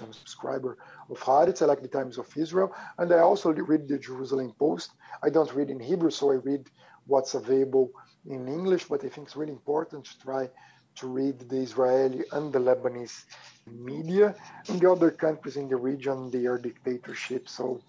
I'm 0.00 0.10
a 0.10 0.12
subscriber 0.12 0.78
of 1.10 1.18
Haaretz. 1.18 1.62
I 1.62 1.64
like 1.64 1.82
the 1.82 1.88
Times 1.88 2.18
of 2.18 2.28
Israel. 2.36 2.72
And 2.98 3.12
I 3.12 3.20
also 3.20 3.50
read 3.52 3.88
the 3.88 3.98
Jerusalem 3.98 4.52
Post. 4.58 4.92
I 5.22 5.30
don't 5.30 5.52
read 5.54 5.70
in 5.70 5.80
Hebrew, 5.80 6.10
so 6.10 6.30
I 6.30 6.36
read 6.36 6.68
what's 7.06 7.34
available 7.34 7.90
in 8.26 8.46
English, 8.46 8.84
but 8.84 9.04
I 9.04 9.08
think 9.08 9.26
it's 9.26 9.36
really 9.36 9.52
important 9.52 10.04
to 10.04 10.18
try 10.18 10.50
to 10.98 11.06
read 11.06 11.38
the 11.40 11.56
Israeli 11.56 12.24
and 12.32 12.52
the 12.52 12.58
Lebanese 12.58 13.24
media. 13.66 14.34
In 14.68 14.78
the 14.78 14.90
other 14.90 15.10
countries 15.10 15.56
in 15.56 15.68
the 15.68 15.76
region, 15.76 16.30
they 16.30 16.46
are 16.46 16.58
dictatorships, 16.58 17.52
so 17.52 17.80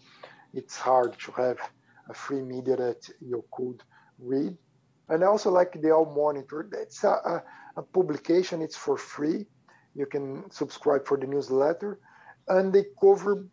it's 0.54 0.78
hard 0.78 1.18
to 1.20 1.32
have 1.34 1.60
a 2.10 2.14
free 2.14 2.42
media 2.42 2.76
that 2.76 3.10
you 3.20 3.44
could 3.52 3.82
read. 4.20 4.58
And 5.10 5.24
I 5.24 5.28
also 5.28 5.50
like 5.52 5.74
the 5.82 5.90
Al 5.90 6.06
Monitor. 6.06 6.68
It's 6.74 7.04
a, 7.04 7.10
a, 7.34 7.44
a 7.78 7.82
publication, 7.82 8.62
it's 8.62 8.76
for 8.76 8.98
free. 8.98 9.46
You 9.96 10.06
can 10.06 10.50
subscribe 10.52 11.06
for 11.08 11.18
the 11.18 11.28
newsletter. 11.28 12.00
And 12.48 12.72
they 12.74 12.86
cover 13.02 13.48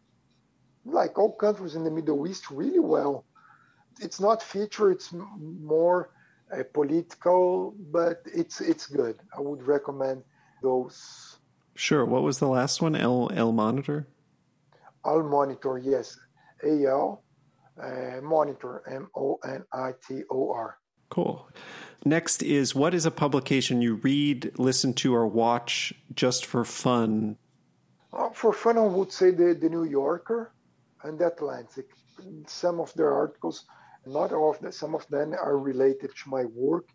like 0.85 1.19
all 1.19 1.33
countries 1.33 1.75
in 1.75 1.85
the 1.85 1.91
Middle 1.91 2.27
East 2.27 2.51
really 2.51 2.79
well. 2.79 3.25
It's 4.01 4.21
not 4.21 4.43
feature, 4.43 4.91
it's 4.91 5.13
more 5.13 6.11
uh, 6.53 6.63
political, 6.73 7.75
but 7.91 8.23
it's 8.35 8.61
it's 8.61 8.87
good. 8.87 9.17
I 9.37 9.41
would 9.41 9.63
recommend 9.63 10.23
those 10.63 11.39
Sure. 11.77 12.07
What 12.07 12.23
was 12.23 12.39
the 12.39 12.49
last 12.49 12.81
one? 12.81 12.97
L 12.97 13.31
L 13.35 13.53
monitor. 13.53 14.09
Al 15.05 15.23
monitor, 15.23 15.79
yes. 15.79 16.19
A 16.65 16.87
L 16.87 17.23
uh, 17.81 18.21
monitor 18.23 18.83
M 18.91 19.09
O 19.15 19.39
N 19.45 19.63
I 19.73 19.93
T 20.07 20.23
O 20.31 20.51
R. 20.51 20.79
Cool. 21.11 21.49
Next 22.05 22.43
is 22.43 22.75
what 22.75 22.95
is 22.95 23.05
a 23.05 23.11
publication 23.11 23.83
you 23.83 23.97
read, 23.97 24.53
listen 24.59 24.95
to, 24.95 25.15
or 25.15 25.27
watch 25.27 25.93
just 26.15 26.47
for 26.47 26.65
fun? 26.65 27.37
Uh, 28.13 28.31
for 28.31 28.53
fun, 28.53 28.79
I 28.79 28.83
would 28.83 29.13
say 29.13 29.31
the, 29.31 29.55
the 29.55 29.69
New 29.69 29.85
Yorker 29.85 30.53
and 31.03 31.19
the 31.19 31.27
Atlantic. 31.27 31.87
Some 32.47 32.81
of 32.81 32.93
their 32.95 33.13
articles, 33.13 33.67
not 34.07 34.33
all 34.33 34.51
of 34.51 34.61
them, 34.61 34.73
some 34.73 34.95
of 34.95 35.07
them 35.09 35.35
are 35.35 35.59
related 35.59 36.11
to 36.23 36.31
my 36.31 36.45
work, 36.45 36.89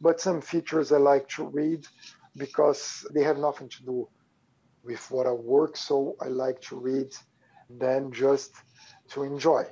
but 0.00 0.20
some 0.20 0.40
features 0.40 0.92
I 0.92 0.98
like 0.98 1.28
to 1.30 1.44
read 1.44 1.86
because 2.36 3.06
they 3.14 3.22
have 3.22 3.38
nothing 3.38 3.68
to 3.70 3.82
do 3.84 4.08
with 4.82 5.10
what 5.10 5.26
I 5.26 5.32
work. 5.32 5.76
So 5.76 6.16
I 6.20 6.28
like 6.28 6.60
to 6.62 6.76
read 6.76 7.14
them 7.70 8.12
just 8.12 8.52
to 9.10 9.22
enjoy. 9.22 9.64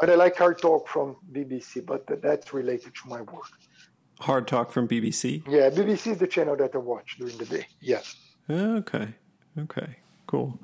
And 0.00 0.10
I 0.10 0.14
like 0.14 0.36
Hard 0.36 0.58
Talk 0.60 0.88
from 0.88 1.16
BBC, 1.32 1.84
but 1.84 2.06
that's 2.22 2.52
related 2.52 2.94
to 2.94 3.08
my 3.08 3.20
work. 3.22 3.50
Hard 4.20 4.48
Talk 4.48 4.72
from 4.72 4.88
BBC? 4.88 5.46
Yeah, 5.48 5.70
BBC 5.70 6.12
is 6.12 6.18
the 6.18 6.26
channel 6.26 6.56
that 6.56 6.74
I 6.74 6.78
watch 6.78 7.16
during 7.18 7.36
the 7.36 7.44
day. 7.44 7.66
Yes. 7.80 8.16
Okay. 8.48 9.08
Okay. 9.58 9.96
Cool. 10.26 10.58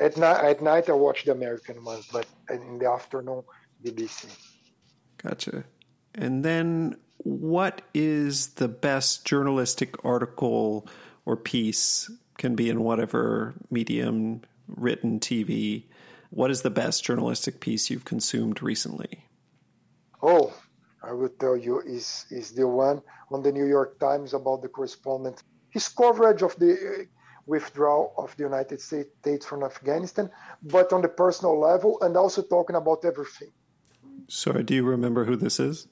At 0.00 0.16
night, 0.16 0.44
at 0.44 0.62
night 0.62 0.88
I 0.88 0.92
watch 0.92 1.24
the 1.24 1.32
American 1.32 1.82
ones, 1.84 2.08
but 2.12 2.26
in 2.50 2.78
the 2.78 2.90
afternoon, 2.90 3.42
BBC. 3.84 4.26
Gotcha. 5.26 5.64
And 6.14 6.44
then, 6.44 6.96
what 7.18 7.82
is 7.94 8.54
the 8.54 8.68
best 8.68 9.24
journalistic 9.26 10.04
article 10.04 10.88
or 11.24 11.36
piece? 11.36 12.10
Can 12.38 12.54
be 12.54 12.68
in 12.68 12.82
whatever 12.82 13.54
medium, 13.70 14.42
written, 14.68 15.18
TV. 15.20 15.84
What 16.30 16.50
is 16.50 16.62
the 16.62 16.70
best 16.70 17.02
journalistic 17.02 17.60
piece 17.60 17.88
you've 17.90 18.04
consumed 18.04 18.62
recently? 18.62 19.24
Oh, 20.22 20.52
I 21.02 21.12
will 21.12 21.30
tell 21.40 21.56
you, 21.56 21.80
is 21.80 22.26
is 22.30 22.52
the 22.52 22.68
one 22.68 23.02
on 23.32 23.42
the 23.42 23.52
New 23.52 23.66
York 23.66 23.98
Times 23.98 24.34
about 24.34 24.62
the 24.62 24.68
correspondent. 24.68 25.42
His 25.70 25.88
coverage 25.88 26.42
of 26.42 26.54
the 26.56 26.72
uh, 26.72 27.04
withdrawal 27.46 28.14
of 28.18 28.36
the 28.36 28.44
United 28.44 28.80
States 28.80 29.46
from 29.46 29.64
Afghanistan, 29.64 30.30
but 30.62 30.92
on 30.92 31.02
the 31.02 31.08
personal 31.08 31.58
level 31.58 31.98
and 32.02 32.16
also 32.16 32.42
talking 32.42 32.76
about 32.76 33.04
everything. 33.04 33.52
Sorry, 34.28 34.64
do 34.64 34.74
you 34.74 34.84
remember 34.84 35.24
who 35.24 35.36
this 35.36 35.60
is? 35.60 35.86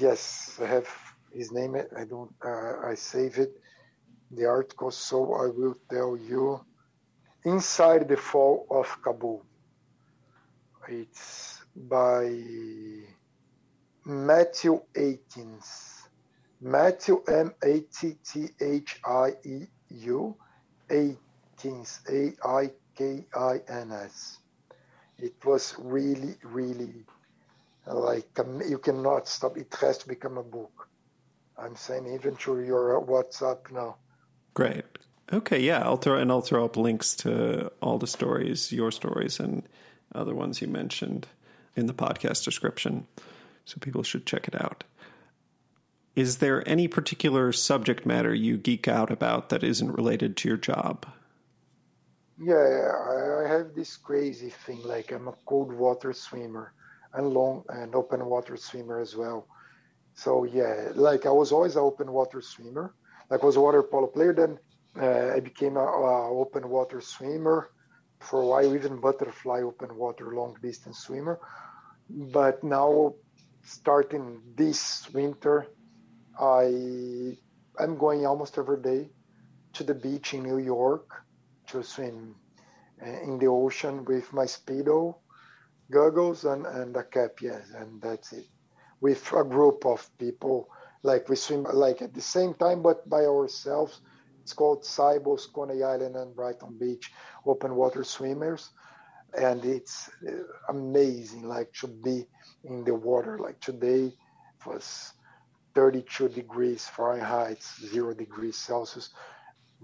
Yes, 0.00 0.58
I 0.62 0.66
have 0.66 0.88
his 1.32 1.52
name. 1.52 1.76
I 1.76 2.04
don't. 2.04 2.32
Uh, 2.42 2.86
I 2.86 2.94
save 2.94 3.38
it, 3.38 3.52
the 4.30 4.46
article, 4.46 4.90
so 4.90 5.34
I 5.34 5.48
will 5.48 5.76
tell 5.90 6.16
you. 6.16 6.64
Inside 7.44 8.08
the 8.08 8.16
Fall 8.16 8.66
of 8.70 8.86
Kabul. 9.02 9.44
It's 10.88 11.62
by 11.76 12.30
Matthieu 14.06 14.80
Aikins. 14.94 16.08
Matthieu 16.62 17.22
M 17.28 17.52
A 17.62 17.80
T 17.80 18.14
T 18.24 18.48
H 18.58 18.98
I 19.04 19.32
E 19.44 19.66
U 19.90 20.34
Aikins 20.88 22.00
A 22.08 22.32
I 22.48 22.70
K 22.96 23.26
I 23.34 23.60
N 23.68 23.92
S. 23.92 24.38
It 25.18 25.34
was 25.44 25.74
really, 25.78 26.36
really 26.42 27.04
like 27.86 28.38
um, 28.38 28.62
you 28.66 28.78
cannot 28.78 29.28
stop. 29.28 29.56
It 29.56 29.74
has 29.80 29.98
to 29.98 30.08
become 30.08 30.38
a 30.38 30.42
book. 30.42 30.88
I'm 31.56 31.76
saying 31.76 32.12
even 32.12 32.36
through 32.36 32.66
your 32.66 33.00
WhatsApp 33.04 33.70
now. 33.70 33.96
Great. 34.54 34.84
Okay, 35.32 35.60
yeah, 35.60 35.82
I'll 35.82 35.96
throw 35.96 36.18
and 36.18 36.30
I'll 36.30 36.42
throw 36.42 36.64
up 36.64 36.76
links 36.76 37.14
to 37.16 37.70
all 37.80 37.98
the 37.98 38.06
stories, 38.06 38.72
your 38.72 38.90
stories, 38.90 39.40
and 39.40 39.62
other 40.14 40.34
ones 40.34 40.60
you 40.60 40.68
mentioned 40.68 41.26
in 41.76 41.86
the 41.86 41.94
podcast 41.94 42.44
description, 42.44 43.06
so 43.64 43.78
people 43.80 44.02
should 44.02 44.26
check 44.26 44.46
it 44.46 44.54
out. 44.54 44.84
Is 46.14 46.38
there 46.38 46.66
any 46.68 46.86
particular 46.86 47.52
subject 47.52 48.06
matter 48.06 48.32
you 48.32 48.56
geek 48.56 48.86
out 48.86 49.10
about 49.10 49.48
that 49.48 49.64
isn't 49.64 49.92
related 49.92 50.36
to 50.38 50.48
your 50.48 50.58
job? 50.58 51.06
Yeah, 52.38 52.92
I 53.44 53.48
have 53.48 53.74
this 53.74 53.96
crazy 53.96 54.50
thing. 54.50 54.82
Like 54.84 55.10
I'm 55.10 55.28
a 55.28 55.34
cold 55.46 55.72
water 55.72 56.12
swimmer 56.12 56.72
and 57.14 57.28
long 57.28 57.64
and 57.68 57.94
open 57.94 58.24
water 58.26 58.56
swimmer 58.56 59.00
as 59.00 59.16
well. 59.16 59.46
So 60.14 60.44
yeah, 60.44 60.90
like 60.94 61.26
I 61.26 61.30
was 61.30 61.52
always 61.52 61.76
an 61.76 61.82
open 61.82 62.12
water 62.12 62.40
swimmer. 62.40 62.94
Like 63.30 63.42
I 63.42 63.46
was 63.46 63.56
a 63.56 63.60
water 63.60 63.82
polo 63.82 64.06
player. 64.06 64.32
Then 64.32 64.58
uh, 65.00 65.34
I 65.34 65.40
became 65.40 65.76
a, 65.76 65.84
a, 65.84 66.30
open 66.30 66.68
water 66.68 67.00
swimmer 67.00 67.70
for 68.20 68.42
a 68.42 68.46
while, 68.46 68.74
even 68.74 69.00
butterfly 69.00 69.62
open 69.62 69.96
water 69.96 70.34
long 70.34 70.56
distance 70.62 70.98
swimmer. 70.98 71.40
But 72.08 72.62
now, 72.62 73.14
starting 73.64 74.40
this 74.54 75.08
winter, 75.12 75.66
I 76.38 77.36
I'm 77.78 77.96
going 77.98 78.24
almost 78.24 78.58
every 78.58 78.80
day 78.80 79.10
to 79.74 79.84
the 79.84 79.94
beach 79.94 80.34
in 80.34 80.44
New 80.44 80.58
York 80.58 81.10
to 81.68 81.82
swim 81.82 82.36
uh, 83.02 83.22
in 83.22 83.38
the 83.38 83.46
ocean 83.46 84.04
with 84.04 84.32
my 84.32 84.44
speedo 84.44 85.16
goggles 85.90 86.44
and, 86.44 86.66
and 86.66 86.96
a 86.96 87.04
cap, 87.04 87.40
yes, 87.40 87.70
and 87.76 88.00
that's 88.00 88.32
it. 88.32 88.46
With 89.00 89.32
a 89.32 89.44
group 89.44 89.84
of 89.86 90.08
people, 90.18 90.68
like 91.02 91.28
we 91.28 91.36
swim 91.36 91.64
like 91.72 92.02
at 92.02 92.14
the 92.14 92.20
same 92.20 92.54
time, 92.54 92.82
but 92.82 93.08
by 93.08 93.24
ourselves. 93.24 94.00
It's 94.42 94.52
called 94.52 94.84
CIBBOWS, 94.84 95.52
Coney 95.54 95.82
Island, 95.82 96.16
and 96.16 96.36
Brighton 96.36 96.76
Beach 96.78 97.10
open 97.46 97.74
water 97.74 98.04
swimmers, 98.04 98.70
and 99.38 99.64
it's 99.64 100.10
uh, 100.28 100.32
amazing. 100.68 101.48
Like 101.48 101.72
to 101.80 101.88
be 101.88 102.26
in 102.64 102.84
the 102.84 102.94
water. 102.94 103.38
Like 103.38 103.58
today 103.60 104.12
was 104.66 105.12
32 105.74 106.28
degrees 106.28 106.86
Fahrenheit, 106.86 107.62
zero 107.62 108.14
degrees 108.14 108.56
Celsius. 108.56 109.10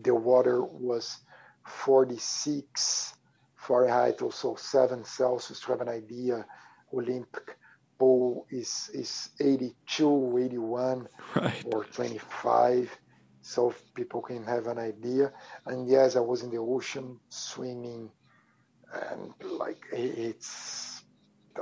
The 0.03 0.15
water 0.15 0.63
was 0.63 1.19
46 1.67 3.15
Fahrenheit, 3.61 4.23
also 4.23 4.55
7 4.55 5.05
Celsius 5.05 5.61
to 5.61 5.73
have 5.73 5.83
an 5.83 5.89
idea. 5.89 6.47
Olympic 6.95 7.57
pole 7.99 8.47
is, 8.51 8.91
is 8.95 9.31
82, 9.39 10.39
81, 10.39 11.07
right. 11.37 11.63
or 11.67 11.85
25. 11.85 12.91
So 13.43 13.75
people 13.95 14.23
can 14.23 14.45
have 14.45 14.67
an 14.67 14.79
idea. 14.79 15.33
And 15.67 15.89
yes, 15.89 16.17
I 16.17 16.21
was 16.21 16.43
in 16.43 16.51
the 16.51 16.59
ocean 16.59 17.19
swimming, 17.29 18.11
and 18.93 19.33
like 19.43 19.85
it's, 19.93 21.03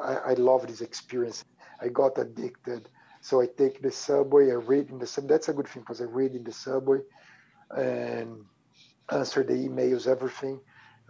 I, 0.01 0.15
I 0.15 0.33
love 0.35 0.67
this 0.67 0.81
experience. 0.81 1.45
I 1.81 1.89
got 1.89 2.19
addicted. 2.19 2.89
So 3.21 3.41
I 3.41 3.47
take 3.47 3.83
the 3.83 3.91
subway, 3.91 4.51
I 4.51 4.55
read 4.55 4.91
in 4.91 4.99
the 4.99 5.07
subway. 5.07 5.31
That's 5.31 5.49
a 5.49 5.53
good 5.53 5.69
thing 5.69 5.83
because 5.83 6.01
I 6.01 6.05
read 6.05 6.35
in 6.35 6.45
the 6.45 6.53
subway 6.53 7.01
and 7.71 8.45
answer 9.11 9.43
the 9.43 9.55
emails, 9.55 10.07
everything. 10.07 10.61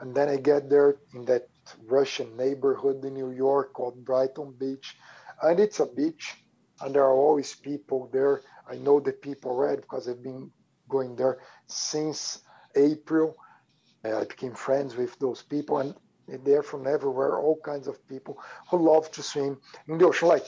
And 0.00 0.14
then 0.14 0.28
I 0.28 0.36
get 0.36 0.70
there 0.70 0.96
in 1.14 1.24
that 1.26 1.48
Russian 1.86 2.36
neighborhood 2.36 3.04
in 3.04 3.14
New 3.14 3.30
York 3.30 3.72
called 3.72 4.04
Brighton 4.04 4.54
Beach. 4.58 4.96
And 5.42 5.60
it's 5.60 5.80
a 5.80 5.86
beach, 5.86 6.34
and 6.80 6.94
there 6.94 7.04
are 7.04 7.16
always 7.16 7.54
people 7.54 8.08
there. 8.12 8.42
I 8.70 8.76
know 8.76 9.00
the 9.00 9.12
people 9.12 9.50
already 9.52 9.82
because 9.82 10.08
I've 10.08 10.22
been 10.22 10.50
going 10.88 11.16
there 11.16 11.38
since 11.66 12.42
April. 12.76 13.36
I 14.04 14.24
became 14.24 14.54
friends 14.54 14.96
with 14.96 15.18
those 15.18 15.42
people, 15.42 15.78
and 15.78 15.94
they're 16.44 16.62
from 16.62 16.86
everywhere, 16.86 17.38
all 17.38 17.58
kinds 17.64 17.88
of 17.88 18.06
people 18.08 18.38
who 18.70 18.78
love 18.78 19.10
to 19.12 19.22
swim 19.22 19.60
in 19.88 19.98
the 19.98 20.06
ocean. 20.06 20.28
Like 20.28 20.46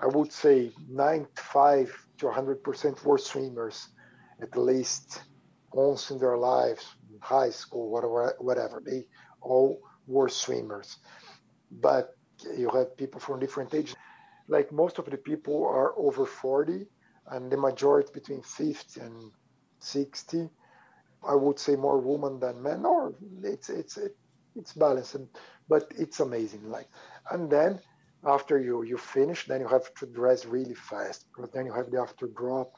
I 0.00 0.06
would 0.06 0.32
say 0.32 0.72
95 0.88 2.06
to 2.18 2.26
100% 2.26 3.04
were 3.04 3.18
swimmers, 3.18 3.88
at 4.40 4.56
least 4.56 5.22
once 5.72 6.10
in 6.10 6.18
their 6.18 6.36
lives, 6.36 6.94
high 7.22 7.50
school, 7.50 7.90
whatever, 7.90 8.34
whatever. 8.38 8.82
They 8.84 9.06
all 9.40 9.80
were 10.06 10.28
swimmers. 10.28 10.98
But 11.70 12.16
you 12.56 12.70
have 12.70 12.96
people 12.96 13.20
from 13.20 13.40
different 13.40 13.74
ages. 13.74 13.96
Like 14.48 14.72
most 14.72 14.98
of 14.98 15.06
the 15.06 15.18
people 15.18 15.66
are 15.66 15.92
over 15.98 16.24
40, 16.26 16.86
and 17.28 17.50
the 17.50 17.56
majority 17.56 18.10
between 18.12 18.42
50 18.42 19.00
and 19.00 19.32
60. 19.80 20.48
I 21.26 21.34
would 21.34 21.58
say 21.58 21.76
more 21.76 21.98
women 21.98 22.38
than 22.40 22.62
men, 22.62 22.84
or 22.86 23.14
it's 23.42 23.68
it's 23.70 23.98
it's 24.56 24.72
balanced, 24.72 25.16
but 25.68 25.92
it's 25.96 26.20
amazing. 26.20 26.68
Like, 26.70 26.88
and 27.30 27.50
then 27.50 27.80
after 28.24 28.58
you 28.58 28.82
you 28.82 28.96
finish, 28.98 29.46
then 29.46 29.60
you 29.60 29.68
have 29.68 29.92
to 29.94 30.06
dress 30.06 30.46
really 30.46 30.74
fast 30.74 31.26
because 31.34 31.50
then 31.52 31.66
you 31.66 31.72
have 31.72 31.90
the 31.90 32.00
after 32.00 32.26
drop, 32.28 32.72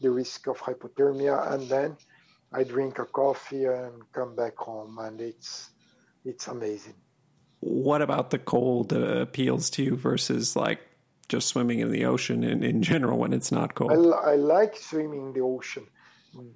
the 0.00 0.10
risk 0.10 0.46
of 0.46 0.58
hypothermia, 0.58 1.52
and 1.52 1.68
then 1.68 1.96
I 2.52 2.64
drink 2.64 2.98
a 2.98 3.04
coffee 3.04 3.64
and 3.64 4.02
come 4.12 4.34
back 4.34 4.56
home, 4.56 4.98
and 4.98 5.20
it's 5.20 5.70
it's 6.24 6.48
amazing. 6.48 6.94
What 7.60 8.02
about 8.02 8.30
the 8.30 8.38
cold 8.38 8.92
uh, 8.92 9.20
appeals 9.20 9.70
to 9.70 9.82
you 9.82 9.96
versus 9.96 10.56
like 10.56 10.80
just 11.28 11.48
swimming 11.48 11.78
in 11.78 11.90
the 11.90 12.04
ocean 12.06 12.42
in, 12.42 12.64
in 12.64 12.82
general 12.82 13.18
when 13.18 13.32
it's 13.32 13.52
not 13.52 13.74
cold? 13.74 13.92
I, 13.92 14.32
I 14.32 14.34
like 14.36 14.76
swimming 14.76 15.28
in 15.28 15.32
the 15.32 15.40
ocean, 15.40 15.86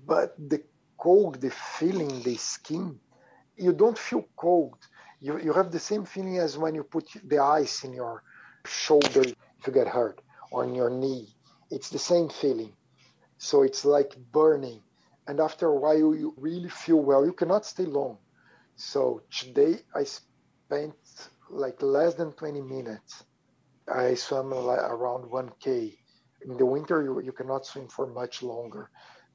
but 0.06 0.34
the 0.38 0.62
cold, 0.98 1.40
the 1.40 1.50
feeling, 1.50 2.22
the 2.22 2.36
skin, 2.36 2.98
you 3.56 3.72
don't 3.72 3.98
feel 3.98 4.26
cold. 4.36 4.78
You, 5.20 5.38
you 5.38 5.52
have 5.52 5.70
the 5.70 5.78
same 5.78 6.04
feeling 6.04 6.38
as 6.38 6.58
when 6.58 6.74
you 6.74 6.82
put 6.82 7.08
the 7.24 7.38
ice 7.38 7.84
in 7.84 7.92
your 7.92 8.22
shoulder 8.66 9.22
if 9.22 9.66
you 9.66 9.72
get 9.72 9.86
hurt 9.86 10.20
or 10.50 10.64
in 10.64 10.74
your 10.74 10.90
knee. 10.90 11.28
It's 11.70 11.90
the 11.90 11.98
same 11.98 12.28
feeling. 12.28 12.72
So 13.38 13.62
it's 13.62 13.84
like 13.84 14.16
burning. 14.32 14.80
And 15.26 15.40
after 15.40 15.68
a 15.68 15.78
while, 15.78 16.14
you 16.14 16.34
really 16.36 16.68
feel 16.68 17.01
well. 17.01 17.24
You 17.24 17.32
cannot 17.32 17.64
stay 17.64 17.86
long. 17.86 18.18
So 18.76 19.22
today 19.30 19.80
I 19.94 20.05
spent 20.05 20.94
like 21.51 21.80
less 21.82 22.14
than 22.14 22.32
20 22.32 22.60
minutes. 22.60 23.24
I 23.88 24.14
swam 24.14 24.52
around 24.52 25.30
1K. 25.30 25.96
In 26.46 26.56
the 26.56 26.66
winter, 26.66 27.02
you, 27.02 27.20
you 27.20 27.32
cannot 27.32 27.66
swim 27.66 27.88
for 27.88 28.06
much 28.06 28.42
longer 28.42 28.90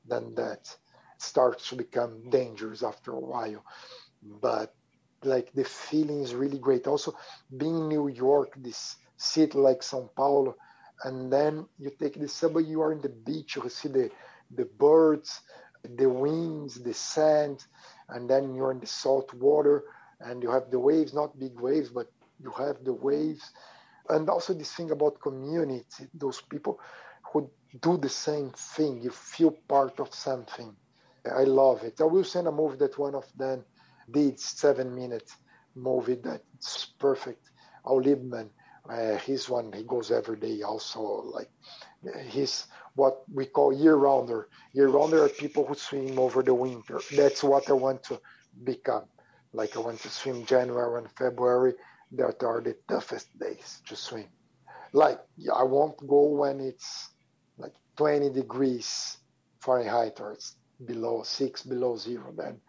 than 0.05 0.35
that. 0.35 0.75
It 1.15 1.21
starts 1.21 1.69
to 1.69 1.75
become 1.75 2.29
dangerous 2.29 2.83
after 2.83 3.13
a 3.13 3.19
while. 3.19 3.63
But 4.21 4.73
like 5.23 5.51
the 5.53 5.63
feeling 5.63 6.21
is 6.21 6.35
really 6.35 6.59
great. 6.59 6.87
Also, 6.87 7.15
being 7.57 7.77
in 7.77 7.87
New 7.89 8.07
York, 8.07 8.53
this 8.57 8.95
city 9.17 9.57
like 9.57 9.83
Sao 9.83 10.09
Paulo, 10.15 10.55
and 11.03 11.31
then 11.31 11.65
you 11.77 11.91
take 11.99 12.19
the 12.19 12.27
subway, 12.27 12.63
you 12.63 12.81
are 12.81 12.91
in 12.91 13.01
the 13.01 13.09
beach, 13.09 13.55
you 13.55 13.69
see 13.69 13.89
the, 13.89 14.11
the 14.55 14.65
birds, 14.65 15.41
the 15.83 16.09
winds, 16.09 16.81
the 16.81 16.93
sand, 16.93 17.65
and 18.09 18.29
then 18.29 18.55
you're 18.55 18.71
in 18.71 18.79
the 18.79 18.87
salt 18.87 19.33
water 19.33 19.83
and 20.21 20.43
you 20.43 20.49
have 20.49 20.69
the 20.71 20.79
waves, 20.79 21.13
not 21.13 21.39
big 21.39 21.59
waves, 21.59 21.89
but 21.89 22.07
you 22.41 22.51
have 22.51 22.83
the 22.83 22.93
waves. 22.93 23.51
And 24.09 24.29
also 24.29 24.53
this 24.53 24.73
thing 24.73 24.91
about 24.91 25.21
community, 25.21 26.07
those 26.13 26.41
people 26.41 26.79
who 27.31 27.49
do 27.81 27.97
the 27.97 28.09
same 28.09 28.51
thing, 28.51 29.01
you 29.01 29.11
feel 29.11 29.51
part 29.67 29.99
of 29.99 30.13
something. 30.13 30.75
I 31.25 31.43
love 31.43 31.83
it. 31.83 32.01
I 32.01 32.05
will 32.05 32.23
send 32.23 32.47
a 32.47 32.51
movie 32.51 32.77
that 32.77 32.97
one 32.97 33.15
of 33.15 33.25
them 33.37 33.63
did, 34.09 34.39
seven 34.39 34.95
minute 34.95 35.29
movie 35.75 36.15
that's 36.15 36.85
perfect. 36.99 37.51
Al 37.85 38.01
Liebman, 38.01 38.49
uh, 38.89 39.17
he's 39.17 39.49
one, 39.49 39.71
he 39.73 39.83
goes 39.83 40.11
every 40.11 40.37
day 40.37 40.61
also, 40.63 41.01
like 41.33 41.49
he's 42.27 42.67
what 42.95 43.23
we 43.33 43.45
call 43.45 43.73
year 43.73 43.95
rounder. 43.95 44.49
Year 44.73 44.89
rounder 44.89 45.23
are 45.25 45.29
people 45.29 45.65
who 45.65 45.75
swim 45.75 46.19
over 46.19 46.43
the 46.43 46.53
winter. 46.53 46.99
That's 47.15 47.43
what 47.43 47.69
I 47.69 47.73
want 47.73 48.03
to 48.03 48.19
become. 48.63 49.05
Like 49.53 49.75
I 49.77 49.79
want 49.79 49.99
to 50.01 50.09
swim 50.09 50.45
January 50.45 50.99
and 50.99 51.11
February. 51.11 51.73
That 52.11 52.43
are 52.43 52.61
the 52.61 52.75
toughest 52.87 53.37
days 53.39 53.81
to 53.87 53.95
swim. 53.95 54.27
Like 54.93 55.19
I 55.55 55.63
won't 55.63 55.97
go 56.07 56.23
when 56.23 56.59
it's 56.59 57.09
like 57.57 57.73
20 57.97 58.31
degrees 58.31 59.17
Fahrenheit 59.61 60.19
or 60.19 60.33
it's 60.33 60.55
below 60.85 61.23
six, 61.23 61.63
below 61.63 61.97
zero 61.97 62.33
then. 62.35 62.61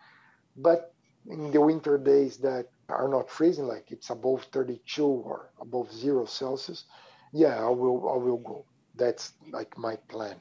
But 0.57 0.95
in 1.27 1.51
the 1.53 1.61
winter 1.61 1.99
days 1.99 2.39
that 2.39 2.67
are 2.91 3.09
not 3.09 3.31
freezing, 3.31 3.67
like 3.67 3.91
it's 3.91 4.11
above 4.11 4.45
32 4.53 5.05
or 5.05 5.51
above 5.61 5.93
zero 5.93 6.25
Celsius, 6.27 6.85
yeah, 7.33 7.59
I 7.59 7.69
will 7.69 8.09
I 8.09 8.17
will 8.17 8.39
go 8.39 8.65
that's 9.01 9.33
like 9.51 9.77
my 9.79 9.97
plan 10.09 10.37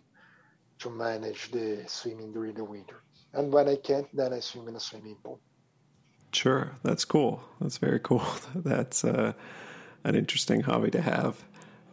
to 0.80 0.89
manage 0.89 1.51
the 1.51 1.84
swimming 1.88 2.31
during 2.31 2.53
the 2.53 2.63
winter. 2.63 3.01
And 3.34 3.51
when 3.51 3.67
I 3.67 3.76
can't, 3.76 4.07
then 4.15 4.34
I 4.34 4.39
swim 4.39 4.67
in 4.67 4.76
a 4.76 4.80
swimming 4.80 5.17
pool. 5.23 5.39
Sure, 6.31 6.76
that's 6.84 7.05
cool. 7.05 7.41
That's 7.59 7.77
very 7.77 7.99
cool. 7.99 8.23
That's 8.55 9.03
uh, 9.03 9.34
an 10.03 10.15
interesting 10.15 10.61
hobby 10.61 10.91
to 10.91 11.01
have, 11.01 11.43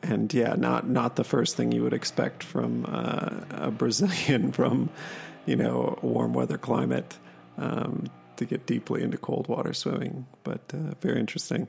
and 0.02 0.32
yeah, 0.32 0.54
not 0.56 0.86
not 0.86 1.16
the 1.16 1.24
first 1.24 1.56
thing 1.56 1.72
you 1.72 1.82
would 1.82 1.94
expect 1.94 2.42
from 2.42 2.84
uh, 2.86 3.66
a 3.66 3.70
Brazilian 3.70 4.52
from 4.58 4.90
you 5.46 5.56
know 5.56 5.98
a 6.02 6.06
warm 6.06 6.34
weather 6.34 6.58
climate 6.58 7.16
um, 7.56 8.10
to 8.36 8.44
get 8.44 8.66
deeply 8.66 9.02
into 9.02 9.18
cold 9.18 9.48
water 9.48 9.72
swimming, 9.72 10.26
but 10.44 10.60
uh, 10.72 10.94
very 11.00 11.20
interesting. 11.20 11.68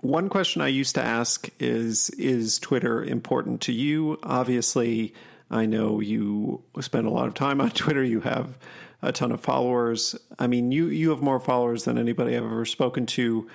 One 0.00 0.28
question 0.28 0.62
I 0.62 0.68
used 0.68 0.94
to 0.96 1.02
ask 1.02 1.48
is 1.58 2.10
Is 2.10 2.58
Twitter 2.58 3.02
important 3.02 3.62
to 3.62 3.72
you? 3.72 4.18
Obviously, 4.22 5.14
I 5.50 5.66
know 5.66 6.00
you 6.00 6.62
spend 6.80 7.06
a 7.06 7.10
lot 7.10 7.28
of 7.28 7.34
time 7.34 7.60
on 7.60 7.70
Twitter. 7.72 8.02
You 8.02 8.20
have 8.20 8.58
a 9.02 9.12
ton 9.12 9.32
of 9.32 9.40
followers. 9.40 10.16
I 10.38 10.46
mean, 10.46 10.72
you, 10.72 10.86
you 10.86 11.10
have 11.10 11.22
more 11.22 11.40
followers 11.40 11.84
than 11.84 11.98
anybody 11.98 12.36
I've 12.36 12.44
ever 12.44 12.64
spoken 12.64 13.06
to. 13.06 13.48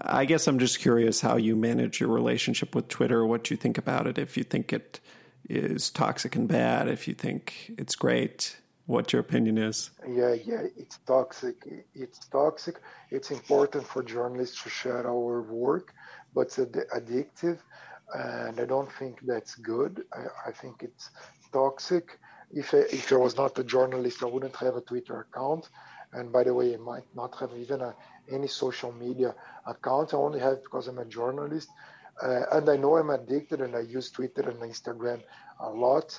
I 0.00 0.24
guess 0.24 0.46
I'm 0.46 0.58
just 0.58 0.80
curious 0.80 1.20
how 1.20 1.36
you 1.36 1.56
manage 1.56 2.00
your 2.00 2.08
relationship 2.08 2.74
with 2.74 2.88
Twitter, 2.88 3.24
what 3.24 3.50
you 3.50 3.56
think 3.56 3.78
about 3.78 4.06
it, 4.06 4.18
if 4.18 4.36
you 4.36 4.42
think 4.42 4.72
it 4.72 5.00
is 5.48 5.90
toxic 5.90 6.34
and 6.36 6.48
bad, 6.48 6.88
if 6.88 7.06
you 7.06 7.14
think 7.14 7.72
it's 7.78 7.94
great 7.94 8.56
what 8.86 9.12
your 9.12 9.20
opinion 9.20 9.58
is. 9.58 9.90
Yeah, 10.08 10.34
yeah, 10.34 10.62
it's 10.76 10.98
toxic. 11.06 11.56
It's 11.94 12.26
toxic. 12.26 12.80
It's 13.10 13.30
important 13.30 13.86
for 13.86 14.02
journalists 14.02 14.62
to 14.62 14.70
share 14.70 15.06
our 15.06 15.42
work, 15.42 15.92
but 16.34 16.42
it's 16.42 16.58
addictive, 16.58 17.58
and 18.14 18.60
I 18.60 18.64
don't 18.64 18.90
think 18.92 19.20
that's 19.26 19.56
good. 19.56 20.04
I, 20.12 20.48
I 20.48 20.52
think 20.52 20.82
it's 20.82 21.10
toxic. 21.52 22.18
If 22.52 22.72
I, 22.74 22.78
if 22.92 23.12
I 23.12 23.16
was 23.16 23.36
not 23.36 23.58
a 23.58 23.64
journalist, 23.64 24.22
I 24.22 24.26
wouldn't 24.26 24.56
have 24.56 24.76
a 24.76 24.80
Twitter 24.80 25.20
account. 25.20 25.68
And 26.12 26.32
by 26.32 26.44
the 26.44 26.54
way, 26.54 26.72
I 26.72 26.76
might 26.76 27.08
not 27.14 27.34
have 27.40 27.50
even 27.56 27.80
a, 27.80 27.94
any 28.30 28.46
social 28.46 28.92
media 28.92 29.34
account. 29.66 30.14
I 30.14 30.16
only 30.16 30.38
have 30.38 30.62
because 30.62 30.86
I'm 30.86 30.98
a 30.98 31.04
journalist. 31.04 31.68
Uh, 32.22 32.42
and 32.52 32.70
I 32.70 32.76
know 32.76 32.96
I'm 32.96 33.10
addicted 33.10 33.60
and 33.60 33.74
I 33.74 33.80
use 33.80 34.10
Twitter 34.10 34.48
and 34.48 34.60
Instagram 34.60 35.20
a 35.60 35.68
lot, 35.68 36.18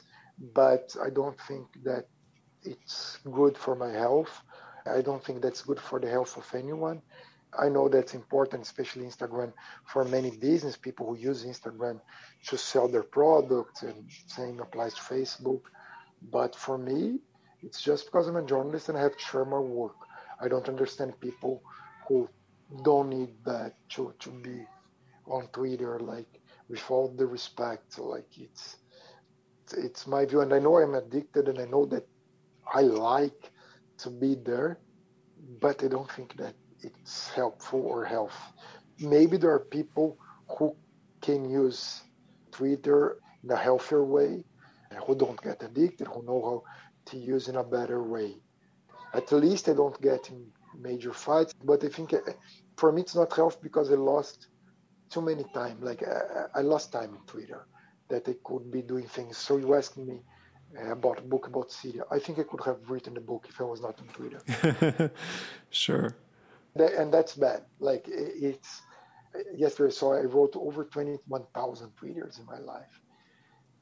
but 0.53 0.95
I 1.03 1.10
don't 1.10 1.39
think 1.48 1.65
that 1.84 2.06
it's 2.63 3.19
good 3.31 3.57
for 3.57 3.75
my 3.75 3.91
health. 3.91 4.41
I 4.85 5.01
don't 5.01 5.23
think 5.23 5.41
that's 5.41 5.61
good 5.61 5.79
for 5.79 5.99
the 5.99 6.09
health 6.09 6.38
of 6.38 6.49
anyone. 6.53 7.01
I 7.57 7.69
know 7.69 7.88
that's 7.88 8.13
important, 8.13 8.63
especially 8.63 9.05
Instagram, 9.05 9.53
for 9.85 10.03
many 10.03 10.31
business 10.31 10.75
people 10.77 11.07
who 11.07 11.15
use 11.15 11.45
Instagram 11.45 12.01
to 12.47 12.57
sell 12.57 12.88
their 12.88 13.03
products, 13.03 13.84
and 13.84 14.09
same 14.27 14.59
applies 14.59 14.93
to 14.95 15.01
Facebook. 15.01 15.61
But 16.31 16.55
for 16.55 16.77
me, 16.77 17.19
it's 17.63 17.81
just 17.81 18.05
because 18.05 18.27
I'm 18.27 18.35
a 18.35 18.45
journalist 18.45 18.89
and 18.89 18.97
I 18.97 19.01
have 19.01 19.17
to 19.17 19.23
share 19.23 19.45
my 19.45 19.59
work. 19.59 19.95
I 20.39 20.47
don't 20.47 20.67
understand 20.69 21.19
people 21.19 21.63
who 22.07 22.29
don't 22.84 23.09
need 23.09 23.34
that 23.45 23.75
to, 23.89 24.13
to 24.19 24.29
be 24.29 24.65
on 25.25 25.47
Twitter, 25.47 25.99
like 25.99 26.41
with 26.69 26.84
all 26.91 27.09
the 27.09 27.25
respect. 27.25 27.97
Like 27.97 28.27
it's 28.38 28.77
it's 29.73 30.07
my 30.07 30.25
view, 30.25 30.41
and 30.41 30.53
I 30.53 30.59
know 30.59 30.77
I'm 30.77 30.95
addicted, 30.95 31.47
and 31.49 31.59
I 31.59 31.65
know 31.65 31.85
that 31.88 32.07
I 32.73 32.81
like 32.81 33.52
to 33.99 34.10
be 34.10 34.35
there, 34.35 34.80
but 35.61 35.84
I 35.84 35.88
don't 35.88 36.11
think 36.11 36.35
that 36.38 36.56
it's 36.81 37.30
helpful 37.30 37.81
or 37.81 38.06
health. 38.06 38.38
Maybe 38.99 39.38
there 39.38 39.52
are 39.52 39.65
people 39.72 40.18
who 40.57 40.76
can 41.22 41.49
use 41.49 42.02
Twitter 42.52 43.18
in 43.44 43.52
a 43.52 43.56
healthier 43.57 44.03
way, 44.03 44.45
who 45.06 45.15
don't 45.15 45.41
get 45.41 45.64
addicted, 45.64 46.07
who 46.07 46.23
know 46.26 46.41
how 46.41 46.64
to 47.11 47.18
use 47.18 47.48
in 47.48 47.56
a 47.56 47.64
better 47.64 48.03
way. 48.03 48.35
At 49.14 49.31
least 49.31 49.69
I 49.69 49.73
don't 49.73 49.99
get 50.02 50.30
in 50.30 50.52
major 50.80 51.14
fights, 51.14 51.53
but 51.64 51.84
I 51.84 51.89
think 51.89 52.14
uh, 52.14 52.19
for 52.77 52.91
me 52.91 53.02
it's 53.02 53.15
not 53.15 53.34
health 53.34 53.57
because 53.61 53.91
I 53.91 53.95
lost 53.95 54.48
too 55.11 55.22
many 55.22 55.45
time. 55.53 55.80
Like 55.81 56.03
I, 56.03 56.60
I 56.60 56.61
lost 56.61 56.91
time 56.91 57.15
in 57.15 57.22
Twitter 57.27 57.68
that 58.10 58.27
I 58.27 58.35
could 58.44 58.72
be 58.72 58.81
doing 58.81 59.07
things. 59.07 59.38
So 59.38 59.57
you 59.57 59.73
asked 59.76 59.98
me 59.98 60.15
uh, 60.15 60.36
Uh, 60.76 60.91
about 60.91 61.18
a 61.19 61.22
book 61.22 61.48
about 61.48 61.72
Syria. 61.72 62.03
I 62.11 62.19
think 62.19 62.39
I 62.39 62.44
could 62.44 62.64
have 62.65 62.77
written 62.89 63.14
the 63.14 63.22
book 63.22 63.45
if 63.48 63.61
I 63.61 63.64
was 63.64 63.81
not 63.81 63.99
on 63.99 64.07
Twitter. 64.07 65.11
sure. 65.69 66.15
and 66.76 67.11
that's 67.11 67.35
bad. 67.35 67.64
Like 67.80 68.06
it's 68.07 68.81
yesterday, 69.56 69.94
so 69.94 70.14
I 70.14 70.22
wrote 70.22 70.56
over 70.56 70.84
twenty-one 70.84 71.45
thousand 71.53 71.91
tweets 71.95 72.39
in 72.39 72.45
my 72.45 72.60
life. 72.60 72.99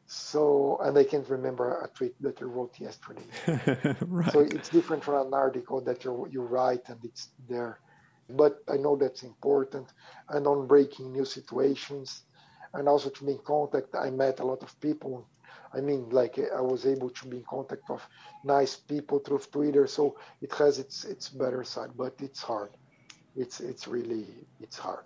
So, 0.06 0.78
and 0.84 0.95
I 0.95 1.03
can't 1.03 1.28
remember 1.28 1.82
a 1.82 1.88
tweet 1.88 2.22
that 2.22 2.40
I 2.40 2.45
wrote 2.45 2.80
yesterday. 2.80 3.26
right. 4.02 4.32
So 4.32 4.41
it's 4.41 4.70
different 4.70 5.03
from 5.03 5.26
an 5.28 5.34
article 5.34 5.82
that 5.82 6.03
you 6.03 6.28
you 6.30 6.41
write 6.44 6.88
and 6.90 7.03
it's 7.03 7.30
there. 7.49 7.80
But 8.30 8.64
I 8.72 8.78
know 8.78 8.95
that's 8.95 9.24
important. 9.24 9.88
And 10.30 10.45
on 10.45 10.68
breaking 10.68 11.14
news 11.14 11.34
situations, 11.34 12.24
and 12.74 12.88
also 12.88 13.10
to 13.10 13.24
be 13.24 13.32
in 13.32 13.40
contact, 13.40 13.95
I 13.95 14.12
met 14.12 14.40
a 14.40 14.45
lot 14.45 14.62
of 14.62 14.80
people 14.80 15.28
I 15.76 15.81
mean, 15.81 16.10
like 16.10 16.39
I 16.39 16.61
was 16.61 16.85
able 16.85 17.10
to 17.10 17.27
be 17.27 17.38
in 17.38 17.43
contact 17.43 17.89
with 17.89 18.02
nice 18.43 18.76
people 18.76 19.19
through 19.19 19.39
Twitter, 19.39 19.88
so 19.88 20.18
it 20.41 20.53
has 20.53 20.80
its 20.80 21.03
its 21.03 21.30
better 21.30 21.64
side, 21.64 21.91
but 21.95 22.14
it's 22.19 22.41
hard. 22.41 22.72
It's 23.35 23.60
it's 23.60 23.88
really 23.88 24.26
it's 24.61 24.77
hard. 24.77 25.06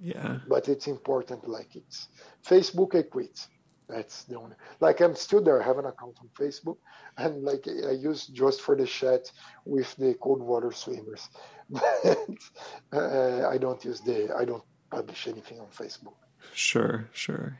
Yeah. 0.00 0.38
But 0.48 0.68
it's 0.68 0.86
important. 0.88 1.48
Like 1.48 1.76
it's 1.76 2.08
Facebook, 2.44 2.94
I 2.94 3.02
quit. 3.02 3.46
That's 3.88 4.24
the 4.24 4.36
only. 4.36 4.56
Like 4.80 5.00
I'm 5.00 5.14
still 5.14 5.42
there. 5.42 5.62
I 5.62 5.64
have 5.64 5.78
an 5.78 5.86
account 5.86 6.18
on 6.20 6.28
Facebook, 6.34 6.76
and 7.16 7.42
like 7.42 7.66
I 7.68 7.92
use 7.92 8.26
just 8.26 8.60
for 8.60 8.76
the 8.76 8.86
chat 8.86 9.30
with 9.64 9.94
the 9.96 10.14
cold 10.14 10.42
water 10.42 10.72
swimmers. 10.72 11.28
But 11.70 12.28
uh, 12.92 13.48
I 13.48 13.56
don't 13.56 13.82
use 13.84 14.00
the. 14.00 14.34
I 14.36 14.44
don't 14.44 14.64
publish 14.90 15.26
anything 15.26 15.58
on 15.58 15.68
Facebook. 15.68 16.14
Sure, 16.52 17.08
sure. 17.12 17.58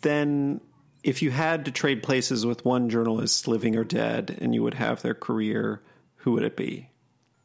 Then 0.00 0.60
if 1.06 1.22
you 1.22 1.30
had 1.30 1.64
to 1.64 1.70
trade 1.70 2.02
places 2.02 2.44
with 2.44 2.64
one 2.64 2.90
journalist, 2.90 3.46
living 3.46 3.76
or 3.76 3.84
dead, 3.84 4.36
and 4.40 4.52
you 4.52 4.62
would 4.64 4.74
have 4.74 5.02
their 5.02 5.14
career, 5.14 5.80
who 6.16 6.32
would 6.32 6.42
it 6.42 6.56
be? 6.56 6.90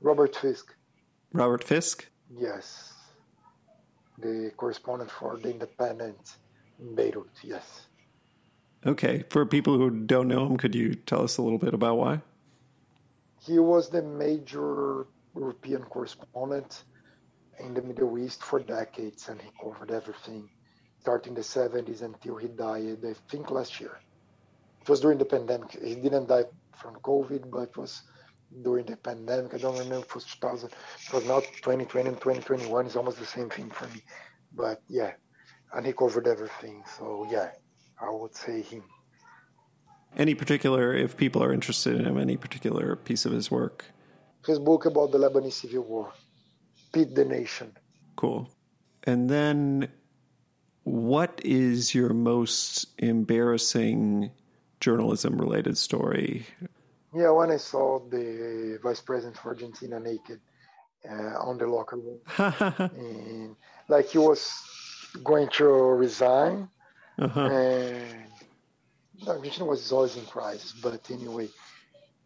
Robert 0.01 0.35
Fisk. 0.35 0.73
Robert 1.31 1.63
Fisk? 1.63 2.07
Yes. 2.35 2.91
The 4.17 4.51
correspondent 4.57 5.11
for 5.11 5.37
The 5.37 5.51
Independent 5.51 6.37
in 6.79 6.95
Beirut, 6.95 7.29
yes. 7.43 7.85
Okay. 8.83 9.25
For 9.29 9.45
people 9.45 9.77
who 9.77 9.91
don't 9.91 10.27
know 10.27 10.47
him, 10.47 10.57
could 10.57 10.73
you 10.73 10.95
tell 10.95 11.23
us 11.23 11.37
a 11.37 11.43
little 11.43 11.59
bit 11.59 11.75
about 11.75 11.99
why? 11.99 12.21
He 13.45 13.59
was 13.59 13.89
the 13.89 14.01
major 14.01 15.05
European 15.35 15.83
correspondent 15.83 16.83
in 17.59 17.75
the 17.75 17.83
Middle 17.83 18.17
East 18.17 18.41
for 18.41 18.59
decades, 18.59 19.29
and 19.29 19.39
he 19.39 19.51
covered 19.61 19.91
everything, 19.91 20.49
starting 21.01 21.33
the 21.33 21.41
70s 21.41 22.01
until 22.03 22.35
he 22.37 22.47
died, 22.47 22.99
I 23.03 23.15
think 23.29 23.49
last 23.49 23.79
year. 23.81 23.99
It 24.81 24.89
was 24.89 24.99
during 24.99 25.17
the 25.17 25.25
pandemic. 25.25 25.71
He 25.71 25.95
didn't 25.95 26.27
die 26.27 26.45
from 26.75 26.95
COVID, 26.95 27.49
but 27.49 27.69
it 27.69 27.77
was 27.77 28.03
during 28.61 28.85
the 28.85 28.97
pandemic. 28.97 29.53
I 29.53 29.57
don't 29.57 29.77
remember 29.77 30.05
if 30.05 30.11
it 30.11 30.15
was 30.15 30.25
2000. 30.25 30.69
It 30.69 31.13
was 31.13 31.25
not 31.25 31.43
2020 31.43 32.09
and 32.09 32.17
2021. 32.17 32.85
It's 32.85 32.95
almost 32.95 33.19
the 33.19 33.25
same 33.25 33.49
thing 33.49 33.69
for 33.71 33.87
me. 33.87 34.01
But 34.53 34.81
yeah, 34.89 35.13
and 35.73 35.85
he 35.85 35.93
covered 35.93 36.27
everything. 36.27 36.83
So 36.97 37.27
yeah, 37.31 37.49
I 37.99 38.09
would 38.09 38.35
say 38.35 38.61
him. 38.61 38.83
Any 40.17 40.35
particular, 40.35 40.93
if 40.93 41.15
people 41.15 41.41
are 41.41 41.53
interested 41.53 41.95
in 41.95 42.05
him, 42.05 42.17
any 42.17 42.37
particular 42.37 42.95
piece 42.95 43.25
of 43.25 43.31
his 43.31 43.49
work? 43.49 43.85
His 44.45 44.59
book 44.59 44.85
about 44.85 45.11
the 45.11 45.17
Lebanese 45.17 45.53
Civil 45.53 45.83
War, 45.83 46.13
Pity 46.91 47.13
the 47.13 47.25
Nation. 47.25 47.77
Cool. 48.17 48.49
And 49.05 49.29
then, 49.29 49.87
what 50.83 51.41
is 51.43 51.93
your 51.93 52.09
most 52.09 52.87
embarrassing 52.97 54.31
journalism 54.79 55.37
related 55.37 55.77
story? 55.77 56.45
Yeah, 57.13 57.31
when 57.31 57.51
I 57.51 57.57
saw 57.57 57.99
the 57.99 58.79
vice 58.81 59.01
president 59.01 59.37
of 59.37 59.45
Argentina 59.45 59.99
naked 59.99 60.39
uh, 61.09 61.37
on 61.39 61.57
the 61.57 61.67
locker 61.67 61.97
room, 61.97 62.19
and 62.95 63.55
like 63.87 64.09
he 64.09 64.17
was 64.17 64.53
going 65.23 65.49
to 65.49 65.65
resign, 65.65 66.69
uh-huh. 67.19 67.41
and 67.41 68.25
Argentina 69.27 69.65
was 69.65 69.91
always 69.91 70.15
in 70.15 70.25
crisis. 70.25 70.71
But 70.71 71.11
anyway, 71.11 71.49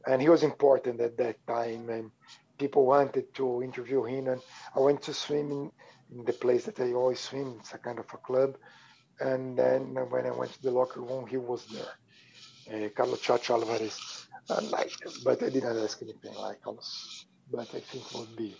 and 0.07 0.21
he 0.21 0.29
was 0.29 0.43
important 0.43 1.01
at 1.01 1.17
that 1.17 1.45
time, 1.47 1.89
and 1.89 2.11
people 2.57 2.85
wanted 2.85 3.33
to 3.35 3.63
interview 3.63 4.03
him. 4.03 4.27
And 4.27 4.41
I 4.75 4.79
went 4.79 5.01
to 5.03 5.13
swim 5.13 5.51
in, 5.51 5.71
in 6.11 6.25
the 6.25 6.33
place 6.33 6.65
that 6.65 6.79
I 6.79 6.93
always 6.93 7.19
swim. 7.19 7.57
It's 7.59 7.73
a 7.73 7.77
kind 7.77 7.99
of 7.99 8.05
a 8.13 8.17
club. 8.17 8.57
And 9.19 9.57
then 9.57 9.93
when 9.93 10.25
I 10.25 10.31
went 10.31 10.53
to 10.53 10.61
the 10.61 10.71
locker 10.71 11.01
room, 11.01 11.25
he 11.27 11.37
was 11.37 11.65
there, 11.67 12.85
uh, 12.85 12.89
Carlos 12.89 13.21
Chacho 13.21 13.51
Alvarez. 13.51 14.27
And 14.49 14.69
like, 14.71 14.91
but 15.23 15.41
I 15.41 15.49
didn't 15.49 15.77
ask 15.77 16.01
anything 16.01 16.35
like 16.35 16.61
Carlos. 16.61 17.25
But 17.51 17.61
I 17.73 17.79
think 17.79 18.05
it 18.11 18.17
would 18.17 18.35
be, 18.35 18.55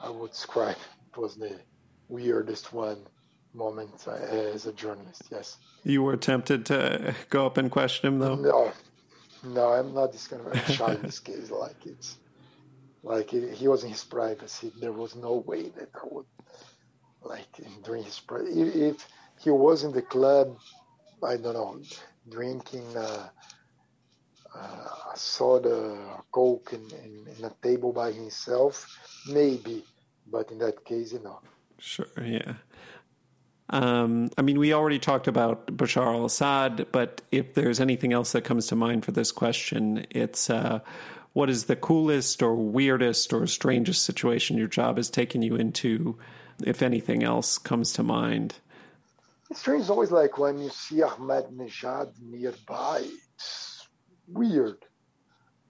I 0.00 0.08
would 0.08 0.30
describe 0.30 0.76
it 1.12 1.18
was 1.18 1.36
the 1.36 1.58
weirdest 2.08 2.72
one 2.72 3.06
moment 3.52 4.06
uh, 4.06 4.12
as 4.12 4.66
a 4.66 4.72
journalist. 4.72 5.22
Yes. 5.30 5.58
You 5.84 6.02
were 6.02 6.16
tempted 6.16 6.64
to 6.66 7.14
go 7.28 7.46
up 7.46 7.56
and 7.58 7.70
question 7.70 8.14
him, 8.14 8.18
though. 8.20 8.36
No, 8.36 8.72
no, 9.44 9.72
I'm 9.72 9.92
not 9.94 10.12
this 10.12 10.28
kind 10.28 10.46
of 10.46 10.58
shy 10.70 10.94
in 10.94 11.02
this 11.02 11.18
case. 11.18 11.50
Like 11.50 11.86
it's 11.86 12.16
like 13.02 13.30
he 13.30 13.66
was 13.66 13.84
in 13.84 13.90
his 13.90 14.04
privacy. 14.04 14.72
There 14.80 14.92
was 14.92 15.16
no 15.16 15.34
way 15.34 15.70
that 15.70 15.88
I 15.94 16.06
would 16.10 16.26
like 17.22 17.48
during 17.84 18.04
his 18.04 18.20
if 18.30 19.06
he 19.40 19.50
was 19.50 19.84
in 19.84 19.92
the 19.92 20.02
club. 20.02 20.56
I 21.22 21.36
don't 21.36 21.52
know, 21.52 21.78
drinking 22.30 22.96
uh, 22.96 23.28
uh, 24.54 24.58
a 25.12 25.16
soda, 25.16 25.92
a 26.18 26.22
coke, 26.32 26.72
in, 26.72 26.80
in, 27.04 27.26
in, 27.36 27.44
a 27.44 27.52
table 27.62 27.92
by 27.92 28.10
himself, 28.10 28.98
maybe. 29.28 29.84
But 30.26 30.50
in 30.50 30.58
that 30.58 30.84
case, 30.84 31.12
you 31.12 31.20
know. 31.20 31.40
Sure. 31.78 32.06
Yeah. 32.22 32.54
Um, 33.70 34.30
I 34.36 34.42
mean, 34.42 34.58
we 34.58 34.72
already 34.72 34.98
talked 34.98 35.28
about 35.28 35.66
Bashar 35.66 36.14
al 36.14 36.24
Assad, 36.24 36.86
but 36.90 37.22
if 37.30 37.54
there's 37.54 37.80
anything 37.80 38.12
else 38.12 38.32
that 38.32 38.42
comes 38.42 38.66
to 38.68 38.76
mind 38.76 39.04
for 39.04 39.12
this 39.12 39.30
question, 39.30 40.06
it's 40.10 40.50
uh, 40.50 40.80
what 41.32 41.48
is 41.48 41.64
the 41.66 41.76
coolest 41.76 42.42
or 42.42 42.54
weirdest 42.54 43.32
or 43.32 43.46
strangest 43.46 44.02
situation 44.02 44.58
your 44.58 44.66
job 44.66 44.96
has 44.96 45.08
taken 45.08 45.42
you 45.42 45.54
into, 45.54 46.18
if 46.66 46.82
anything 46.82 47.22
else 47.22 47.58
comes 47.58 47.92
to 47.94 48.02
mind? 48.02 48.56
It's 49.50 49.60
strange, 49.60 49.82
it's 49.82 49.90
always 49.90 50.12
like 50.12 50.38
when 50.38 50.60
you 50.60 50.70
see 50.70 50.96
Ahmadinejad 50.96 52.12
nearby, 52.22 53.04
it's 53.34 53.88
weird. 54.28 54.78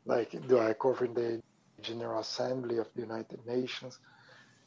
Like, 0.05 0.31
do 0.49 0.59
I 0.59 0.75
cover 0.75 1.07
the 1.07 1.41
General 1.81 2.21
Assembly 2.21 2.79
of 2.79 2.89
the 2.95 3.03
United 3.03 3.45
Nations? 3.47 3.99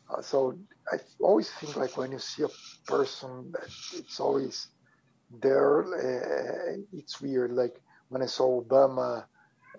Uh, 0.09 0.21
so 0.21 0.57
I 0.91 0.97
always 1.19 1.49
think 1.51 1.75
like 1.75 1.95
when 1.97 2.11
you 2.11 2.19
see 2.19 2.43
a 2.43 2.49
person 2.85 3.51
that 3.51 3.69
it's 3.93 4.19
always 4.19 4.67
there, 5.41 5.83
uh, 5.83 6.77
it's 6.91 7.21
weird. 7.21 7.51
Like 7.51 7.79
when 8.09 8.21
I 8.21 8.27
saw 8.27 8.61
Obama 8.61 9.25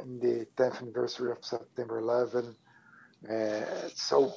in 0.00 0.18
the 0.18 0.46
10th 0.56 0.82
anniversary 0.82 1.30
of 1.32 1.44
September 1.44 1.98
11, 1.98 2.54
uh, 3.28 3.88
so 3.94 4.32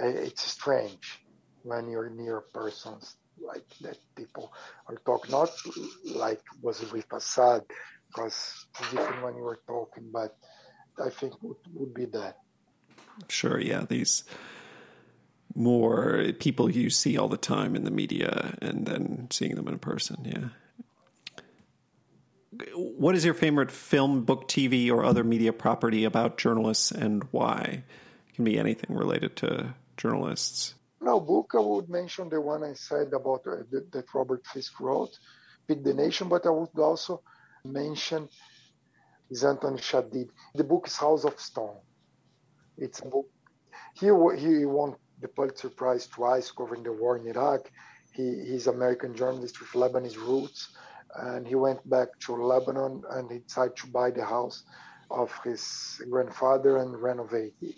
uh, 0.00 0.06
it's 0.06 0.42
strange 0.42 1.20
when 1.62 1.88
you're 1.90 2.10
near 2.10 2.40
persons 2.40 3.16
like 3.40 3.66
that. 3.80 3.98
People 4.16 4.52
are 4.88 4.96
talking 5.06 5.30
not 5.30 5.50
like 6.04 6.42
was 6.62 6.90
with 6.92 7.12
Assad, 7.12 7.64
because 8.08 8.66
different 8.90 9.22
when 9.22 9.36
you 9.36 9.42
were 9.42 9.60
talking, 9.66 10.10
but 10.12 10.36
I 11.02 11.10
think 11.10 11.34
would 11.42 11.56
would 11.74 11.94
be 11.94 12.06
that. 12.06 12.38
Sure. 13.28 13.60
Yeah. 13.60 13.84
These 13.88 14.24
more 15.54 16.32
people 16.38 16.70
you 16.70 16.90
see 16.90 17.18
all 17.18 17.28
the 17.28 17.36
time 17.36 17.74
in 17.74 17.84
the 17.84 17.90
media 17.90 18.56
and 18.62 18.86
then 18.86 19.28
seeing 19.30 19.56
them 19.56 19.68
in 19.68 19.78
person. 19.78 20.18
Yeah. 20.24 20.48
What 22.74 23.14
is 23.14 23.24
your 23.24 23.34
favorite 23.34 23.70
film, 23.70 24.24
book, 24.24 24.48
TV, 24.48 24.90
or 24.90 25.04
other 25.04 25.24
media 25.24 25.52
property 25.52 26.04
about 26.04 26.36
journalists 26.36 26.90
and 26.90 27.24
why? 27.30 27.84
It 28.28 28.34
can 28.34 28.44
be 28.44 28.58
anything 28.58 28.94
related 28.94 29.36
to 29.36 29.74
journalists. 29.96 30.74
No, 31.00 31.20
book, 31.20 31.52
I 31.54 31.60
would 31.60 31.88
mention 31.90 32.28
the 32.28 32.40
one 32.40 32.64
I 32.64 32.74
said 32.74 33.12
about 33.14 33.42
uh, 33.46 33.62
that, 33.70 34.06
Robert 34.14 34.46
Fisk 34.46 34.80
wrote, 34.80 35.16
Pity 35.68 35.82
the 35.82 35.94
Nation, 35.94 36.28
but 36.28 36.46
I 36.46 36.50
would 36.50 36.78
also 36.78 37.22
mention 37.64 38.28
is 39.30 39.44
Anthony 39.44 39.78
Shadid. 39.78 40.28
The 40.54 40.64
book 40.64 40.88
is 40.88 40.96
House 40.96 41.24
of 41.24 41.40
Stone. 41.40 41.78
It's 42.78 43.00
a 43.00 43.06
book. 43.06 43.26
He, 43.94 44.06
he 44.38 44.66
won 44.66 44.96
the 45.20 45.28
Pulitzer 45.28 45.70
Prize 45.70 46.06
twice 46.08 46.50
covering 46.50 46.82
the 46.84 46.92
war 46.92 47.18
in 47.18 47.28
Iraq. 47.28 47.70
He, 48.14 48.44
he's 48.48 48.66
American 48.66 49.14
journalist 49.14 49.60
with 49.60 49.70
Lebanese 49.70 50.16
roots, 50.16 50.68
and 51.16 51.46
he 51.46 51.54
went 51.54 51.88
back 51.88 52.08
to 52.26 52.34
Lebanon 52.34 53.02
and 53.10 53.30
he 53.30 53.38
decided 53.40 53.76
to 53.78 53.86
buy 53.88 54.10
the 54.10 54.24
house 54.24 54.64
of 55.10 55.32
his 55.44 56.00
grandfather 56.10 56.78
and 56.78 57.00
renovate 57.02 57.54
it. 57.62 57.76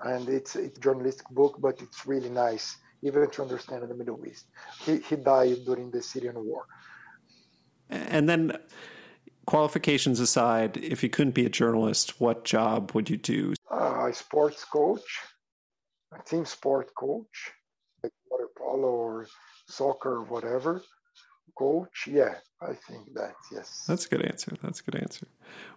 And 0.00 0.28
it's, 0.28 0.56
it's 0.56 0.78
a 0.78 0.80
journalistic 0.80 1.28
book, 1.30 1.56
but 1.60 1.80
it's 1.82 2.06
really 2.06 2.30
nice, 2.30 2.76
even 3.02 3.28
to 3.30 3.42
understand 3.42 3.82
in 3.82 3.88
the 3.88 3.94
Middle 3.94 4.24
East. 4.26 4.46
He, 4.80 4.98
he 4.98 5.16
died 5.16 5.64
during 5.66 5.90
the 5.90 6.02
Syrian 6.02 6.36
war. 6.44 6.66
And 7.90 8.28
then, 8.28 8.56
qualifications 9.46 10.20
aside, 10.20 10.76
if 10.76 11.02
you 11.02 11.08
couldn't 11.08 11.34
be 11.34 11.46
a 11.46 11.48
journalist, 11.48 12.20
what 12.20 12.44
job 12.44 12.92
would 12.92 13.08
you 13.10 13.16
do? 13.16 13.54
Uh, 13.70 14.08
a 14.08 14.14
sports 14.14 14.64
coach 14.64 15.20
a 16.12 16.22
team 16.22 16.44
sport 16.44 16.94
coach, 16.94 17.52
like 18.02 18.12
water 18.30 18.48
polo 18.56 18.88
or 18.88 19.26
soccer 19.68 20.16
or 20.16 20.24
whatever 20.24 20.82
coach. 21.56 22.06
Yeah, 22.06 22.34
I 22.60 22.74
think 22.88 23.14
that, 23.14 23.34
yes. 23.52 23.84
That's 23.86 24.06
a 24.06 24.08
good 24.08 24.22
answer. 24.22 24.52
That's 24.62 24.80
a 24.80 24.82
good 24.82 24.96
answer. 24.96 25.26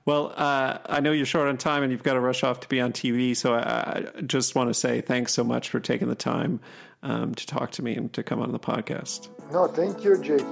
Well, 0.06 0.34
uh, 0.36 0.80
I 0.86 1.00
know 1.00 1.12
you're 1.12 1.26
short 1.26 1.48
on 1.48 1.58
time 1.58 1.84
and 1.84 1.92
you've 1.92 2.04
got 2.04 2.14
to 2.14 2.20
rush 2.20 2.44
off 2.44 2.60
to 2.62 2.68
be 2.68 2.82
on 2.82 2.92
TV. 2.92 3.36
So 3.36 3.54
I, 3.54 4.10
I 4.18 4.22
just 4.22 4.56
want 4.56 4.70
to 4.70 4.74
say 4.74 5.02
thanks 5.02 5.34
so 5.34 5.44
much 5.44 5.70
for 5.70 5.80
taking 5.80 6.10
the 6.10 6.16
time 6.16 6.60
um, 7.04 7.36
to 7.36 7.46
talk 7.46 7.72
to 7.72 7.84
me 7.84 7.96
and 7.96 8.12
to 8.14 8.24
come 8.24 8.42
on 8.42 8.52
the 8.52 8.60
podcast. 8.60 9.30
No, 9.52 9.68
thank 9.68 10.04
you, 10.04 10.18
Jake. 10.22 10.46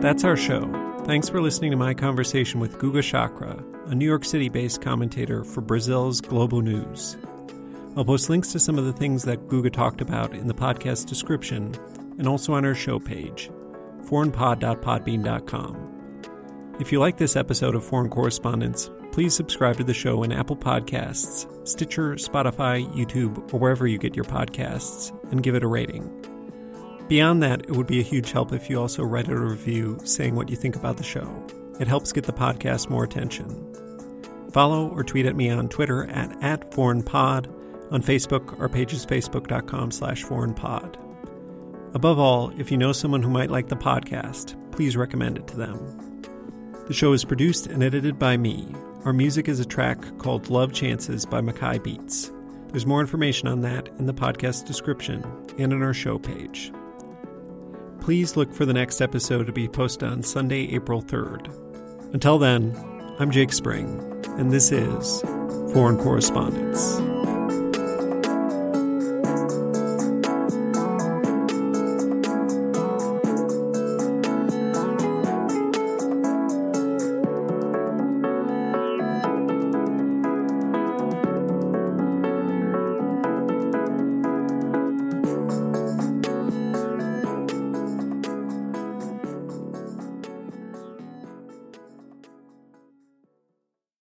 That's 0.00 0.24
our 0.24 0.36
show. 0.36 1.02
Thanks 1.04 1.28
for 1.28 1.40
listening 1.40 1.70
to 1.70 1.76
my 1.76 1.94
conversation 1.94 2.60
with 2.60 2.78
Guga 2.78 3.02
Chacra, 3.02 3.64
a 3.86 3.94
New 3.94 4.06
York 4.06 4.24
City 4.24 4.48
based 4.48 4.80
commentator 4.80 5.44
for 5.44 5.60
Brazil's 5.60 6.20
Globo 6.20 6.60
News. 6.60 7.16
I'll 7.96 8.04
post 8.04 8.28
links 8.28 8.52
to 8.52 8.58
some 8.58 8.78
of 8.78 8.84
the 8.84 8.92
things 8.92 9.22
that 9.22 9.48
Guga 9.48 9.72
talked 9.72 10.02
about 10.02 10.34
in 10.34 10.48
the 10.48 10.54
podcast 10.54 11.06
description 11.06 11.74
and 12.18 12.28
also 12.28 12.52
on 12.52 12.66
our 12.66 12.74
show 12.74 12.98
page, 12.98 13.50
foreignpod.podbean.com. 14.04 16.76
If 16.78 16.92
you 16.92 17.00
like 17.00 17.16
this 17.16 17.36
episode 17.36 17.74
of 17.74 17.82
Foreign 17.82 18.10
Correspondence, 18.10 18.90
please 19.12 19.32
subscribe 19.32 19.78
to 19.78 19.84
the 19.84 19.94
show 19.94 20.24
in 20.24 20.30
Apple 20.30 20.56
Podcasts, 20.56 21.46
Stitcher, 21.66 22.16
Spotify, 22.16 22.86
YouTube, 22.94 23.54
or 23.54 23.58
wherever 23.58 23.86
you 23.86 23.96
get 23.96 24.14
your 24.14 24.26
podcasts, 24.26 25.10
and 25.32 25.42
give 25.42 25.54
it 25.54 25.64
a 25.64 25.68
rating. 25.68 26.12
Beyond 27.08 27.42
that, 27.44 27.62
it 27.62 27.70
would 27.70 27.86
be 27.86 28.00
a 28.00 28.04
huge 28.04 28.32
help 28.32 28.52
if 28.52 28.68
you 28.68 28.78
also 28.78 29.04
write 29.04 29.28
a 29.28 29.40
review 29.40 29.98
saying 30.04 30.34
what 30.34 30.50
you 30.50 30.56
think 30.56 30.76
about 30.76 30.98
the 30.98 31.02
show. 31.02 31.46
It 31.80 31.88
helps 31.88 32.12
get 32.12 32.24
the 32.24 32.32
podcast 32.34 32.90
more 32.90 33.04
attention. 33.04 33.72
Follow 34.52 34.90
or 34.90 35.02
tweet 35.02 35.24
at 35.24 35.34
me 35.34 35.48
on 35.48 35.70
Twitter 35.70 36.04
at, 36.10 36.36
at 36.42 36.70
foreignpod. 36.72 37.55
On 37.90 38.02
Facebook, 38.02 38.58
our 38.60 38.68
page 38.68 38.92
is 38.92 39.06
facebook.com 39.06 39.90
slash 39.90 40.24
foreignpod. 40.24 40.96
Above 41.94 42.18
all, 42.18 42.52
if 42.58 42.70
you 42.70 42.76
know 42.76 42.92
someone 42.92 43.22
who 43.22 43.30
might 43.30 43.50
like 43.50 43.68
the 43.68 43.76
podcast, 43.76 44.54
please 44.72 44.96
recommend 44.96 45.38
it 45.38 45.46
to 45.46 45.56
them. 45.56 46.22
The 46.88 46.94
show 46.94 47.12
is 47.12 47.24
produced 47.24 47.68
and 47.68 47.82
edited 47.82 48.18
by 48.18 48.36
me. 48.36 48.66
Our 49.04 49.12
music 49.12 49.48
is 49.48 49.60
a 49.60 49.64
track 49.64 50.18
called 50.18 50.50
Love 50.50 50.72
Chances 50.72 51.24
by 51.24 51.40
Mackay 51.40 51.78
Beats. 51.78 52.32
There's 52.68 52.86
more 52.86 53.00
information 53.00 53.48
on 53.48 53.60
that 53.62 53.88
in 53.98 54.06
the 54.06 54.14
podcast 54.14 54.66
description 54.66 55.24
and 55.58 55.72
on 55.72 55.82
our 55.82 55.94
show 55.94 56.18
page. 56.18 56.72
Please 58.00 58.36
look 58.36 58.52
for 58.52 58.66
the 58.66 58.74
next 58.74 59.00
episode 59.00 59.46
to 59.46 59.52
be 59.52 59.68
posted 59.68 60.08
on 60.08 60.22
Sunday, 60.22 60.74
April 60.74 61.02
3rd. 61.02 61.52
Until 62.12 62.38
then, 62.38 62.76
I'm 63.18 63.30
Jake 63.30 63.52
Spring, 63.52 64.22
and 64.38 64.50
this 64.52 64.70
is 64.70 65.22
Foreign 65.72 65.98
Correspondence. 65.98 67.00